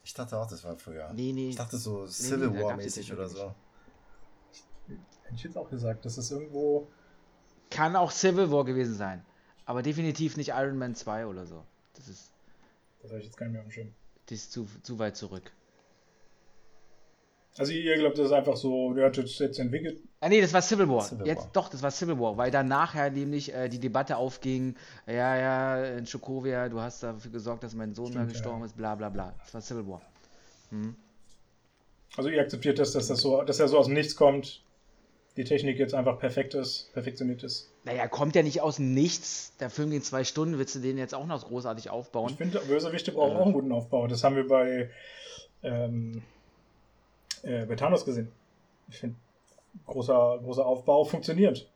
Ich 0.03 0.13
dachte 0.13 0.37
auch, 0.37 0.49
das 0.49 0.61
war 0.65 0.75
früher. 0.75 1.09
Nee, 1.13 1.31
nee. 1.31 1.51
Ich 1.51 1.55
dachte 1.55 1.77
so 1.77 2.05
Civil 2.05 2.49
nee, 2.49 2.57
nee, 2.57 2.63
War 2.63 2.75
mäßig 2.75 3.13
oder 3.13 3.29
so. 3.29 3.55
Hätte 5.23 5.35
ich 5.35 5.43
jetzt 5.43 5.57
auch 5.57 5.69
gesagt, 5.69 6.03
das 6.03 6.17
ist 6.17 6.31
irgendwo. 6.31 6.89
Kann 7.69 7.95
auch 7.95 8.11
Civil 8.11 8.51
War 8.51 8.65
gewesen 8.65 8.95
sein. 8.95 9.23
Aber 9.65 9.81
definitiv 9.81 10.35
nicht 10.35 10.49
Iron 10.49 10.77
Man 10.77 10.93
2 10.93 11.27
oder 11.27 11.45
so. 11.45 11.63
Das 11.93 12.09
ist. 12.09 12.33
Das 13.01 13.11
habe 13.11 13.21
ich 13.21 13.27
jetzt 13.27 13.37
gar 13.37 13.45
nicht 13.45 13.53
mehr 13.53 13.63
am 13.63 13.71
Schirm. 13.71 13.93
Das 14.25 14.39
ist 14.39 14.51
zu, 14.51 14.67
zu 14.83 14.99
weit 14.99 15.15
zurück. 15.15 15.49
Also 17.57 17.71
ihr 17.71 17.95
glaubt, 17.95 18.17
das 18.17 18.25
ist 18.25 18.33
einfach 18.33 18.57
so, 18.57 18.93
der 18.93 19.05
hat 19.05 19.15
jetzt 19.15 19.59
entwickelt. 19.59 20.01
Ah 20.23 20.29
nee, 20.29 20.39
das 20.39 20.53
war 20.53 20.61
Civil 20.61 20.87
War. 20.87 21.01
Civil 21.01 21.25
jetzt 21.25 21.45
War. 21.45 21.49
doch, 21.53 21.69
das 21.69 21.81
war 21.81 21.89
Civil 21.89 22.19
War, 22.19 22.37
weil 22.37 22.51
dann 22.51 22.67
nachher 22.67 23.09
nämlich 23.09 23.53
äh, 23.53 23.67
die 23.69 23.79
Debatte 23.79 24.17
aufging, 24.17 24.75
ja, 25.07 25.35
ja, 25.35 25.83
in 25.97 26.05
Chokovia, 26.05 26.69
du 26.69 26.79
hast 26.79 27.01
dafür 27.01 27.31
gesorgt, 27.31 27.63
dass 27.63 27.73
mein 27.73 27.95
Sohn 27.95 28.13
da 28.13 28.23
gestorben 28.25 28.59
ja. 28.59 28.65
ist, 28.67 28.77
bla 28.77 28.93
bla 28.93 29.09
bla. 29.09 29.33
Das 29.39 29.53
war 29.53 29.61
Civil 29.61 29.87
War. 29.87 30.01
Hm. 30.69 30.95
Also 32.15 32.29
ihr 32.29 32.39
akzeptiert 32.39 32.77
das, 32.77 32.91
dass 32.91 33.07
das 33.07 33.19
so, 33.19 33.41
dass 33.41 33.59
er 33.59 33.67
so 33.67 33.79
aus 33.79 33.87
dem 33.87 33.95
Nichts 33.95 34.15
kommt, 34.15 34.61
die 35.37 35.43
Technik 35.43 35.79
jetzt 35.79 35.95
einfach 35.95 36.19
perfekt 36.19 36.53
ist, 36.53 36.93
perfektioniert 36.93 37.41
ist. 37.41 37.71
Naja, 37.83 38.07
kommt 38.07 38.35
ja 38.35 38.43
nicht 38.43 38.61
aus 38.61 38.75
dem 38.75 38.93
Nichts. 38.93 39.53
Der 39.59 39.71
Film 39.71 39.89
geht 39.89 40.05
zwei 40.05 40.23
Stunden, 40.23 40.59
willst 40.59 40.75
du 40.75 40.79
den 40.79 40.99
jetzt 40.99 41.15
auch 41.15 41.25
noch 41.25 41.43
großartig 41.43 41.89
aufbauen? 41.89 42.29
Ich 42.29 42.37
finde, 42.37 42.59
Bösewichte 42.59 43.11
brauchen 43.11 43.37
äh. 43.37 43.39
auch 43.39 43.45
einen 43.45 43.53
guten 43.53 43.71
Aufbau. 43.71 44.05
Das 44.05 44.23
haben 44.23 44.35
wir 44.35 44.47
bei 44.47 44.91
ähm, 45.63 46.21
äh, 47.41 47.65
bei 47.65 47.75
Thanos 47.75 48.05
gesehen. 48.05 48.31
Ich 48.89 48.99
finde, 48.99 49.15
großer, 49.85 50.39
großer 50.43 50.65
Aufbau 50.65 51.03
funktioniert. 51.05 51.69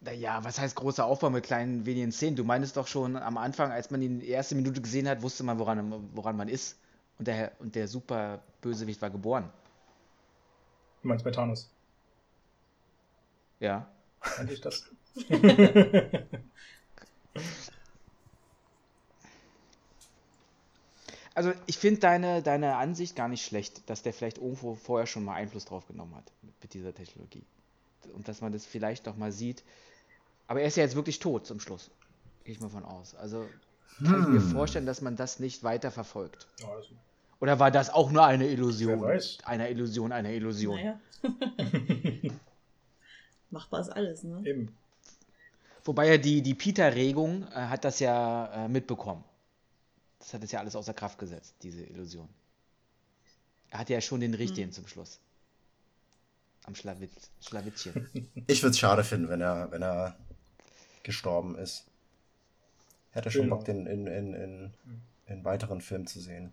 Naja, 0.00 0.42
was 0.42 0.58
heißt 0.58 0.74
großer 0.74 1.04
Aufbau 1.04 1.30
mit 1.30 1.44
kleinen 1.44 1.86
wenigen 1.86 2.10
Szenen? 2.10 2.36
Du 2.36 2.44
meinst 2.44 2.76
doch 2.76 2.88
schon 2.88 3.16
am 3.16 3.38
Anfang, 3.38 3.70
als 3.70 3.90
man 3.90 4.02
ihn 4.02 4.18
die 4.18 4.28
erste 4.28 4.56
Minute 4.56 4.80
gesehen 4.80 5.08
hat, 5.08 5.22
wusste 5.22 5.44
man, 5.44 5.58
woran, 5.58 6.10
woran 6.14 6.36
man 6.36 6.48
ist. 6.48 6.76
Und 7.18 7.28
der, 7.28 7.52
und 7.60 7.74
der 7.76 7.86
super 7.86 8.40
Bösewicht 8.60 9.00
war 9.00 9.10
geboren. 9.10 9.48
Du 11.02 11.08
meinst 11.08 11.24
bei 11.24 11.30
Thanos? 11.30 11.70
Ja. 13.60 13.86
Meinte 14.38 14.54
ich 14.54 14.60
das? 14.60 14.90
Also 21.34 21.52
ich 21.66 21.78
finde 21.78 22.00
deine, 22.00 22.42
deine 22.42 22.76
Ansicht 22.76 23.16
gar 23.16 23.28
nicht 23.28 23.44
schlecht, 23.44 23.88
dass 23.88 24.02
der 24.02 24.12
vielleicht 24.12 24.38
irgendwo 24.38 24.74
vorher 24.74 25.06
schon 25.06 25.24
mal 25.24 25.34
Einfluss 25.34 25.64
drauf 25.64 25.86
genommen 25.86 26.14
hat 26.14 26.30
mit, 26.42 26.54
mit 26.62 26.74
dieser 26.74 26.94
Technologie. 26.94 27.44
Und 28.14 28.28
dass 28.28 28.40
man 28.40 28.52
das 28.52 28.66
vielleicht 28.66 29.06
doch 29.06 29.16
mal 29.16 29.32
sieht. 29.32 29.62
Aber 30.46 30.60
er 30.60 30.66
ist 30.66 30.76
ja 30.76 30.82
jetzt 30.82 30.96
wirklich 30.96 31.18
tot 31.18 31.46
zum 31.46 31.60
Schluss. 31.60 31.90
Gehe 32.44 32.54
ich 32.54 32.60
mal 32.60 32.68
von 32.68 32.84
aus. 32.84 33.14
Also 33.14 33.46
kann 33.98 34.14
hm. 34.14 34.22
ich 34.22 34.28
mir 34.28 34.40
hm. 34.40 34.50
vorstellen, 34.50 34.86
dass 34.86 35.00
man 35.00 35.16
das 35.16 35.38
nicht 35.38 35.62
weiter 35.62 35.90
verfolgt. 35.90 36.46
Also. 36.66 36.90
Oder 37.40 37.58
war 37.58 37.70
das 37.70 37.90
auch 37.90 38.10
nur 38.10 38.24
eine 38.24 38.46
Illusion? 38.46 39.00
Wer 39.00 39.16
weiß. 39.16 39.38
Einer 39.44 39.68
Illusion, 39.68 40.12
einer 40.12 40.30
Illusion. 40.30 40.76
Naja. 40.76 41.00
Machbar 43.50 43.80
ist 43.80 43.88
alles, 43.90 44.22
ne? 44.22 44.42
Eben. 44.44 44.76
Wobei 45.84 46.08
ja 46.08 46.16
die, 46.18 46.42
die 46.42 46.54
Peter-Regung 46.54 47.44
äh, 47.48 47.54
hat 47.54 47.84
das 47.84 47.98
ja 47.98 48.66
äh, 48.66 48.68
mitbekommen. 48.68 49.24
Das 50.22 50.34
hat 50.34 50.44
es 50.44 50.52
ja 50.52 50.60
alles 50.60 50.76
außer 50.76 50.94
Kraft 50.94 51.18
gesetzt, 51.18 51.56
diese 51.62 51.82
Illusion. 51.82 52.28
Er 53.70 53.80
hatte 53.80 53.92
ja 53.92 54.00
schon 54.00 54.20
den 54.20 54.34
richtigen 54.34 54.68
hm. 54.68 54.72
zum 54.72 54.86
Schluss. 54.86 55.18
Am 56.64 56.76
Schlawitz, 56.76 57.30
Schlawittchen. 57.40 58.08
Ich 58.46 58.62
würde 58.62 58.70
es 58.70 58.78
schade 58.78 59.02
finden, 59.02 59.28
wenn 59.28 59.40
er, 59.40 59.70
wenn 59.72 59.82
er 59.82 60.16
gestorben 61.02 61.58
ist. 61.58 61.86
Hätte 63.10 63.32
schon 63.32 63.42
genau. 63.42 63.56
Bock, 63.56 63.64
den 63.64 63.86
in, 63.86 64.06
in, 64.06 64.34
in, 64.34 64.74
in 65.26 65.44
weiteren 65.44 65.80
Filmen 65.80 66.06
zu 66.06 66.20
sehen. 66.20 66.52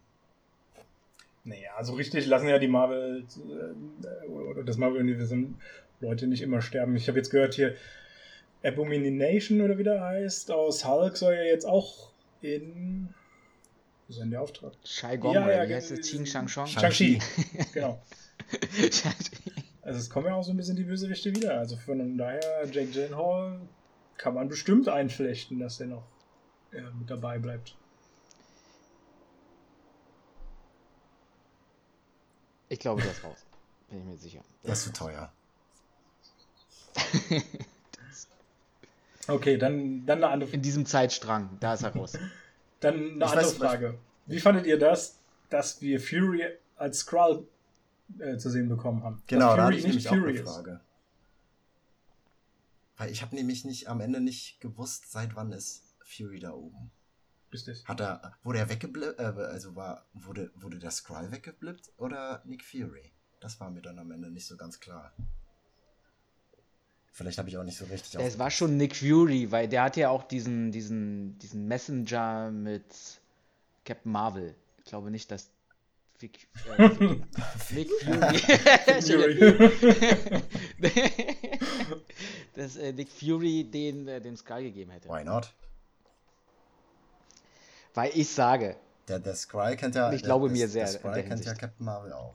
Naja, 1.44 1.84
so 1.84 1.94
richtig 1.94 2.26
lassen 2.26 2.48
ja 2.48 2.58
die 2.58 2.68
Marvel 2.68 3.24
äh, 3.24 4.28
oder 4.28 4.64
das 4.64 4.78
Marvel-Universum 4.78 5.60
Leute 6.02 6.26
nicht 6.26 6.42
immer 6.42 6.62
sterben. 6.62 6.96
Ich 6.96 7.08
habe 7.08 7.20
jetzt 7.20 7.30
gehört 7.30 7.54
hier, 7.54 7.76
Abomination 8.64 9.62
oder 9.62 9.78
wie 9.78 9.84
der 9.84 10.02
heißt, 10.02 10.52
aus 10.52 10.86
Hulk 10.86 11.18
soll 11.18 11.36
ja 11.36 11.44
jetzt 11.44 11.66
auch 11.66 12.12
in. 12.42 13.14
Wo 14.10 14.12
ist 14.12 14.22
denn 14.22 14.32
der 14.32 14.42
Auftrag? 14.42 14.74
Shai 14.84 15.18
Gong, 15.18 15.36
ja, 15.36 15.52
ja, 15.52 15.70
wie 15.70 15.76
heißt 15.76 15.92
das? 15.92 16.00
Ching 16.00 16.26
Shang 16.26 16.48
Shang? 16.48 16.66
Shang-Chi, 16.66 17.22
genau. 17.74 18.02
also 19.84 20.00
es 20.00 20.10
kommen 20.10 20.26
ja 20.26 20.34
auch 20.34 20.42
so 20.42 20.50
ein 20.50 20.58
bisschen 20.58 20.76
die 20.76 20.84
Bösewichte 20.84 21.30
wieder. 21.36 21.60
Also 21.60 21.78
von 21.78 22.18
daher, 22.18 22.66
Jake 22.72 22.88
Gyllenhaal 22.88 23.62
kann 24.18 24.34
man 24.34 24.48
bestimmt 24.48 24.90
einflechten, 24.90 25.60
dass 25.60 25.80
er 25.80 25.86
noch 25.86 26.08
äh, 26.72 26.82
mit 26.82 27.08
dabei 27.08 27.38
bleibt. 27.38 27.76
Ich 32.70 32.80
glaube, 32.80 33.04
der 33.04 33.12
ist 33.12 33.24
raus. 33.24 33.46
Bin 33.90 34.00
ich 34.00 34.06
mir 34.06 34.18
sicher. 34.18 34.42
Der 34.64 34.74
ist 34.74 34.86
zu 34.86 34.92
teuer. 34.92 35.32
okay, 39.28 39.58
dann, 39.58 40.04
dann 40.08 40.24
eine 40.24 40.34
andere 40.34 40.50
In 40.50 40.64
diesem 40.64 40.88
Zeitstrang, 40.88 41.60
da 41.60 41.76
ist 41.76 41.84
er 41.84 41.96
raus. 41.96 42.18
dann 42.80 42.96
eine 42.96 43.18
ich 43.18 43.24
andere 43.24 43.46
weiß, 43.46 43.54
Frage. 43.54 44.00
Wie 44.26 44.40
fandet 44.40 44.66
ihr 44.66 44.80
das, 44.80 45.20
dass 45.50 45.82
wir 45.82 46.00
Fury 46.00 46.44
als 46.76 47.00
Skrull 47.00 47.48
äh, 48.20 48.38
zu 48.38 48.50
sehen 48.50 48.70
bekommen 48.70 49.04
haben? 49.04 49.22
Genau, 49.28 49.56
da 49.56 49.66
hatte 49.66 49.78
ich 49.78 49.86
nämlich 49.86 50.08
Fury 50.08 50.20
auch 50.20 50.28
eine 50.28 50.44
Frage. 50.44 50.82
Weil 52.98 53.12
ich 53.12 53.22
habe 53.22 53.36
nämlich 53.36 53.66
nicht 53.66 53.88
am 53.88 54.02
Ende 54.02 54.20
nicht 54.20 54.60
gewusst, 54.60 55.12
seit 55.12 55.36
wann 55.36 55.52
ist 55.52 55.84
Fury 56.04 56.40
da 56.40 56.52
oben. 56.52 56.92
Ist 57.52 57.68
das? 57.68 57.86
Hat 57.86 58.00
er, 58.02 58.34
wurde 58.44 58.60
er 58.60 58.70
weggeblippt, 58.70 59.20
äh, 59.20 59.24
also 59.24 59.76
war, 59.76 60.06
wurde, 60.14 60.52
wurde 60.56 60.78
der 60.78 60.92
Skrull 60.92 61.32
weggeblippt 61.32 61.92
oder 61.98 62.44
Nick 62.46 62.64
Fury? 62.64 63.12
Das 63.40 63.60
war 63.60 63.72
mir 63.72 63.82
dann 63.82 63.98
am 64.00 64.12
Ende 64.12 64.30
nicht 64.30 64.46
so 64.46 64.58
ganz 64.58 64.80
klar. 64.80 65.14
Vielleicht 67.12 67.38
habe 67.38 67.50
ich 67.50 67.58
auch 67.58 67.64
nicht 67.64 67.78
so 67.78 67.86
richtig 67.86 68.16
Es 68.20 68.40
war 68.40 68.50
schon 68.52 68.78
Nick 68.78 68.96
Fury, 68.96 69.52
weil 69.52 69.68
der 69.68 69.84
hat 69.84 69.98
ja 69.98 70.10
auch 70.10 70.24
diesen, 70.24 70.72
diesen, 70.72 71.38
diesen 71.40 71.68
Messenger 71.68 72.52
mit 72.52 72.86
Captain 73.84 74.12
Marvel. 74.12 74.56
Ich 74.78 74.86
glaube 74.86 75.12
nicht, 75.12 75.30
dass 75.32 75.50
Vic, 76.20 76.48
äh, 76.78 76.90
Nick 77.74 77.90
Fury. 79.02 79.72
dass 82.56 82.76
äh, 82.76 82.92
Nick 82.94 83.10
Fury 83.10 83.64
den, 83.64 84.08
äh, 84.08 84.22
dem 84.22 84.36
Sky 84.36 84.64
gegeben 84.64 84.92
hätte. 84.92 85.10
Why 85.10 85.24
not? 85.24 85.54
Weil 87.94 88.12
ich 88.14 88.30
sage. 88.30 88.76
Der, 89.08 89.20
der 89.20 89.36
Skrull 89.36 89.76
kennt 89.76 89.96
ja. 89.96 90.12
Ich 90.14 90.24
glaube 90.24 90.48
der, 90.48 90.58
mir 90.58 90.68
sehr. 90.68 90.86
Der 90.86 90.94
Skrull 90.94 91.24
kennt 91.24 91.46
ja 91.46 91.54
Captain 91.54 91.86
Marvel 91.86 92.14
auch. 92.14 92.34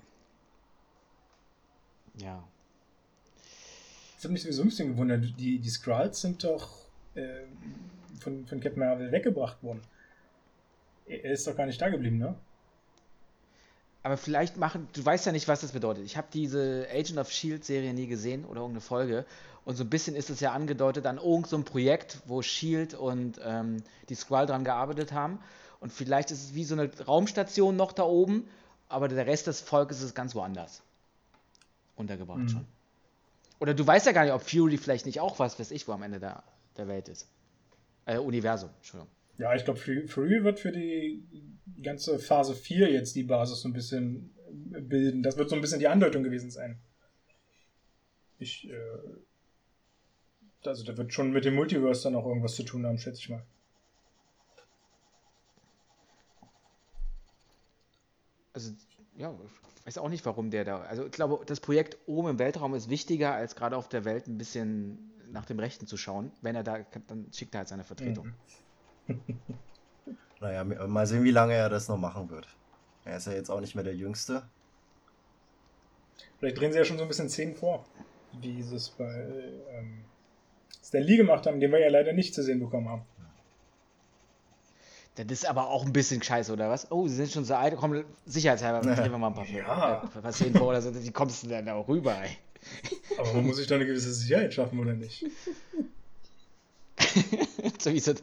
Ja. 2.16 2.42
Ich 4.24 4.26
habe 4.26 4.32
mich 4.32 4.42
sowieso 4.42 4.62
ein 4.62 4.68
bisschen 4.68 4.88
gewundert. 4.88 5.38
Die, 5.38 5.58
die 5.58 5.68
Skrulls 5.68 6.22
sind 6.22 6.42
doch 6.44 6.78
äh, 7.14 7.42
von, 8.20 8.46
von 8.46 8.58
Captain 8.58 8.80
Marvel 8.80 9.12
weggebracht 9.12 9.62
worden. 9.62 9.82
Er 11.04 11.32
ist 11.32 11.46
doch 11.46 11.54
gar 11.54 11.66
nicht 11.66 11.78
da 11.78 11.90
geblieben, 11.90 12.16
ne? 12.16 12.34
Aber 14.02 14.16
vielleicht 14.16 14.56
machen, 14.56 14.88
du 14.94 15.04
weißt 15.04 15.26
ja 15.26 15.32
nicht, 15.32 15.46
was 15.46 15.60
das 15.60 15.72
bedeutet. 15.72 16.06
Ich 16.06 16.16
habe 16.16 16.28
diese 16.32 16.86
Agent 16.90 17.18
of 17.18 17.30
Shield 17.30 17.66
Serie 17.66 17.92
nie 17.92 18.06
gesehen 18.06 18.46
oder 18.46 18.62
irgendeine 18.62 18.80
Folge. 18.80 19.26
Und 19.66 19.76
so 19.76 19.84
ein 19.84 19.90
bisschen 19.90 20.16
ist 20.16 20.30
es 20.30 20.40
ja 20.40 20.52
angedeutet 20.52 21.04
an 21.04 21.18
irgendein 21.18 21.44
so 21.50 21.62
Projekt, 21.62 22.22
wo 22.24 22.40
Shield 22.40 22.94
und 22.94 23.38
ähm, 23.44 23.82
die 24.08 24.14
Skrull 24.14 24.46
dran 24.46 24.64
gearbeitet 24.64 25.12
haben. 25.12 25.38
Und 25.80 25.92
vielleicht 25.92 26.30
ist 26.30 26.42
es 26.42 26.54
wie 26.54 26.64
so 26.64 26.74
eine 26.74 26.90
Raumstation 26.98 27.76
noch 27.76 27.92
da 27.92 28.04
oben, 28.04 28.48
aber 28.88 29.08
der 29.08 29.26
Rest 29.26 29.48
des 29.48 29.60
Volkes 29.60 30.00
ist 30.00 30.14
ganz 30.14 30.34
woanders 30.34 30.80
untergebracht 31.96 32.38
mhm. 32.38 32.48
schon. 32.48 32.66
Oder 33.64 33.72
du 33.72 33.86
weißt 33.86 34.04
ja 34.04 34.12
gar 34.12 34.24
nicht, 34.24 34.34
ob 34.34 34.42
Fury 34.42 34.76
vielleicht 34.76 35.06
nicht 35.06 35.20
auch 35.20 35.38
was, 35.38 35.58
weiß 35.58 35.70
ich, 35.70 35.88
wo 35.88 35.92
am 35.92 36.02
Ende 36.02 36.20
der, 36.20 36.42
der 36.76 36.86
Welt 36.86 37.08
ist. 37.08 37.30
Äh, 38.04 38.18
Universum, 38.18 38.68
Entschuldigung. 38.76 39.10
Ja, 39.38 39.54
ich 39.54 39.64
glaube, 39.64 39.80
Fury 39.80 40.44
wird 40.44 40.60
für 40.60 40.70
die 40.70 41.24
ganze 41.82 42.18
Phase 42.18 42.54
4 42.54 42.92
jetzt 42.92 43.16
die 43.16 43.22
Basis 43.22 43.62
so 43.62 43.68
ein 43.70 43.72
bisschen 43.72 44.34
bilden. 44.50 45.22
Das 45.22 45.38
wird 45.38 45.48
so 45.48 45.54
ein 45.54 45.62
bisschen 45.62 45.78
die 45.78 45.88
Andeutung 45.88 46.22
gewesen 46.22 46.50
sein. 46.50 46.78
Ich, 48.38 48.68
äh, 48.68 48.76
also 50.66 50.84
da 50.84 50.94
wird 50.98 51.14
schon 51.14 51.32
mit 51.32 51.46
dem 51.46 51.54
Multiverse 51.54 52.02
dann 52.02 52.16
auch 52.16 52.26
irgendwas 52.26 52.56
zu 52.56 52.64
tun 52.64 52.84
haben, 52.84 52.98
schätze 52.98 53.20
ich 53.20 53.30
mal. 53.30 53.46
Also, 58.52 58.72
ja, 59.16 59.34
ich 59.84 59.88
weiß 59.88 59.98
auch 59.98 60.08
nicht, 60.08 60.24
warum 60.24 60.50
der 60.50 60.64
da. 60.64 60.80
Also, 60.80 61.04
ich 61.04 61.12
glaube, 61.12 61.44
das 61.44 61.60
Projekt 61.60 61.98
oben 62.06 62.30
im 62.30 62.38
Weltraum 62.38 62.74
ist 62.74 62.88
wichtiger, 62.88 63.34
als 63.34 63.54
gerade 63.54 63.76
auf 63.76 63.86
der 63.86 64.06
Welt 64.06 64.26
ein 64.26 64.38
bisschen 64.38 65.12
nach 65.30 65.44
dem 65.44 65.58
Rechten 65.58 65.86
zu 65.86 65.98
schauen. 65.98 66.32
Wenn 66.40 66.56
er 66.56 66.62
da, 66.62 66.78
dann 67.06 67.26
schickt 67.34 67.54
er 67.54 67.58
halt 67.58 67.68
seine 67.68 67.84
Vertretung. 67.84 68.32
Mhm. 69.06 69.18
naja, 70.40 70.64
mal 70.64 71.06
sehen, 71.06 71.22
wie 71.22 71.30
lange 71.30 71.52
er 71.52 71.68
das 71.68 71.88
noch 71.88 71.98
machen 71.98 72.30
wird. 72.30 72.48
Er 73.04 73.18
ist 73.18 73.26
ja 73.26 73.34
jetzt 73.34 73.50
auch 73.50 73.60
nicht 73.60 73.74
mehr 73.74 73.84
der 73.84 73.94
Jüngste. 73.94 74.44
Vielleicht 76.38 76.58
drehen 76.58 76.72
sie 76.72 76.78
ja 76.78 76.84
schon 76.86 76.96
so 76.96 77.02
ein 77.02 77.08
bisschen 77.08 77.28
Szenen 77.28 77.54
vor, 77.54 77.84
wie 78.40 78.62
sie 78.62 78.76
es 78.76 78.88
bei 78.88 79.52
ähm, 79.70 80.04
Stan 80.82 81.02
Lee 81.02 81.18
gemacht 81.18 81.46
haben, 81.46 81.60
den 81.60 81.70
wir 81.72 81.80
ja 81.80 81.90
leider 81.90 82.14
nicht 82.14 82.34
zu 82.34 82.42
sehen 82.42 82.60
bekommen 82.60 82.88
haben. 82.88 83.02
Das 85.16 85.26
ist 85.30 85.46
aber 85.46 85.68
auch 85.68 85.86
ein 85.86 85.92
bisschen 85.92 86.22
scheiße, 86.22 86.52
oder 86.52 86.68
was? 86.68 86.90
Oh, 86.90 87.06
sie 87.06 87.14
sind 87.14 87.30
schon 87.30 87.44
so 87.44 87.54
alt, 87.54 87.76
komm, 87.76 88.04
sicherheitshalber, 88.26 88.80
drehen 88.80 89.12
wir 89.12 89.18
mal 89.18 89.28
ein 89.28 89.34
paar, 89.34 89.46
ja. 89.46 90.02
äh, 90.02 90.20
paar 90.20 90.32
Szenen 90.32 90.56
vor 90.56 90.68
oder 90.68 90.82
so, 90.82 90.92
wie 90.94 91.10
kommst 91.12 91.44
du 91.44 91.48
denn 91.48 91.66
da 91.66 91.74
auch 91.74 91.86
rüber, 91.86 92.16
ey? 92.20 92.36
Aber 93.18 93.34
man 93.34 93.46
muss 93.46 93.58
sich 93.58 93.66
da 93.68 93.76
eine 93.76 93.86
gewisse 93.86 94.12
Sicherheit 94.12 94.52
schaffen, 94.52 94.78
oder 94.80 94.94
nicht? 94.94 95.24
so 97.78 97.92
wie 97.92 98.00
so, 98.00 98.14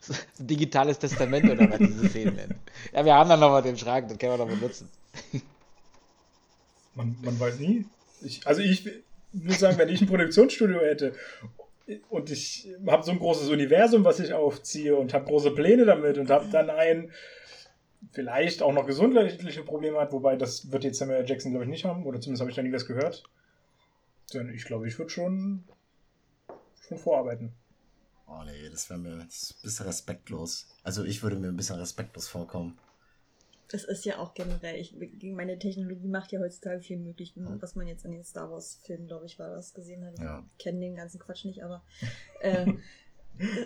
so 0.00 0.12
ein 0.12 0.46
digitales 0.46 0.98
Testament 0.98 1.48
oder 1.50 1.70
was 1.70 1.78
diese 1.78 2.08
Szenen 2.08 2.34
nennen. 2.34 2.60
Ja, 2.92 3.04
wir 3.04 3.14
haben 3.14 3.30
dann 3.30 3.40
nochmal 3.40 3.62
den 3.62 3.78
Schrank, 3.78 4.08
den 4.08 4.18
können 4.18 4.32
wir 4.32 4.44
noch 4.44 4.48
benutzen. 4.48 4.90
man, 6.94 7.16
man 7.22 7.40
weiß 7.40 7.60
nie. 7.60 7.86
Ich, 8.20 8.46
also 8.46 8.60
ich 8.60 8.84
würde 9.32 9.58
sagen, 9.58 9.78
wenn 9.78 9.88
ich 9.88 10.02
ein 10.02 10.06
Produktionsstudio 10.06 10.80
hätte 10.80 11.14
und 12.08 12.30
ich 12.30 12.68
habe 12.86 13.02
so 13.02 13.12
ein 13.12 13.18
großes 13.18 13.48
Universum, 13.48 14.04
was 14.04 14.20
ich 14.20 14.32
aufziehe 14.32 14.96
und 14.96 15.12
habe 15.12 15.26
große 15.26 15.50
Pläne 15.50 15.84
damit 15.84 16.18
und 16.18 16.30
habe 16.30 16.48
dann 16.50 16.70
ein 16.70 17.12
vielleicht 18.12 18.62
auch 18.62 18.72
noch 18.72 18.86
gesundheitliche 18.86 19.62
Probleme 19.62 19.98
hat, 19.98 20.12
wobei 20.12 20.36
das 20.36 20.70
wird 20.70 20.84
jetzt 20.84 20.98
Samuel 20.98 21.28
Jackson 21.28 21.52
glaube 21.52 21.64
ich 21.64 21.70
nicht 21.70 21.84
haben 21.84 22.04
oder 22.04 22.20
zumindest 22.20 22.40
habe 22.40 22.50
ich 22.50 22.56
da 22.56 22.62
nie 22.62 22.72
was 22.72 22.86
gehört. 22.86 23.24
Denn 24.32 24.48
ich 24.48 24.64
glaube, 24.64 24.88
ich 24.88 24.98
würde 24.98 25.10
schon 25.10 25.64
schon 26.80 26.98
vorarbeiten. 26.98 27.52
Oh 28.26 28.42
nee, 28.44 28.68
das 28.70 28.88
wäre 28.88 28.98
mir 28.98 29.12
ein 29.12 29.28
bisschen 29.28 29.86
respektlos. 29.86 30.68
Also 30.82 31.04
ich 31.04 31.22
würde 31.22 31.36
mir 31.36 31.48
ein 31.48 31.56
bisschen 31.56 31.78
respektlos 31.78 32.28
vorkommen. 32.28 32.78
Das 33.68 33.84
ist 33.84 34.04
ja 34.04 34.18
auch 34.18 34.34
generell, 34.34 34.76
ich, 34.76 34.94
meine 35.22 35.58
Technologie 35.58 36.08
macht 36.08 36.32
ja 36.32 36.40
heutzutage 36.40 36.80
viel 36.80 36.98
möglich, 36.98 37.32
ja. 37.34 37.56
was 37.60 37.74
man 37.74 37.86
jetzt 37.86 38.04
in 38.04 38.12
den 38.12 38.24
Star 38.24 38.50
Wars-Filmen, 38.50 39.06
glaube 39.06 39.26
ich, 39.26 39.38
war 39.38 39.50
das 39.50 39.72
gesehen 39.74 40.04
hat. 40.04 40.18
Ja. 40.18 40.44
Ich 40.56 40.64
kenne 40.64 40.80
den 40.80 40.94
ganzen 40.94 41.18
Quatsch 41.18 41.44
nicht, 41.44 41.64
aber 41.64 41.82
äh, 42.40 42.66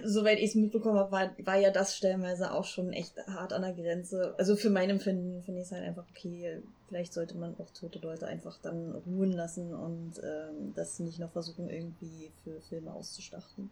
soweit 0.04 0.38
ich 0.38 0.50
es 0.50 0.54
mitbekommen 0.54 0.98
habe, 0.98 1.12
war, 1.12 1.30
war 1.44 1.56
ja 1.56 1.70
das 1.70 1.96
stellenweise 1.96 2.52
auch 2.52 2.64
schon 2.64 2.92
echt 2.92 3.16
hart 3.26 3.52
an 3.52 3.62
der 3.62 3.74
Grenze. 3.74 4.34
Also 4.38 4.56
für 4.56 4.70
mein 4.70 4.88
Empfinden 4.88 5.42
finde 5.42 5.60
ich 5.60 5.66
es 5.66 5.72
halt 5.72 5.84
einfach 5.84 6.06
okay. 6.10 6.62
Vielleicht 6.88 7.12
sollte 7.12 7.36
man 7.36 7.54
auch 7.58 7.70
tote 7.70 7.98
Leute 7.98 8.26
einfach 8.26 8.58
dann 8.62 8.92
ruhen 9.06 9.32
lassen 9.32 9.74
und 9.74 10.14
ähm, 10.22 10.72
das 10.74 11.00
nicht 11.00 11.18
noch 11.18 11.32
versuchen, 11.32 11.68
irgendwie 11.68 12.30
für 12.44 12.60
Filme 12.62 12.92
auszustachten. 12.94 13.70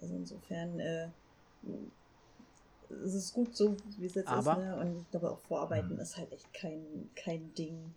Also 0.00 0.14
insofern 0.14 0.78
äh, 0.78 1.08
es 3.04 3.14
ist 3.14 3.32
gut 3.32 3.56
so, 3.56 3.76
wie 3.98 4.06
es 4.06 4.14
jetzt 4.14 4.28
Aber, 4.28 4.52
ist. 4.52 4.58
Ne? 4.58 4.76
Und 4.76 4.96
ich 4.98 5.10
glaube 5.10 5.30
auch 5.30 5.38
Vorarbeiten 5.38 5.96
mh. 5.96 6.02
ist 6.02 6.16
halt 6.16 6.32
echt 6.32 6.52
kein, 6.52 7.10
kein 7.14 7.52
Ding. 7.54 7.94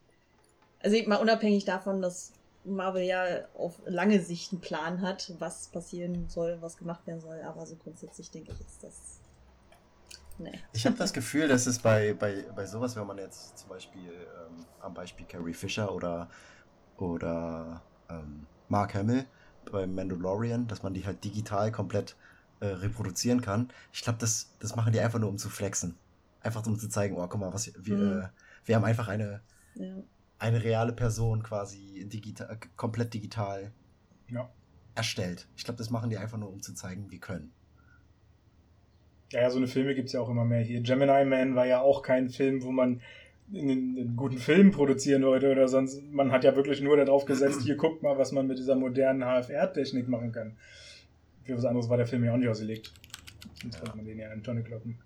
Also 0.79 0.97
mal 1.07 1.17
unabhängig 1.17 1.65
davon, 1.65 2.01
dass 2.01 2.31
Marvel 2.63 3.03
ja 3.03 3.45
auf 3.57 3.81
lange 3.85 4.21
Sicht 4.21 4.51
einen 4.51 4.61
Plan 4.61 5.01
hat, 5.01 5.33
was 5.39 5.67
passieren 5.67 6.27
soll, 6.29 6.57
was 6.61 6.77
gemacht 6.77 7.05
werden 7.07 7.21
soll. 7.21 7.41
Aber 7.41 7.65
so 7.65 7.75
grundsätzlich 7.75 8.31
denke 8.31 8.51
ich, 8.51 8.59
ist 8.59 8.83
das. 8.83 9.19
Nee. 10.37 10.59
Ich 10.73 10.85
habe 10.85 10.97
das 10.97 11.13
Gefühl, 11.13 11.47
dass 11.47 11.65
es 11.65 11.79
bei, 11.79 12.13
bei, 12.13 12.45
bei 12.55 12.65
sowas, 12.65 12.95
wenn 12.95 13.07
man 13.07 13.17
jetzt 13.17 13.57
zum 13.57 13.69
Beispiel 13.69 14.11
ähm, 14.11 14.65
am 14.81 14.93
Beispiel 14.93 15.25
Carrie 15.25 15.53
Fisher 15.53 15.93
oder, 15.93 16.29
oder 16.97 17.81
ähm, 18.09 18.45
Mark 18.67 18.95
Hamill 18.95 19.25
beim 19.71 19.95
Mandalorian, 19.95 20.67
dass 20.67 20.83
man 20.83 20.93
die 20.93 21.05
halt 21.05 21.23
digital 21.23 21.71
komplett 21.71 22.15
äh, 22.59 22.67
reproduzieren 22.67 23.41
kann. 23.41 23.69
Ich 23.93 24.01
glaube, 24.01 24.19
das, 24.19 24.53
das 24.59 24.75
machen 24.75 24.93
die 24.93 24.99
einfach 24.99 25.19
nur, 25.19 25.29
um 25.29 25.37
zu 25.37 25.49
flexen. 25.49 25.95
Einfach 26.41 26.65
um 26.65 26.77
zu 26.77 26.89
zeigen, 26.89 27.15
oh, 27.17 27.27
guck 27.27 27.39
mal, 27.39 27.53
was 27.53 27.71
wir, 27.77 27.97
mhm. 27.97 28.19
äh, 28.19 28.27
wir 28.65 28.75
haben 28.75 28.85
einfach 28.85 29.07
eine, 29.07 29.41
ja. 29.75 29.95
eine 30.39 30.63
reale 30.63 30.93
Person 30.93 31.43
quasi 31.43 32.05
digital, 32.07 32.57
komplett 32.75 33.13
digital 33.13 33.71
ja. 34.29 34.49
erstellt. 34.93 35.47
Ich 35.55 35.63
glaube, 35.63 35.77
das 35.77 35.89
machen 35.89 36.09
die 36.09 36.17
einfach 36.17 36.37
nur, 36.37 36.49
um 36.49 36.61
zu 36.61 36.73
zeigen, 36.73 37.11
wie 37.11 37.19
können. 37.19 37.51
Ja, 39.31 39.41
ja, 39.41 39.49
so 39.49 39.57
eine 39.57 39.67
Filme 39.67 39.95
gibt 39.95 40.07
es 40.07 40.13
ja 40.13 40.21
auch 40.21 40.29
immer 40.29 40.45
mehr 40.45 40.61
hier. 40.61 40.81
Gemini 40.81 41.25
Man 41.25 41.55
war 41.55 41.65
ja 41.65 41.81
auch 41.81 42.03
kein 42.03 42.29
Film, 42.29 42.63
wo 42.63 42.71
man 42.71 43.01
einen, 43.53 43.97
einen, 43.97 44.15
guten 44.15 44.37
Film 44.37 44.71
produzieren 44.71 45.23
wollte 45.23 45.51
oder 45.51 45.67
sonst. 45.67 46.01
Man 46.11 46.31
hat 46.31 46.43
ja 46.43 46.55
wirklich 46.55 46.81
nur 46.81 46.97
darauf 46.97 47.25
gesetzt, 47.25 47.61
hier 47.63 47.75
guckt 47.75 48.03
mal, 48.03 48.17
was 48.17 48.31
man 48.31 48.47
mit 48.47 48.57
dieser 48.57 48.75
modernen 48.75 49.23
HFR-Technik 49.23 50.07
machen 50.07 50.31
kann. 50.31 50.57
Für 51.45 51.57
was 51.57 51.65
anderes 51.65 51.89
war 51.89 51.97
der 51.97 52.07
Film 52.07 52.23
ja 52.23 52.33
auch 52.33 52.37
nicht 52.37 52.49
ausgelegt. 52.49 52.91
Sonst 53.61 53.81
ja. 53.85 53.95
man 53.95 54.05
den 54.05 54.19
ja 54.19 54.31
in 54.31 54.43
Tonne 54.43 54.63
kloppen. 54.63 54.97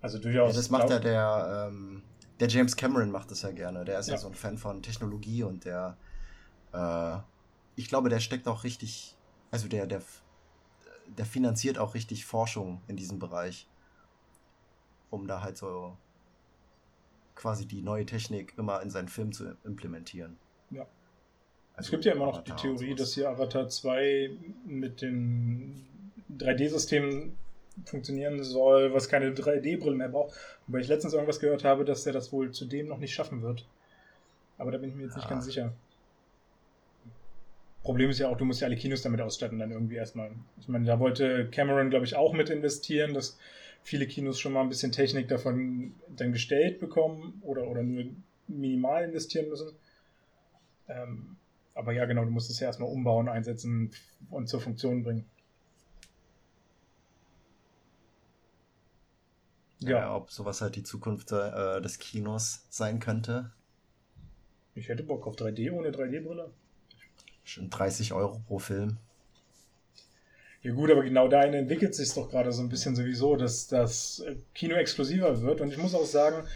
Also 0.00 0.18
durchaus. 0.18 0.50
Ja, 0.50 0.56
das 0.56 0.70
macht 0.70 0.90
ja 0.90 0.98
der, 0.98 1.68
ähm, 1.70 2.02
der 2.40 2.48
James 2.48 2.76
Cameron 2.76 3.10
macht 3.10 3.30
das 3.30 3.42
ja 3.42 3.52
gerne. 3.52 3.84
Der 3.84 4.00
ist 4.00 4.08
ja, 4.08 4.14
ja 4.14 4.20
so 4.20 4.28
ein 4.28 4.34
Fan 4.34 4.58
von 4.58 4.82
Technologie 4.82 5.44
und 5.44 5.64
der, 5.64 5.96
äh, 6.72 7.18
ich 7.76 7.88
glaube, 7.88 8.08
der 8.08 8.20
steckt 8.20 8.48
auch 8.48 8.64
richtig, 8.64 9.16
also 9.50 9.68
der, 9.68 9.86
der, 9.86 10.02
der 11.06 11.24
finanziert 11.24 11.78
auch 11.78 11.94
richtig 11.94 12.26
Forschung 12.26 12.82
in 12.88 12.96
diesem 12.96 13.18
Bereich, 13.18 13.68
um 15.10 15.26
da 15.26 15.40
halt 15.40 15.56
so 15.56 15.96
quasi 17.34 17.66
die 17.66 17.80
neue 17.80 18.04
Technik 18.04 18.54
immer 18.58 18.82
in 18.82 18.90
seinen 18.90 19.08
Film 19.08 19.32
zu 19.32 19.56
implementieren. 19.64 20.36
Ja. 20.70 20.86
Es 21.82 21.90
gibt 21.90 22.04
ja 22.04 22.12
immer 22.12 22.26
noch 22.26 22.44
die 22.44 22.52
Theorie, 22.52 22.94
dass 22.94 23.14
hier 23.14 23.28
Avatar 23.28 23.68
2 23.68 24.30
mit 24.66 25.02
dem 25.02 25.84
3D-System 26.38 27.32
funktionieren 27.84 28.40
soll, 28.44 28.94
was 28.94 29.08
keine 29.08 29.32
3D-Brillen 29.32 29.98
mehr 29.98 30.08
braucht. 30.08 30.32
Wobei 30.68 30.78
ich 30.78 30.86
letztens 30.86 31.12
irgendwas 31.12 31.40
gehört 31.40 31.64
habe, 31.64 31.84
dass 31.84 32.06
er 32.06 32.12
das 32.12 32.32
wohl 32.32 32.52
zudem 32.52 32.86
noch 32.86 32.98
nicht 32.98 33.12
schaffen 33.12 33.42
wird. 33.42 33.66
Aber 34.58 34.70
da 34.70 34.78
bin 34.78 34.90
ich 34.90 34.94
mir 34.94 35.02
jetzt 35.02 35.14
ja. 35.14 35.18
nicht 35.18 35.28
ganz 35.28 35.44
sicher. 35.44 35.72
Problem 37.82 38.10
ist 38.10 38.20
ja 38.20 38.28
auch, 38.28 38.36
du 38.36 38.44
musst 38.44 38.60
ja 38.60 38.68
alle 38.68 38.76
Kinos 38.76 39.02
damit 39.02 39.20
ausstatten, 39.20 39.58
dann 39.58 39.72
irgendwie 39.72 39.96
erstmal. 39.96 40.30
Ich 40.60 40.68
meine, 40.68 40.84
da 40.84 41.00
wollte 41.00 41.48
Cameron, 41.50 41.90
glaube 41.90 42.04
ich, 42.04 42.14
auch 42.14 42.32
mit 42.32 42.48
investieren, 42.48 43.12
dass 43.12 43.40
viele 43.82 44.06
Kinos 44.06 44.38
schon 44.38 44.52
mal 44.52 44.60
ein 44.60 44.68
bisschen 44.68 44.92
Technik 44.92 45.26
davon 45.26 45.94
dann 46.16 46.30
gestellt 46.30 46.78
bekommen 46.78 47.42
oder, 47.42 47.66
oder 47.66 47.82
nur 47.82 48.04
minimal 48.46 49.02
investieren 49.02 49.48
müssen. 49.48 49.72
Ähm, 50.88 51.36
aber 51.74 51.92
ja, 51.92 52.04
genau, 52.04 52.24
du 52.24 52.30
musst 52.30 52.50
es 52.50 52.60
ja 52.60 52.66
erstmal 52.66 52.90
umbauen, 52.90 53.28
einsetzen 53.28 53.90
und 54.30 54.48
zur 54.48 54.60
Funktion 54.60 55.02
bringen. 55.02 55.24
Ja. 59.80 59.90
ja, 59.90 60.16
ob 60.16 60.30
sowas 60.30 60.60
halt 60.60 60.76
die 60.76 60.84
Zukunft 60.84 61.32
äh, 61.32 61.80
des 61.80 61.98
Kinos 61.98 62.66
sein 62.70 63.00
könnte. 63.00 63.50
Ich 64.74 64.88
hätte 64.88 65.02
Bock 65.02 65.26
auf 65.26 65.34
3D 65.34 65.72
ohne 65.72 65.90
3D-Brille. 65.90 66.50
Schon 67.44 67.68
30 67.68 68.12
Euro 68.12 68.38
pro 68.46 68.58
Film. 68.58 68.98
Ja 70.62 70.72
gut, 70.72 70.90
aber 70.92 71.02
genau 71.02 71.26
dahin 71.26 71.54
entwickelt 71.54 71.94
sich 71.94 72.14
doch 72.14 72.30
gerade 72.30 72.52
so 72.52 72.62
ein 72.62 72.68
bisschen 72.68 72.94
sowieso, 72.94 73.34
dass 73.34 73.66
das 73.66 74.24
Kino 74.54 74.76
exklusiver 74.76 75.42
wird. 75.42 75.60
Und 75.60 75.72
ich 75.72 75.78
muss 75.78 75.94
auch 75.94 76.06
sagen, 76.06 76.46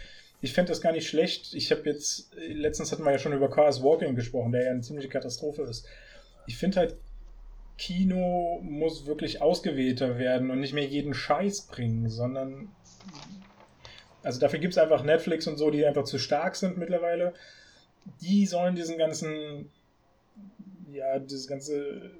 ich 0.41 0.53
fände 0.53 0.69
das 0.69 0.81
gar 0.81 0.91
nicht 0.91 1.07
schlecht. 1.07 1.53
Ich 1.53 1.71
habe 1.71 1.81
jetzt, 1.89 2.35
letztens 2.35 2.91
hatten 2.91 3.03
wir 3.03 3.11
ja 3.11 3.19
schon 3.19 3.33
über 3.33 3.49
Cars 3.49 3.81
Walking 3.81 4.15
gesprochen, 4.15 4.51
der 4.51 4.65
ja 4.65 4.71
eine 4.71 4.81
ziemliche 4.81 5.09
Katastrophe 5.09 5.63
ist. 5.63 5.87
Ich 6.45 6.57
finde 6.57 6.79
halt, 6.79 6.97
Kino 7.77 8.59
muss 8.63 9.05
wirklich 9.05 9.41
ausgewählter 9.41 10.17
werden 10.17 10.49
und 10.49 10.59
nicht 10.59 10.73
mehr 10.73 10.85
jeden 10.85 11.13
Scheiß 11.13 11.67
bringen, 11.67 12.09
sondern 12.09 12.69
also 14.23 14.39
dafür 14.39 14.59
gibt 14.59 14.73
es 14.73 14.77
einfach 14.77 15.03
Netflix 15.03 15.47
und 15.47 15.57
so, 15.57 15.71
die 15.71 15.85
einfach 15.85 16.03
zu 16.03 16.17
stark 16.17 16.55
sind 16.55 16.77
mittlerweile. 16.77 17.33
Die 18.21 18.45
sollen 18.45 18.75
diesen 18.75 18.97
ganzen, 18.97 19.69
ja, 20.91 21.19
dieses 21.19 21.47
ganze 21.47 22.11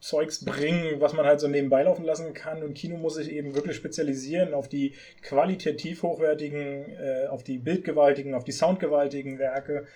Zeugs 0.00 0.44
bringen, 0.44 1.00
was 1.00 1.12
man 1.12 1.26
halt 1.26 1.40
so 1.40 1.48
nebenbei 1.48 1.82
laufen 1.82 2.04
lassen 2.04 2.32
kann. 2.32 2.62
Und 2.62 2.74
Kino 2.74 2.96
muss 2.96 3.14
sich 3.14 3.30
eben 3.30 3.54
wirklich 3.54 3.76
spezialisieren 3.76 4.54
auf 4.54 4.68
die 4.68 4.94
qualitativ 5.22 6.02
hochwertigen, 6.02 6.90
äh, 6.96 7.26
auf 7.28 7.42
die 7.44 7.58
bildgewaltigen, 7.58 8.34
auf 8.34 8.44
die 8.44 8.52
soundgewaltigen 8.52 9.38
Werke, 9.38 9.86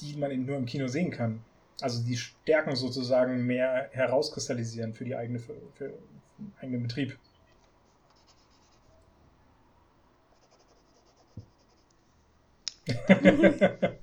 die 0.00 0.16
man 0.16 0.30
eben 0.30 0.46
nur 0.46 0.56
im 0.56 0.64
Kino 0.66 0.86
sehen 0.88 1.10
kann. 1.10 1.44
Also 1.80 2.02
die 2.02 2.16
Stärken 2.16 2.74
sozusagen 2.76 3.44
mehr 3.44 3.88
herauskristallisieren 3.92 4.94
für 4.94 5.04
die 5.04 5.14
eigene, 5.16 5.38
für, 5.38 5.54
für 5.74 5.92
den 6.38 6.52
eigenen 6.60 6.82
Betrieb. 6.82 7.18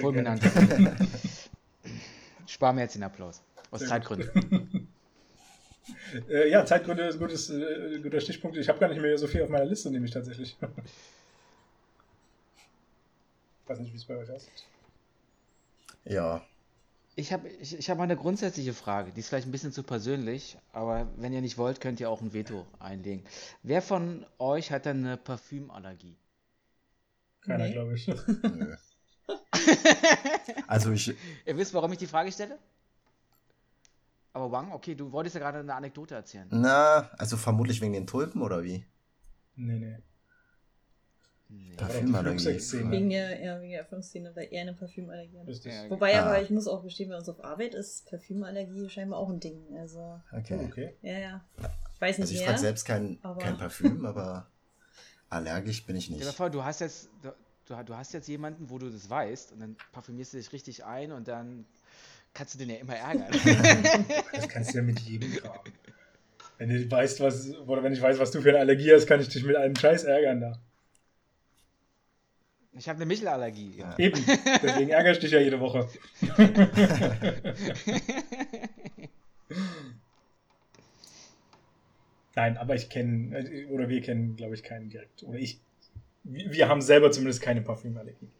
Fulminant. 0.00 0.42
Spar 2.46 2.72
mir 2.72 2.82
jetzt 2.82 2.94
den 2.94 3.02
Applaus. 3.02 3.42
Aus 3.70 3.86
Zeitgründen. 3.86 4.28
äh, 6.28 6.50
ja, 6.50 6.64
Zeitgründe 6.64 7.04
ist 7.04 7.16
ein 7.16 7.20
gutes, 7.20 7.50
äh, 7.50 8.00
guter 8.02 8.20
Stichpunkt. 8.20 8.56
Ich 8.56 8.68
habe 8.68 8.78
gar 8.78 8.88
nicht 8.88 9.00
mehr 9.00 9.16
so 9.16 9.26
viel 9.26 9.42
auf 9.42 9.48
meiner 9.48 9.64
Liste, 9.64 9.90
nämlich 9.90 10.10
tatsächlich. 10.10 10.56
ich 10.60 10.68
weiß 13.68 13.78
nicht, 13.80 13.92
wie 13.92 13.96
es 13.96 14.04
bei 14.04 14.16
euch 14.16 14.30
aussieht. 14.30 14.66
Ja. 16.04 16.44
Ich 17.16 17.32
habe 17.32 17.48
ich, 17.48 17.78
ich 17.78 17.90
hab 17.90 17.98
mal 17.98 18.04
eine 18.04 18.16
grundsätzliche 18.16 18.72
Frage, 18.72 19.12
die 19.12 19.20
ist 19.20 19.28
vielleicht 19.28 19.46
ein 19.46 19.52
bisschen 19.52 19.72
zu 19.72 19.82
persönlich, 19.82 20.56
aber 20.72 21.08
wenn 21.16 21.32
ihr 21.32 21.42
nicht 21.42 21.58
wollt, 21.58 21.80
könnt 21.80 22.00
ihr 22.00 22.08
auch 22.08 22.22
ein 22.22 22.32
Veto 22.32 22.66
einlegen. 22.78 23.24
Wer 23.62 23.82
von 23.82 24.24
euch 24.38 24.70
hat 24.70 24.86
denn 24.86 25.04
eine 25.04 25.16
Parfümallergie? 25.16 26.16
Keiner, 27.42 27.66
nee. 27.66 27.72
glaube 27.72 27.94
ich. 27.94 28.06
Nö. 28.06 28.76
also 30.66 30.92
ich. 30.92 31.14
Ihr 31.46 31.56
wisst, 31.56 31.74
warum 31.74 31.92
ich 31.92 31.98
die 31.98 32.06
Frage 32.06 32.32
stelle? 32.32 32.58
Aber 34.32 34.52
Wang, 34.52 34.72
okay, 34.72 34.94
du 34.94 35.10
wolltest 35.10 35.34
ja 35.34 35.40
gerade 35.40 35.58
eine 35.58 35.74
Anekdote 35.74 36.14
erzählen. 36.14 36.46
Na, 36.50 37.10
also 37.18 37.36
vermutlich 37.36 37.80
wegen 37.80 37.92
den 37.92 38.06
Tulpen 38.06 38.42
oder 38.42 38.62
wie? 38.62 38.84
Nee, 39.56 39.78
nee. 39.78 39.98
nee. 41.48 41.74
Parfümallergie. 41.76 42.46
Wegen 42.46 43.10
der, 43.10 43.42
ja, 43.42 43.60
wegen 43.60 43.72
der 43.72 43.80
Erfüllungsszene, 43.80 44.34
weil 44.36 44.48
er 44.52 44.62
eine 44.62 44.74
Parfümallergie 44.74 45.38
hat. 45.38 45.64
Ja, 45.64 45.90
Wobei 45.90 46.18
ah. 46.18 46.26
aber, 46.26 46.42
ich 46.42 46.50
muss 46.50 46.68
auch 46.68 46.82
gestehen, 46.84 47.10
bei 47.10 47.16
uns 47.16 47.28
auf 47.28 47.42
Arbeit 47.42 47.74
ist 47.74 48.08
Parfümallergie 48.08 48.88
scheinbar 48.88 49.18
auch 49.18 49.28
ein 49.28 49.40
Ding. 49.40 49.60
Also, 49.76 50.20
okay. 50.32 50.58
Oh, 50.60 50.64
okay. 50.66 50.94
Ja, 51.02 51.18
ja. 51.18 51.44
Ich 51.94 52.00
weiß 52.00 52.18
nicht 52.18 52.28
Also 52.28 52.34
ich 52.34 52.44
trage 52.44 52.58
selbst 52.58 52.84
kein, 52.84 53.18
kein 53.40 53.58
Parfüm, 53.58 54.06
aber 54.06 54.46
allergisch 55.28 55.84
bin 55.84 55.96
ich 55.96 56.08
nicht. 56.08 56.22
Ja, 56.22 56.48
du 56.48 56.64
hast 56.64 56.80
jetzt, 56.80 57.10
du, 57.22 57.32
du 57.84 57.96
hast 57.96 58.12
jetzt 58.12 58.28
jemanden, 58.28 58.70
wo 58.70 58.78
du 58.78 58.88
das 58.88 59.10
weißt 59.10 59.52
und 59.52 59.60
dann 59.60 59.76
parfümierst 59.92 60.32
du 60.32 60.36
dich 60.36 60.52
richtig 60.52 60.84
ein 60.84 61.10
und 61.10 61.26
dann 61.26 61.66
kannst 62.34 62.54
du 62.54 62.58
den 62.58 62.70
ja 62.70 62.76
immer 62.76 62.96
ärgern. 62.96 63.26
das 64.32 64.48
kannst 64.48 64.72
du 64.72 64.78
ja 64.78 64.82
mit 64.82 65.00
jedem 65.00 65.32
Kram. 65.32 65.58
Wenn 66.58 66.68
du 66.68 66.90
weißt, 66.90 67.20
was, 67.20 67.56
oder 67.60 67.82
wenn 67.82 67.92
ich 67.92 68.02
weiß, 68.02 68.18
was 68.18 68.30
du 68.32 68.42
für 68.42 68.50
eine 68.50 68.58
Allergie 68.58 68.92
hast, 68.92 69.06
kann 69.06 69.20
ich 69.20 69.28
dich 69.28 69.44
mit 69.44 69.56
einem 69.56 69.74
Scheiß 69.74 70.04
ärgern 70.04 70.40
da. 70.40 70.60
Ich 72.72 72.88
habe 72.88 72.96
eine 72.96 73.06
Michelallergie. 73.06 73.78
Ja. 73.78 73.98
Eben, 73.98 74.22
deswegen 74.62 74.90
ärgere 74.90 75.12
ich 75.12 75.18
dich 75.18 75.32
ja 75.32 75.40
jede 75.40 75.58
Woche. 75.58 75.88
Nein, 82.36 82.56
aber 82.58 82.74
ich 82.74 82.88
kenne, 82.88 83.66
oder 83.70 83.88
wir 83.88 84.00
kennen, 84.00 84.36
glaube 84.36 84.54
ich, 84.54 84.62
keinen 84.62 84.88
direkt. 84.88 85.24
Oder 85.24 85.38
ich, 85.38 85.60
wir 86.24 86.68
haben 86.68 86.80
selber 86.80 87.10
zumindest 87.10 87.42
keine 87.42 87.62
Parfümallergie. 87.62 88.30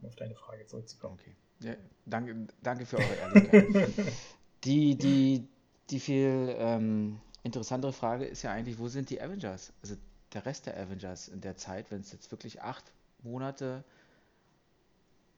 Um 0.00 0.08
auf 0.08 0.16
deine 0.16 0.34
Frage 0.34 0.66
zurückzukommen. 0.66 1.18
Okay. 1.20 1.36
Ja, 1.60 1.74
danke, 2.06 2.46
danke 2.62 2.86
für 2.86 2.98
eure 2.98 3.14
Ehrlichkeit. 3.14 3.90
die, 4.64 4.96
die, 4.96 5.46
die 5.90 6.00
viel 6.00 6.54
ähm, 6.58 7.20
interessantere 7.42 7.92
Frage 7.92 8.24
ist 8.24 8.42
ja 8.42 8.52
eigentlich, 8.52 8.78
wo 8.78 8.88
sind 8.88 9.10
die 9.10 9.20
Avengers? 9.20 9.72
Also 9.82 9.96
der 10.32 10.46
Rest 10.46 10.66
der 10.66 10.78
Avengers 10.78 11.28
in 11.28 11.40
der 11.40 11.56
Zeit, 11.56 11.90
wenn 11.90 12.00
es 12.00 12.12
jetzt 12.12 12.30
wirklich 12.30 12.62
acht 12.62 12.92
Monate 13.22 13.84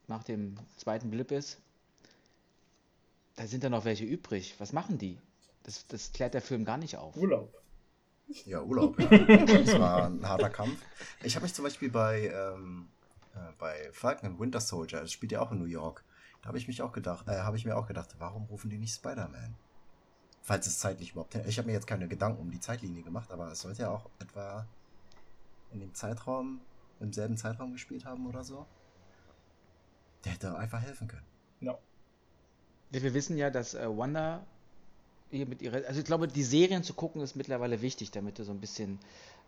nach 0.09 0.25
dem 0.25 0.57
zweiten 0.77 1.11
Blip 1.11 1.31
ist, 1.31 1.59
da 3.37 3.47
sind 3.47 3.65
da 3.65 3.71
noch 3.71 3.85
welche 3.85 4.05
übrig. 4.05 4.55
Was 4.59 4.73
machen 4.73 4.99
die? 4.99 5.19
Das, 5.63 5.87
das 5.87 6.13
klärt 6.13 6.35
der 6.35 6.43
Film 6.43 6.65
gar 6.65 6.77
nicht 6.77 6.97
auf. 6.97 7.17
Urlaub. 7.17 7.55
Ja, 8.45 8.63
Urlaub, 8.63 8.99
ja. 8.99 9.07
das 9.47 9.79
war 9.79 10.07
ein 10.07 10.29
harter 10.29 10.51
Kampf. 10.51 10.81
Ich 11.23 11.35
habe 11.37 11.45
mich 11.45 11.55
zum 11.55 11.65
Beispiel 11.65 11.91
bei, 11.91 12.29
ähm, 12.29 12.89
äh, 13.35 13.39
bei 13.59 13.91
Falcon 13.93 14.39
Winter 14.39 14.61
Soldier, 14.61 15.01
das 15.01 15.13
spielt 15.13 15.33
ja 15.33 15.41
auch 15.41 15.53
in 15.53 15.59
New 15.59 15.65
York, 15.65 16.05
da 16.43 16.49
habe 16.49 16.59
ich 16.59 16.69
mich 16.69 16.83
auch 16.83 16.93
gedacht, 16.93 17.29
äh, 17.29 17.41
habe 17.41 17.57
ich 17.57 17.65
mir 17.65 17.77
auch 17.77 17.87
gedacht, 17.87 18.15
warum 18.19 18.45
rufen 18.45 18.71
die 18.71 18.79
nicht 18.79 18.95
Spider-Man? 18.95 19.55
Falls 20.43 20.67
es 20.67 20.79
zeitlich 20.79 21.13
überhaupt. 21.13 21.35
Ich 21.35 21.59
habe 21.59 21.67
mir 21.67 21.75
jetzt 21.75 21.87
keine 21.87 22.09
Gedanken 22.09 22.41
um 22.41 22.51
die 22.51 22.61
Zeitlinie 22.61 23.03
gemacht, 23.03 23.31
aber 23.31 23.53
es 23.53 23.61
sollte 23.61 23.83
ja 23.83 23.91
auch 23.91 24.09
etwa 24.19 24.67
in 25.71 25.81
dem 25.81 25.95
Zeitraum, 25.95 26.61
im 26.99 27.13
selben 27.13 27.37
Zeitraum 27.37 27.73
gespielt 27.73 28.05
haben 28.05 28.27
oder 28.27 28.43
so. 28.43 28.67
Der 30.25 30.33
hätte 30.33 30.57
einfach 30.57 30.81
helfen 30.81 31.09
können. 31.09 31.27
No. 31.61 31.79
Wir 32.91 33.15
wissen 33.15 33.37
ja, 33.37 33.51
dass 33.51 33.75
äh, 33.75 33.87
Wanda 33.87 34.45
hier 35.31 35.47
mit 35.47 35.63
ihrer. 35.63 35.87
Also 35.87 36.01
ich 36.01 36.07
glaube, 36.07 36.27
die 36.27 36.43
Serien 36.43 36.83
zu 36.83 36.95
gucken 36.95 37.23
ist 37.23 37.37
mittlerweile 37.37 37.81
wichtig, 37.83 38.11
damit 38.11 38.39
du 38.39 38.45
so 38.45 38.53
ein 38.53 38.61
bisschen 38.61 38.99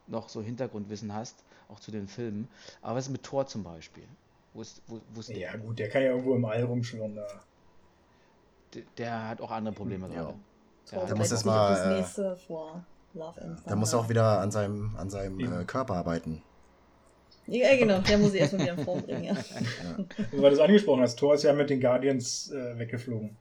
noch 0.06 0.28
so 0.28 0.42
Hintergrundwissen 0.42 1.12
hast, 1.12 1.42
auch 1.68 1.80
zu 1.80 1.90
den 1.90 2.08
Filmen. 2.08 2.48
Aber 2.80 2.96
was 2.96 3.06
ist 3.06 3.12
mit 3.12 3.22
Thor 3.22 3.46
zum 3.46 3.64
Beispiel? 3.64 4.06
Wo 4.54 4.60
ist, 4.60 4.82
wo, 4.86 5.00
wo 5.12 5.20
ist 5.20 5.30
ja, 5.30 5.56
gut, 5.56 5.78
der 5.78 5.88
kann 5.88 6.02
ja 6.02 6.10
irgendwo 6.10 6.34
im 6.34 6.44
All 6.44 6.62
rumschwirren. 6.62 7.16
Da. 7.16 7.26
Der, 8.74 8.82
der 8.98 9.28
hat 9.28 9.40
auch 9.40 9.50
andere 9.50 9.74
Probleme 9.74 10.08
ja. 10.08 10.14
gerade. 10.14 10.38
Der 11.08 11.16
muss 11.16 11.28
das 11.28 11.44
mal. 11.44 11.70
Das 11.70 11.86
äh, 11.86 11.96
nächste 11.96 12.36
vor 12.36 12.84
Love 13.14 13.40
and 13.40 13.66
Der 13.66 13.76
muss 13.76 13.94
auch 13.94 14.08
wieder 14.08 14.40
an 14.40 14.50
seinem, 14.50 14.96
an 14.96 15.10
seinem 15.10 15.40
äh, 15.40 15.64
Körper 15.64 15.94
arbeiten. 15.94 16.42
Ja, 17.46 17.76
genau, 17.76 18.00
der 18.00 18.18
muss 18.18 18.32
sich 18.32 18.40
erstmal 18.40 18.62
wieder 18.62 18.78
in 18.78 18.84
Form 18.84 19.02
bringen, 19.02 19.24
ja. 19.24 19.34
ja. 19.34 20.04
Weil 20.32 20.50
du 20.50 20.56
das 20.56 20.60
angesprochen 20.60 21.02
hast, 21.02 21.18
Thor 21.18 21.34
ist 21.34 21.42
ja 21.42 21.52
mit 21.52 21.70
den 21.70 21.80
Guardians 21.80 22.50
äh, 22.52 22.78
weggeflogen. 22.78 23.36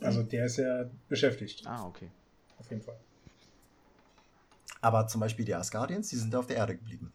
Also 0.00 0.22
der 0.22 0.46
ist 0.46 0.58
ja 0.58 0.84
beschäftigt. 1.08 1.66
Ah, 1.66 1.86
okay. 1.86 2.10
Auf 2.58 2.70
jeden 2.70 2.82
Fall. 2.82 2.96
Aber 4.80 5.06
zum 5.06 5.20
Beispiel 5.20 5.44
die 5.44 5.54
Asgardians, 5.54 6.08
die 6.08 6.16
sind 6.16 6.34
auf 6.34 6.46
der 6.46 6.56
Erde 6.56 6.76
geblieben. 6.76 7.12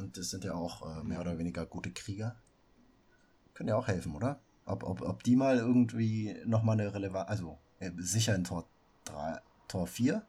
Und 0.00 0.16
das 0.16 0.30
sind 0.30 0.44
ja 0.44 0.54
auch 0.54 0.82
äh, 0.82 1.04
mehr 1.04 1.20
oder 1.20 1.38
weniger 1.38 1.66
gute 1.66 1.92
Krieger. 1.92 2.36
Können 3.52 3.68
ja 3.68 3.76
auch 3.76 3.86
helfen, 3.86 4.14
oder? 4.14 4.40
Ob, 4.64 4.82
ob, 4.82 5.02
ob 5.02 5.22
die 5.22 5.36
mal 5.36 5.58
irgendwie 5.58 6.34
nochmal 6.46 6.80
eine 6.80 6.94
relevante, 6.94 7.28
also 7.28 7.58
äh, 7.80 7.90
sicher 7.98 8.34
in 8.34 8.44
Tor 8.44 8.66
3, 9.04 9.40
Tor 9.68 9.86
4, 9.86 10.24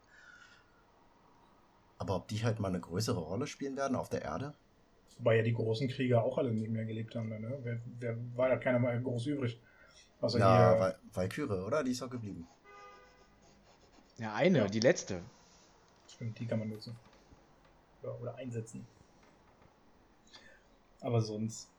aber 1.99 2.15
ob 2.15 2.27
die 2.27 2.43
halt 2.43 2.59
mal 2.59 2.67
eine 2.67 2.81
größere 2.81 3.19
Rolle 3.19 3.47
spielen 3.47 3.77
werden 3.77 3.95
auf 3.95 4.09
der 4.09 4.23
Erde? 4.23 4.53
Wobei 5.17 5.37
ja 5.37 5.43
die 5.43 5.53
großen 5.53 5.87
Krieger 5.87 6.23
auch 6.23 6.37
alle 6.37 6.51
nicht 6.51 6.69
mehr 6.69 6.85
gelebt 6.85 7.15
haben, 7.15 7.29
ne? 7.29 7.59
Wer, 7.63 7.79
wer 7.99 8.17
war 8.35 8.49
ja 8.49 8.57
keiner 8.57 8.79
mal 8.79 8.99
groß 9.01 9.27
übrig? 9.27 9.61
Also 10.19 10.37
ja, 10.37 10.75
hier... 10.75 10.99
Valkyrie, 11.13 11.63
oder? 11.63 11.83
Die 11.83 11.91
ist 11.91 12.01
auch 12.01 12.09
geblieben. 12.09 12.47
Ja, 14.17 14.33
eine, 14.33 14.59
ja. 14.59 14.67
die 14.67 14.79
letzte. 14.79 15.21
Stimmt, 16.07 16.39
die 16.39 16.45
kann 16.45 16.59
man 16.59 16.69
nutzen. 16.69 16.95
Ja, 18.03 18.09
oder 18.19 18.35
einsetzen. 18.35 18.85
Aber 21.01 21.21
sonst. 21.21 21.69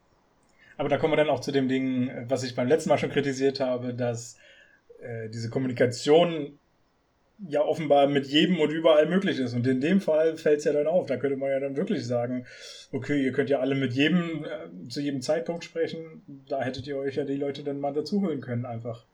Aber 0.76 0.88
da 0.88 0.98
kommen 0.98 1.12
wir 1.12 1.16
dann 1.16 1.30
auch 1.30 1.40
zu 1.40 1.52
dem 1.52 1.68
Ding, 1.68 2.10
was 2.28 2.42
ich 2.42 2.54
beim 2.54 2.68
letzten 2.68 2.90
Mal 2.90 2.98
schon 2.98 3.10
kritisiert 3.10 3.60
habe, 3.60 3.94
dass 3.94 4.36
äh, 5.00 5.28
diese 5.28 5.50
Kommunikation 5.50 6.58
ja 7.48 7.62
offenbar 7.62 8.06
mit 8.06 8.26
jedem 8.26 8.60
und 8.60 8.70
überall 8.70 9.06
möglich 9.06 9.38
ist. 9.38 9.54
Und 9.54 9.66
in 9.66 9.80
dem 9.80 10.00
Fall 10.00 10.36
fällt 10.36 10.58
es 10.58 10.64
ja 10.64 10.72
dann 10.72 10.86
auf. 10.86 11.06
Da 11.06 11.16
könnte 11.16 11.36
man 11.36 11.50
ja 11.50 11.60
dann 11.60 11.76
wirklich 11.76 12.06
sagen, 12.06 12.46
okay, 12.92 13.22
ihr 13.22 13.32
könnt 13.32 13.50
ja 13.50 13.60
alle 13.60 13.74
mit 13.74 13.92
jedem 13.92 14.44
äh, 14.44 14.88
zu 14.88 15.00
jedem 15.00 15.20
Zeitpunkt 15.20 15.64
sprechen. 15.64 16.22
Da 16.48 16.62
hättet 16.62 16.86
ihr 16.86 16.96
euch 16.96 17.16
ja 17.16 17.24
die 17.24 17.36
Leute 17.36 17.64
dann 17.64 17.80
mal 17.80 17.92
dazuholen 17.92 18.40
können 18.40 18.64
einfach. 18.64 19.06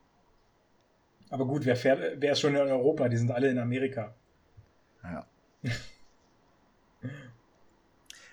Aber 1.30 1.46
gut, 1.46 1.66
wer, 1.66 1.76
fährt, 1.76 2.20
wer 2.20 2.32
ist 2.32 2.40
schon 2.40 2.54
in 2.54 2.60
Europa? 2.60 3.08
Die 3.08 3.16
sind 3.16 3.30
alle 3.30 3.48
in 3.50 3.58
Amerika. 3.58 4.14
Ja. 5.02 5.26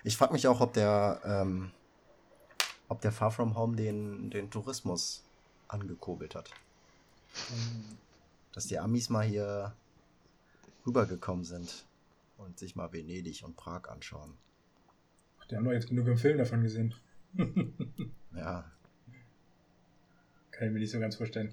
ich 0.06 0.16
frage 0.16 0.32
mich 0.32 0.46
auch, 0.46 0.60
ob 0.60 0.72
der, 0.72 1.20
ähm, 1.24 1.72
ob 2.88 3.00
der 3.00 3.10
Far 3.10 3.32
From 3.32 3.56
Home 3.56 3.76
den, 3.76 4.30
den 4.30 4.50
Tourismus 4.52 5.24
angekurbelt 5.66 6.36
hat. 6.36 6.48
Dass 8.52 8.68
die 8.68 8.78
Amis 8.78 9.10
mal 9.10 9.24
hier 9.26 9.74
rübergekommen 10.86 11.44
sind 11.44 11.84
und 12.38 12.56
sich 12.56 12.76
mal 12.76 12.92
Venedig 12.92 13.42
und 13.44 13.56
Prag 13.56 13.88
anschauen. 13.88 14.34
Die 15.50 15.56
haben 15.56 15.64
doch 15.64 15.72
jetzt 15.72 15.88
genug 15.88 16.06
im 16.06 16.18
Film 16.18 16.38
davon 16.38 16.62
gesehen. 16.62 16.94
ja. 18.36 18.64
Kann 20.52 20.68
ich 20.68 20.72
mir 20.72 20.78
nicht 20.78 20.92
so 20.92 21.00
ganz 21.00 21.16
vorstellen. 21.16 21.52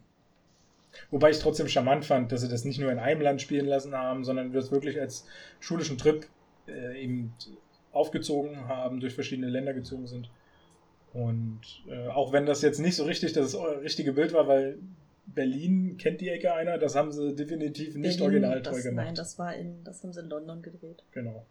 Wobei 1.09 1.31
ich 1.31 1.39
trotzdem 1.39 1.67
charmant 1.67 2.05
fand, 2.05 2.31
dass 2.31 2.41
sie 2.41 2.49
das 2.49 2.65
nicht 2.65 2.79
nur 2.79 2.91
in 2.91 2.99
einem 2.99 3.21
Land 3.21 3.41
spielen 3.41 3.65
lassen 3.65 3.95
haben, 3.95 4.23
sondern 4.23 4.53
das 4.53 4.71
wirklich 4.71 4.99
als 5.01 5.25
schulischen 5.59 5.97
Trip 5.97 6.27
äh, 6.67 7.03
eben 7.03 7.33
aufgezogen 7.93 8.67
haben, 8.67 8.99
durch 8.99 9.13
verschiedene 9.13 9.49
Länder 9.49 9.73
gezogen 9.73 10.07
sind. 10.07 10.29
Und 11.13 11.61
äh, 11.87 12.07
auch 12.07 12.33
wenn 12.33 12.45
das 12.45 12.61
jetzt 12.61 12.79
nicht 12.79 12.95
so 12.95 13.03
richtig 13.03 13.33
das 13.33 13.55
richtige 13.55 14.13
Bild 14.13 14.33
war, 14.33 14.47
weil 14.47 14.79
Berlin 15.27 15.97
kennt 15.97 16.21
die 16.21 16.29
Ecke 16.29 16.53
einer, 16.53 16.77
das 16.77 16.95
haben 16.95 17.11
sie 17.11 17.35
definitiv 17.35 17.95
nicht 17.95 18.17
Berlin, 18.17 18.43
originaltreu 18.45 18.75
das, 18.75 18.83
gemacht. 18.83 19.05
Nein, 19.05 19.15
das 19.15 19.39
war 19.39 19.55
in, 19.55 19.83
das 19.83 20.03
haben 20.03 20.11
sie 20.11 20.19
in 20.21 20.29
London 20.29 20.61
gedreht. 20.61 21.03
Genau. 21.11 21.45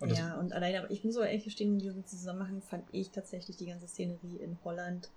Und 0.00 0.16
ja, 0.16 0.38
und 0.38 0.52
alleine, 0.52 0.80
aber 0.80 0.90
ich 0.90 1.04
muss 1.04 1.16
aber 1.16 1.28
ehrlich 1.28 1.44
gestehen, 1.44 1.74
in 1.74 1.78
diesem 1.78 2.06
Zusammenhang 2.06 2.62
fand 2.62 2.84
ich 2.92 3.10
tatsächlich 3.10 3.58
die 3.58 3.66
ganze 3.66 3.86
Szenerie 3.86 4.36
in 4.36 4.56
Holland 4.64 5.10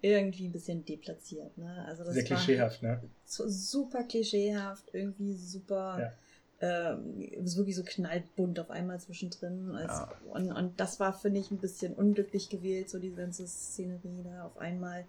irgendwie 0.00 0.46
ein 0.46 0.52
bisschen 0.52 0.84
deplatziert. 0.84 1.56
Ne? 1.56 1.84
Also 1.86 2.04
das 2.04 2.14
Sehr 2.14 2.24
klischeehaft, 2.24 2.82
ne? 2.82 3.02
So, 3.24 3.48
super 3.48 4.04
klischeehaft, 4.04 4.84
irgendwie 4.92 5.32
super. 5.34 5.98
Ja. 6.00 6.12
Ähm, 6.60 7.20
ist 7.20 7.56
wirklich 7.56 7.76
so 7.76 7.82
knallbunt 7.84 8.58
auf 8.60 8.70
einmal 8.70 9.00
zwischendrin. 9.00 9.72
Als, 9.74 9.92
ja. 9.92 10.12
und, 10.30 10.52
und 10.52 10.80
das 10.80 11.00
war, 11.00 11.12
finde 11.12 11.40
ich, 11.40 11.50
ein 11.50 11.58
bisschen 11.58 11.94
unglücklich 11.94 12.48
gewählt, 12.48 12.88
so 12.88 12.98
diese 12.98 13.16
ganze 13.16 13.46
Szenerie 13.46 14.22
da 14.22 14.46
auf 14.46 14.56
einmal. 14.58 15.04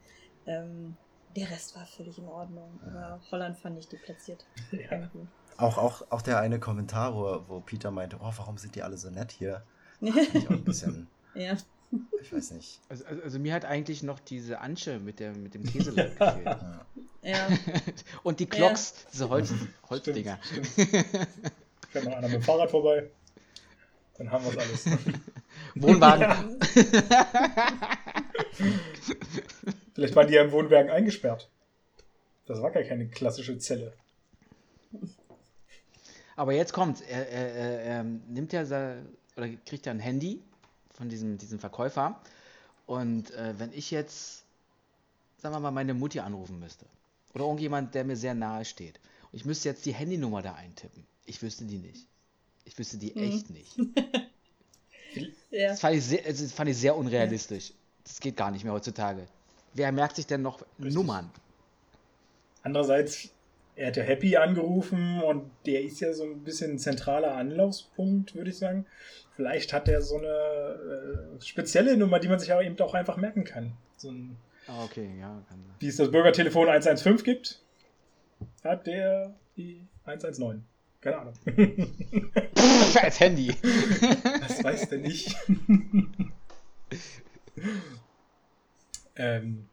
Ähm, 0.48 0.98
der 1.36 1.50
Rest 1.52 1.76
war 1.76 1.86
völlig 1.86 2.18
in 2.18 2.28
Ordnung, 2.28 2.80
aber 2.86 3.20
Holland 3.30 3.58
fand 3.58 3.78
ich 3.78 3.88
deplatziert. 3.88 4.46
Ja. 4.72 5.10
Auch, 5.58 5.78
auch, 5.78 6.04
auch 6.10 6.22
der 6.22 6.40
eine 6.40 6.60
Kommentar, 6.60 7.16
wo, 7.16 7.42
wo 7.48 7.60
Peter 7.62 7.90
meinte, 7.90 8.18
oh, 8.20 8.32
warum 8.36 8.58
sind 8.58 8.76
die 8.76 8.84
alle 8.84 8.98
so 8.98 9.10
nett 9.10 9.32
hier? 9.32 9.64
Fand 10.02 10.36
ich 10.36 10.48
auch 10.48 10.52
ein 10.52 10.66
bisschen. 10.66 11.08
ja. 11.34 11.56
Ich 12.22 12.34
weiß 12.34 12.52
nicht. 12.52 12.80
Also, 12.90 13.06
also, 13.06 13.22
also, 13.22 13.40
mir 13.40 13.54
hat 13.54 13.66
eigentlich 13.66 14.04
noch 14.04 14.20
diese 14.20 14.60
Ansche 14.60 15.00
mit, 15.00 15.20
der, 15.20 15.34
mit 15.36 15.54
dem 15.54 15.64
Käseleib 15.64 16.18
gefehlt. 16.18 16.46
Ja. 16.46 16.86
ja. 17.22 17.48
Und 18.24 18.40
die 18.40 18.48
Clocks, 18.48 18.94
ja. 18.96 19.10
diese 19.14 19.30
Holz, 19.30 19.54
Holzdinger. 19.90 20.40
Stimmt, 20.42 20.68
stimmt. 20.68 21.06
Fährt 21.90 22.06
noch 22.06 22.14
einer 22.14 22.28
mit 22.28 22.38
dem 22.38 22.42
Fahrrad 22.42 22.72
vorbei. 22.72 23.10
Dann 24.18 24.32
haben 24.32 24.46
wir 24.46 24.52
es 24.52 24.58
alles. 24.58 24.86
Wohnwagen. 25.76 26.60
Vielleicht 29.94 30.16
waren 30.16 30.28
die 30.28 30.34
ja 30.34 30.44
im 30.44 30.52
Wohnwagen 30.52 30.90
eingesperrt. 30.90 31.50
Das 32.46 32.62
war 32.62 32.72
gar 32.72 32.84
keine 32.84 33.08
klassische 33.08 33.58
Zelle. 33.58 33.94
Aber 36.36 36.54
jetzt 36.54 36.74
kommt, 36.74 37.02
er, 37.08 37.30
er, 37.30 37.54
er, 37.54 37.82
er 37.82 38.04
nimmt 38.04 38.54
ja 38.54 38.64
oder 39.38 39.50
kriegt 39.66 39.86
ja 39.86 39.92
ein 39.92 40.00
Handy 40.00 40.42
von 40.96 41.10
diesem, 41.10 41.38
diesem 41.38 41.60
Verkäufer. 41.60 42.20
Und 42.86 43.32
äh, 43.32 43.54
wenn 43.58 43.74
ich 43.74 43.92
jetzt, 43.92 44.44
sagen 45.38 45.56
wir 45.56 45.60
mal, 45.60 45.72
meine 45.72 45.94
Mutti 45.94 46.20
anrufen 46.20 46.60
müsste, 46.60 46.86
oder 47.34 47.44
irgendjemand, 47.44 47.94
der 47.96 48.04
mir 48.04 48.16
sehr 48.16 48.34
nahe 48.34 48.66
steht, 48.66 49.00
und 49.32 49.38
ich 49.38 49.46
müsste 49.46 49.70
jetzt 49.70 49.86
die 49.86 49.94
Handynummer 49.94 50.42
da 50.42 50.54
eintippen, 50.56 51.06
ich 51.26 51.42
wüsste 51.42 51.66
die 51.66 51.78
nicht. 51.78 52.06
Ich 52.66 52.78
wüsste 52.78 52.98
die 52.98 53.12
mhm. 53.14 53.24
echt 53.24 53.50
nicht. 53.50 53.78
ja. 55.52 55.70
Das 55.70 55.80
fand 55.80 55.96
ich 55.96 56.04
sehr, 56.04 56.24
das 56.24 56.52
fand 56.52 56.70
ich 56.70 56.78
sehr 56.78 56.96
unrealistisch. 56.96 57.74
Das 58.04 58.20
geht 58.20 58.38
gar 58.38 58.52
nicht 58.52 58.64
mehr 58.64 58.74
heutzutage 58.74 59.28
wer 59.76 59.92
merkt 59.92 60.16
sich 60.16 60.26
denn 60.26 60.42
noch 60.42 60.62
Richtig. 60.80 60.96
Nummern? 60.96 61.30
Andererseits, 62.64 63.30
er 63.76 63.88
hat 63.88 63.98
ja 63.98 64.04
Happy 64.04 64.38
angerufen 64.38 65.22
und 65.22 65.52
der 65.66 65.84
ist 65.84 66.00
ja 66.00 66.14
so 66.14 66.24
ein 66.24 66.44
bisschen 66.44 66.72
ein 66.72 66.80
zentraler 66.80 67.36
Anlaufspunkt, 67.36 68.36
würde 68.36 68.50
ich 68.50 68.58
sagen. 68.58 68.86
Vielleicht 69.36 69.74
hat 69.74 69.90
er 69.90 70.02
so 70.02 70.18
eine 70.18 70.28
äh, 70.28 71.42
spezielle 71.42 71.98
Nummer, 71.98 72.20
die 72.20 72.30
man 72.30 72.40
sich 72.40 72.52
aber 72.54 72.64
eben 72.64 72.80
auch 72.80 72.94
einfach 72.94 73.18
merken 73.18 73.44
kann. 73.44 73.74
So 73.98 74.10
ein, 74.10 74.38
ah, 74.68 74.86
okay, 74.86 75.10
ja. 75.20 75.44
Wie 75.80 75.88
es 75.88 75.98
das 75.98 76.10
Bürgertelefon 76.10 76.70
115 76.70 77.24
gibt, 77.24 77.62
hat 78.64 78.88
der 78.88 79.36
die 79.58 79.82
119. 80.06 80.64
Keine 81.02 81.18
Ahnung. 81.18 81.34
Als 83.02 83.20
Handy. 83.20 83.54
Das 84.42 84.64
weiß 84.64 84.90
der 84.90 85.00
nicht. 85.00 85.36
Ähm, 89.18 89.68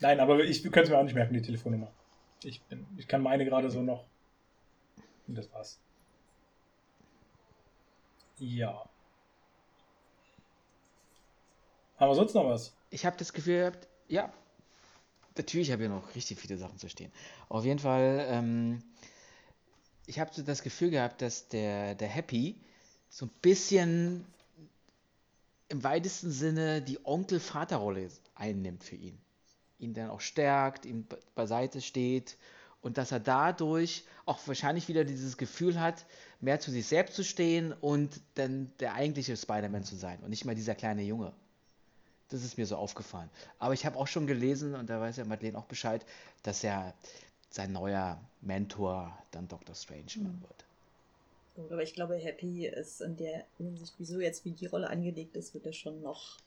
nein, 0.00 0.20
aber 0.20 0.40
ich 0.44 0.62
könnte 0.62 0.82
es 0.82 0.90
mir 0.90 0.98
auch 0.98 1.04
nicht 1.04 1.14
merken, 1.14 1.32
die 1.32 1.42
Telefonnummer. 1.42 1.90
Ich, 2.44 2.62
bin, 2.62 2.86
ich 2.96 3.08
kann 3.08 3.22
meine 3.22 3.44
gerade 3.44 3.70
so 3.70 3.82
noch. 3.82 4.04
Und 5.26 5.36
das 5.36 5.50
war's. 5.52 5.78
Ja. 8.38 8.88
Haben 11.96 12.10
wir 12.10 12.14
sonst 12.14 12.34
noch 12.34 12.46
was? 12.46 12.74
Ich 12.90 13.06
habe 13.06 13.16
das 13.16 13.32
Gefühl 13.32 13.58
gehabt, 13.58 13.88
ja, 14.08 14.32
natürlich 15.36 15.70
habe 15.72 15.84
ich 15.84 15.88
noch 15.88 16.14
richtig 16.14 16.38
viele 16.38 16.58
Sachen 16.58 16.78
zu 16.78 16.88
stehen. 16.88 17.12
Auf 17.48 17.64
jeden 17.64 17.78
Fall, 17.78 18.26
ähm, 18.28 18.82
ich 20.06 20.18
habe 20.18 20.30
so 20.34 20.42
das 20.42 20.62
Gefühl 20.62 20.90
gehabt, 20.90 21.22
dass 21.22 21.48
der, 21.48 21.94
der 21.94 22.08
Happy 22.08 22.56
so 23.08 23.26
ein 23.26 23.30
bisschen 23.40 24.26
im 25.68 25.82
weitesten 25.82 26.30
Sinne 26.30 26.82
die 26.82 26.98
Onkel-Vater-Rolle 27.04 28.10
einnimmt 28.34 28.84
für 28.84 28.96
ihn. 28.96 29.18
Ihn 29.84 29.94
dann 29.94 30.10
auch 30.10 30.20
stärkt, 30.20 30.86
ihm 30.86 31.06
beiseite 31.34 31.80
steht 31.80 32.36
und 32.80 32.98
dass 32.98 33.12
er 33.12 33.20
dadurch 33.20 34.04
auch 34.26 34.38
wahrscheinlich 34.46 34.88
wieder 34.88 35.04
dieses 35.04 35.36
Gefühl 35.36 35.80
hat, 35.80 36.04
mehr 36.40 36.60
zu 36.60 36.70
sich 36.70 36.86
selbst 36.86 37.16
zu 37.16 37.24
stehen 37.24 37.72
und 37.72 38.20
dann 38.34 38.72
der 38.80 38.94
eigentliche 38.94 39.36
Spider-Man 39.36 39.84
zu 39.84 39.96
sein 39.96 40.18
und 40.20 40.30
nicht 40.30 40.44
mal 40.44 40.54
dieser 40.54 40.74
kleine 40.74 41.02
Junge. 41.02 41.32
Das 42.28 42.42
ist 42.42 42.58
mir 42.58 42.66
so 42.66 42.76
aufgefallen. 42.76 43.30
Aber 43.58 43.74
ich 43.74 43.86
habe 43.86 43.98
auch 43.98 44.06
schon 44.06 44.26
gelesen, 44.26 44.74
und 44.74 44.88
da 44.88 45.00
weiß 45.00 45.16
ja 45.16 45.24
Madeleine 45.24 45.58
auch 45.58 45.66
Bescheid, 45.66 46.04
dass 46.42 46.64
er 46.64 46.94
sein 47.50 47.72
neuer 47.72 48.20
Mentor 48.40 49.16
dann 49.30 49.48
Dr. 49.48 49.74
Strange 49.74 50.10
mhm. 50.16 50.42
wird. 50.42 50.64
Gut, 51.54 51.70
aber 51.70 51.82
ich 51.82 51.94
glaube, 51.94 52.16
Happy 52.16 52.66
ist 52.66 53.00
in 53.00 53.16
der 53.16 53.44
Hinsicht, 53.58 53.94
wieso 53.98 54.20
jetzt 54.20 54.44
wie 54.44 54.50
die 54.50 54.66
Rolle 54.66 54.90
angelegt 54.90 55.36
ist, 55.36 55.54
wird 55.54 55.66
er 55.66 55.72
schon 55.72 56.02
noch 56.02 56.38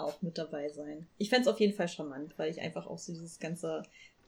auch 0.00 0.22
mit 0.22 0.38
dabei 0.38 0.68
sein. 0.68 1.06
Ich 1.18 1.28
fände 1.30 1.42
es 1.42 1.48
auf 1.48 1.60
jeden 1.60 1.74
Fall 1.74 1.88
charmant, 1.88 2.38
weil 2.38 2.50
ich 2.50 2.60
einfach 2.60 2.86
auch 2.86 2.98
so 2.98 3.12
dieses 3.12 3.38
ganze, 3.38 3.82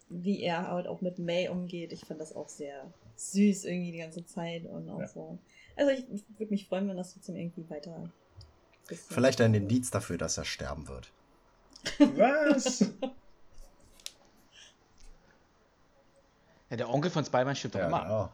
wie 0.09 0.43
er 0.43 0.69
halt 0.69 0.87
auch 0.87 1.01
mit 1.01 1.19
May 1.19 1.49
umgeht, 1.49 1.93
ich 1.93 2.05
fand 2.05 2.21
das 2.21 2.35
auch 2.35 2.49
sehr 2.49 2.93
süß 3.17 3.65
irgendwie 3.65 3.93
die 3.93 3.99
ganze 3.99 4.25
Zeit 4.27 4.67
und 4.67 4.89
auch 4.89 5.01
ja. 5.01 5.09
so. 5.09 5.39
Also 5.77 5.91
ich 5.91 6.05
würde 6.39 6.53
mich 6.53 6.67
freuen, 6.67 6.89
wenn 6.89 6.97
das 6.97 7.13
trotzdem 7.13 7.37
irgendwie 7.37 7.69
weiter. 7.71 8.11
Vielleicht 8.87 9.41
ein 9.41 9.55
Indiz 9.55 9.91
dafür, 9.91 10.19
dass 10.19 10.37
er 10.39 10.45
sterben 10.45 10.87
wird. 10.89 11.11
Was? 11.99 12.81
ja, 16.71 16.77
der 16.77 16.91
Onkel 16.91 17.11
von 17.11 17.25
Spider-Man 17.25 17.57
stirbt 17.57 17.77
ja, 17.77 17.87
immer. 17.87 18.03
Genau. 18.03 18.29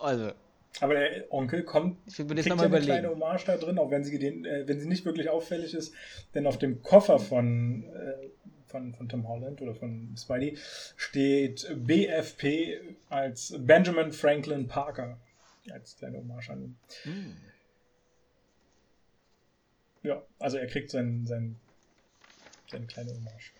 Also. 0.00 0.32
Aber 0.80 0.94
der 0.94 1.32
Onkel 1.32 1.64
kommt, 1.64 1.98
ich 2.06 2.18
will 2.18 2.36
nochmal 2.36 2.70
ja 2.70 2.76
eine 2.76 2.84
kleine 2.84 3.08
Hommage 3.10 3.44
da 3.46 3.56
drin, 3.56 3.78
auch 3.78 3.90
wenn 3.90 4.04
sie, 4.04 4.18
den, 4.18 4.44
äh, 4.44 4.66
wenn 4.68 4.78
sie 4.78 4.86
nicht 4.86 5.04
wirklich 5.04 5.28
auffällig 5.28 5.74
ist, 5.74 5.92
denn 6.34 6.46
auf 6.46 6.58
dem 6.58 6.82
Koffer 6.82 7.18
von, 7.18 7.84
äh, 7.84 8.28
von, 8.66 8.94
von 8.94 9.08
Tom 9.08 9.26
Holland 9.26 9.60
oder 9.60 9.74
von 9.74 10.14
Spidey 10.16 10.56
steht 10.96 11.68
BFP 11.74 12.80
als 13.08 13.54
Benjamin 13.58 14.12
Franklin 14.12 14.68
Parker 14.68 15.18
als 15.70 15.96
kleine 15.96 16.18
Hommage 16.18 16.50
an 16.50 16.62
ihn. 16.62 16.76
Mm. 17.04 17.36
Ja, 20.06 20.22
also 20.38 20.58
er 20.58 20.66
kriegt 20.66 20.90
sein, 20.90 21.26
sein, 21.26 21.56
seine 22.70 22.86
kleine 22.86 23.10
Hommage 23.10 23.52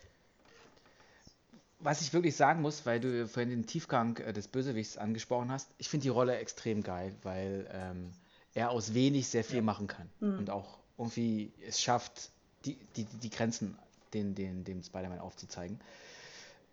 was 1.80 2.00
ich 2.00 2.12
wirklich 2.12 2.36
sagen 2.36 2.62
muss, 2.62 2.86
weil 2.86 3.00
du 3.00 3.26
vorhin 3.28 3.50
den 3.50 3.66
Tiefgang 3.66 4.16
äh, 4.18 4.32
des 4.32 4.48
Bösewichts 4.48 4.98
angesprochen 4.98 5.50
hast, 5.50 5.70
ich 5.78 5.88
finde 5.88 6.04
die 6.04 6.08
Rolle 6.08 6.36
extrem 6.36 6.82
geil, 6.82 7.14
weil 7.22 7.68
ähm, 7.72 8.10
er 8.54 8.70
aus 8.70 8.94
wenig 8.94 9.28
sehr 9.28 9.44
viel 9.44 9.56
ja. 9.56 9.62
machen 9.62 9.86
kann 9.86 10.08
mhm. 10.20 10.38
und 10.38 10.50
auch 10.50 10.78
irgendwie 10.96 11.52
es 11.66 11.80
schafft, 11.80 12.30
die, 12.64 12.76
die, 12.96 13.04
die 13.04 13.30
Grenzen 13.30 13.78
den, 14.12 14.34
den, 14.34 14.64
dem 14.64 14.82
Spider-Man 14.82 15.20
aufzuzeigen. 15.20 15.78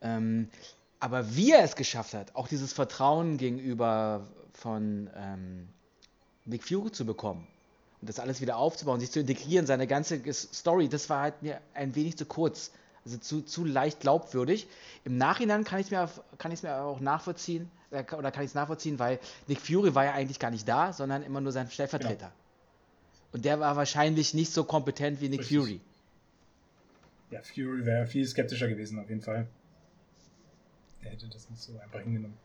Ähm, 0.01 0.49
aber 0.99 1.35
wie 1.35 1.51
er 1.51 1.63
es 1.63 1.75
geschafft 1.75 2.13
hat, 2.13 2.35
auch 2.35 2.47
dieses 2.47 2.73
Vertrauen 2.73 3.37
gegenüber 3.37 4.27
von 4.53 5.09
ähm, 5.15 5.67
Nick 6.45 6.63
Fury 6.63 6.91
zu 6.91 7.05
bekommen 7.05 7.45
und 8.01 8.09
das 8.09 8.19
alles 8.19 8.41
wieder 8.41 8.57
aufzubauen, 8.57 8.99
sich 8.99 9.11
zu 9.11 9.19
integrieren, 9.19 9.67
seine 9.67 9.87
ganze 9.87 10.21
Story, 10.33 10.89
das 10.89 11.09
war 11.09 11.21
halt 11.21 11.41
mir 11.43 11.59
ein 11.73 11.95
wenig 11.95 12.17
zu 12.17 12.25
kurz. 12.25 12.71
Also 13.05 13.17
zu, 13.19 13.41
zu 13.43 13.63
leicht 13.65 13.99
glaubwürdig. 13.99 14.67
Im 15.03 15.17
Nachhinein 15.17 15.63
kann 15.63 15.79
ich 15.79 15.91
es 15.91 15.91
mir, 15.91 16.09
mir 16.63 16.81
auch 16.81 16.99
nachvollziehen, 16.99 17.69
äh, 17.91 18.03
oder 18.15 18.31
kann 18.31 18.43
ich 18.43 18.49
es 18.49 18.55
nachvollziehen, 18.55 18.97
weil 18.97 19.19
Nick 19.47 19.61
Fury 19.61 19.93
war 19.93 20.05
ja 20.05 20.13
eigentlich 20.13 20.39
gar 20.39 20.51
nicht 20.51 20.67
da, 20.67 20.91
sondern 20.91 21.23
immer 21.23 21.39
nur 21.39 21.51
sein 21.51 21.69
Stellvertreter. 21.69 22.27
Ja. 22.27 22.33
Und 23.31 23.45
der 23.45 23.59
war 23.59 23.75
wahrscheinlich 23.75 24.33
nicht 24.33 24.51
so 24.51 24.63
kompetent 24.63 25.21
wie 25.21 25.29
Nick 25.29 25.41
Richtig. 25.41 25.57
Fury. 25.57 25.81
Ja, 27.31 27.41
Fury 27.41 27.85
wäre 27.85 28.07
viel 28.07 28.25
skeptischer 28.25 28.67
gewesen, 28.67 28.97
auf 28.97 29.09
jeden 29.09 29.21
Fall. 29.21 29.47
Er 31.03 31.11
hätte 31.11 31.27
das 31.27 31.49
nicht 31.49 31.61
so 31.61 31.77
einfach 31.77 31.99
hingenommen. 31.99 32.37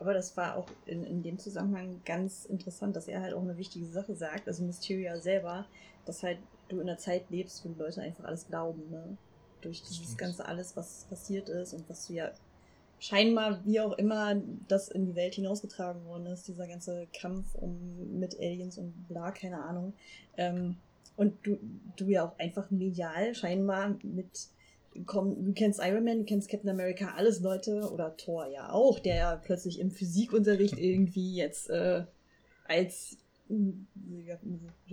Aber 0.00 0.14
das 0.14 0.36
war 0.36 0.56
auch 0.56 0.68
in, 0.86 1.04
in 1.04 1.22
dem 1.22 1.38
Zusammenhang 1.38 2.00
ganz 2.04 2.44
interessant, 2.44 2.96
dass 2.96 3.08
er 3.08 3.20
halt 3.20 3.34
auch 3.34 3.42
eine 3.42 3.56
wichtige 3.56 3.86
Sache 3.86 4.14
sagt, 4.14 4.48
also 4.48 4.64
Mysteria 4.64 5.18
selber, 5.20 5.66
dass 6.04 6.22
halt 6.22 6.38
du 6.68 6.80
in 6.80 6.88
einer 6.88 6.98
Zeit 6.98 7.30
lebst, 7.30 7.64
wo 7.64 7.68
die 7.68 7.78
Leute 7.78 8.02
einfach 8.02 8.24
alles 8.24 8.46
glauben, 8.46 8.90
ne? 8.90 9.16
Durch 9.60 9.82
dieses 9.82 10.16
ganze 10.16 10.46
alles, 10.46 10.76
was 10.76 11.06
passiert 11.08 11.48
ist 11.48 11.74
und 11.74 11.88
was 11.88 12.06
du 12.06 12.14
ja 12.14 12.30
scheinbar, 13.00 13.60
wie 13.64 13.80
auch 13.80 13.92
immer, 13.92 14.36
das 14.66 14.88
in 14.88 15.06
die 15.06 15.14
Welt 15.14 15.34
hinausgetragen 15.34 16.04
worden 16.06 16.26
ist, 16.26 16.48
dieser 16.48 16.66
ganze 16.66 17.06
Kampf 17.12 17.54
um 17.54 18.18
mit 18.18 18.38
Aliens 18.38 18.78
und 18.78 18.92
bla, 19.08 19.30
keine 19.30 19.62
Ahnung. 19.62 19.92
Ähm, 20.36 20.76
und 21.16 21.34
du, 21.44 21.58
du 21.96 22.06
ja 22.06 22.26
auch 22.26 22.38
einfach 22.38 22.70
medial 22.70 23.34
scheinbar 23.34 23.96
mit 24.02 24.48
komm, 25.06 25.44
du 25.44 25.52
kennst 25.52 25.80
Iron 25.82 26.04
Man, 26.04 26.18
du 26.18 26.24
kennst 26.24 26.48
Captain 26.48 26.70
America, 26.70 27.12
alles 27.16 27.40
Leute, 27.40 27.90
oder 27.92 28.16
Thor 28.16 28.46
ja 28.46 28.70
auch, 28.70 28.98
der 28.98 29.16
ja 29.16 29.36
plötzlich 29.36 29.80
im 29.80 29.90
Physikunterricht 29.90 30.78
irgendwie 30.78 31.36
jetzt 31.36 31.70
äh, 31.70 32.04
als 32.66 33.16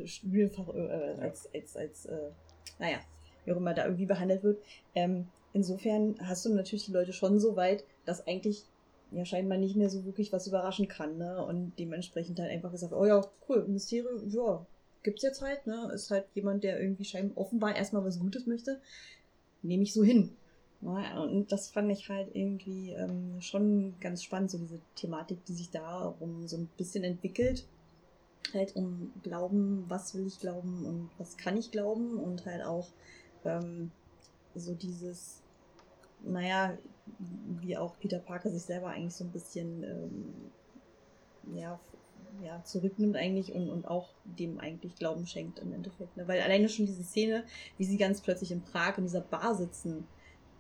Spielfach, 0.06 0.74
äh, 0.74 1.16
als, 1.20 1.50
als, 1.54 1.76
als, 1.76 2.06
äh, 2.06 2.32
naja, 2.80 2.98
wie 3.46 3.54
auch 3.54 3.58
immer 3.58 3.74
da 3.74 3.86
irgendwie 3.86 4.06
behandelt 4.06 4.44
wird. 4.44 4.62
Ähm, 4.94 5.28
insofern 5.54 6.16
hast 6.22 6.46
du 6.46 6.54
natürlich 6.54 6.86
die 6.86 6.92
Leute 6.92 7.14
schon 7.14 7.40
so 7.40 7.56
weit, 7.56 7.84
dass 8.06 8.28
eigentlich 8.28 8.66
ja 9.12 9.26
scheinbar 9.26 9.58
nicht 9.58 9.76
mehr 9.76 9.90
so 9.90 10.06
wirklich 10.06 10.34
was 10.34 10.48
überraschen 10.48 10.88
kann, 10.88 11.18
ne? 11.18 11.44
Und 11.46 11.74
dementsprechend 11.80 12.40
halt 12.40 12.52
einfach 12.52 12.72
gesagt, 12.72 12.94
oh 12.94 13.06
ja, 13.06 13.22
cool, 13.48 13.66
Mysterium, 13.68 14.28
ja, 14.30 14.66
gibt's 15.04 15.24
jetzt 15.24 15.42
halt, 15.42 15.66
ne? 15.68 15.92
Ist 15.94 16.12
halt 16.12 16.26
jemand, 16.34 16.64
der 16.64 16.80
irgendwie 16.80 17.06
scheinbar 17.06 17.38
offenbar 17.38 17.76
erstmal 17.76 18.04
was 18.04 18.20
Gutes 18.20 18.46
möchte. 18.46 18.82
Nehme 19.62 19.84
ich 19.84 19.94
so 19.94 20.04
hin. 20.04 20.32
Ja, 20.82 21.20
und 21.22 21.52
das 21.52 21.70
fand 21.70 21.92
ich 21.92 22.10
halt 22.10 22.36
irgendwie 22.36 22.92
ähm, 22.92 23.42
schon 23.42 23.96
ganz 24.00 24.24
spannend, 24.24 24.52
so 24.52 24.58
diese 24.58 24.80
Thematik, 24.96 25.44
die 25.46 25.54
sich 25.54 25.72
darum 25.72 26.48
so 26.48 26.58
ein 26.58 26.70
bisschen 26.78 27.04
entwickelt. 27.04 27.66
Halt 28.54 28.76
um 28.76 29.12
Glauben, 29.24 29.86
was 29.88 30.14
will 30.14 30.28
ich 30.28 30.40
glauben 30.40 30.86
und 30.86 31.10
was 31.18 31.38
kann 31.38 31.58
ich 31.58 31.72
glauben 31.72 32.20
und 32.20 32.46
halt 32.46 32.64
auch 32.64 32.90
ähm, 33.46 33.92
so 34.56 34.74
dieses, 34.74 35.42
naja, 36.24 36.78
wie 37.62 37.78
auch 37.78 37.98
Peter 38.00 38.20
Parker 38.20 38.50
sich 38.50 38.64
selber 38.64 38.88
eigentlich 38.88 39.16
so 39.16 39.24
ein 39.24 39.32
bisschen 39.32 39.84
ähm, 39.84 41.56
ja, 41.56 41.80
ja, 42.44 42.62
zurücknimmt 42.64 43.16
eigentlich 43.16 43.54
und, 43.54 43.70
und 43.70 43.88
auch 43.88 44.10
dem 44.26 44.60
eigentlich 44.60 44.96
Glauben 44.96 45.26
schenkt 45.28 45.60
im 45.60 45.74
Endeffekt. 45.74 46.18
Ne? 46.18 46.28
Weil 46.28 46.42
alleine 46.42 46.70
schon 46.70 46.86
diese 46.86 47.04
Szene, 47.04 47.44
wie 47.78 47.86
sie 47.86 47.98
ganz 47.98 48.22
plötzlich 48.22 48.52
in 48.52 48.62
Prag 48.62 48.98
in 48.98 49.06
dieser 49.06 49.22
Bar 49.22 49.56
sitzen, 49.56 50.08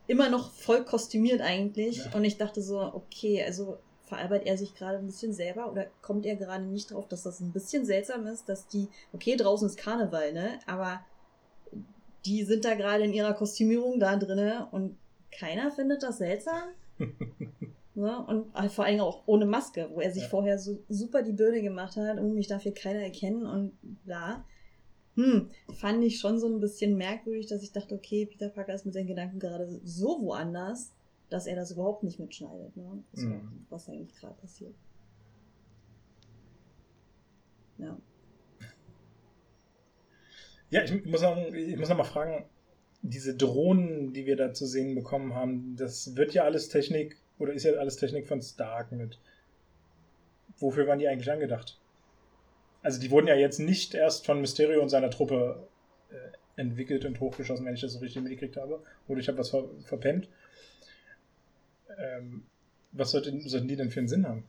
immer 0.07 0.29
noch 0.29 0.51
voll 0.51 0.85
kostümiert 0.85 1.41
eigentlich. 1.41 1.97
Ja. 1.97 2.13
Und 2.15 2.23
ich 2.23 2.37
dachte 2.37 2.61
so, 2.61 2.79
okay, 2.79 3.43
also 3.43 3.77
veralbert 4.03 4.45
er 4.45 4.57
sich 4.57 4.75
gerade 4.75 4.99
ein 4.99 5.05
bisschen 5.07 5.33
selber 5.33 5.71
oder 5.71 5.87
kommt 6.01 6.25
er 6.25 6.35
gerade 6.35 6.63
nicht 6.63 6.91
drauf, 6.91 7.07
dass 7.07 7.23
das 7.23 7.39
ein 7.39 7.51
bisschen 7.51 7.85
seltsam 7.85 8.27
ist, 8.27 8.47
dass 8.47 8.67
die, 8.67 8.87
okay, 9.13 9.35
draußen 9.35 9.67
ist 9.67 9.77
Karneval, 9.77 10.31
ne? 10.31 10.59
Aber 10.67 11.03
die 12.25 12.43
sind 12.43 12.65
da 12.65 12.75
gerade 12.75 13.03
in 13.03 13.13
ihrer 13.13 13.33
Kostümierung 13.33 13.99
da 13.99 14.15
drinne 14.15 14.67
und 14.71 14.97
keiner 15.31 15.71
findet 15.71 16.03
das 16.03 16.17
seltsam. 16.17 16.63
ne? 17.95 18.25
Und 18.25 18.53
halt 18.53 18.71
vor 18.71 18.85
allem 18.85 19.01
auch 19.01 19.23
ohne 19.25 19.45
Maske, 19.45 19.89
wo 19.93 20.01
er 20.01 20.11
sich 20.11 20.23
ja. 20.23 20.29
vorher 20.29 20.57
so 20.57 20.79
super 20.89 21.23
die 21.23 21.33
Birne 21.33 21.61
gemacht 21.61 21.95
hat 21.97 22.19
und 22.19 22.33
mich 22.33 22.47
dafür 22.47 22.73
keiner 22.73 23.01
erkennen 23.01 23.45
und 23.45 23.73
bla. 24.05 24.43
Hm, 25.15 25.49
fand 25.73 26.03
ich 26.03 26.19
schon 26.19 26.39
so 26.39 26.47
ein 26.47 26.59
bisschen 26.59 26.97
merkwürdig, 26.97 27.47
dass 27.47 27.63
ich 27.63 27.71
dachte, 27.71 27.95
okay, 27.95 28.25
Peter 28.25 28.49
Parker 28.49 28.73
ist 28.73 28.85
mit 28.85 28.93
seinen 28.93 29.07
Gedanken 29.07 29.39
gerade 29.39 29.79
so 29.83 30.21
woanders, 30.21 30.91
dass 31.29 31.47
er 31.47 31.55
das 31.55 31.71
überhaupt 31.71 32.03
nicht 32.03 32.19
mitschneidet, 32.19 32.75
ne? 32.75 33.03
Mhm. 33.13 33.65
Was 33.69 33.87
eigentlich 33.87 34.15
gerade 34.19 34.35
passiert. 34.35 34.75
Ja. 37.77 37.97
Ja, 40.75 40.83
ich 40.83 41.05
muss 41.05 41.21
noch, 41.21 41.37
ich 41.53 41.77
muss 41.77 41.87
noch 41.87 41.95
mal 41.95 42.03
fragen, 42.03 42.43
diese 43.01 43.33
Drohnen, 43.33 44.11
die 44.11 44.25
wir 44.25 44.35
da 44.35 44.53
zu 44.53 44.65
sehen 44.65 44.93
bekommen 44.93 45.33
haben, 45.33 45.77
das 45.77 46.17
wird 46.17 46.33
ja 46.33 46.43
alles 46.43 46.67
Technik 46.67 47.15
oder 47.39 47.53
ist 47.53 47.63
ja 47.63 47.71
alles 47.75 47.95
Technik 47.95 48.27
von 48.27 48.41
Stark 48.41 48.91
mit. 48.91 49.17
Wofür 50.57 50.85
waren 50.85 50.99
die 50.99 51.07
eigentlich 51.07 51.31
angedacht? 51.31 51.79
Also 52.81 52.99
die 52.99 53.09
wurden 53.09 53.27
ja 53.27 53.35
jetzt 53.35 53.59
nicht 53.59 53.93
erst 53.93 54.25
von 54.25 54.41
Mysterio 54.41 54.81
und 54.81 54.89
seiner 54.89 55.09
Truppe 55.09 55.65
äh, 56.11 56.59
entwickelt 56.59 57.05
und 57.05 57.21
hochgeschossen, 57.21 57.65
wenn 57.65 57.75
ich 57.75 57.81
das 57.81 57.93
so 57.93 57.99
richtig 57.99 58.21
mitgekriegt 58.21 58.57
habe. 58.57 58.83
Oder 59.07 59.21
ich 59.21 59.29
habe 59.29 59.37
was 59.37 59.51
ver 59.51 59.69
verpennt. 59.85 60.27
Ähm, 61.97 62.43
was 62.91 63.11
sollten, 63.11 63.47
sollten 63.47 63.69
die 63.69 63.77
denn 63.77 63.91
für 63.91 64.01
einen 64.01 64.09
Sinn 64.09 64.27
haben? 64.27 64.43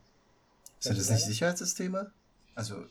Sind 0.80 0.98
das 0.98 1.08
nicht 1.08 1.24
Sicherheitssysteme? 1.24 2.10
Also 2.56 2.84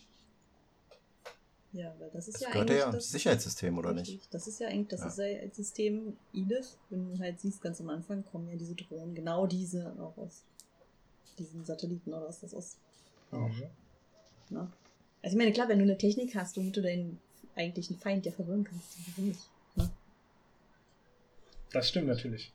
ja, 1.75 1.93
weil 1.99 2.09
das 2.11 2.27
ist 2.27 2.35
das 2.35 2.41
ja 2.41 2.51
gehört 2.51 2.69
eigentlich. 2.69 2.79
ja 2.79 2.91
das 2.91 3.09
Sicherheitssystem, 3.09 3.77
oder 3.77 3.93
richtig. 3.93 4.15
nicht? 4.15 4.33
Das 4.33 4.47
ist 4.47 4.59
ja 4.59 4.69
eigentlich, 4.69 4.87
das 4.87 5.01
ja. 5.01 5.07
ist 5.07 5.17
ja 5.17 5.25
ein 5.25 5.51
System 5.51 6.17
Edith. 6.33 6.77
Wenn 6.89 7.13
du 7.13 7.19
halt 7.19 7.39
siehst, 7.39 7.61
ganz 7.61 7.81
am 7.81 7.89
Anfang 7.89 8.23
kommen 8.23 8.47
ja 8.49 8.55
diese 8.55 8.75
Drohnen, 8.75 9.13
genau 9.13 9.45
diese 9.45 9.93
auch 9.99 10.17
aus 10.17 10.43
diesen 11.37 11.65
Satelliten 11.65 12.13
oder 12.13 12.27
was 12.27 12.39
das 12.39 12.53
ist. 12.53 12.77
Mhm. 13.31 13.63
Na? 14.49 14.71
Also 15.21 15.35
ich 15.35 15.37
meine, 15.37 15.51
klar, 15.51 15.67
wenn 15.67 15.79
du 15.79 15.83
eine 15.83 15.97
Technik 15.97 16.33
hast, 16.35 16.55
womit 16.55 16.77
du 16.77 16.81
deinen 16.81 17.19
eigentlichen 17.55 17.97
Feind 17.97 18.25
ja 18.25 18.31
verwirren 18.31 18.63
kannst, 18.63 18.97
warum 19.07 19.29
nicht? 19.29 19.41
Ne? 19.75 19.89
Das 21.71 21.89
stimmt 21.89 22.07
natürlich. 22.07 22.53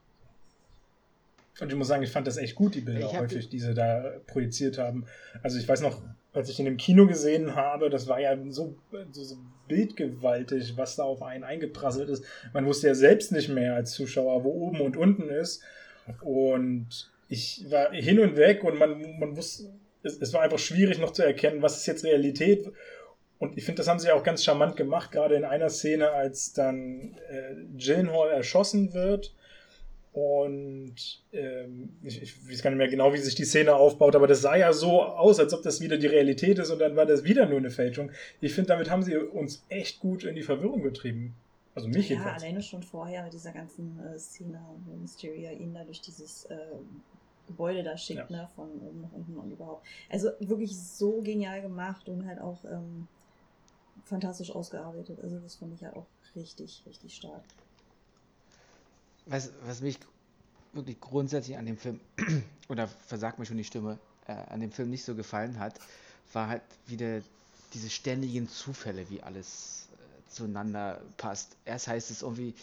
Und 1.61 1.69
ich 1.69 1.77
muss 1.77 1.89
sagen, 1.89 2.03
ich 2.03 2.11
fand 2.11 2.27
das 2.27 2.39
echt 2.39 2.55
gut, 2.55 2.75
die 2.75 2.81
Bilder 2.81 3.13
häufig, 3.13 3.51
die 3.51 3.61
sie 3.61 3.75
da 3.75 4.15
projiziert 4.27 4.79
haben. 4.79 5.05
Also 5.43 5.59
ich 5.59 5.69
weiß 5.69 5.83
noch, 5.83 6.01
als 6.33 6.49
ich 6.49 6.59
in 6.59 6.65
dem 6.65 6.77
Kino 6.77 7.07
gesehen 7.07 7.57
habe, 7.57 7.91
das 7.91 8.07
war 8.07 8.21
ja 8.21 8.37
so, 8.49 8.75
so, 9.11 9.23
so, 9.25 9.37
bildgewaltig, 9.67 10.77
was 10.77 10.97
da 10.97 11.05
auf 11.05 11.23
einen 11.23 11.45
eingeprasselt 11.45 12.09
ist. 12.09 12.25
Man 12.53 12.67
wusste 12.67 12.89
ja 12.89 12.95
selbst 12.95 13.33
nicht 13.33 13.49
mehr 13.49 13.75
als 13.75 13.93
Zuschauer, 13.93 14.45
wo 14.45 14.51
oben 14.51 14.81
und 14.81 14.97
unten 14.97 15.29
ist. 15.29 15.63
Und 16.23 17.11
ich 17.29 17.65
war 17.69 17.93
hin 17.93 18.19
und 18.19 18.37
weg 18.37 18.65
und 18.65 18.79
man, 18.79 19.19
man 19.19 19.37
wusste, 19.37 19.71
es, 20.03 20.21
es 20.21 20.33
war 20.33 20.43
einfach 20.43 20.59
schwierig 20.59 20.99
noch 20.99 21.13
zu 21.13 21.23
erkennen, 21.23 21.63
was 21.63 21.77
ist 21.77 21.87
jetzt 21.87 22.05
Realität. 22.05 22.71
Und 23.39 23.57
ich 23.57 23.65
finde, 23.65 23.79
das 23.79 23.89
haben 23.89 23.99
sie 23.99 24.11
auch 24.11 24.23
ganz 24.23 24.45
charmant 24.45 24.77
gemacht, 24.77 25.13
gerade 25.13 25.35
in 25.35 25.45
einer 25.45 25.71
Szene, 25.71 26.11
als 26.11 26.53
dann 26.53 27.17
äh, 27.29 27.55
Gyllenhaal 27.77 28.31
erschossen 28.31 28.93
wird. 28.93 29.35
Und 30.13 31.23
ähm, 31.33 31.91
ich, 32.03 32.21
ich 32.21 32.49
weiß 32.49 32.63
gar 32.63 32.71
nicht 32.71 32.79
mehr 32.79 32.89
genau, 32.89 33.13
wie 33.13 33.19
sich 33.19 33.37
die 33.37 33.45
Szene 33.45 33.75
aufbaut, 33.75 34.17
aber 34.17 34.27
das 34.27 34.43
sah 34.43 34.57
ja 34.57 34.73
so 34.73 35.03
aus, 35.03 35.39
als 35.39 35.55
ob 35.55 35.63
das 35.63 35.81
wieder 35.81 35.99
die 35.99 36.09
Realität 36.09 36.59
ist 36.59 36.71
und 36.71 36.81
dann 36.81 36.97
war 36.97 37.07
das 37.07 37.23
wieder 37.23 37.47
nur 37.47 37.59
eine 37.59 37.71
Fälschung. 37.71 38.11
Ich 38.41 38.53
finde, 38.53 38.69
damit 38.69 38.91
haben 38.91 39.05
sie 39.05 39.17
uns 39.17 39.65
echt 39.69 40.01
gut 40.01 40.25
in 40.25 40.35
die 40.35 40.43
Verwirrung 40.43 40.83
getrieben. 40.83 41.35
Also 41.77 41.87
mich 41.87 42.09
ja, 42.09 42.17
jedenfalls. 42.17 42.43
alleine 42.43 42.63
schon 42.63 42.83
vorher 42.83 43.23
mit 43.23 43.33
dieser 43.33 43.53
ganzen 43.53 44.01
äh, 44.05 44.19
Szene, 44.19 44.61
wo 44.85 44.97
Mysteria 44.97 45.53
ihn 45.53 45.73
da 45.73 45.85
durch 45.85 46.01
dieses 46.01 46.47
äh, 46.47 46.57
Gebäude 47.47 47.85
da 47.85 47.97
schickt, 47.97 48.31
ja. 48.31 48.37
ne, 48.37 48.49
von 48.57 48.69
oben 48.81 49.03
nach 49.03 49.13
unten 49.13 49.37
und 49.37 49.53
überhaupt. 49.53 49.87
Also 50.09 50.31
wirklich 50.41 50.77
so 50.77 51.21
genial 51.21 51.63
gemacht 51.63 52.09
und 52.09 52.27
halt 52.27 52.41
auch 52.41 52.65
ähm, 52.65 53.07
fantastisch 54.05 54.51
ausgearbeitet. 54.51 55.19
Also 55.23 55.39
das 55.39 55.55
fand 55.55 55.75
ich 55.75 55.81
ja 55.81 55.95
auch 55.95 56.07
richtig, 56.35 56.83
richtig 56.87 57.15
stark. 57.15 57.45
Was, 59.31 59.51
was 59.65 59.81
mich 59.81 59.97
wirklich 60.73 61.01
grundsätzlich 61.01 61.57
an 61.57 61.67
dem 61.67 61.77
Film, 61.77 62.01
oder 62.69 62.89
versagt 62.89 63.39
mir 63.39 63.47
schon 63.47 63.57
die 63.57 63.65
Stimme, 63.65 63.99
äh, 64.27 64.33
an 64.33 64.61
dem 64.61 64.73
Film 64.73 64.91
nicht 64.91 65.05
so 65.05 65.15
gefallen 65.15 65.59
hat, 65.59 65.75
war 66.33 66.49
halt 66.49 66.63
wieder 66.87 67.21
diese 67.73 67.91
ständigen 67.91 68.49
Zufälle, 68.49 69.09
wie 69.09 69.23
alles 69.23 69.89
äh, 69.93 70.31
zueinander 70.31 71.01
passt. 71.17 71.57
Erst 71.65 71.89
heißt 71.89 72.11
es 72.11 72.23
irgendwie, 72.23 72.55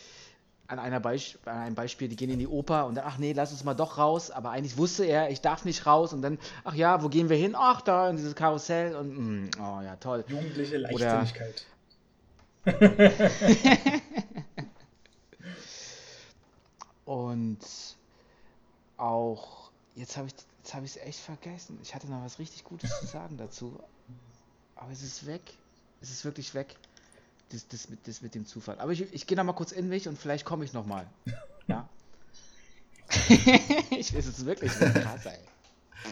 an, 0.68 0.80
einer 0.80 1.00
Beisp 1.00 1.38
an 1.46 1.58
einem 1.58 1.76
Beispiel, 1.76 2.10
die 2.10 2.18
gehen 2.18 2.30
in 2.30 2.40
die 2.40 2.48
Oper 2.48 2.86
und 2.86 2.96
dann, 2.96 3.06
ach 3.08 3.18
nee, 3.18 3.32
lass 3.32 3.52
uns 3.52 3.64
mal 3.64 3.74
doch 3.74 3.98
raus, 3.98 4.32
aber 4.32 4.52
eigentlich 4.52 4.78
wusste 4.78 5.06
er, 5.06 5.30
ich 5.30 5.40
darf 5.40 5.64
nicht 5.64 5.86
raus 5.86 6.12
und 6.12 6.22
dann, 6.22 6.38
ach 6.66 6.74
ja, 6.74 7.02
wo 7.02 7.08
gehen 7.08 7.30
wir 7.30 7.38
hin? 7.38 7.56
Ach, 7.58 7.80
da 7.80 8.10
in 8.10 8.18
dieses 8.18 8.36
Karussell 8.36 8.94
und, 8.96 9.18
mh, 9.18 9.22
mm, 9.22 9.50
oh 9.60 9.82
ja, 9.82 9.96
toll. 9.96 10.26
Jugendliche 10.28 10.78
Leichtsinnigkeit. 10.78 11.66
und 17.48 17.60
auch, 18.98 19.72
jetzt 19.96 20.18
habe 20.18 20.28
ich 20.28 20.34
jetzt 20.64 20.74
habe 20.74 20.86
ich 20.86 20.96
es 20.96 21.02
echt 21.02 21.20
vergessen. 21.20 21.80
Ich 21.82 21.96
hatte 21.96 22.08
noch 22.08 22.24
was 22.24 22.40
richtig 22.40 22.64
Gutes 22.64 23.00
zu 23.00 23.06
sagen 23.06 23.38
dazu, 23.38 23.80
aber 24.76 24.92
es 24.92 25.02
ist 25.02 25.26
weg. 25.26 25.42
Es 26.02 26.12
ist 26.12 26.26
wirklich 26.26 26.54
weg 26.54 26.76
das, 27.52 27.68
das, 27.68 27.90
mit, 27.90 28.08
das 28.08 28.22
mit 28.22 28.36
dem 28.36 28.46
Zufall. 28.46 28.80
Aber 28.80 28.92
ich, 28.92 29.14
ich 29.14 29.26
gehe 29.28 29.38
noch 29.38 29.44
mal 29.44 29.54
kurz 29.54 29.72
in 29.72 29.88
mich 29.88 30.08
und 30.08 30.18
vielleicht 30.18 30.46
komme 30.46 30.66
ich 30.66 30.74
noch 30.74 30.86
mal. 30.86 31.08
Ja. 31.70 31.90
ich 33.90 34.16
weiß 34.16 34.26
es 34.26 34.46
wirklich 34.46 34.72
krass, 34.72 35.26
ey. 35.26 35.38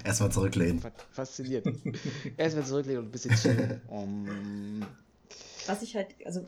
Erstmal 0.03 0.29
zurücklehnen. 0.29 0.83
Fasziniert. 1.13 1.65
Erstmal 2.35 2.65
zurücklehnen 2.65 3.03
und 3.03 3.07
ein 3.07 3.11
bisschen 3.11 3.33
chillen. 3.37 3.81
Um... 3.87 4.85
Was 5.65 5.81
ich 5.81 5.95
halt, 5.95 6.09
also 6.25 6.45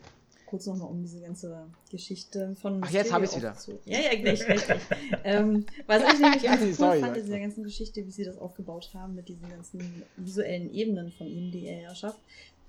kurz 0.48 0.66
nochmal 0.66 0.90
um 0.90 1.02
diese 1.04 1.22
ganze 1.22 1.68
Geschichte 1.92 2.56
von. 2.56 2.82
Ach, 2.84 2.90
jetzt 2.90 3.14
habe 3.14 3.26
ich 3.26 3.36
wieder. 3.36 3.54
Zu... 3.54 3.80
Ja, 3.86 4.00
ja, 4.00 4.20
gleich, 4.20 4.44
gleich. 4.44 4.64
ähm, 5.24 5.66
was 5.86 6.02
ich 6.02 6.20
nämlich 6.20 6.44
ganz 6.44 6.62
cool 6.62 6.74
sorry, 6.74 7.00
fand, 7.02 7.18
in 7.18 7.26
dieser 7.26 7.40
ganzen 7.40 7.64
Geschichte, 7.64 8.06
wie 8.06 8.12
sie 8.12 8.24
das 8.24 8.38
aufgebaut 8.38 8.90
haben, 8.94 9.14
mit 9.14 9.30
diesen 9.30 9.48
ganzen 9.50 10.04
visuellen 10.16 10.74
Ebenen 10.74 11.12
von 11.12 11.28
ihm, 11.28 11.52
die 11.52 11.68
er 11.68 11.82
ja 11.82 11.96
schafft, 11.96 12.20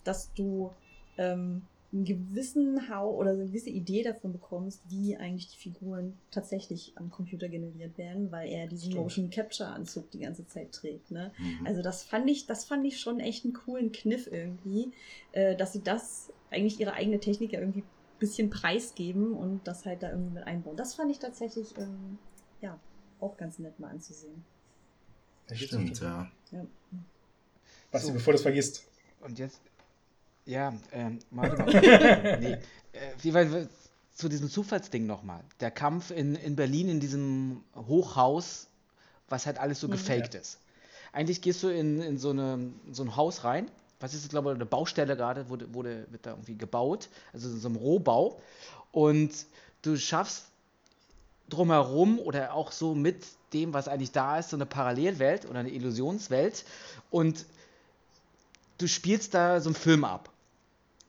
dass 0.05 0.33
du 0.35 0.71
ähm, 1.17 1.63
einen 1.93 2.05
gewissen 2.05 2.91
Hau 2.91 3.15
oder 3.15 3.31
eine 3.31 3.47
gewisse 3.47 3.71
Idee 3.71 4.03
davon 4.03 4.33
bekommst, 4.33 4.83
wie 4.89 5.17
eigentlich 5.17 5.49
die 5.49 5.57
Figuren 5.57 6.19
tatsächlich 6.31 6.93
am 6.97 7.11
Computer 7.11 7.49
generiert 7.49 7.97
werden, 7.97 8.31
weil 8.31 8.51
er 8.51 8.67
diesen 8.67 8.91
Stimmt. 8.91 9.05
Motion 9.05 9.31
Capture 9.31 9.71
Anzug 9.71 10.11
die 10.11 10.19
ganze 10.19 10.47
Zeit 10.47 10.73
trägt. 10.73 11.11
Ne? 11.11 11.33
Mhm. 11.39 11.67
Also 11.67 11.81
das 11.81 12.03
fand 12.03 12.29
ich, 12.29 12.47
das 12.47 12.67
fand 12.67 12.85
ich 12.87 13.01
schon 13.01 13.21
echt 13.21 13.45
einen 13.45 13.55
coolen 13.55 13.91
Kniff 13.91 14.27
irgendwie, 14.31 14.93
äh, 15.33 15.57
dass 15.57 15.73
sie 15.73 15.83
das 15.83 16.31
eigentlich 16.51 16.79
ihre 16.79 16.93
eigene 16.93 17.21
Technik 17.21 17.53
ja 17.53 17.61
irgendwie 17.61 17.81
ein 17.81 18.19
bisschen 18.19 18.51
preisgeben 18.51 19.33
und 19.33 19.67
das 19.67 19.87
halt 19.87 20.03
da 20.03 20.11
irgendwie 20.11 20.35
mit 20.35 20.47
einbauen. 20.47 20.77
Das 20.77 20.95
fand 20.95 21.11
ich 21.11 21.19
tatsächlich 21.19 21.75
ähm, 21.79 22.19
ja 22.61 22.79
auch 23.19 23.39
ganz 23.39 23.59
nett 23.59 23.81
mal 23.81 23.89
anzusehen. 23.89 24.45
Das 25.47 25.59
stimmt, 25.59 25.99
ja. 26.01 26.31
ja. 26.53 26.67
Was 27.91 28.03
so. 28.05 28.13
bevor 28.13 28.35
du 28.35 28.37
es 28.37 28.43
vergisst. 28.43 28.87
Und 29.21 29.39
jetzt 29.39 29.63
ja, 30.49 30.73
ähm, 30.93 31.19
warte 31.31 31.57
mal. 31.57 32.39
nee. 32.41 32.53
Äh, 32.53 32.59
wie 33.21 33.35
weit 33.35 33.69
zu 34.15 34.31
diesem 34.31 34.49
Zufallsding 34.49 35.07
nochmal. 35.07 35.45
Der 35.61 35.71
Kampf 35.71 36.11
in, 36.11 36.37
in 36.37 36.57
Berlin 36.57 36.89
in 36.89 37.01
diesem 37.01 37.63
Hochhaus, 37.77 38.67
was 39.29 39.45
halt 39.45 39.59
alles 39.59 39.81
so 39.81 39.89
mhm. 39.89 39.93
gefaked 39.93 40.33
ja. 40.33 40.41
ist. 40.41 40.59
Eigentlich 41.13 41.43
gehst 41.43 41.63
du 41.63 41.69
in, 41.69 42.01
in 42.01 42.19
so, 42.19 42.31
eine, 42.31 42.73
so 42.91 43.03
ein 43.03 43.15
Haus 43.15 43.45
rein, 43.45 43.71
was 44.01 44.15
ist, 44.15 44.31
glaube 44.31 44.51
ich, 44.51 44.55
eine 44.55 44.65
Baustelle 44.65 45.17
gerade, 45.17 45.51
wurde, 45.51 45.73
wurde, 45.75 46.07
wird 46.11 46.25
da 46.25 46.31
irgendwie 46.31 46.57
gebaut, 46.57 47.11
also 47.35 47.51
in 47.51 47.61
so 47.61 47.69
einem 47.69 47.77
Rohbau. 47.77 48.41
Und 48.91 49.33
du 49.83 49.99
schaffst 49.99 50.47
drumherum 51.51 52.19
oder 52.19 52.55
auch 52.55 52.73
so 52.73 52.95
mit 52.95 53.23
dem, 53.53 53.75
was 53.75 53.87
eigentlich 53.87 54.13
da 54.13 54.39
ist, 54.39 54.51
so 54.51 54.57
eine 54.57 54.67
Parallelwelt 54.67 55.45
oder 55.45 55.61
eine 55.61 55.71
Illusionswelt. 55.71 56.65
Und 57.11 57.45
du 58.79 58.89
spielst 58.89 59.35
da 59.35 59.61
so 59.61 59.69
einen 59.69 59.77
Film 59.77 60.05
ab 60.05 60.31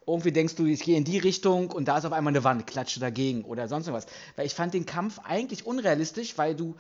irgendwie 0.10 0.32
denkst 0.32 0.56
du, 0.56 0.66
ich 0.66 0.84
gehe 0.84 0.98
in 0.98 1.04
die 1.04 1.18
Richtung 1.18 1.72
und 1.72 1.88
da 1.88 1.98
ist 1.98 2.06
auf 2.06 2.14
einmal 2.14 2.32
eine 2.32 2.44
Wand, 2.44 2.68
klatsche 2.68 3.00
dagegen 3.00 3.44
oder 3.44 3.68
sonst 3.68 3.92
was. 3.92 4.06
Weil 4.36 4.46
ich 4.46 4.56
fand 4.56 4.74
den 4.74 4.86
Kampf 4.86 5.20
eigentlich 5.24 5.66
unrealistisch, 5.66 6.38
weil 6.38 6.56
du 6.56 6.76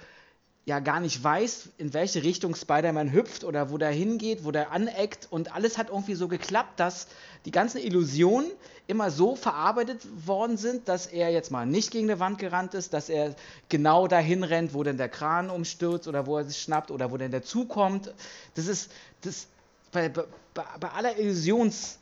ja 0.66 0.80
gar 0.80 1.00
nicht 1.00 1.24
weißt, 1.24 1.70
in 1.78 1.94
welche 1.94 2.24
Richtung 2.24 2.56
Spider-Man 2.56 3.12
hüpft 3.12 3.44
oder 3.44 3.72
wo 3.72 3.78
der 3.78 3.90
hingeht, 3.90 4.44
wo 4.44 4.52
der 4.52 4.72
aneckt 4.72 5.28
und 5.30 5.54
alles 5.56 5.78
hat 5.78 5.90
irgendwie 5.90 6.14
so 6.14 6.28
geklappt, 6.28 6.80
dass 6.80 7.08
die 7.46 7.52
ganzen 7.52 7.80
Illusionen 7.80 8.52
immer 8.86 9.10
so 9.10 9.36
verarbeitet 9.36 10.02
worden 10.26 10.58
sind, 10.58 10.88
dass 10.88 11.08
er 11.08 11.30
jetzt 11.30 11.50
mal 11.50 11.66
nicht 11.66 11.92
gegen 11.92 12.10
eine 12.10 12.20
Wand 12.20 12.38
gerannt 12.38 12.74
ist, 12.76 12.94
dass 12.94 13.10
er 13.10 13.36
genau 13.70 14.08
dahin 14.08 14.44
rennt, 14.44 14.74
wo 14.74 14.84
denn 14.84 14.98
der 14.98 15.10
Kran 15.10 15.50
umstürzt 15.50 16.08
oder 16.08 16.28
wo 16.28 16.38
er 16.38 16.44
sich 16.44 16.62
schnappt 16.62 16.92
oder 16.92 17.12
wo 17.12 17.18
denn 17.18 17.32
der 17.32 17.44
zukommt. 17.44 18.14
Das 18.54 18.68
ist 18.68 18.92
das 19.22 19.48
bei, 19.92 20.10
bei, 20.10 20.24
bei 20.54 20.90
aller 20.90 21.18
Illusions 21.18 21.98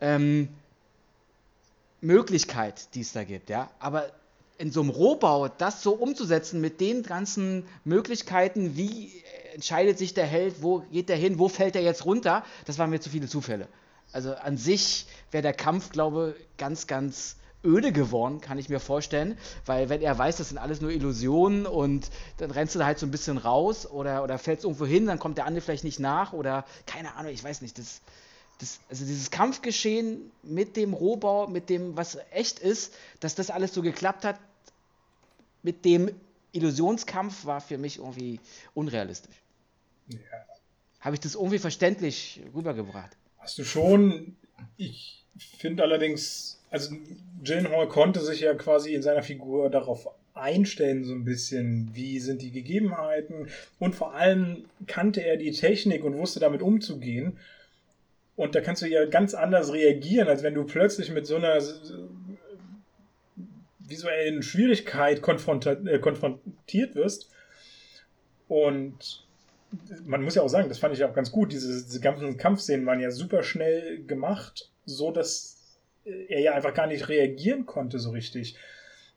ähm, 0.00 0.48
Möglichkeit, 2.02 2.94
die 2.94 3.00
es 3.00 3.12
da 3.12 3.24
gibt, 3.24 3.48
ja. 3.48 3.70
Aber 3.78 4.10
in 4.58 4.70
so 4.70 4.80
einem 4.80 4.90
Rohbau 4.90 5.48
das 5.48 5.82
so 5.82 5.92
umzusetzen 5.92 6.60
mit 6.60 6.80
den 6.80 7.02
ganzen 7.02 7.64
Möglichkeiten, 7.84 8.76
wie 8.76 9.10
entscheidet 9.54 9.98
sich 9.98 10.12
der 10.12 10.26
Held, 10.26 10.62
wo 10.62 10.80
geht 10.80 11.08
der 11.08 11.16
hin, 11.16 11.38
wo 11.38 11.48
fällt 11.48 11.76
er 11.76 11.82
jetzt 11.82 12.04
runter, 12.04 12.44
das 12.66 12.78
waren 12.78 12.90
mir 12.90 13.00
zu 13.00 13.10
viele 13.10 13.28
Zufälle. 13.28 13.68
Also 14.12 14.34
an 14.34 14.58
sich 14.58 15.06
wäre 15.30 15.42
der 15.42 15.54
Kampf, 15.54 15.90
glaube 15.90 16.34
ich, 16.38 16.56
ganz, 16.58 16.86
ganz 16.86 17.36
öde 17.64 17.92
geworden, 17.92 18.40
kann 18.40 18.58
ich 18.58 18.68
mir 18.68 18.80
vorstellen, 18.80 19.38
weil 19.66 19.88
wenn 19.88 20.02
er 20.02 20.18
weiß, 20.18 20.36
das 20.36 20.48
sind 20.48 20.58
alles 20.58 20.80
nur 20.80 20.90
Illusionen 20.90 21.66
und 21.66 22.10
dann 22.38 22.50
rennst 22.50 22.74
du 22.74 22.80
da 22.80 22.86
halt 22.86 22.98
so 22.98 23.06
ein 23.06 23.12
bisschen 23.12 23.38
raus 23.38 23.88
oder, 23.88 24.24
oder 24.24 24.38
fällst 24.38 24.64
irgendwo 24.64 24.84
hin, 24.84 25.06
dann 25.06 25.18
kommt 25.18 25.38
der 25.38 25.46
andere 25.46 25.62
vielleicht 25.62 25.84
nicht 25.84 26.00
nach 26.00 26.32
oder 26.32 26.64
keine 26.86 27.14
Ahnung, 27.14 27.32
ich 27.32 27.44
weiß 27.44 27.62
nicht, 27.62 27.78
das 27.78 28.00
das, 28.62 28.80
also 28.88 29.04
dieses 29.04 29.30
Kampfgeschehen 29.30 30.30
mit 30.42 30.76
dem 30.76 30.94
Rohbau, 30.94 31.48
mit 31.48 31.68
dem, 31.68 31.96
was 31.96 32.16
echt 32.30 32.60
ist, 32.60 32.94
dass 33.20 33.34
das 33.34 33.50
alles 33.50 33.74
so 33.74 33.82
geklappt 33.82 34.24
hat, 34.24 34.38
mit 35.62 35.84
dem 35.84 36.10
Illusionskampf 36.52 37.44
war 37.44 37.60
für 37.60 37.76
mich 37.76 37.98
irgendwie 37.98 38.38
unrealistisch. 38.74 39.34
Ja. 40.08 40.18
Habe 41.00 41.16
ich 41.16 41.20
das 41.20 41.34
irgendwie 41.34 41.58
verständlich 41.58 42.40
rübergebracht? 42.54 43.16
Hast 43.38 43.58
du 43.58 43.64
schon. 43.64 44.36
Ich 44.76 45.24
finde 45.58 45.82
allerdings, 45.82 46.60
also 46.70 46.94
Hall 47.44 47.88
konnte 47.88 48.20
sich 48.20 48.40
ja 48.40 48.54
quasi 48.54 48.94
in 48.94 49.02
seiner 49.02 49.24
Figur 49.24 49.70
darauf 49.70 50.08
einstellen, 50.34 51.04
so 51.04 51.12
ein 51.12 51.24
bisschen, 51.24 51.90
wie 51.94 52.20
sind 52.20 52.42
die 52.42 52.52
Gegebenheiten 52.52 53.48
und 53.78 53.94
vor 53.94 54.14
allem 54.14 54.64
kannte 54.86 55.24
er 55.24 55.36
die 55.36 55.50
Technik 55.50 56.04
und 56.04 56.16
wusste 56.16 56.38
damit 56.38 56.62
umzugehen. 56.62 57.38
Und 58.36 58.54
da 58.54 58.60
kannst 58.60 58.82
du 58.82 58.86
ja 58.86 59.04
ganz 59.06 59.34
anders 59.34 59.72
reagieren, 59.72 60.28
als 60.28 60.42
wenn 60.42 60.54
du 60.54 60.64
plötzlich 60.64 61.10
mit 61.10 61.26
so 61.26 61.36
einer 61.36 61.60
visuellen 63.78 64.42
Schwierigkeit 64.42 65.18
äh, 65.18 65.98
konfrontiert 65.98 66.94
wirst. 66.94 67.30
Und 68.48 69.24
man 70.04 70.22
muss 70.22 70.34
ja 70.34 70.42
auch 70.42 70.48
sagen, 70.48 70.68
das 70.68 70.78
fand 70.78 70.94
ich 70.94 71.04
auch 71.04 71.14
ganz 71.14 71.30
gut. 71.30 71.52
Diese, 71.52 71.82
diese 71.84 72.00
ganzen 72.00 72.36
Kampfszenen 72.36 72.86
waren 72.86 73.00
ja 73.00 73.10
super 73.10 73.42
schnell 73.42 74.04
gemacht, 74.04 74.70
so 74.84 75.10
dass 75.10 75.78
er 76.04 76.40
ja 76.40 76.54
einfach 76.54 76.74
gar 76.74 76.86
nicht 76.86 77.08
reagieren 77.08 77.66
konnte 77.66 77.98
so 77.98 78.10
richtig. 78.10 78.56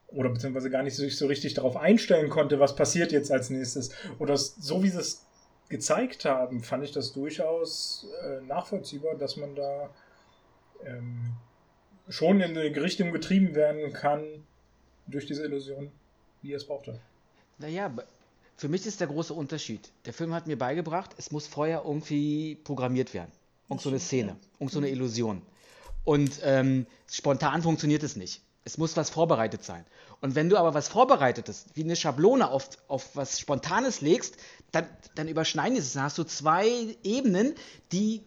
Oder 0.07 0.29
beziehungsweise 0.29 0.69
gar 0.69 0.83
nicht 0.83 0.95
sich 0.95 1.17
so 1.17 1.27
richtig 1.27 1.55
darauf 1.55 1.77
einstellen 1.77 2.29
konnte, 2.29 2.59
was 2.59 2.75
passiert 2.75 3.11
jetzt 3.11 3.31
als 3.31 3.49
nächstes. 3.49 3.91
Oder 4.19 4.37
so 4.37 4.83
wie 4.83 4.89
sie 4.89 4.99
es 4.99 5.24
gezeigt 5.69 6.25
haben, 6.25 6.61
fand 6.61 6.83
ich 6.83 6.91
das 6.91 7.13
durchaus 7.13 8.07
äh, 8.23 8.41
nachvollziehbar, 8.45 9.15
dass 9.15 9.37
man 9.37 9.55
da 9.55 9.89
ähm, 10.85 11.33
schon 12.09 12.41
in 12.41 12.57
eine 12.57 12.75
Richtung 12.81 13.11
getrieben 13.11 13.55
werden 13.55 13.93
kann 13.93 14.23
durch 15.07 15.25
diese 15.25 15.43
Illusion, 15.43 15.91
wie 16.41 16.53
er 16.53 16.57
es 16.57 16.65
brauchte. 16.65 16.99
Naja, 17.57 17.91
Für 18.57 18.69
mich 18.69 18.85
ist 18.85 19.01
der 19.01 19.07
große 19.07 19.33
Unterschied. 19.33 19.91
Der 20.05 20.13
Film 20.13 20.33
hat 20.33 20.47
mir 20.47 20.57
beigebracht, 20.57 21.11
es 21.17 21.31
muss 21.31 21.47
vorher 21.47 21.83
irgendwie 21.85 22.55
programmiert 22.63 23.13
werden. 23.13 23.31
Irgend 23.69 23.81
so 23.81 23.89
eine 23.89 23.99
Szene, 23.99 24.37
irgend 24.59 24.71
so 24.71 24.79
eine 24.79 24.89
Illusion. 24.89 25.41
Und 26.05 26.39
ähm, 26.43 26.85
spontan 27.09 27.63
funktioniert 27.63 28.03
es 28.03 28.15
nicht. 28.15 28.41
Es 28.63 28.77
muss 28.77 28.95
was 28.95 29.09
vorbereitet 29.09 29.63
sein. 29.63 29.85
Und 30.21 30.35
wenn 30.35 30.49
du 30.49 30.57
aber 30.57 30.73
was 30.73 30.87
Vorbereitetes, 30.87 31.65
wie 31.73 31.83
eine 31.83 31.95
Schablone 31.95 32.49
auf, 32.49 32.69
auf 32.87 33.15
was 33.15 33.39
Spontanes 33.39 34.01
legst, 34.01 34.37
dann, 34.71 34.87
dann 35.15 35.27
überschneiden 35.27 35.77
es. 35.77 35.93
Dann 35.93 36.03
hast 36.03 36.17
du 36.17 36.23
zwei 36.23 36.67
Ebenen, 37.03 37.55
die 37.91 38.23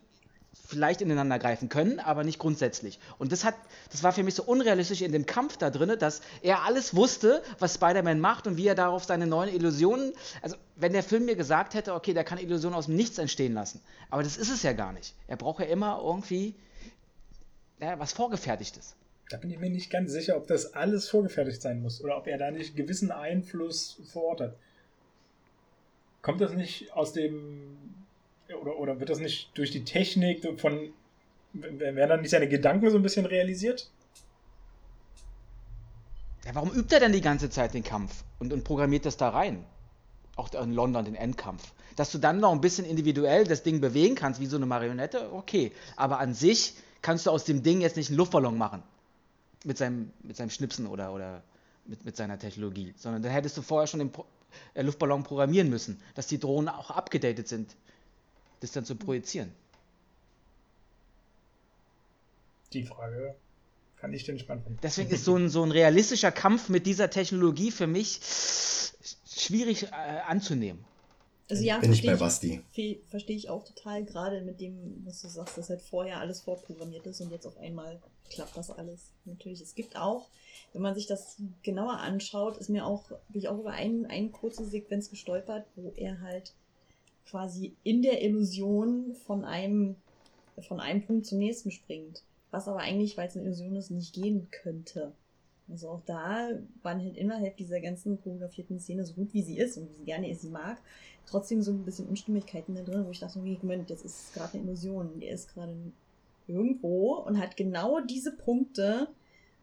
vielleicht 0.69 1.01
ineinander 1.01 1.39
greifen 1.39 1.71
können, 1.71 1.99
aber 1.99 2.25
nicht 2.25 2.39
grundsätzlich. 2.39 2.99
Und 3.17 3.33
das 3.33 3.43
hat, 3.43 3.55
das 3.91 4.03
war 4.03 4.13
für 4.13 4.23
mich 4.23 4.35
so 4.35 4.43
unrealistisch 4.43 5.01
in 5.01 5.13
dem 5.13 5.25
Kampf 5.25 5.57
da 5.57 5.71
drin, 5.71 5.99
dass 5.99 6.21
er 6.43 6.65
alles 6.65 6.95
wusste, 6.95 7.43
was 7.59 7.75
Spider-Man 7.75 8.21
macht 8.21 8.47
und 8.47 8.59
wie 8.59 8.67
er 8.67 8.75
darauf 8.75 9.05
seine 9.05 9.27
neuen 9.27 9.55
Illusionen. 9.55 10.13
Also 10.43 10.57
wenn 10.77 10.93
der 10.93 11.03
Film 11.03 11.25
mir 11.25 11.37
gesagt 11.37 11.73
hätte, 11.73 11.95
okay, 11.95 12.13
der 12.13 12.23
kann 12.23 12.37
Illusionen 12.37 12.77
aus 12.77 12.85
dem 12.85 12.97
Nichts 12.97 13.17
entstehen 13.17 13.55
lassen, 13.55 13.81
aber 14.11 14.23
das 14.23 14.37
ist 14.37 14.51
es 14.51 14.63
ja 14.63 14.75
gar 14.75 14.93
nicht. 14.93 15.15
Er 15.27 15.37
braucht 15.37 15.61
ja 15.61 15.67
immer 15.67 16.03
irgendwie 16.05 16.55
ja, 17.81 17.99
was 17.99 18.13
vorgefertigtes. 18.13 18.95
Da 19.31 19.37
bin 19.37 19.51
ich 19.51 19.59
mir 19.59 19.71
nicht 19.71 19.91
ganz 19.91 20.11
sicher, 20.11 20.37
ob 20.37 20.47
das 20.47 20.75
alles 20.75 21.09
vorgefertigt 21.09 21.61
sein 21.61 21.83
muss 21.83 22.03
oder 22.03 22.17
ob 22.17 22.27
er 22.27 22.39
da 22.39 22.51
nicht 22.51 22.77
gewissen 22.77 23.11
Einfluss 23.11 24.01
vor 24.11 24.25
Ort 24.25 24.41
hat. 24.41 24.57
Kommt 26.23 26.41
das 26.41 26.53
nicht 26.53 26.93
aus 26.93 27.13
dem 27.13 27.77
oder, 28.61 28.79
oder 28.79 29.01
wird 29.01 29.11
das 29.11 29.19
nicht 29.19 29.51
durch 29.55 29.71
die 29.71 29.85
Technik 29.85 30.43
von. 30.59 30.93
Werden 31.53 32.09
dann 32.09 32.21
nicht 32.21 32.31
seine 32.31 32.49
Gedanken 32.49 32.91
so 32.91 32.97
ein 32.97 33.03
bisschen 33.03 33.27
realisiert? 33.27 33.91
Ja, 36.45 36.55
warum 36.55 36.71
übt 36.73 36.95
er 36.95 37.01
denn 37.01 37.13
die 37.13 37.21
ganze 37.21 37.51
Zeit 37.51 37.75
den 37.75 37.83
Kampf 37.83 38.25
und, 38.39 38.53
und 38.53 38.65
programmiert 38.65 39.07
das 39.07 39.17
da 39.17 39.31
rein? 39.31 39.65
Auch 40.37 40.53
in 40.55 40.73
London, 40.73 41.05
den 41.05 41.15
Endkampf. 41.15 41.73
Dass 41.97 42.13
du 42.13 42.19
dann 42.19 42.39
noch 42.39 42.53
ein 42.53 42.61
bisschen 42.61 42.85
individuell 42.85 43.45
das 43.45 43.63
Ding 43.63 43.81
bewegen 43.81 44.15
kannst, 44.15 44.41
wie 44.41 44.47
so 44.47 44.57
eine 44.57 44.67
Marionette, 44.67 45.33
okay. 45.33 45.73
Aber 45.97 46.21
an 46.21 46.33
sich 46.33 46.75
kannst 47.03 47.27
du 47.27 47.31
aus 47.31 47.45
dem 47.45 47.63
Ding 47.63 47.81
jetzt 47.81 47.97
nicht 47.97 48.11
einen 48.11 48.19
Luftballon 48.19 48.57
machen. 48.57 48.83
Mit 49.65 49.79
seinem, 49.79 50.13
mit 50.23 50.37
seinem 50.37 50.51
Schnipsen 50.51 50.87
oder, 50.87 51.13
oder 51.13 51.43
mit, 51.85 52.05
mit 52.05 52.17
seiner 52.17 52.39
Technologie. 52.39 52.95
Sondern 52.97 53.23
dann 53.23 53.33
hättest 53.33 53.57
du 53.57 53.63
vorher 53.63 53.87
schon 53.87 53.99
den 54.01 54.13
Pro 54.13 54.25
äh, 54.75 54.83
Luftballon 54.83 55.25
programmieren 55.25 55.69
müssen, 55.69 56.01
dass 56.15 56.27
die 56.27 56.39
Drohnen 56.39 56.69
auch 56.69 56.91
abgedatet 56.91 57.49
sind 57.49 57.75
das 58.61 58.73
dann 58.73 58.85
zu 58.85 58.97
projizieren? 58.97 59.53
Die 62.73 62.85
Frage 62.85 63.35
kann 63.97 64.13
ich 64.13 64.25
dir 64.25 64.33
nicht 64.33 64.47
beantworten. 64.47 64.79
Deswegen 64.83 65.11
ist 65.15 65.25
so 65.25 65.37
ein, 65.37 65.49
so 65.49 65.63
ein 65.63 65.71
realistischer 65.71 66.33
Kampf 66.33 66.69
mit 66.69 66.87
dieser 66.87 67.11
Technologie 67.11 67.71
für 67.71 67.87
mich 67.87 68.21
schwierig 69.27 69.85
äh, 69.85 69.95
anzunehmen. 70.27 70.85
Also 71.51 71.63
ja, 71.63 71.79
bin 71.79 71.93
ich 71.93 72.05
bei 72.05 72.17
Basti. 72.17 72.61
Verstehe 73.09 73.37
ich 73.37 73.49
auch 73.49 73.65
total, 73.65 74.05
gerade 74.05 74.43
mit 74.43 74.61
dem, 74.61 75.03
was 75.05 75.23
du 75.23 75.29
sagst, 75.29 75.57
dass 75.57 75.71
halt 75.71 75.81
vorher 75.81 76.19
alles 76.19 76.41
vorprogrammiert 76.41 77.07
ist 77.07 77.21
und 77.21 77.31
jetzt 77.31 77.47
auf 77.47 77.57
einmal 77.57 78.01
klappt 78.31 78.57
das 78.57 78.71
alles. 78.71 79.13
Natürlich, 79.25 79.61
es 79.63 79.75
gibt 79.75 79.97
auch, 79.97 80.29
wenn 80.73 80.83
man 80.83 80.95
sich 80.95 81.07
das 81.07 81.37
genauer 81.63 81.99
anschaut, 81.99 82.59
ist 82.59 82.69
mir 82.69 82.85
auch, 82.85 83.09
bin 83.29 83.41
ich 83.41 83.49
auch 83.49 83.59
über 83.59 83.73
ein, 83.73 84.07
eine 84.07 84.29
kurze 84.29 84.67
Sequenz 84.67 85.11
gestolpert, 85.11 85.67
wo 85.77 85.93
er 85.97 86.21
halt 86.21 86.53
quasi 87.29 87.75
in 87.83 88.03
der 88.03 88.23
Illusion 88.23 89.15
von 89.27 89.45
einem, 89.45 89.97
von 90.61 90.81
einem 90.81 91.05
Punkt 91.05 91.27
zum 91.27 91.39
nächsten 91.39 91.71
springt. 91.71 92.23
Was 92.51 92.69
aber 92.69 92.81
eigentlich, 92.81 93.17
weil 93.17 93.29
es 93.29 93.37
eine 93.37 93.45
Illusion 93.45 93.77
ist, 93.77 93.91
nicht 93.91 94.15
gehen 94.15 94.49
könnte. 94.51 95.13
Also 95.71 95.91
auch 95.91 96.01
da 96.07 96.51
waren 96.83 97.01
halt 97.01 97.17
innerhalb 97.17 97.57
dieser 97.57 97.81
ganzen 97.81 98.21
choreografierten 98.23 98.81
Szene, 98.81 99.05
so 99.05 99.15
gut 99.15 99.35
wie 99.35 99.43
sie 99.43 99.59
ist 99.59 99.77
und 99.77 99.91
wie 99.91 99.95
sie 99.95 100.05
gerne 100.05 100.35
sie 100.35 100.49
mag, 100.49 100.79
trotzdem 101.27 101.63
so 101.63 101.73
ein 101.73 101.85
bisschen 101.85 102.09
Unstimmigkeiten 102.09 102.75
da 102.75 102.83
drin, 102.83 103.05
wo 103.05 103.11
ich 103.11 103.21
dachte, 103.21 103.39
okay, 103.39 103.59
Moment, 103.61 103.91
das 103.91 104.03
ist 104.03 104.33
gerade 104.35 104.55
eine 104.55 104.63
Illusion. 104.63 105.21
Der 105.21 105.31
ist 105.31 105.53
gerade 105.53 105.77
irgendwo 106.47 107.17
und 107.17 107.39
hat 107.39 107.57
genau 107.57 108.01
diese 108.01 108.33
Punkte, 108.33 109.09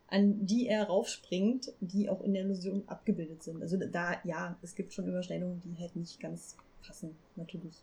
an 0.07 0.45
die 0.45 0.67
er 0.67 0.85
raufspringt, 0.85 1.73
die 1.79 2.09
auch 2.09 2.21
in 2.21 2.33
der 2.33 2.43
Illusion 2.43 2.83
abgebildet 2.87 3.41
sind. 3.41 3.61
Also 3.61 3.77
da, 3.77 4.17
ja, 4.23 4.57
es 4.61 4.75
gibt 4.75 4.93
schon 4.93 5.07
Überschneidungen, 5.07 5.61
die 5.65 5.81
halt 5.81 5.95
nicht 5.95 6.19
ganz 6.19 6.55
passen, 6.85 7.15
natürlich. 7.35 7.81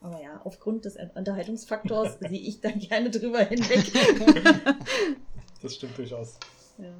Aber 0.00 0.22
ja, 0.22 0.40
aufgrund 0.44 0.84
des 0.84 0.96
Unterhaltungsfaktors 1.14 2.18
sehe 2.20 2.30
ich 2.30 2.60
da 2.60 2.70
gerne 2.70 3.10
drüber 3.10 3.40
hinweg. 3.40 3.92
das 5.62 5.74
stimmt 5.74 5.98
durchaus. 5.98 6.38
Ja. 6.78 6.94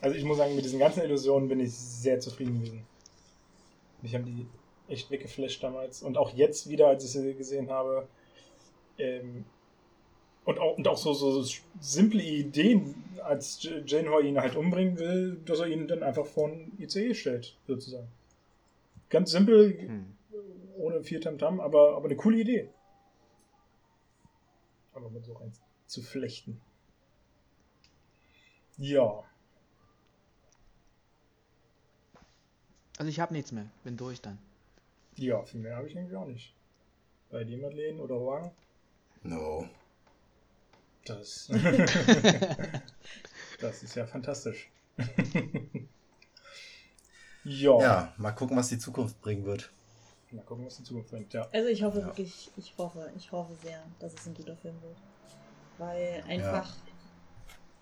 Also 0.00 0.16
ich 0.16 0.24
muss 0.24 0.38
sagen, 0.38 0.54
mit 0.56 0.64
diesen 0.64 0.78
ganzen 0.78 1.02
Illusionen 1.02 1.48
bin 1.48 1.60
ich 1.60 1.72
sehr 1.72 2.20
zufrieden 2.20 2.60
gewesen. 2.60 2.86
Mich 4.02 4.14
haben 4.14 4.24
die 4.24 4.46
echt 4.90 5.10
weggeflasht 5.10 5.62
damals. 5.62 6.02
Und 6.02 6.16
auch 6.16 6.30
jetzt 6.30 6.68
wieder, 6.68 6.88
als 6.88 7.04
ich 7.04 7.10
sie 7.10 7.34
gesehen 7.34 7.70
habe. 7.70 8.08
Ähm, 8.98 9.44
und 10.44 10.58
auch, 10.58 10.76
und 10.78 10.88
auch 10.88 10.96
so, 10.96 11.12
so 11.12 11.44
simple 11.80 12.22
Ideen, 12.22 12.94
als 13.22 13.62
Janeway 13.86 14.26
ihn 14.26 14.40
halt 14.40 14.56
umbringen 14.56 14.98
will, 14.98 15.38
dass 15.44 15.60
er 15.60 15.66
ihn 15.66 15.86
dann 15.86 16.02
einfach 16.02 16.26
vor 16.26 16.48
ein 16.48 16.72
ICE 16.78 17.14
stellt, 17.14 17.56
sozusagen. 17.66 18.08
Ganz 19.10 19.30
simpel, 19.30 19.78
hm. 19.78 20.06
ohne 20.78 21.02
viel 21.02 21.20
Tamtam, 21.20 21.60
aber, 21.60 21.94
aber 21.94 22.06
eine 22.06 22.16
coole 22.16 22.38
Idee. 22.38 22.70
Aber 24.94 25.10
mit 25.10 25.24
so 25.24 25.36
eins 25.36 25.60
zu 25.86 26.02
flechten. 26.02 26.60
Ja. 28.78 29.24
Also 33.00 33.08
ich 33.08 33.18
habe 33.18 33.32
nichts 33.32 33.50
mehr, 33.50 33.64
bin 33.82 33.96
durch 33.96 34.20
dann. 34.20 34.38
Ja, 35.16 35.42
viel 35.44 35.60
mehr 35.60 35.74
habe 35.74 35.88
ich 35.88 35.96
irgendwie 35.96 36.16
auch 36.16 36.26
nicht. 36.26 36.54
Bei 37.30 37.44
dir, 37.44 37.56
Madeleine 37.56 37.98
oder 37.98 38.16
Huang? 38.16 38.50
No. 39.22 39.66
Das, 41.06 41.48
das 43.58 43.82
ist 43.82 43.94
ja 43.94 44.06
fantastisch. 44.06 44.68
ja. 47.44 47.80
ja, 47.80 48.12
mal 48.18 48.32
gucken, 48.32 48.58
was 48.58 48.68
die 48.68 48.76
Zukunft 48.76 49.18
bringen 49.22 49.46
wird. 49.46 49.72
Mal 50.30 50.44
gucken, 50.44 50.66
was 50.66 50.76
die 50.76 50.84
Zukunft 50.84 51.08
bringt, 51.08 51.32
ja. 51.32 51.48
Also 51.52 51.70
ich 51.70 51.82
hoffe 51.82 52.00
ja. 52.00 52.04
wirklich, 52.04 52.50
ich 52.58 52.74
hoffe, 52.76 53.10
ich 53.16 53.32
hoffe 53.32 53.54
sehr, 53.62 53.82
dass 53.98 54.12
es 54.12 54.26
ein 54.26 54.34
guter 54.34 54.58
Film 54.58 54.74
wird. 54.82 54.98
Weil 55.78 56.22
einfach, 56.28 56.68
ja. 56.68 56.89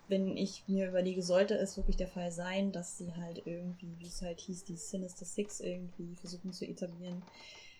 Wenn 0.09 0.35
ich 0.35 0.63
mir 0.67 0.87
überlege, 0.87 1.21
sollte 1.21 1.55
es 1.55 1.77
wirklich 1.77 1.97
der 1.97 2.07
Fall 2.07 2.31
sein, 2.31 2.71
dass 2.71 2.97
sie 2.97 3.13
halt 3.13 3.43
irgendwie, 3.45 3.93
wie 3.99 4.07
es 4.07 4.21
halt 4.21 4.39
hieß, 4.39 4.65
die 4.65 4.75
Sinister 4.75 5.25
Six 5.25 5.59
irgendwie 5.59 6.15
versuchen 6.15 6.51
zu 6.51 6.65
etablieren, 6.65 7.21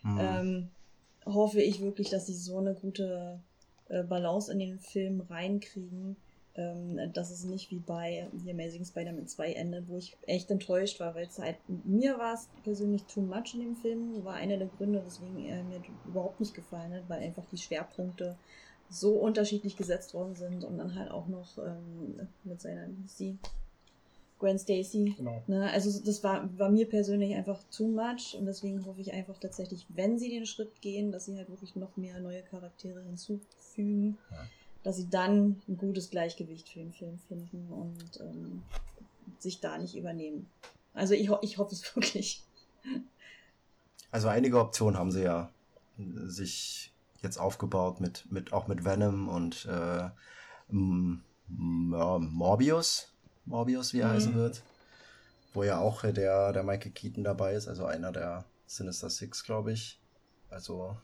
mhm. 0.03 0.19
ähm, 0.19 0.69
hoffe 1.25 1.61
ich 1.61 1.81
wirklich, 1.81 2.09
dass 2.09 2.27
sie 2.27 2.35
so 2.35 2.57
eine 2.57 2.73
gute 2.73 3.39
äh, 3.89 4.03
Balance 4.03 4.51
in 4.51 4.59
den 4.59 4.79
Film 4.79 5.21
reinkriegen, 5.21 6.15
ähm, 6.55 7.13
dass 7.13 7.31
es 7.31 7.43
nicht 7.43 7.71
wie 7.71 7.79
bei 7.79 8.27
The 8.43 8.51
Amazing 8.51 8.85
Spider-Man 8.85 9.27
2 9.27 9.53
endet, 9.53 9.87
wo 9.87 9.97
ich 9.97 10.15
echt 10.25 10.51
enttäuscht 10.51 10.99
war, 10.99 11.15
weil 11.15 11.27
es 11.27 11.39
halt, 11.39 11.57
mir 11.85 12.17
war 12.17 12.35
es 12.35 12.47
persönlich 12.63 13.03
too 13.03 13.21
much 13.21 13.53
in 13.53 13.61
dem 13.61 13.75
Film, 13.75 14.23
war 14.23 14.35
einer 14.35 14.57
der 14.57 14.67
Gründe, 14.67 15.03
weswegen 15.05 15.45
er 15.45 15.63
mir 15.63 15.81
überhaupt 16.05 16.39
nicht 16.39 16.53
gefallen 16.53 16.93
hat, 16.93 17.03
weil 17.07 17.21
einfach 17.21 17.45
die 17.51 17.57
Schwerpunkte 17.57 18.37
so 18.89 19.13
unterschiedlich 19.13 19.77
gesetzt 19.77 20.13
worden 20.13 20.35
sind 20.35 20.63
und 20.63 20.77
dann 20.77 20.95
halt 20.95 21.11
auch 21.11 21.27
noch 21.27 21.57
ähm, 21.57 22.27
mit 22.43 22.61
seiner, 22.61 22.87
sie, 23.05 23.37
Gwen 24.39 24.57
Stacy. 24.57 25.13
Genau. 25.17 25.43
Ne? 25.47 25.69
Also 25.71 25.99
das 26.03 26.23
war, 26.23 26.49
war 26.57 26.69
mir 26.69 26.87
persönlich 26.87 27.35
einfach 27.35 27.59
too 27.71 27.87
much 27.87 28.35
und 28.37 28.45
deswegen 28.45 28.85
hoffe 28.85 29.01
ich 29.01 29.13
einfach 29.13 29.37
tatsächlich, 29.37 29.85
wenn 29.89 30.17
sie 30.17 30.29
den 30.29 30.45
Schritt 30.45 30.81
gehen, 30.81 31.11
dass 31.11 31.25
sie 31.25 31.35
halt 31.35 31.49
wirklich 31.49 31.75
noch 31.75 31.95
mehr 31.97 32.19
neue 32.19 32.41
Charaktere 32.43 33.01
hinzufügen, 33.03 34.17
ja. 34.31 34.37
dass 34.83 34.95
sie 34.95 35.09
dann 35.09 35.61
ein 35.67 35.77
gutes 35.77 36.09
Gleichgewicht 36.09 36.69
für 36.69 36.79
den 36.79 36.93
Film 36.93 37.19
finden 37.27 37.67
und 37.69 38.21
ähm, 38.21 38.63
sich 39.39 39.59
da 39.59 39.77
nicht 39.77 39.95
übernehmen. 39.95 40.47
Also 40.93 41.13
ich, 41.13 41.29
ich 41.41 41.57
hoffe 41.57 41.75
es 41.75 41.83
wirklich. 41.95 42.41
Also 44.11 44.29
einige 44.29 44.59
Optionen 44.59 44.97
haben 44.97 45.11
sie 45.11 45.23
ja 45.23 45.51
sich 46.25 46.93
jetzt 47.21 47.37
aufgebaut 47.37 47.99
mit, 47.99 48.31
mit 48.31 48.53
auch 48.53 48.67
mit 48.67 48.85
Venom 48.85 49.27
und 49.27 49.65
äh, 49.65 50.09
Morbius 51.47 53.09
Morbius, 53.49 53.93
wie 53.93 53.99
er 53.99 54.07
mhm. 54.07 54.13
heißen 54.13 54.35
wird. 54.35 54.61
Wo 55.53 55.63
ja 55.63 55.79
auch 55.79 56.03
der, 56.03 56.53
der 56.53 56.63
Michael 56.63 56.91
Keaton 56.91 57.23
dabei 57.23 57.53
ist, 57.53 57.67
also 57.67 57.85
einer 57.85 58.11
der 58.11 58.45
Sinister 58.67 59.09
Six, 59.09 59.43
glaube 59.43 59.71
ich. 59.71 59.99
Also, 60.49 60.95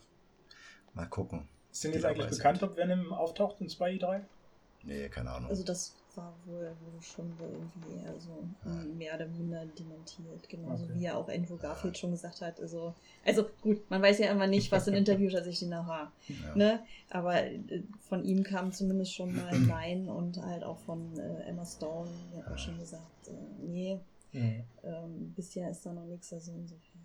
mal 0.94 1.08
gucken. 1.08 1.48
Sind 1.72 1.96
jetzt 1.96 2.06
eigentlich 2.06 2.30
bekannt, 2.30 2.60
sind. 2.60 2.70
ob 2.70 2.78
Venom 2.78 3.12
auftaucht 3.12 3.60
in 3.60 3.68
2i3? 3.68 4.22
Nee, 4.84 5.10
keine 5.10 5.32
Ahnung. 5.32 5.50
Also 5.50 5.64
das 5.64 5.96
war 6.18 6.34
wohl, 6.46 6.76
wohl 6.82 7.02
schon 7.02 7.32
irgendwie 7.40 8.04
eher 8.04 8.20
so 8.20 8.48
ja. 8.66 8.72
mehr 8.72 9.16
oder 9.16 9.28
minder 9.28 9.66
dementiert. 9.66 10.48
Genauso 10.50 10.86
okay. 10.86 10.94
wie 10.96 11.04
ja 11.04 11.16
auch 11.16 11.30
Andrew 11.30 11.58
Garfield 11.58 11.96
ja. 11.96 12.00
schon 12.00 12.12
gesagt 12.12 12.42
hat. 12.42 12.60
Also, 12.60 12.94
also 13.26 13.46
gut, 13.62 13.90
man 13.90 14.02
weiß 14.02 14.20
ja 14.20 14.32
immer 14.32 14.48
nicht, 14.48 14.72
was 14.72 14.88
in 14.88 14.94
Interviews 14.96 15.34
tatsächlich 15.34 15.70
nachher. 15.70 16.12
Ja. 16.28 16.56
Ne? 16.56 16.80
Aber 17.10 17.44
äh, 17.44 17.84
von 18.00 18.24
ihm 18.24 18.44
kam 18.44 18.72
zumindest 18.72 19.14
schon 19.14 19.36
mal 19.36 19.58
Nein 19.60 20.10
und 20.10 20.38
halt 20.38 20.64
auch 20.64 20.80
von 20.80 21.18
äh, 21.18 21.44
Emma 21.44 21.66
Stone, 21.66 22.10
die 22.32 22.38
hat 22.38 22.52
auch 22.52 22.58
schon 22.58 22.78
gesagt, 22.80 23.28
äh, 23.28 23.66
nee. 23.66 24.00
Mhm. 24.32 24.64
Ähm, 24.84 25.34
bisher 25.36 25.70
ist 25.70 25.86
da 25.86 25.94
noch 25.94 26.06
nichts, 26.06 26.34
also 26.34 26.52
insofern. 26.52 27.02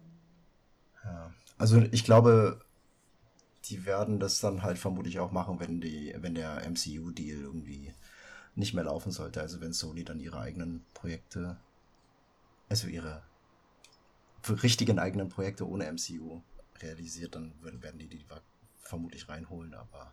Ja. 1.05 1.33
Also 1.59 1.81
ich 1.93 2.05
glaube, 2.05 2.61
die 3.67 3.87
werden 3.87 4.19
das 4.19 4.41
dann 4.41 4.63
halt 4.63 4.79
vermutlich 4.79 5.21
auch 5.21 5.31
machen, 5.31 5.61
wenn 5.61 5.81
die, 5.81 6.15
wenn 6.19 6.35
der 6.35 6.63
MCU-Deal 6.69 7.41
irgendwie 7.41 7.93
nicht 8.55 8.75
mehr 8.75 8.85
laufen 8.85 9.13
sollte. 9.13 9.41
Also 9.41 9.61
wenn 9.61 9.73
Sony 9.73 10.05
dann 10.05 10.21
ihre 10.21 10.39
eigenen 10.39 10.85
Projekte, 10.95 11.57
also 12.69 12.89
ihre 12.89 13.23
richtigen 14.49 14.99
eigenen 14.99 15.29
Projekte 15.29 15.69
ohne 15.69 15.91
MCU 15.91 16.41
realisiert, 16.81 17.35
dann 17.35 17.53
werden 17.63 17.99
die 17.99 18.09
die 18.09 18.25
vermutlich 18.77 19.29
reinholen, 19.29 19.75
aber 19.75 20.13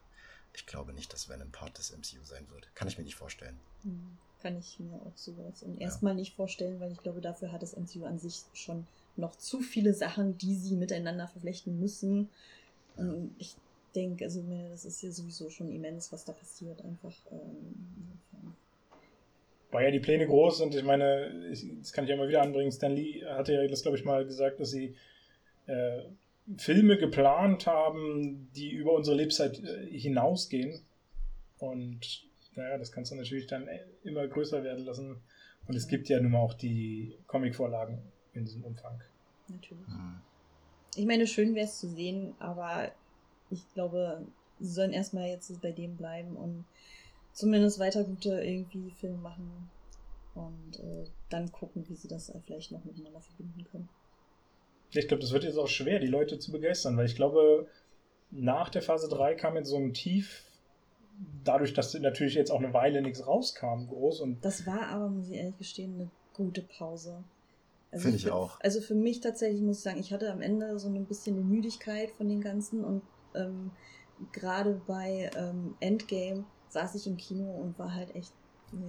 ich 0.53 0.65
glaube 0.65 0.93
nicht, 0.93 1.14
dass 1.14 1.30
Venom 1.30 1.51
Part 1.51 1.77
des 1.77 1.91
MCU 1.91 2.23
sein 2.23 2.47
wird. 2.49 2.69
Kann 2.76 2.88
ich 2.88 2.97
mir 2.97 3.03
nicht 3.03 3.15
vorstellen. 3.15 3.59
Hm, 3.84 4.18
kann 4.41 4.57
ich 4.57 4.80
mir 4.80 4.95
auch 5.01 5.15
sowas 5.15 5.64
und 5.64 5.80
erstmal 5.80 6.14
ja. 6.14 6.19
nicht 6.19 6.35
vorstellen, 6.35 6.80
weil 6.80 6.91
ich 6.91 6.99
glaube, 6.99 7.22
dafür 7.22 7.51
hat 7.51 7.61
das 7.61 7.76
MCU 7.76 8.05
an 8.05 8.19
sich 8.19 8.43
schon 8.53 8.85
noch 9.15 9.35
zu 9.35 9.61
viele 9.61 9.93
Sachen, 9.93 10.38
die 10.38 10.55
sie 10.55 10.76
miteinander 10.76 11.27
verflechten 11.27 11.80
müssen. 11.80 12.30
Und 12.95 13.35
ich 13.38 13.55
denke, 13.97 14.25
also 14.25 14.43
das 14.69 14.85
ist 14.85 15.01
ja 15.01 15.11
sowieso 15.11 15.49
schon 15.49 15.71
immens, 15.71 16.11
was 16.11 16.23
da 16.25 16.33
passiert. 16.33 16.83
Einfach. 16.83 17.13
Ähm, 17.31 18.13
war 19.71 19.83
ja 19.83 19.91
die 19.91 19.99
Pläne 19.99 20.25
groß 20.25 20.61
und 20.61 20.75
ich 20.75 20.83
meine, 20.83 21.49
ich, 21.51 21.65
das 21.79 21.91
kann 21.91 22.05
ich 22.05 22.09
ja 22.09 22.15
immer 22.15 22.27
wieder 22.27 22.41
anbringen. 22.41 22.71
Stan 22.71 22.91
Lee 22.91 23.25
hatte 23.25 23.53
ja 23.53 23.67
das, 23.67 23.81
glaube 23.81 23.97
ich, 23.97 24.05
mal 24.05 24.25
gesagt, 24.25 24.59
dass 24.59 24.71
sie 24.71 24.95
äh, 25.65 26.03
Filme 26.57 26.97
geplant 26.97 27.67
haben, 27.67 28.49
die 28.55 28.71
über 28.71 28.93
unsere 28.93 29.17
Lebzeit 29.17 29.61
äh, 29.61 29.85
hinausgehen. 29.87 30.79
Und 31.57 32.25
naja, 32.55 32.77
das 32.77 32.91
kannst 32.91 33.11
du 33.11 33.15
natürlich 33.15 33.47
dann 33.47 33.67
immer 34.03 34.27
größer 34.27 34.63
werden 34.63 34.85
lassen. 34.85 35.17
Und 35.67 35.75
es 35.75 35.87
gibt 35.87 36.07
ja 36.07 36.19
nun 36.21 36.31
mal 36.31 36.39
auch 36.39 36.53
die 36.53 37.17
Comic-Vorlagen 37.27 37.99
in 38.33 38.45
diesem 38.45 38.63
Umfang. 38.63 39.01
Natürlich. 39.49 39.87
Mhm. 39.87 40.21
Ich 40.95 41.05
meine, 41.05 41.27
schön 41.27 41.53
wäre 41.55 41.65
es 41.65 41.79
zu 41.79 41.89
sehen, 41.89 42.33
aber 42.39 42.91
ich 43.49 43.67
glaube, 43.73 44.25
sie 44.59 44.71
sollen 44.71 44.93
erstmal 44.93 45.27
jetzt 45.27 45.61
bei 45.61 45.71
dem 45.71 45.95
bleiben 45.95 46.35
und 46.35 46.65
zumindest 47.33 47.79
weiter 47.79 48.03
gute 48.03 48.41
irgendwie 48.41 48.91
Filme 48.91 49.17
machen 49.17 49.69
und 50.35 50.79
äh, 50.79 51.05
dann 51.29 51.51
gucken, 51.51 51.85
wie 51.87 51.95
sie 51.95 52.07
das 52.07 52.31
vielleicht 52.45 52.71
noch 52.71 52.83
miteinander 52.83 53.21
verbinden 53.21 53.65
können. 53.71 53.89
Ich 54.91 55.07
glaube, 55.07 55.21
das 55.21 55.31
wird 55.31 55.43
jetzt 55.43 55.57
auch 55.57 55.67
schwer, 55.67 55.99
die 55.99 56.07
Leute 56.07 56.39
zu 56.39 56.51
begeistern, 56.51 56.97
weil 56.97 57.05
ich 57.05 57.15
glaube, 57.15 57.67
nach 58.31 58.69
der 58.69 58.81
Phase 58.81 59.09
3 59.09 59.35
kam 59.35 59.55
jetzt 59.55 59.69
so 59.69 59.77
ein 59.77 59.93
Tief, 59.93 60.43
dadurch, 61.43 61.73
dass 61.73 61.93
natürlich 61.95 62.35
jetzt 62.35 62.51
auch 62.51 62.59
eine 62.59 62.73
Weile 62.73 63.01
nichts 63.01 63.25
rauskam, 63.25 63.87
groß 63.87 64.21
und. 64.21 64.43
Das 64.45 64.65
war 64.65 64.87
aber, 64.89 65.09
muss 65.09 65.29
ich 65.29 65.35
ehrlich 65.35 65.57
gestehen, 65.57 65.95
eine 65.95 66.09
gute 66.33 66.61
Pause. 66.61 67.23
Also 67.91 68.03
Finde 68.03 68.17
ich 68.17 68.31
auch. 68.31 68.59
Also 68.61 68.81
für 68.81 68.95
mich 68.95 69.21
tatsächlich 69.21 69.61
muss 69.61 69.77
ich 69.77 69.83
sagen, 69.83 69.99
ich 69.99 70.11
hatte 70.11 70.31
am 70.31 70.41
Ende 70.41 70.77
so 70.77 70.89
ein 70.89 71.05
bisschen 71.05 71.37
eine 71.37 71.45
Müdigkeit 71.45 72.11
von 72.11 72.27
den 72.27 72.41
ganzen 72.41 72.83
und 72.83 73.01
ähm, 73.38 73.72
gerade 74.31 74.81
bei 74.88 75.30
ähm, 75.35 75.76
Endgame 75.80 76.45
saß 76.69 76.95
ich 76.95 77.07
im 77.07 77.18
Kino 77.18 77.49
und 77.51 77.77
war 77.80 77.93
halt 77.93 78.14
echt, 78.15 78.34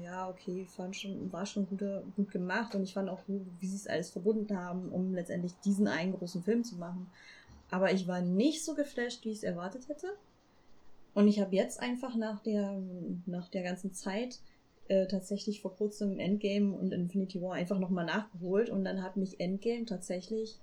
ja, 0.03 0.29
okay, 0.29 0.67
fand 0.67 0.97
schon, 0.97 1.33
war 1.33 1.47
schon 1.47 1.67
gut, 1.67 1.83
gut 2.17 2.31
gemacht 2.31 2.75
und 2.75 2.83
ich 2.83 2.95
fand 2.95 3.09
auch 3.09 3.25
gut, 3.27 3.43
wie 3.61 3.67
sie 3.67 3.77
es 3.77 3.87
alles 3.87 4.11
verbunden 4.11 4.57
haben, 4.57 4.89
um 4.91 5.15
letztendlich 5.15 5.55
diesen 5.65 5.87
einen 5.87 6.13
großen 6.13 6.43
Film 6.43 6.65
zu 6.65 6.77
machen. 6.77 7.11
Aber 7.71 7.93
ich 7.93 8.09
war 8.09 8.21
nicht 8.21 8.65
so 8.65 8.75
geflasht, 8.75 9.25
wie 9.25 9.31
ich 9.31 9.39
es 9.39 9.43
erwartet 9.45 9.89
hätte. 9.89 10.09
Und 11.15 11.29
ich 11.29 11.41
habe 11.41 11.55
jetzt 11.55 11.81
einfach 11.81 12.17
nach 12.17 12.41
der, 12.41 12.81
nach 13.27 13.49
der 13.49 13.63
ganzen 13.63 13.93
Zeit 13.93 14.41
äh, 14.89 15.07
tatsächlich 15.07 15.61
vor 15.61 15.75
kurzem 15.77 16.19
Endgame 16.19 16.75
und 16.75 16.93
Infinity 16.93 17.43
War 17.43 17.55
einfach 17.55 17.79
nochmal 17.79 18.07
nachgeholt 18.07 18.71
und 18.71 18.85
dann 18.85 19.03
hat 19.03 19.17
mich 19.17 19.39
Endgame 19.41 19.85
tatsächlich 19.85 20.59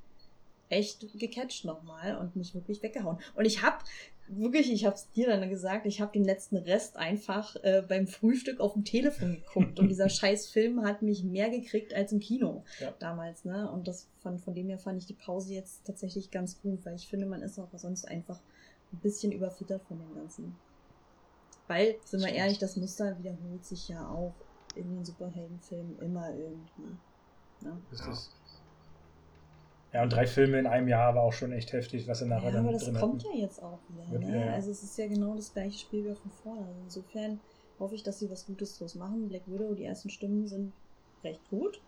echt 0.69 1.05
gecatcht 1.17 1.65
nochmal 1.65 2.17
und 2.17 2.35
mich 2.35 2.53
wirklich 2.55 2.81
weggehauen. 2.81 3.17
Und 3.35 3.45
ich 3.45 3.61
habe 3.61 3.77
wirklich, 4.27 4.71
ich 4.71 4.85
habe 4.85 4.95
es 4.95 5.09
dir 5.11 5.27
dann 5.27 5.47
gesagt, 5.49 5.85
ich 5.85 6.01
habe 6.01 6.11
den 6.11 6.23
letzten 6.23 6.57
Rest 6.57 6.97
einfach 6.97 7.55
äh, 7.57 7.83
beim 7.87 8.07
Frühstück 8.07 8.59
auf 8.59 8.73
dem 8.73 8.83
Telefon 8.83 9.35
geguckt 9.35 9.79
und 9.79 9.89
dieser 9.89 10.09
scheiß 10.09 10.47
Film 10.47 10.83
hat 10.83 11.01
mich 11.01 11.23
mehr 11.23 11.49
gekriegt 11.49 11.93
als 11.93 12.11
im 12.11 12.19
Kino 12.19 12.63
ja. 12.79 12.93
damals, 12.99 13.45
ne? 13.45 13.69
Und 13.71 13.87
das 13.87 14.07
von, 14.21 14.39
von 14.39 14.55
dem 14.55 14.69
her 14.69 14.79
fand 14.79 14.97
ich 14.97 15.05
die 15.05 15.13
Pause 15.13 15.53
jetzt 15.53 15.85
tatsächlich 15.85 16.31
ganz 16.31 16.59
gut, 16.61 16.83
weil 16.85 16.95
ich 16.95 17.07
finde, 17.07 17.27
man 17.27 17.41
ist 17.41 17.59
auch 17.59 17.69
sonst 17.75 18.07
einfach 18.07 18.39
ein 18.91 18.99
bisschen 18.99 19.31
überfüttert 19.31 19.83
von 19.83 19.99
dem 19.99 20.15
Ganzen. 20.15 20.55
Weil, 21.67 21.95
sind 22.03 22.21
wir 22.21 22.31
ehrlich, 22.31 22.59
das 22.59 22.75
Muster 22.77 23.17
wiederholt 23.17 23.65
sich 23.65 23.89
ja 23.89 24.07
auch 24.07 24.33
in 24.75 24.95
den 24.95 25.05
Superheldenfilmen 25.05 25.99
immer 25.99 26.29
irgendwie. 26.35 26.97
Ne? 27.61 27.81
Ist 27.91 28.05
das 28.05 28.31
ja, 29.95 30.03
und 30.03 30.09
drei 30.09 30.27
Filme 30.27 30.59
in 30.59 30.67
einem 30.67 30.89
Jahr 30.89 31.15
war 31.15 31.23
auch 31.23 31.31
schon 31.31 31.53
echt 31.53 31.71
heftig, 31.71 32.05
was 32.05 32.19
er 32.19 32.27
nachher 32.27 32.47
ja, 32.47 32.51
dann 32.51 32.65
aber 32.65 32.73
das 32.73 32.83
kommt 32.93 33.23
hatten. 33.23 33.37
ja 33.37 33.43
jetzt 33.45 33.63
auch 33.63 33.79
wieder. 33.87 34.19
Ne? 34.19 34.29
Ja, 34.29 34.45
ja. 34.47 34.51
Also 34.51 34.69
es 34.69 34.83
ist 34.83 34.97
ja 34.97 35.07
genau 35.07 35.35
das 35.35 35.53
gleiche 35.53 35.79
Spiel 35.79 36.03
wie 36.03 36.13
von 36.13 36.31
vorne. 36.43 36.65
Also 36.67 36.81
insofern 36.83 37.39
hoffe 37.79 37.95
ich, 37.95 38.03
dass 38.03 38.19
sie 38.19 38.29
was 38.29 38.45
Gutes 38.45 38.77
draus 38.77 38.95
machen. 38.95 39.29
Black 39.29 39.43
Widow, 39.47 39.73
die 39.73 39.85
ersten 39.85 40.09
Stimmen 40.09 40.49
sind 40.49 40.73
recht 41.23 41.39
gut. 41.49 41.79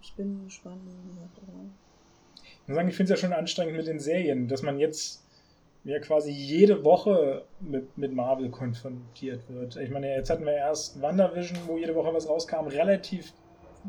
Ich 0.00 0.14
bin 0.14 0.44
gespannt, 0.44 0.80
wie 0.86 1.10
gesagt, 1.10 1.38
aber. 1.42 1.66
Ich 2.62 2.68
muss 2.68 2.76
sagen, 2.76 2.88
ich 2.88 2.96
finde 2.96 3.12
es 3.12 3.20
ja 3.20 3.28
schon 3.28 3.36
anstrengend 3.36 3.76
mit 3.76 3.86
den 3.88 4.00
Serien, 4.00 4.48
dass 4.48 4.62
man 4.62 4.78
jetzt 4.78 5.22
ja 5.84 5.98
quasi 5.98 6.30
jede 6.30 6.82
Woche 6.82 7.44
mit, 7.60 7.98
mit 7.98 8.14
Marvel 8.14 8.48
konfrontiert 8.48 9.42
wird. 9.50 9.76
Ich 9.76 9.90
meine, 9.90 10.14
jetzt 10.16 10.30
hatten 10.30 10.46
wir 10.46 10.54
erst 10.54 11.02
WandaVision, 11.02 11.58
wo 11.66 11.76
jede 11.76 11.94
Woche 11.94 12.14
was 12.14 12.26
rauskam, 12.26 12.68
relativ 12.68 13.34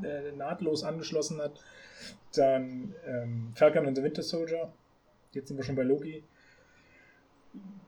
äh, 0.03 0.35
nahtlos 0.35 0.83
angeschlossen 0.83 1.41
hat. 1.41 1.53
Dann 2.35 2.93
ähm, 3.05 3.51
Falcon 3.55 3.85
and 3.87 3.95
the 3.97 4.03
Winter 4.03 4.23
Soldier. 4.23 4.71
Jetzt 5.31 5.47
sind 5.47 5.57
wir 5.57 5.63
schon 5.63 5.75
bei 5.75 5.83
Loki. 5.83 6.23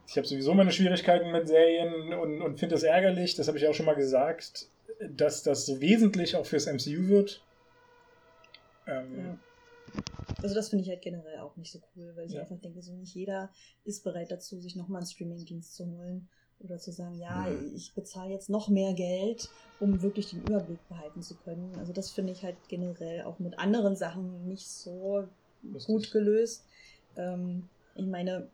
Ich 0.08 0.16
habe 0.18 0.28
sowieso 0.28 0.54
meine 0.54 0.72
Schwierigkeiten 0.72 1.32
mit 1.32 1.48
Serien 1.48 2.14
und, 2.14 2.42
und 2.42 2.60
finde 2.60 2.76
es 2.76 2.84
ärgerlich, 2.84 3.36
das 3.36 3.48
habe 3.48 3.58
ich 3.58 3.68
auch 3.68 3.74
schon 3.74 3.86
mal 3.86 3.96
gesagt, 3.96 4.70
dass 5.10 5.44
das 5.44 5.66
so 5.66 5.82
wesentlich 5.82 6.36
auch 6.36 6.46
fürs 6.46 6.66
MCU 6.66 7.10
wird. 7.10 7.44
Ähm, 8.88 9.18
ja. 9.18 9.38
Also 10.42 10.56
das 10.56 10.70
finde 10.70 10.84
ich 10.84 10.90
halt 10.90 11.02
generell 11.02 11.40
auch 11.40 11.56
nicht 11.58 11.72
so 11.72 11.80
cool, 11.96 12.14
weil 12.16 12.28
ich 12.28 12.34
ja. 12.34 12.42
einfach 12.42 12.60
denke, 12.60 12.82
so 12.82 12.94
nicht 12.94 13.16
jeder 13.16 13.52
ist 13.84 14.04
bereit 14.04 14.32
dazu, 14.32 14.60
sich 14.60 14.76
nochmal 14.76 15.02
einen 15.02 15.08
Streaming-Dienst 15.08 15.76
zu 15.76 15.86
holen. 15.86 16.30
Oder 16.64 16.80
zu 16.80 16.92
sagen, 16.92 17.20
ja, 17.20 17.48
mhm. 17.48 17.76
ich 17.76 17.94
bezahle 17.94 18.32
jetzt 18.32 18.50
noch 18.50 18.68
mehr 18.68 18.94
Geld, 18.94 19.50
um 19.80 20.02
wirklich 20.02 20.32
den 20.32 20.42
Überblick 20.42 20.80
behalten 20.90 21.22
zu 21.22 21.36
können. 21.36 21.72
Also 21.78 21.94
das 21.94 22.10
finde 22.10 22.34
ich 22.34 22.44
halt 22.44 22.58
generell 22.68 23.24
auch 23.24 23.40
mit 23.40 23.60
anderen 23.60 23.96
Sachen 23.96 24.48
nicht 24.48 24.68
so 24.68 25.28
Lustig. 25.62 25.86
gut 25.86 26.12
gelöst. 26.12 26.66
Ähm, 27.16 27.70
ich 27.96 28.08
meine, 28.08 28.50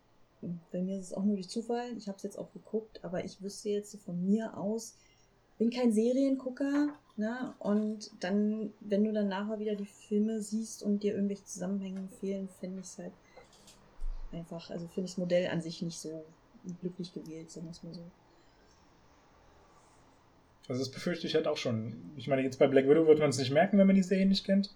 bei 0.72 0.82
mir 0.82 1.00
ist 1.00 1.08
es 1.08 1.14
auch 1.14 1.24
nur 1.24 1.36
durch 1.36 1.50
Zufall. 1.50 1.96
Ich 1.98 2.08
habe 2.08 2.18
es 2.18 2.24
jetzt 2.24 2.38
auch 2.38 2.52
geguckt, 2.52 3.00
aber 3.04 3.24
ich 3.24 3.42
wüsste 3.42 3.70
jetzt 3.70 3.98
von 4.04 4.26
mir 4.26 4.58
aus, 4.58 4.96
bin 5.58 5.70
kein 5.70 5.94
Seriengucker, 5.94 6.90
ne? 7.16 7.54
Und 7.60 8.12
dann, 8.20 8.74
wenn 8.82 9.04
du 9.04 9.14
dann 9.14 9.30
nachher 9.30 9.60
wieder 9.60 9.76
die 9.76 9.86
Filme 9.86 10.42
siehst 10.42 10.84
und 10.84 11.04
dir 11.04 11.14
irgendwelche 11.14 11.46
Zusammenhänge 11.46 12.08
fehlen, 12.20 12.50
finde 12.60 12.82
ich 12.82 12.88
es 12.88 12.98
halt 12.98 13.14
einfach, 14.32 14.70
also 14.72 14.88
finde 14.88 15.06
ich 15.06 15.12
das 15.12 15.18
Modell 15.18 15.48
an 15.48 15.62
sich 15.62 15.82
nicht 15.82 15.98
so 15.98 16.26
glücklich 16.82 17.14
gewählt, 17.14 17.52
sagen 17.52 17.68
wir 17.68 17.72
es 17.72 17.84
mal 17.84 17.94
so. 17.94 18.04
Also 20.68 20.82
das 20.82 20.92
befürchte 20.92 21.28
ich 21.28 21.36
halt 21.36 21.48
auch 21.48 21.58
schon. 21.58 22.14
Ich 22.16 22.28
meine, 22.28 22.42
jetzt 22.42 22.58
bei 22.58 22.68
Black 22.68 22.88
Widow 22.88 23.06
wird 23.06 23.20
man 23.20 23.30
es 23.30 23.38
nicht 23.38 23.52
merken, 23.52 23.78
wenn 23.78 23.88
man 23.88 23.96
die 23.96 24.04
Serie 24.04 24.26
nicht 24.26 24.46
kennt. 24.46 24.74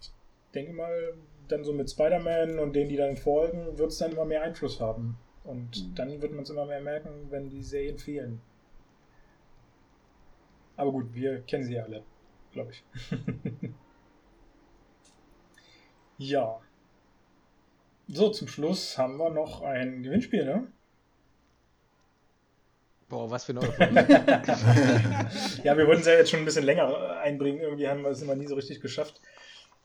Ich 0.00 0.10
denke 0.54 0.72
mal, 0.72 1.14
dann 1.48 1.64
so 1.64 1.72
mit 1.72 1.90
Spider-Man 1.90 2.58
und 2.58 2.74
denen, 2.74 2.88
die 2.88 2.96
dann 2.96 3.16
folgen, 3.16 3.78
wird 3.78 3.92
es 3.92 3.98
dann 3.98 4.12
immer 4.12 4.24
mehr 4.24 4.42
Einfluss 4.42 4.80
haben. 4.80 5.16
Und 5.44 5.90
mhm. 5.90 5.94
dann 5.94 6.22
wird 6.22 6.32
man 6.32 6.42
es 6.42 6.50
immer 6.50 6.66
mehr 6.66 6.80
merken, 6.80 7.30
wenn 7.30 7.48
die 7.48 7.62
Serien 7.62 7.98
fehlen. 7.98 8.40
Aber 10.76 10.90
gut, 10.90 11.14
wir 11.14 11.42
kennen 11.42 11.64
sie 11.64 11.74
ja 11.74 11.84
alle, 11.84 12.02
glaube 12.50 12.72
ich. 12.72 12.84
ja. 16.18 16.60
So, 18.08 18.30
zum 18.30 18.48
Schluss 18.48 18.98
haben 18.98 19.16
wir 19.18 19.30
noch 19.30 19.62
ein 19.62 20.02
Gewinnspiel, 20.02 20.44
ne? 20.44 20.66
Boah, 23.08 23.30
was 23.30 23.44
für 23.44 23.52
eine 23.52 23.60
Ja, 25.64 25.76
wir 25.76 25.86
wollten 25.86 26.00
es 26.00 26.06
ja 26.06 26.14
jetzt 26.14 26.30
schon 26.30 26.40
ein 26.40 26.44
bisschen 26.44 26.64
länger 26.64 27.18
einbringen. 27.18 27.60
Irgendwie 27.60 27.88
haben 27.88 28.02
wir 28.02 28.10
es 28.10 28.22
immer 28.22 28.34
nie 28.34 28.46
so 28.46 28.54
richtig 28.54 28.80
geschafft. 28.80 29.20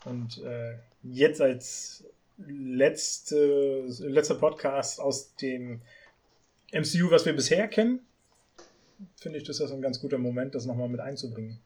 Und 0.06 0.42
äh, 0.44 0.78
jetzt 1.04 1.42
als 1.42 2.06
letzte, 2.38 3.86
letzter 4.00 4.36
Podcast 4.36 5.00
aus 5.00 5.36
dem 5.36 5.82
MCU, 6.72 7.12
was 7.12 7.26
wir 7.26 7.34
bisher 7.34 7.68
kennen, 7.68 8.00
finde 9.18 9.40
ich, 9.40 9.44
das 9.44 9.60
ist 9.60 9.72
ein 9.72 9.82
ganz 9.82 10.00
guter 10.00 10.18
Moment, 10.18 10.56
das 10.56 10.66
nochmal 10.66 10.88
mit 10.88 11.02
einzubringen. 11.02 11.60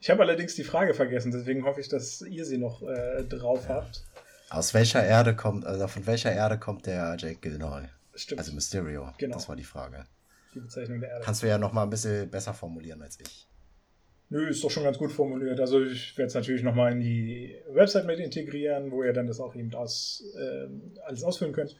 Ich 0.00 0.10
habe 0.10 0.22
allerdings 0.22 0.54
die 0.54 0.64
Frage 0.64 0.94
vergessen, 0.94 1.32
deswegen 1.32 1.64
hoffe 1.64 1.80
ich, 1.80 1.88
dass 1.88 2.20
ihr 2.20 2.44
sie 2.44 2.58
noch 2.58 2.82
äh, 2.82 3.24
drauf 3.24 3.68
habt. 3.68 4.04
Aus 4.50 4.74
welcher 4.74 5.04
Erde 5.04 5.34
kommt, 5.34 5.66
also 5.66 5.88
von 5.88 6.06
welcher 6.06 6.32
Erde 6.32 6.58
kommt 6.58 6.86
der 6.86 7.16
Jake 7.18 7.40
Gyllenhaal? 7.40 7.90
Stimmt. 8.14 8.40
Also 8.40 8.52
Mysterio. 8.52 9.12
Genau. 9.18 9.34
Das 9.34 9.48
war 9.48 9.56
die 9.56 9.64
Frage 9.64 10.06
die 10.54 10.60
Bezeichnung 10.60 11.00
der 11.00 11.10
Erde. 11.10 11.24
Kannst 11.24 11.42
du 11.42 11.46
ja 11.46 11.58
noch 11.58 11.72
mal 11.72 11.82
ein 11.82 11.90
bisschen 11.90 12.30
besser 12.30 12.54
formulieren 12.54 13.02
als 13.02 13.18
ich. 13.20 13.46
Nö, 14.30 14.46
ist 14.48 14.62
doch 14.62 14.70
schon 14.70 14.84
ganz 14.84 14.98
gut 14.98 15.10
formuliert. 15.10 15.58
Also 15.58 15.82
ich 15.82 16.16
werde 16.18 16.28
es 16.28 16.34
natürlich 16.34 16.62
nochmal 16.62 16.92
in 16.92 17.00
die 17.00 17.56
Website 17.70 18.04
mit 18.04 18.18
integrieren, 18.18 18.90
wo 18.90 19.02
ihr 19.02 19.12
dann 19.12 19.26
das 19.26 19.40
auch 19.40 19.54
eben 19.54 19.74
aus, 19.74 20.22
äh, 20.38 20.68
alles 21.06 21.24
ausfüllen 21.24 21.54
könnt 21.54 21.76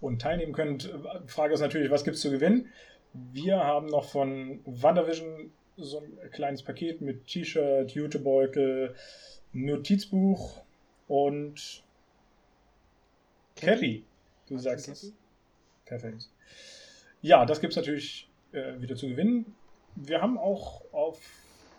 und 0.00 0.20
teilnehmen 0.20 0.52
könnt. 0.52 0.92
Frage 1.26 1.54
ist 1.54 1.60
natürlich, 1.60 1.90
was 1.90 2.02
gibt 2.02 2.16
es 2.16 2.22
zu 2.22 2.30
gewinnen? 2.30 2.68
Wir 3.12 3.58
haben 3.58 3.86
noch 3.86 4.08
von 4.08 4.60
WandaVision 4.64 5.50
so 5.76 6.00
ein 6.00 6.30
kleines 6.32 6.62
Paket 6.62 7.00
mit 7.02 7.26
T-Shirt, 7.26 7.90
Jutebeutel, 7.92 8.94
Notizbuch 9.52 10.62
und 11.06 11.84
Cappy. 13.54 14.04
Du 14.48 14.58
sagst 14.58 14.88
es. 14.88 15.12
Perfekt. 15.84 16.28
Ja, 17.26 17.44
das 17.44 17.60
gibt 17.60 17.72
es 17.72 17.76
natürlich 17.76 18.28
äh, 18.52 18.80
wieder 18.80 18.94
zu 18.94 19.08
gewinnen. 19.08 19.56
Wir 19.96 20.22
haben 20.22 20.38
auch 20.38 20.82
auf. 20.92 21.20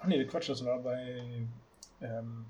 Ach 0.02 0.06
nee, 0.06 0.22
Quatsch, 0.26 0.49
das 0.49 0.65
war 0.65 0.80
bei 0.80 1.48
ähm, 2.02 2.45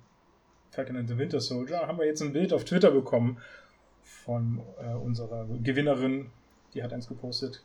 Falcon 0.72 0.98
and 0.98 1.08
the 1.08 1.16
Winter 1.16 1.40
Soldier. 1.40 1.86
Haben 1.86 2.00
wir 2.00 2.08
jetzt 2.08 2.22
ein 2.22 2.34
Bild 2.34 2.54
auf 2.54 2.66
Twitter 2.66 2.90
bekommen 2.90 3.40
von 4.02 4.64
äh, 4.82 4.96
unserer 4.96 5.46
Gewinnerin. 5.62 6.32
Die 6.74 6.82
hat 6.82 6.92
eins 6.92 7.08
gepostet. 7.08 7.62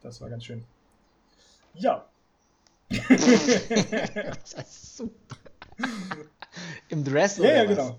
Das 0.00 0.20
war 0.20 0.30
ganz 0.30 0.44
schön. 0.44 0.64
Ja. 1.74 2.08
das 2.88 4.52
ist 4.52 4.96
super. 4.96 5.36
Im 6.88 7.02
Dress 7.02 7.38
ja, 7.38 7.42
oder 7.42 7.52
Ja, 7.52 7.62
ja, 7.62 7.68
genau. 7.68 7.98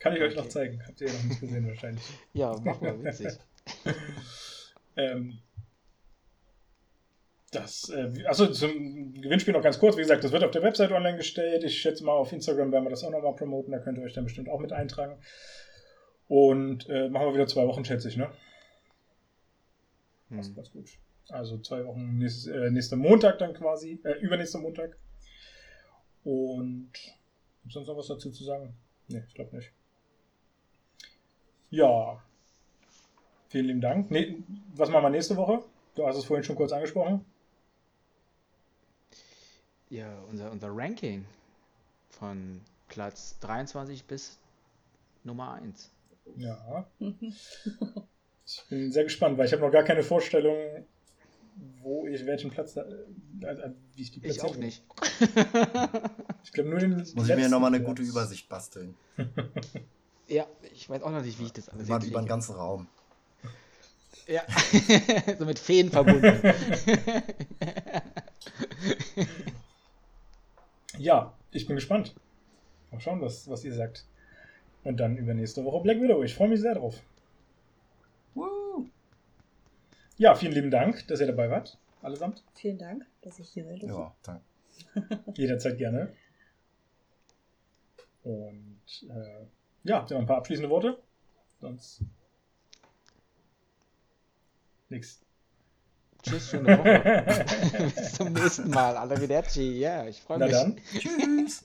Kann 0.00 0.12
ich 0.12 0.18
okay. 0.18 0.28
euch 0.28 0.36
noch 0.36 0.48
zeigen. 0.50 0.82
Habt 0.86 1.00
ihr 1.00 1.06
ja 1.06 1.14
noch 1.14 1.24
nicht 1.24 1.40
gesehen 1.40 1.66
wahrscheinlich. 1.66 2.04
ja, 2.34 2.54
mach 2.62 2.78
mal, 2.82 3.02
witzig. 3.02 3.38
ähm, 4.96 5.38
das, 7.60 7.88
äh, 7.90 8.24
achso, 8.26 8.46
zum 8.48 9.14
Gewinnspiel 9.14 9.54
noch 9.54 9.62
ganz 9.62 9.78
kurz. 9.78 9.96
Wie 9.96 10.00
gesagt, 10.00 10.24
das 10.24 10.32
wird 10.32 10.44
auf 10.44 10.50
der 10.50 10.62
Website 10.62 10.92
online 10.92 11.16
gestellt. 11.16 11.64
Ich 11.64 11.78
schätze 11.78 12.04
mal, 12.04 12.12
auf 12.12 12.32
Instagram 12.32 12.72
werden 12.72 12.84
wir 12.84 12.90
das 12.90 13.04
auch 13.04 13.10
nochmal 13.10 13.34
promoten. 13.34 13.72
Da 13.72 13.78
könnt 13.78 13.98
ihr 13.98 14.04
euch 14.04 14.14
dann 14.14 14.24
bestimmt 14.24 14.48
auch 14.48 14.60
mit 14.60 14.72
eintragen. 14.72 15.18
Und 16.28 16.88
äh, 16.88 17.08
machen 17.08 17.26
wir 17.26 17.34
wieder 17.34 17.46
zwei 17.46 17.66
Wochen, 17.66 17.84
schätze 17.84 18.08
ich, 18.08 18.16
ne? 18.16 18.30
Hm. 20.28 20.38
Das 20.38 20.48
ist 20.48 20.56
ganz 20.56 20.70
gut. 20.72 20.90
Also 21.28 21.58
zwei 21.58 21.84
Wochen 21.84 22.18
nächstes, 22.18 22.46
äh, 22.46 22.70
nächster 22.70 22.96
Montag 22.96 23.38
dann 23.38 23.54
quasi, 23.54 24.00
äh, 24.04 24.18
übernächster 24.20 24.58
Montag. 24.58 24.96
Und 26.24 26.92
gibt 27.62 27.72
sonst 27.72 27.86
noch 27.86 27.96
was 27.96 28.08
dazu 28.08 28.30
zu 28.30 28.44
sagen? 28.44 28.74
Ne, 29.08 29.24
ich 29.28 29.34
glaube 29.34 29.56
nicht. 29.56 29.72
Ja. 31.70 32.22
Vielen 33.48 33.66
lieben 33.66 33.80
Dank. 33.80 34.10
Nee, 34.10 34.36
was 34.74 34.90
machen 34.90 35.04
wir 35.04 35.10
nächste 35.10 35.36
Woche? 35.36 35.62
Du 35.94 36.06
hast 36.06 36.16
es 36.16 36.24
vorhin 36.24 36.44
schon 36.44 36.56
kurz 36.56 36.72
angesprochen. 36.72 37.24
Ja, 39.88 40.12
unser, 40.30 40.50
unser 40.50 40.68
Ranking 40.72 41.24
von 42.10 42.60
Platz 42.88 43.38
23 43.40 44.04
bis 44.04 44.38
Nummer 45.22 45.54
1. 45.54 45.90
Ja. 46.36 46.86
ich 46.98 48.64
bin 48.68 48.90
sehr 48.90 49.04
gespannt, 49.04 49.38
weil 49.38 49.46
ich 49.46 49.52
habe 49.52 49.62
noch 49.62 49.70
gar 49.70 49.84
keine 49.84 50.02
Vorstellung, 50.02 50.56
wo 51.82 52.06
ich 52.06 52.26
welchen 52.26 52.50
Platz 52.50 52.74
da, 52.74 52.82
äh, 52.82 53.70
wie 53.94 54.02
ich 54.02 54.10
die 54.10 54.20
Plätze 54.20 54.38
Ich 54.38 54.42
auch 54.42 54.56
nicht. 54.56 54.82
ich 56.44 56.52
glaube 56.52 56.70
nur 56.70 56.80
den 56.80 56.96
Muss 57.14 57.28
ich 57.28 57.36
mir 57.36 57.48
nochmal 57.48 57.74
eine 57.74 57.84
gute 57.84 58.02
Übersicht 58.02 58.48
basteln. 58.48 58.96
ja, 60.26 60.46
ich 60.72 60.90
weiß 60.90 61.02
auch 61.02 61.10
noch 61.10 61.22
nicht, 61.22 61.38
wie 61.38 61.44
ich 61.44 61.52
das 61.52 61.68
alles 61.68 61.88
Mal 61.88 62.04
über 62.04 62.20
den 62.20 62.28
ganzen 62.28 62.56
Raum. 62.56 62.88
Ja, 64.26 64.42
so 65.38 65.44
mit 65.44 65.60
Feen 65.60 65.88
verbunden. 65.88 66.52
Ja, 70.98 71.34
ich 71.52 71.66
bin 71.66 71.76
gespannt. 71.76 72.14
Mal 72.90 73.00
schauen, 73.00 73.20
was, 73.20 73.48
was 73.48 73.64
ihr 73.64 73.74
sagt. 73.74 74.06
Und 74.84 74.98
dann 74.98 75.16
übernächste 75.16 75.64
Woche 75.64 75.82
Black 75.82 76.00
Widow. 76.00 76.22
Ich 76.22 76.34
freue 76.34 76.48
mich 76.48 76.60
sehr 76.60 76.74
drauf. 76.74 77.02
Woo. 78.34 78.86
Ja, 80.16 80.34
vielen 80.34 80.52
lieben 80.52 80.70
Dank, 80.70 81.06
dass 81.08 81.20
ihr 81.20 81.26
dabei 81.26 81.50
wart, 81.50 81.78
allesamt. 82.02 82.44
Vielen 82.54 82.78
Dank, 82.78 83.04
dass 83.22 83.38
ich 83.38 83.48
hier 83.48 83.64
durfte. 83.64 83.86
Ja, 83.86 84.14
danke. 84.22 84.44
Jederzeit 85.34 85.78
gerne. 85.78 86.12
Und 88.22 89.06
äh, 89.08 89.46
ja, 89.84 89.96
habt 89.98 90.10
ihr 90.10 90.14
noch 90.14 90.22
ein 90.22 90.26
paar 90.26 90.38
abschließende 90.38 90.70
Worte? 90.70 90.98
Sonst 91.60 92.02
nix. 94.88 95.25
Tschüss, 96.28 96.50
schöne 96.50 96.76
Woche. 96.76 97.24
Bis 97.94 98.14
zum 98.14 98.32
nächsten 98.32 98.70
Mal. 98.70 98.96
Arrivederci. 98.96 99.78
Ja, 99.78 100.08
ich 100.08 100.20
freue 100.20 100.38
mich. 100.38 100.50
Na 100.50 100.62
dann. 100.64 100.76
Tschüss. 100.98 101.64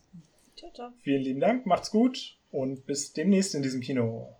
Ciao, 0.55 0.71
ciao. 0.71 0.91
Vielen 1.01 1.23
lieben 1.23 1.39
Dank. 1.39 1.65
Macht's 1.65 1.89
gut 1.89 2.37
und 2.51 2.85
bis 2.85 3.13
demnächst 3.13 3.55
in 3.55 3.63
diesem 3.63 3.81
Kino. 3.81 4.35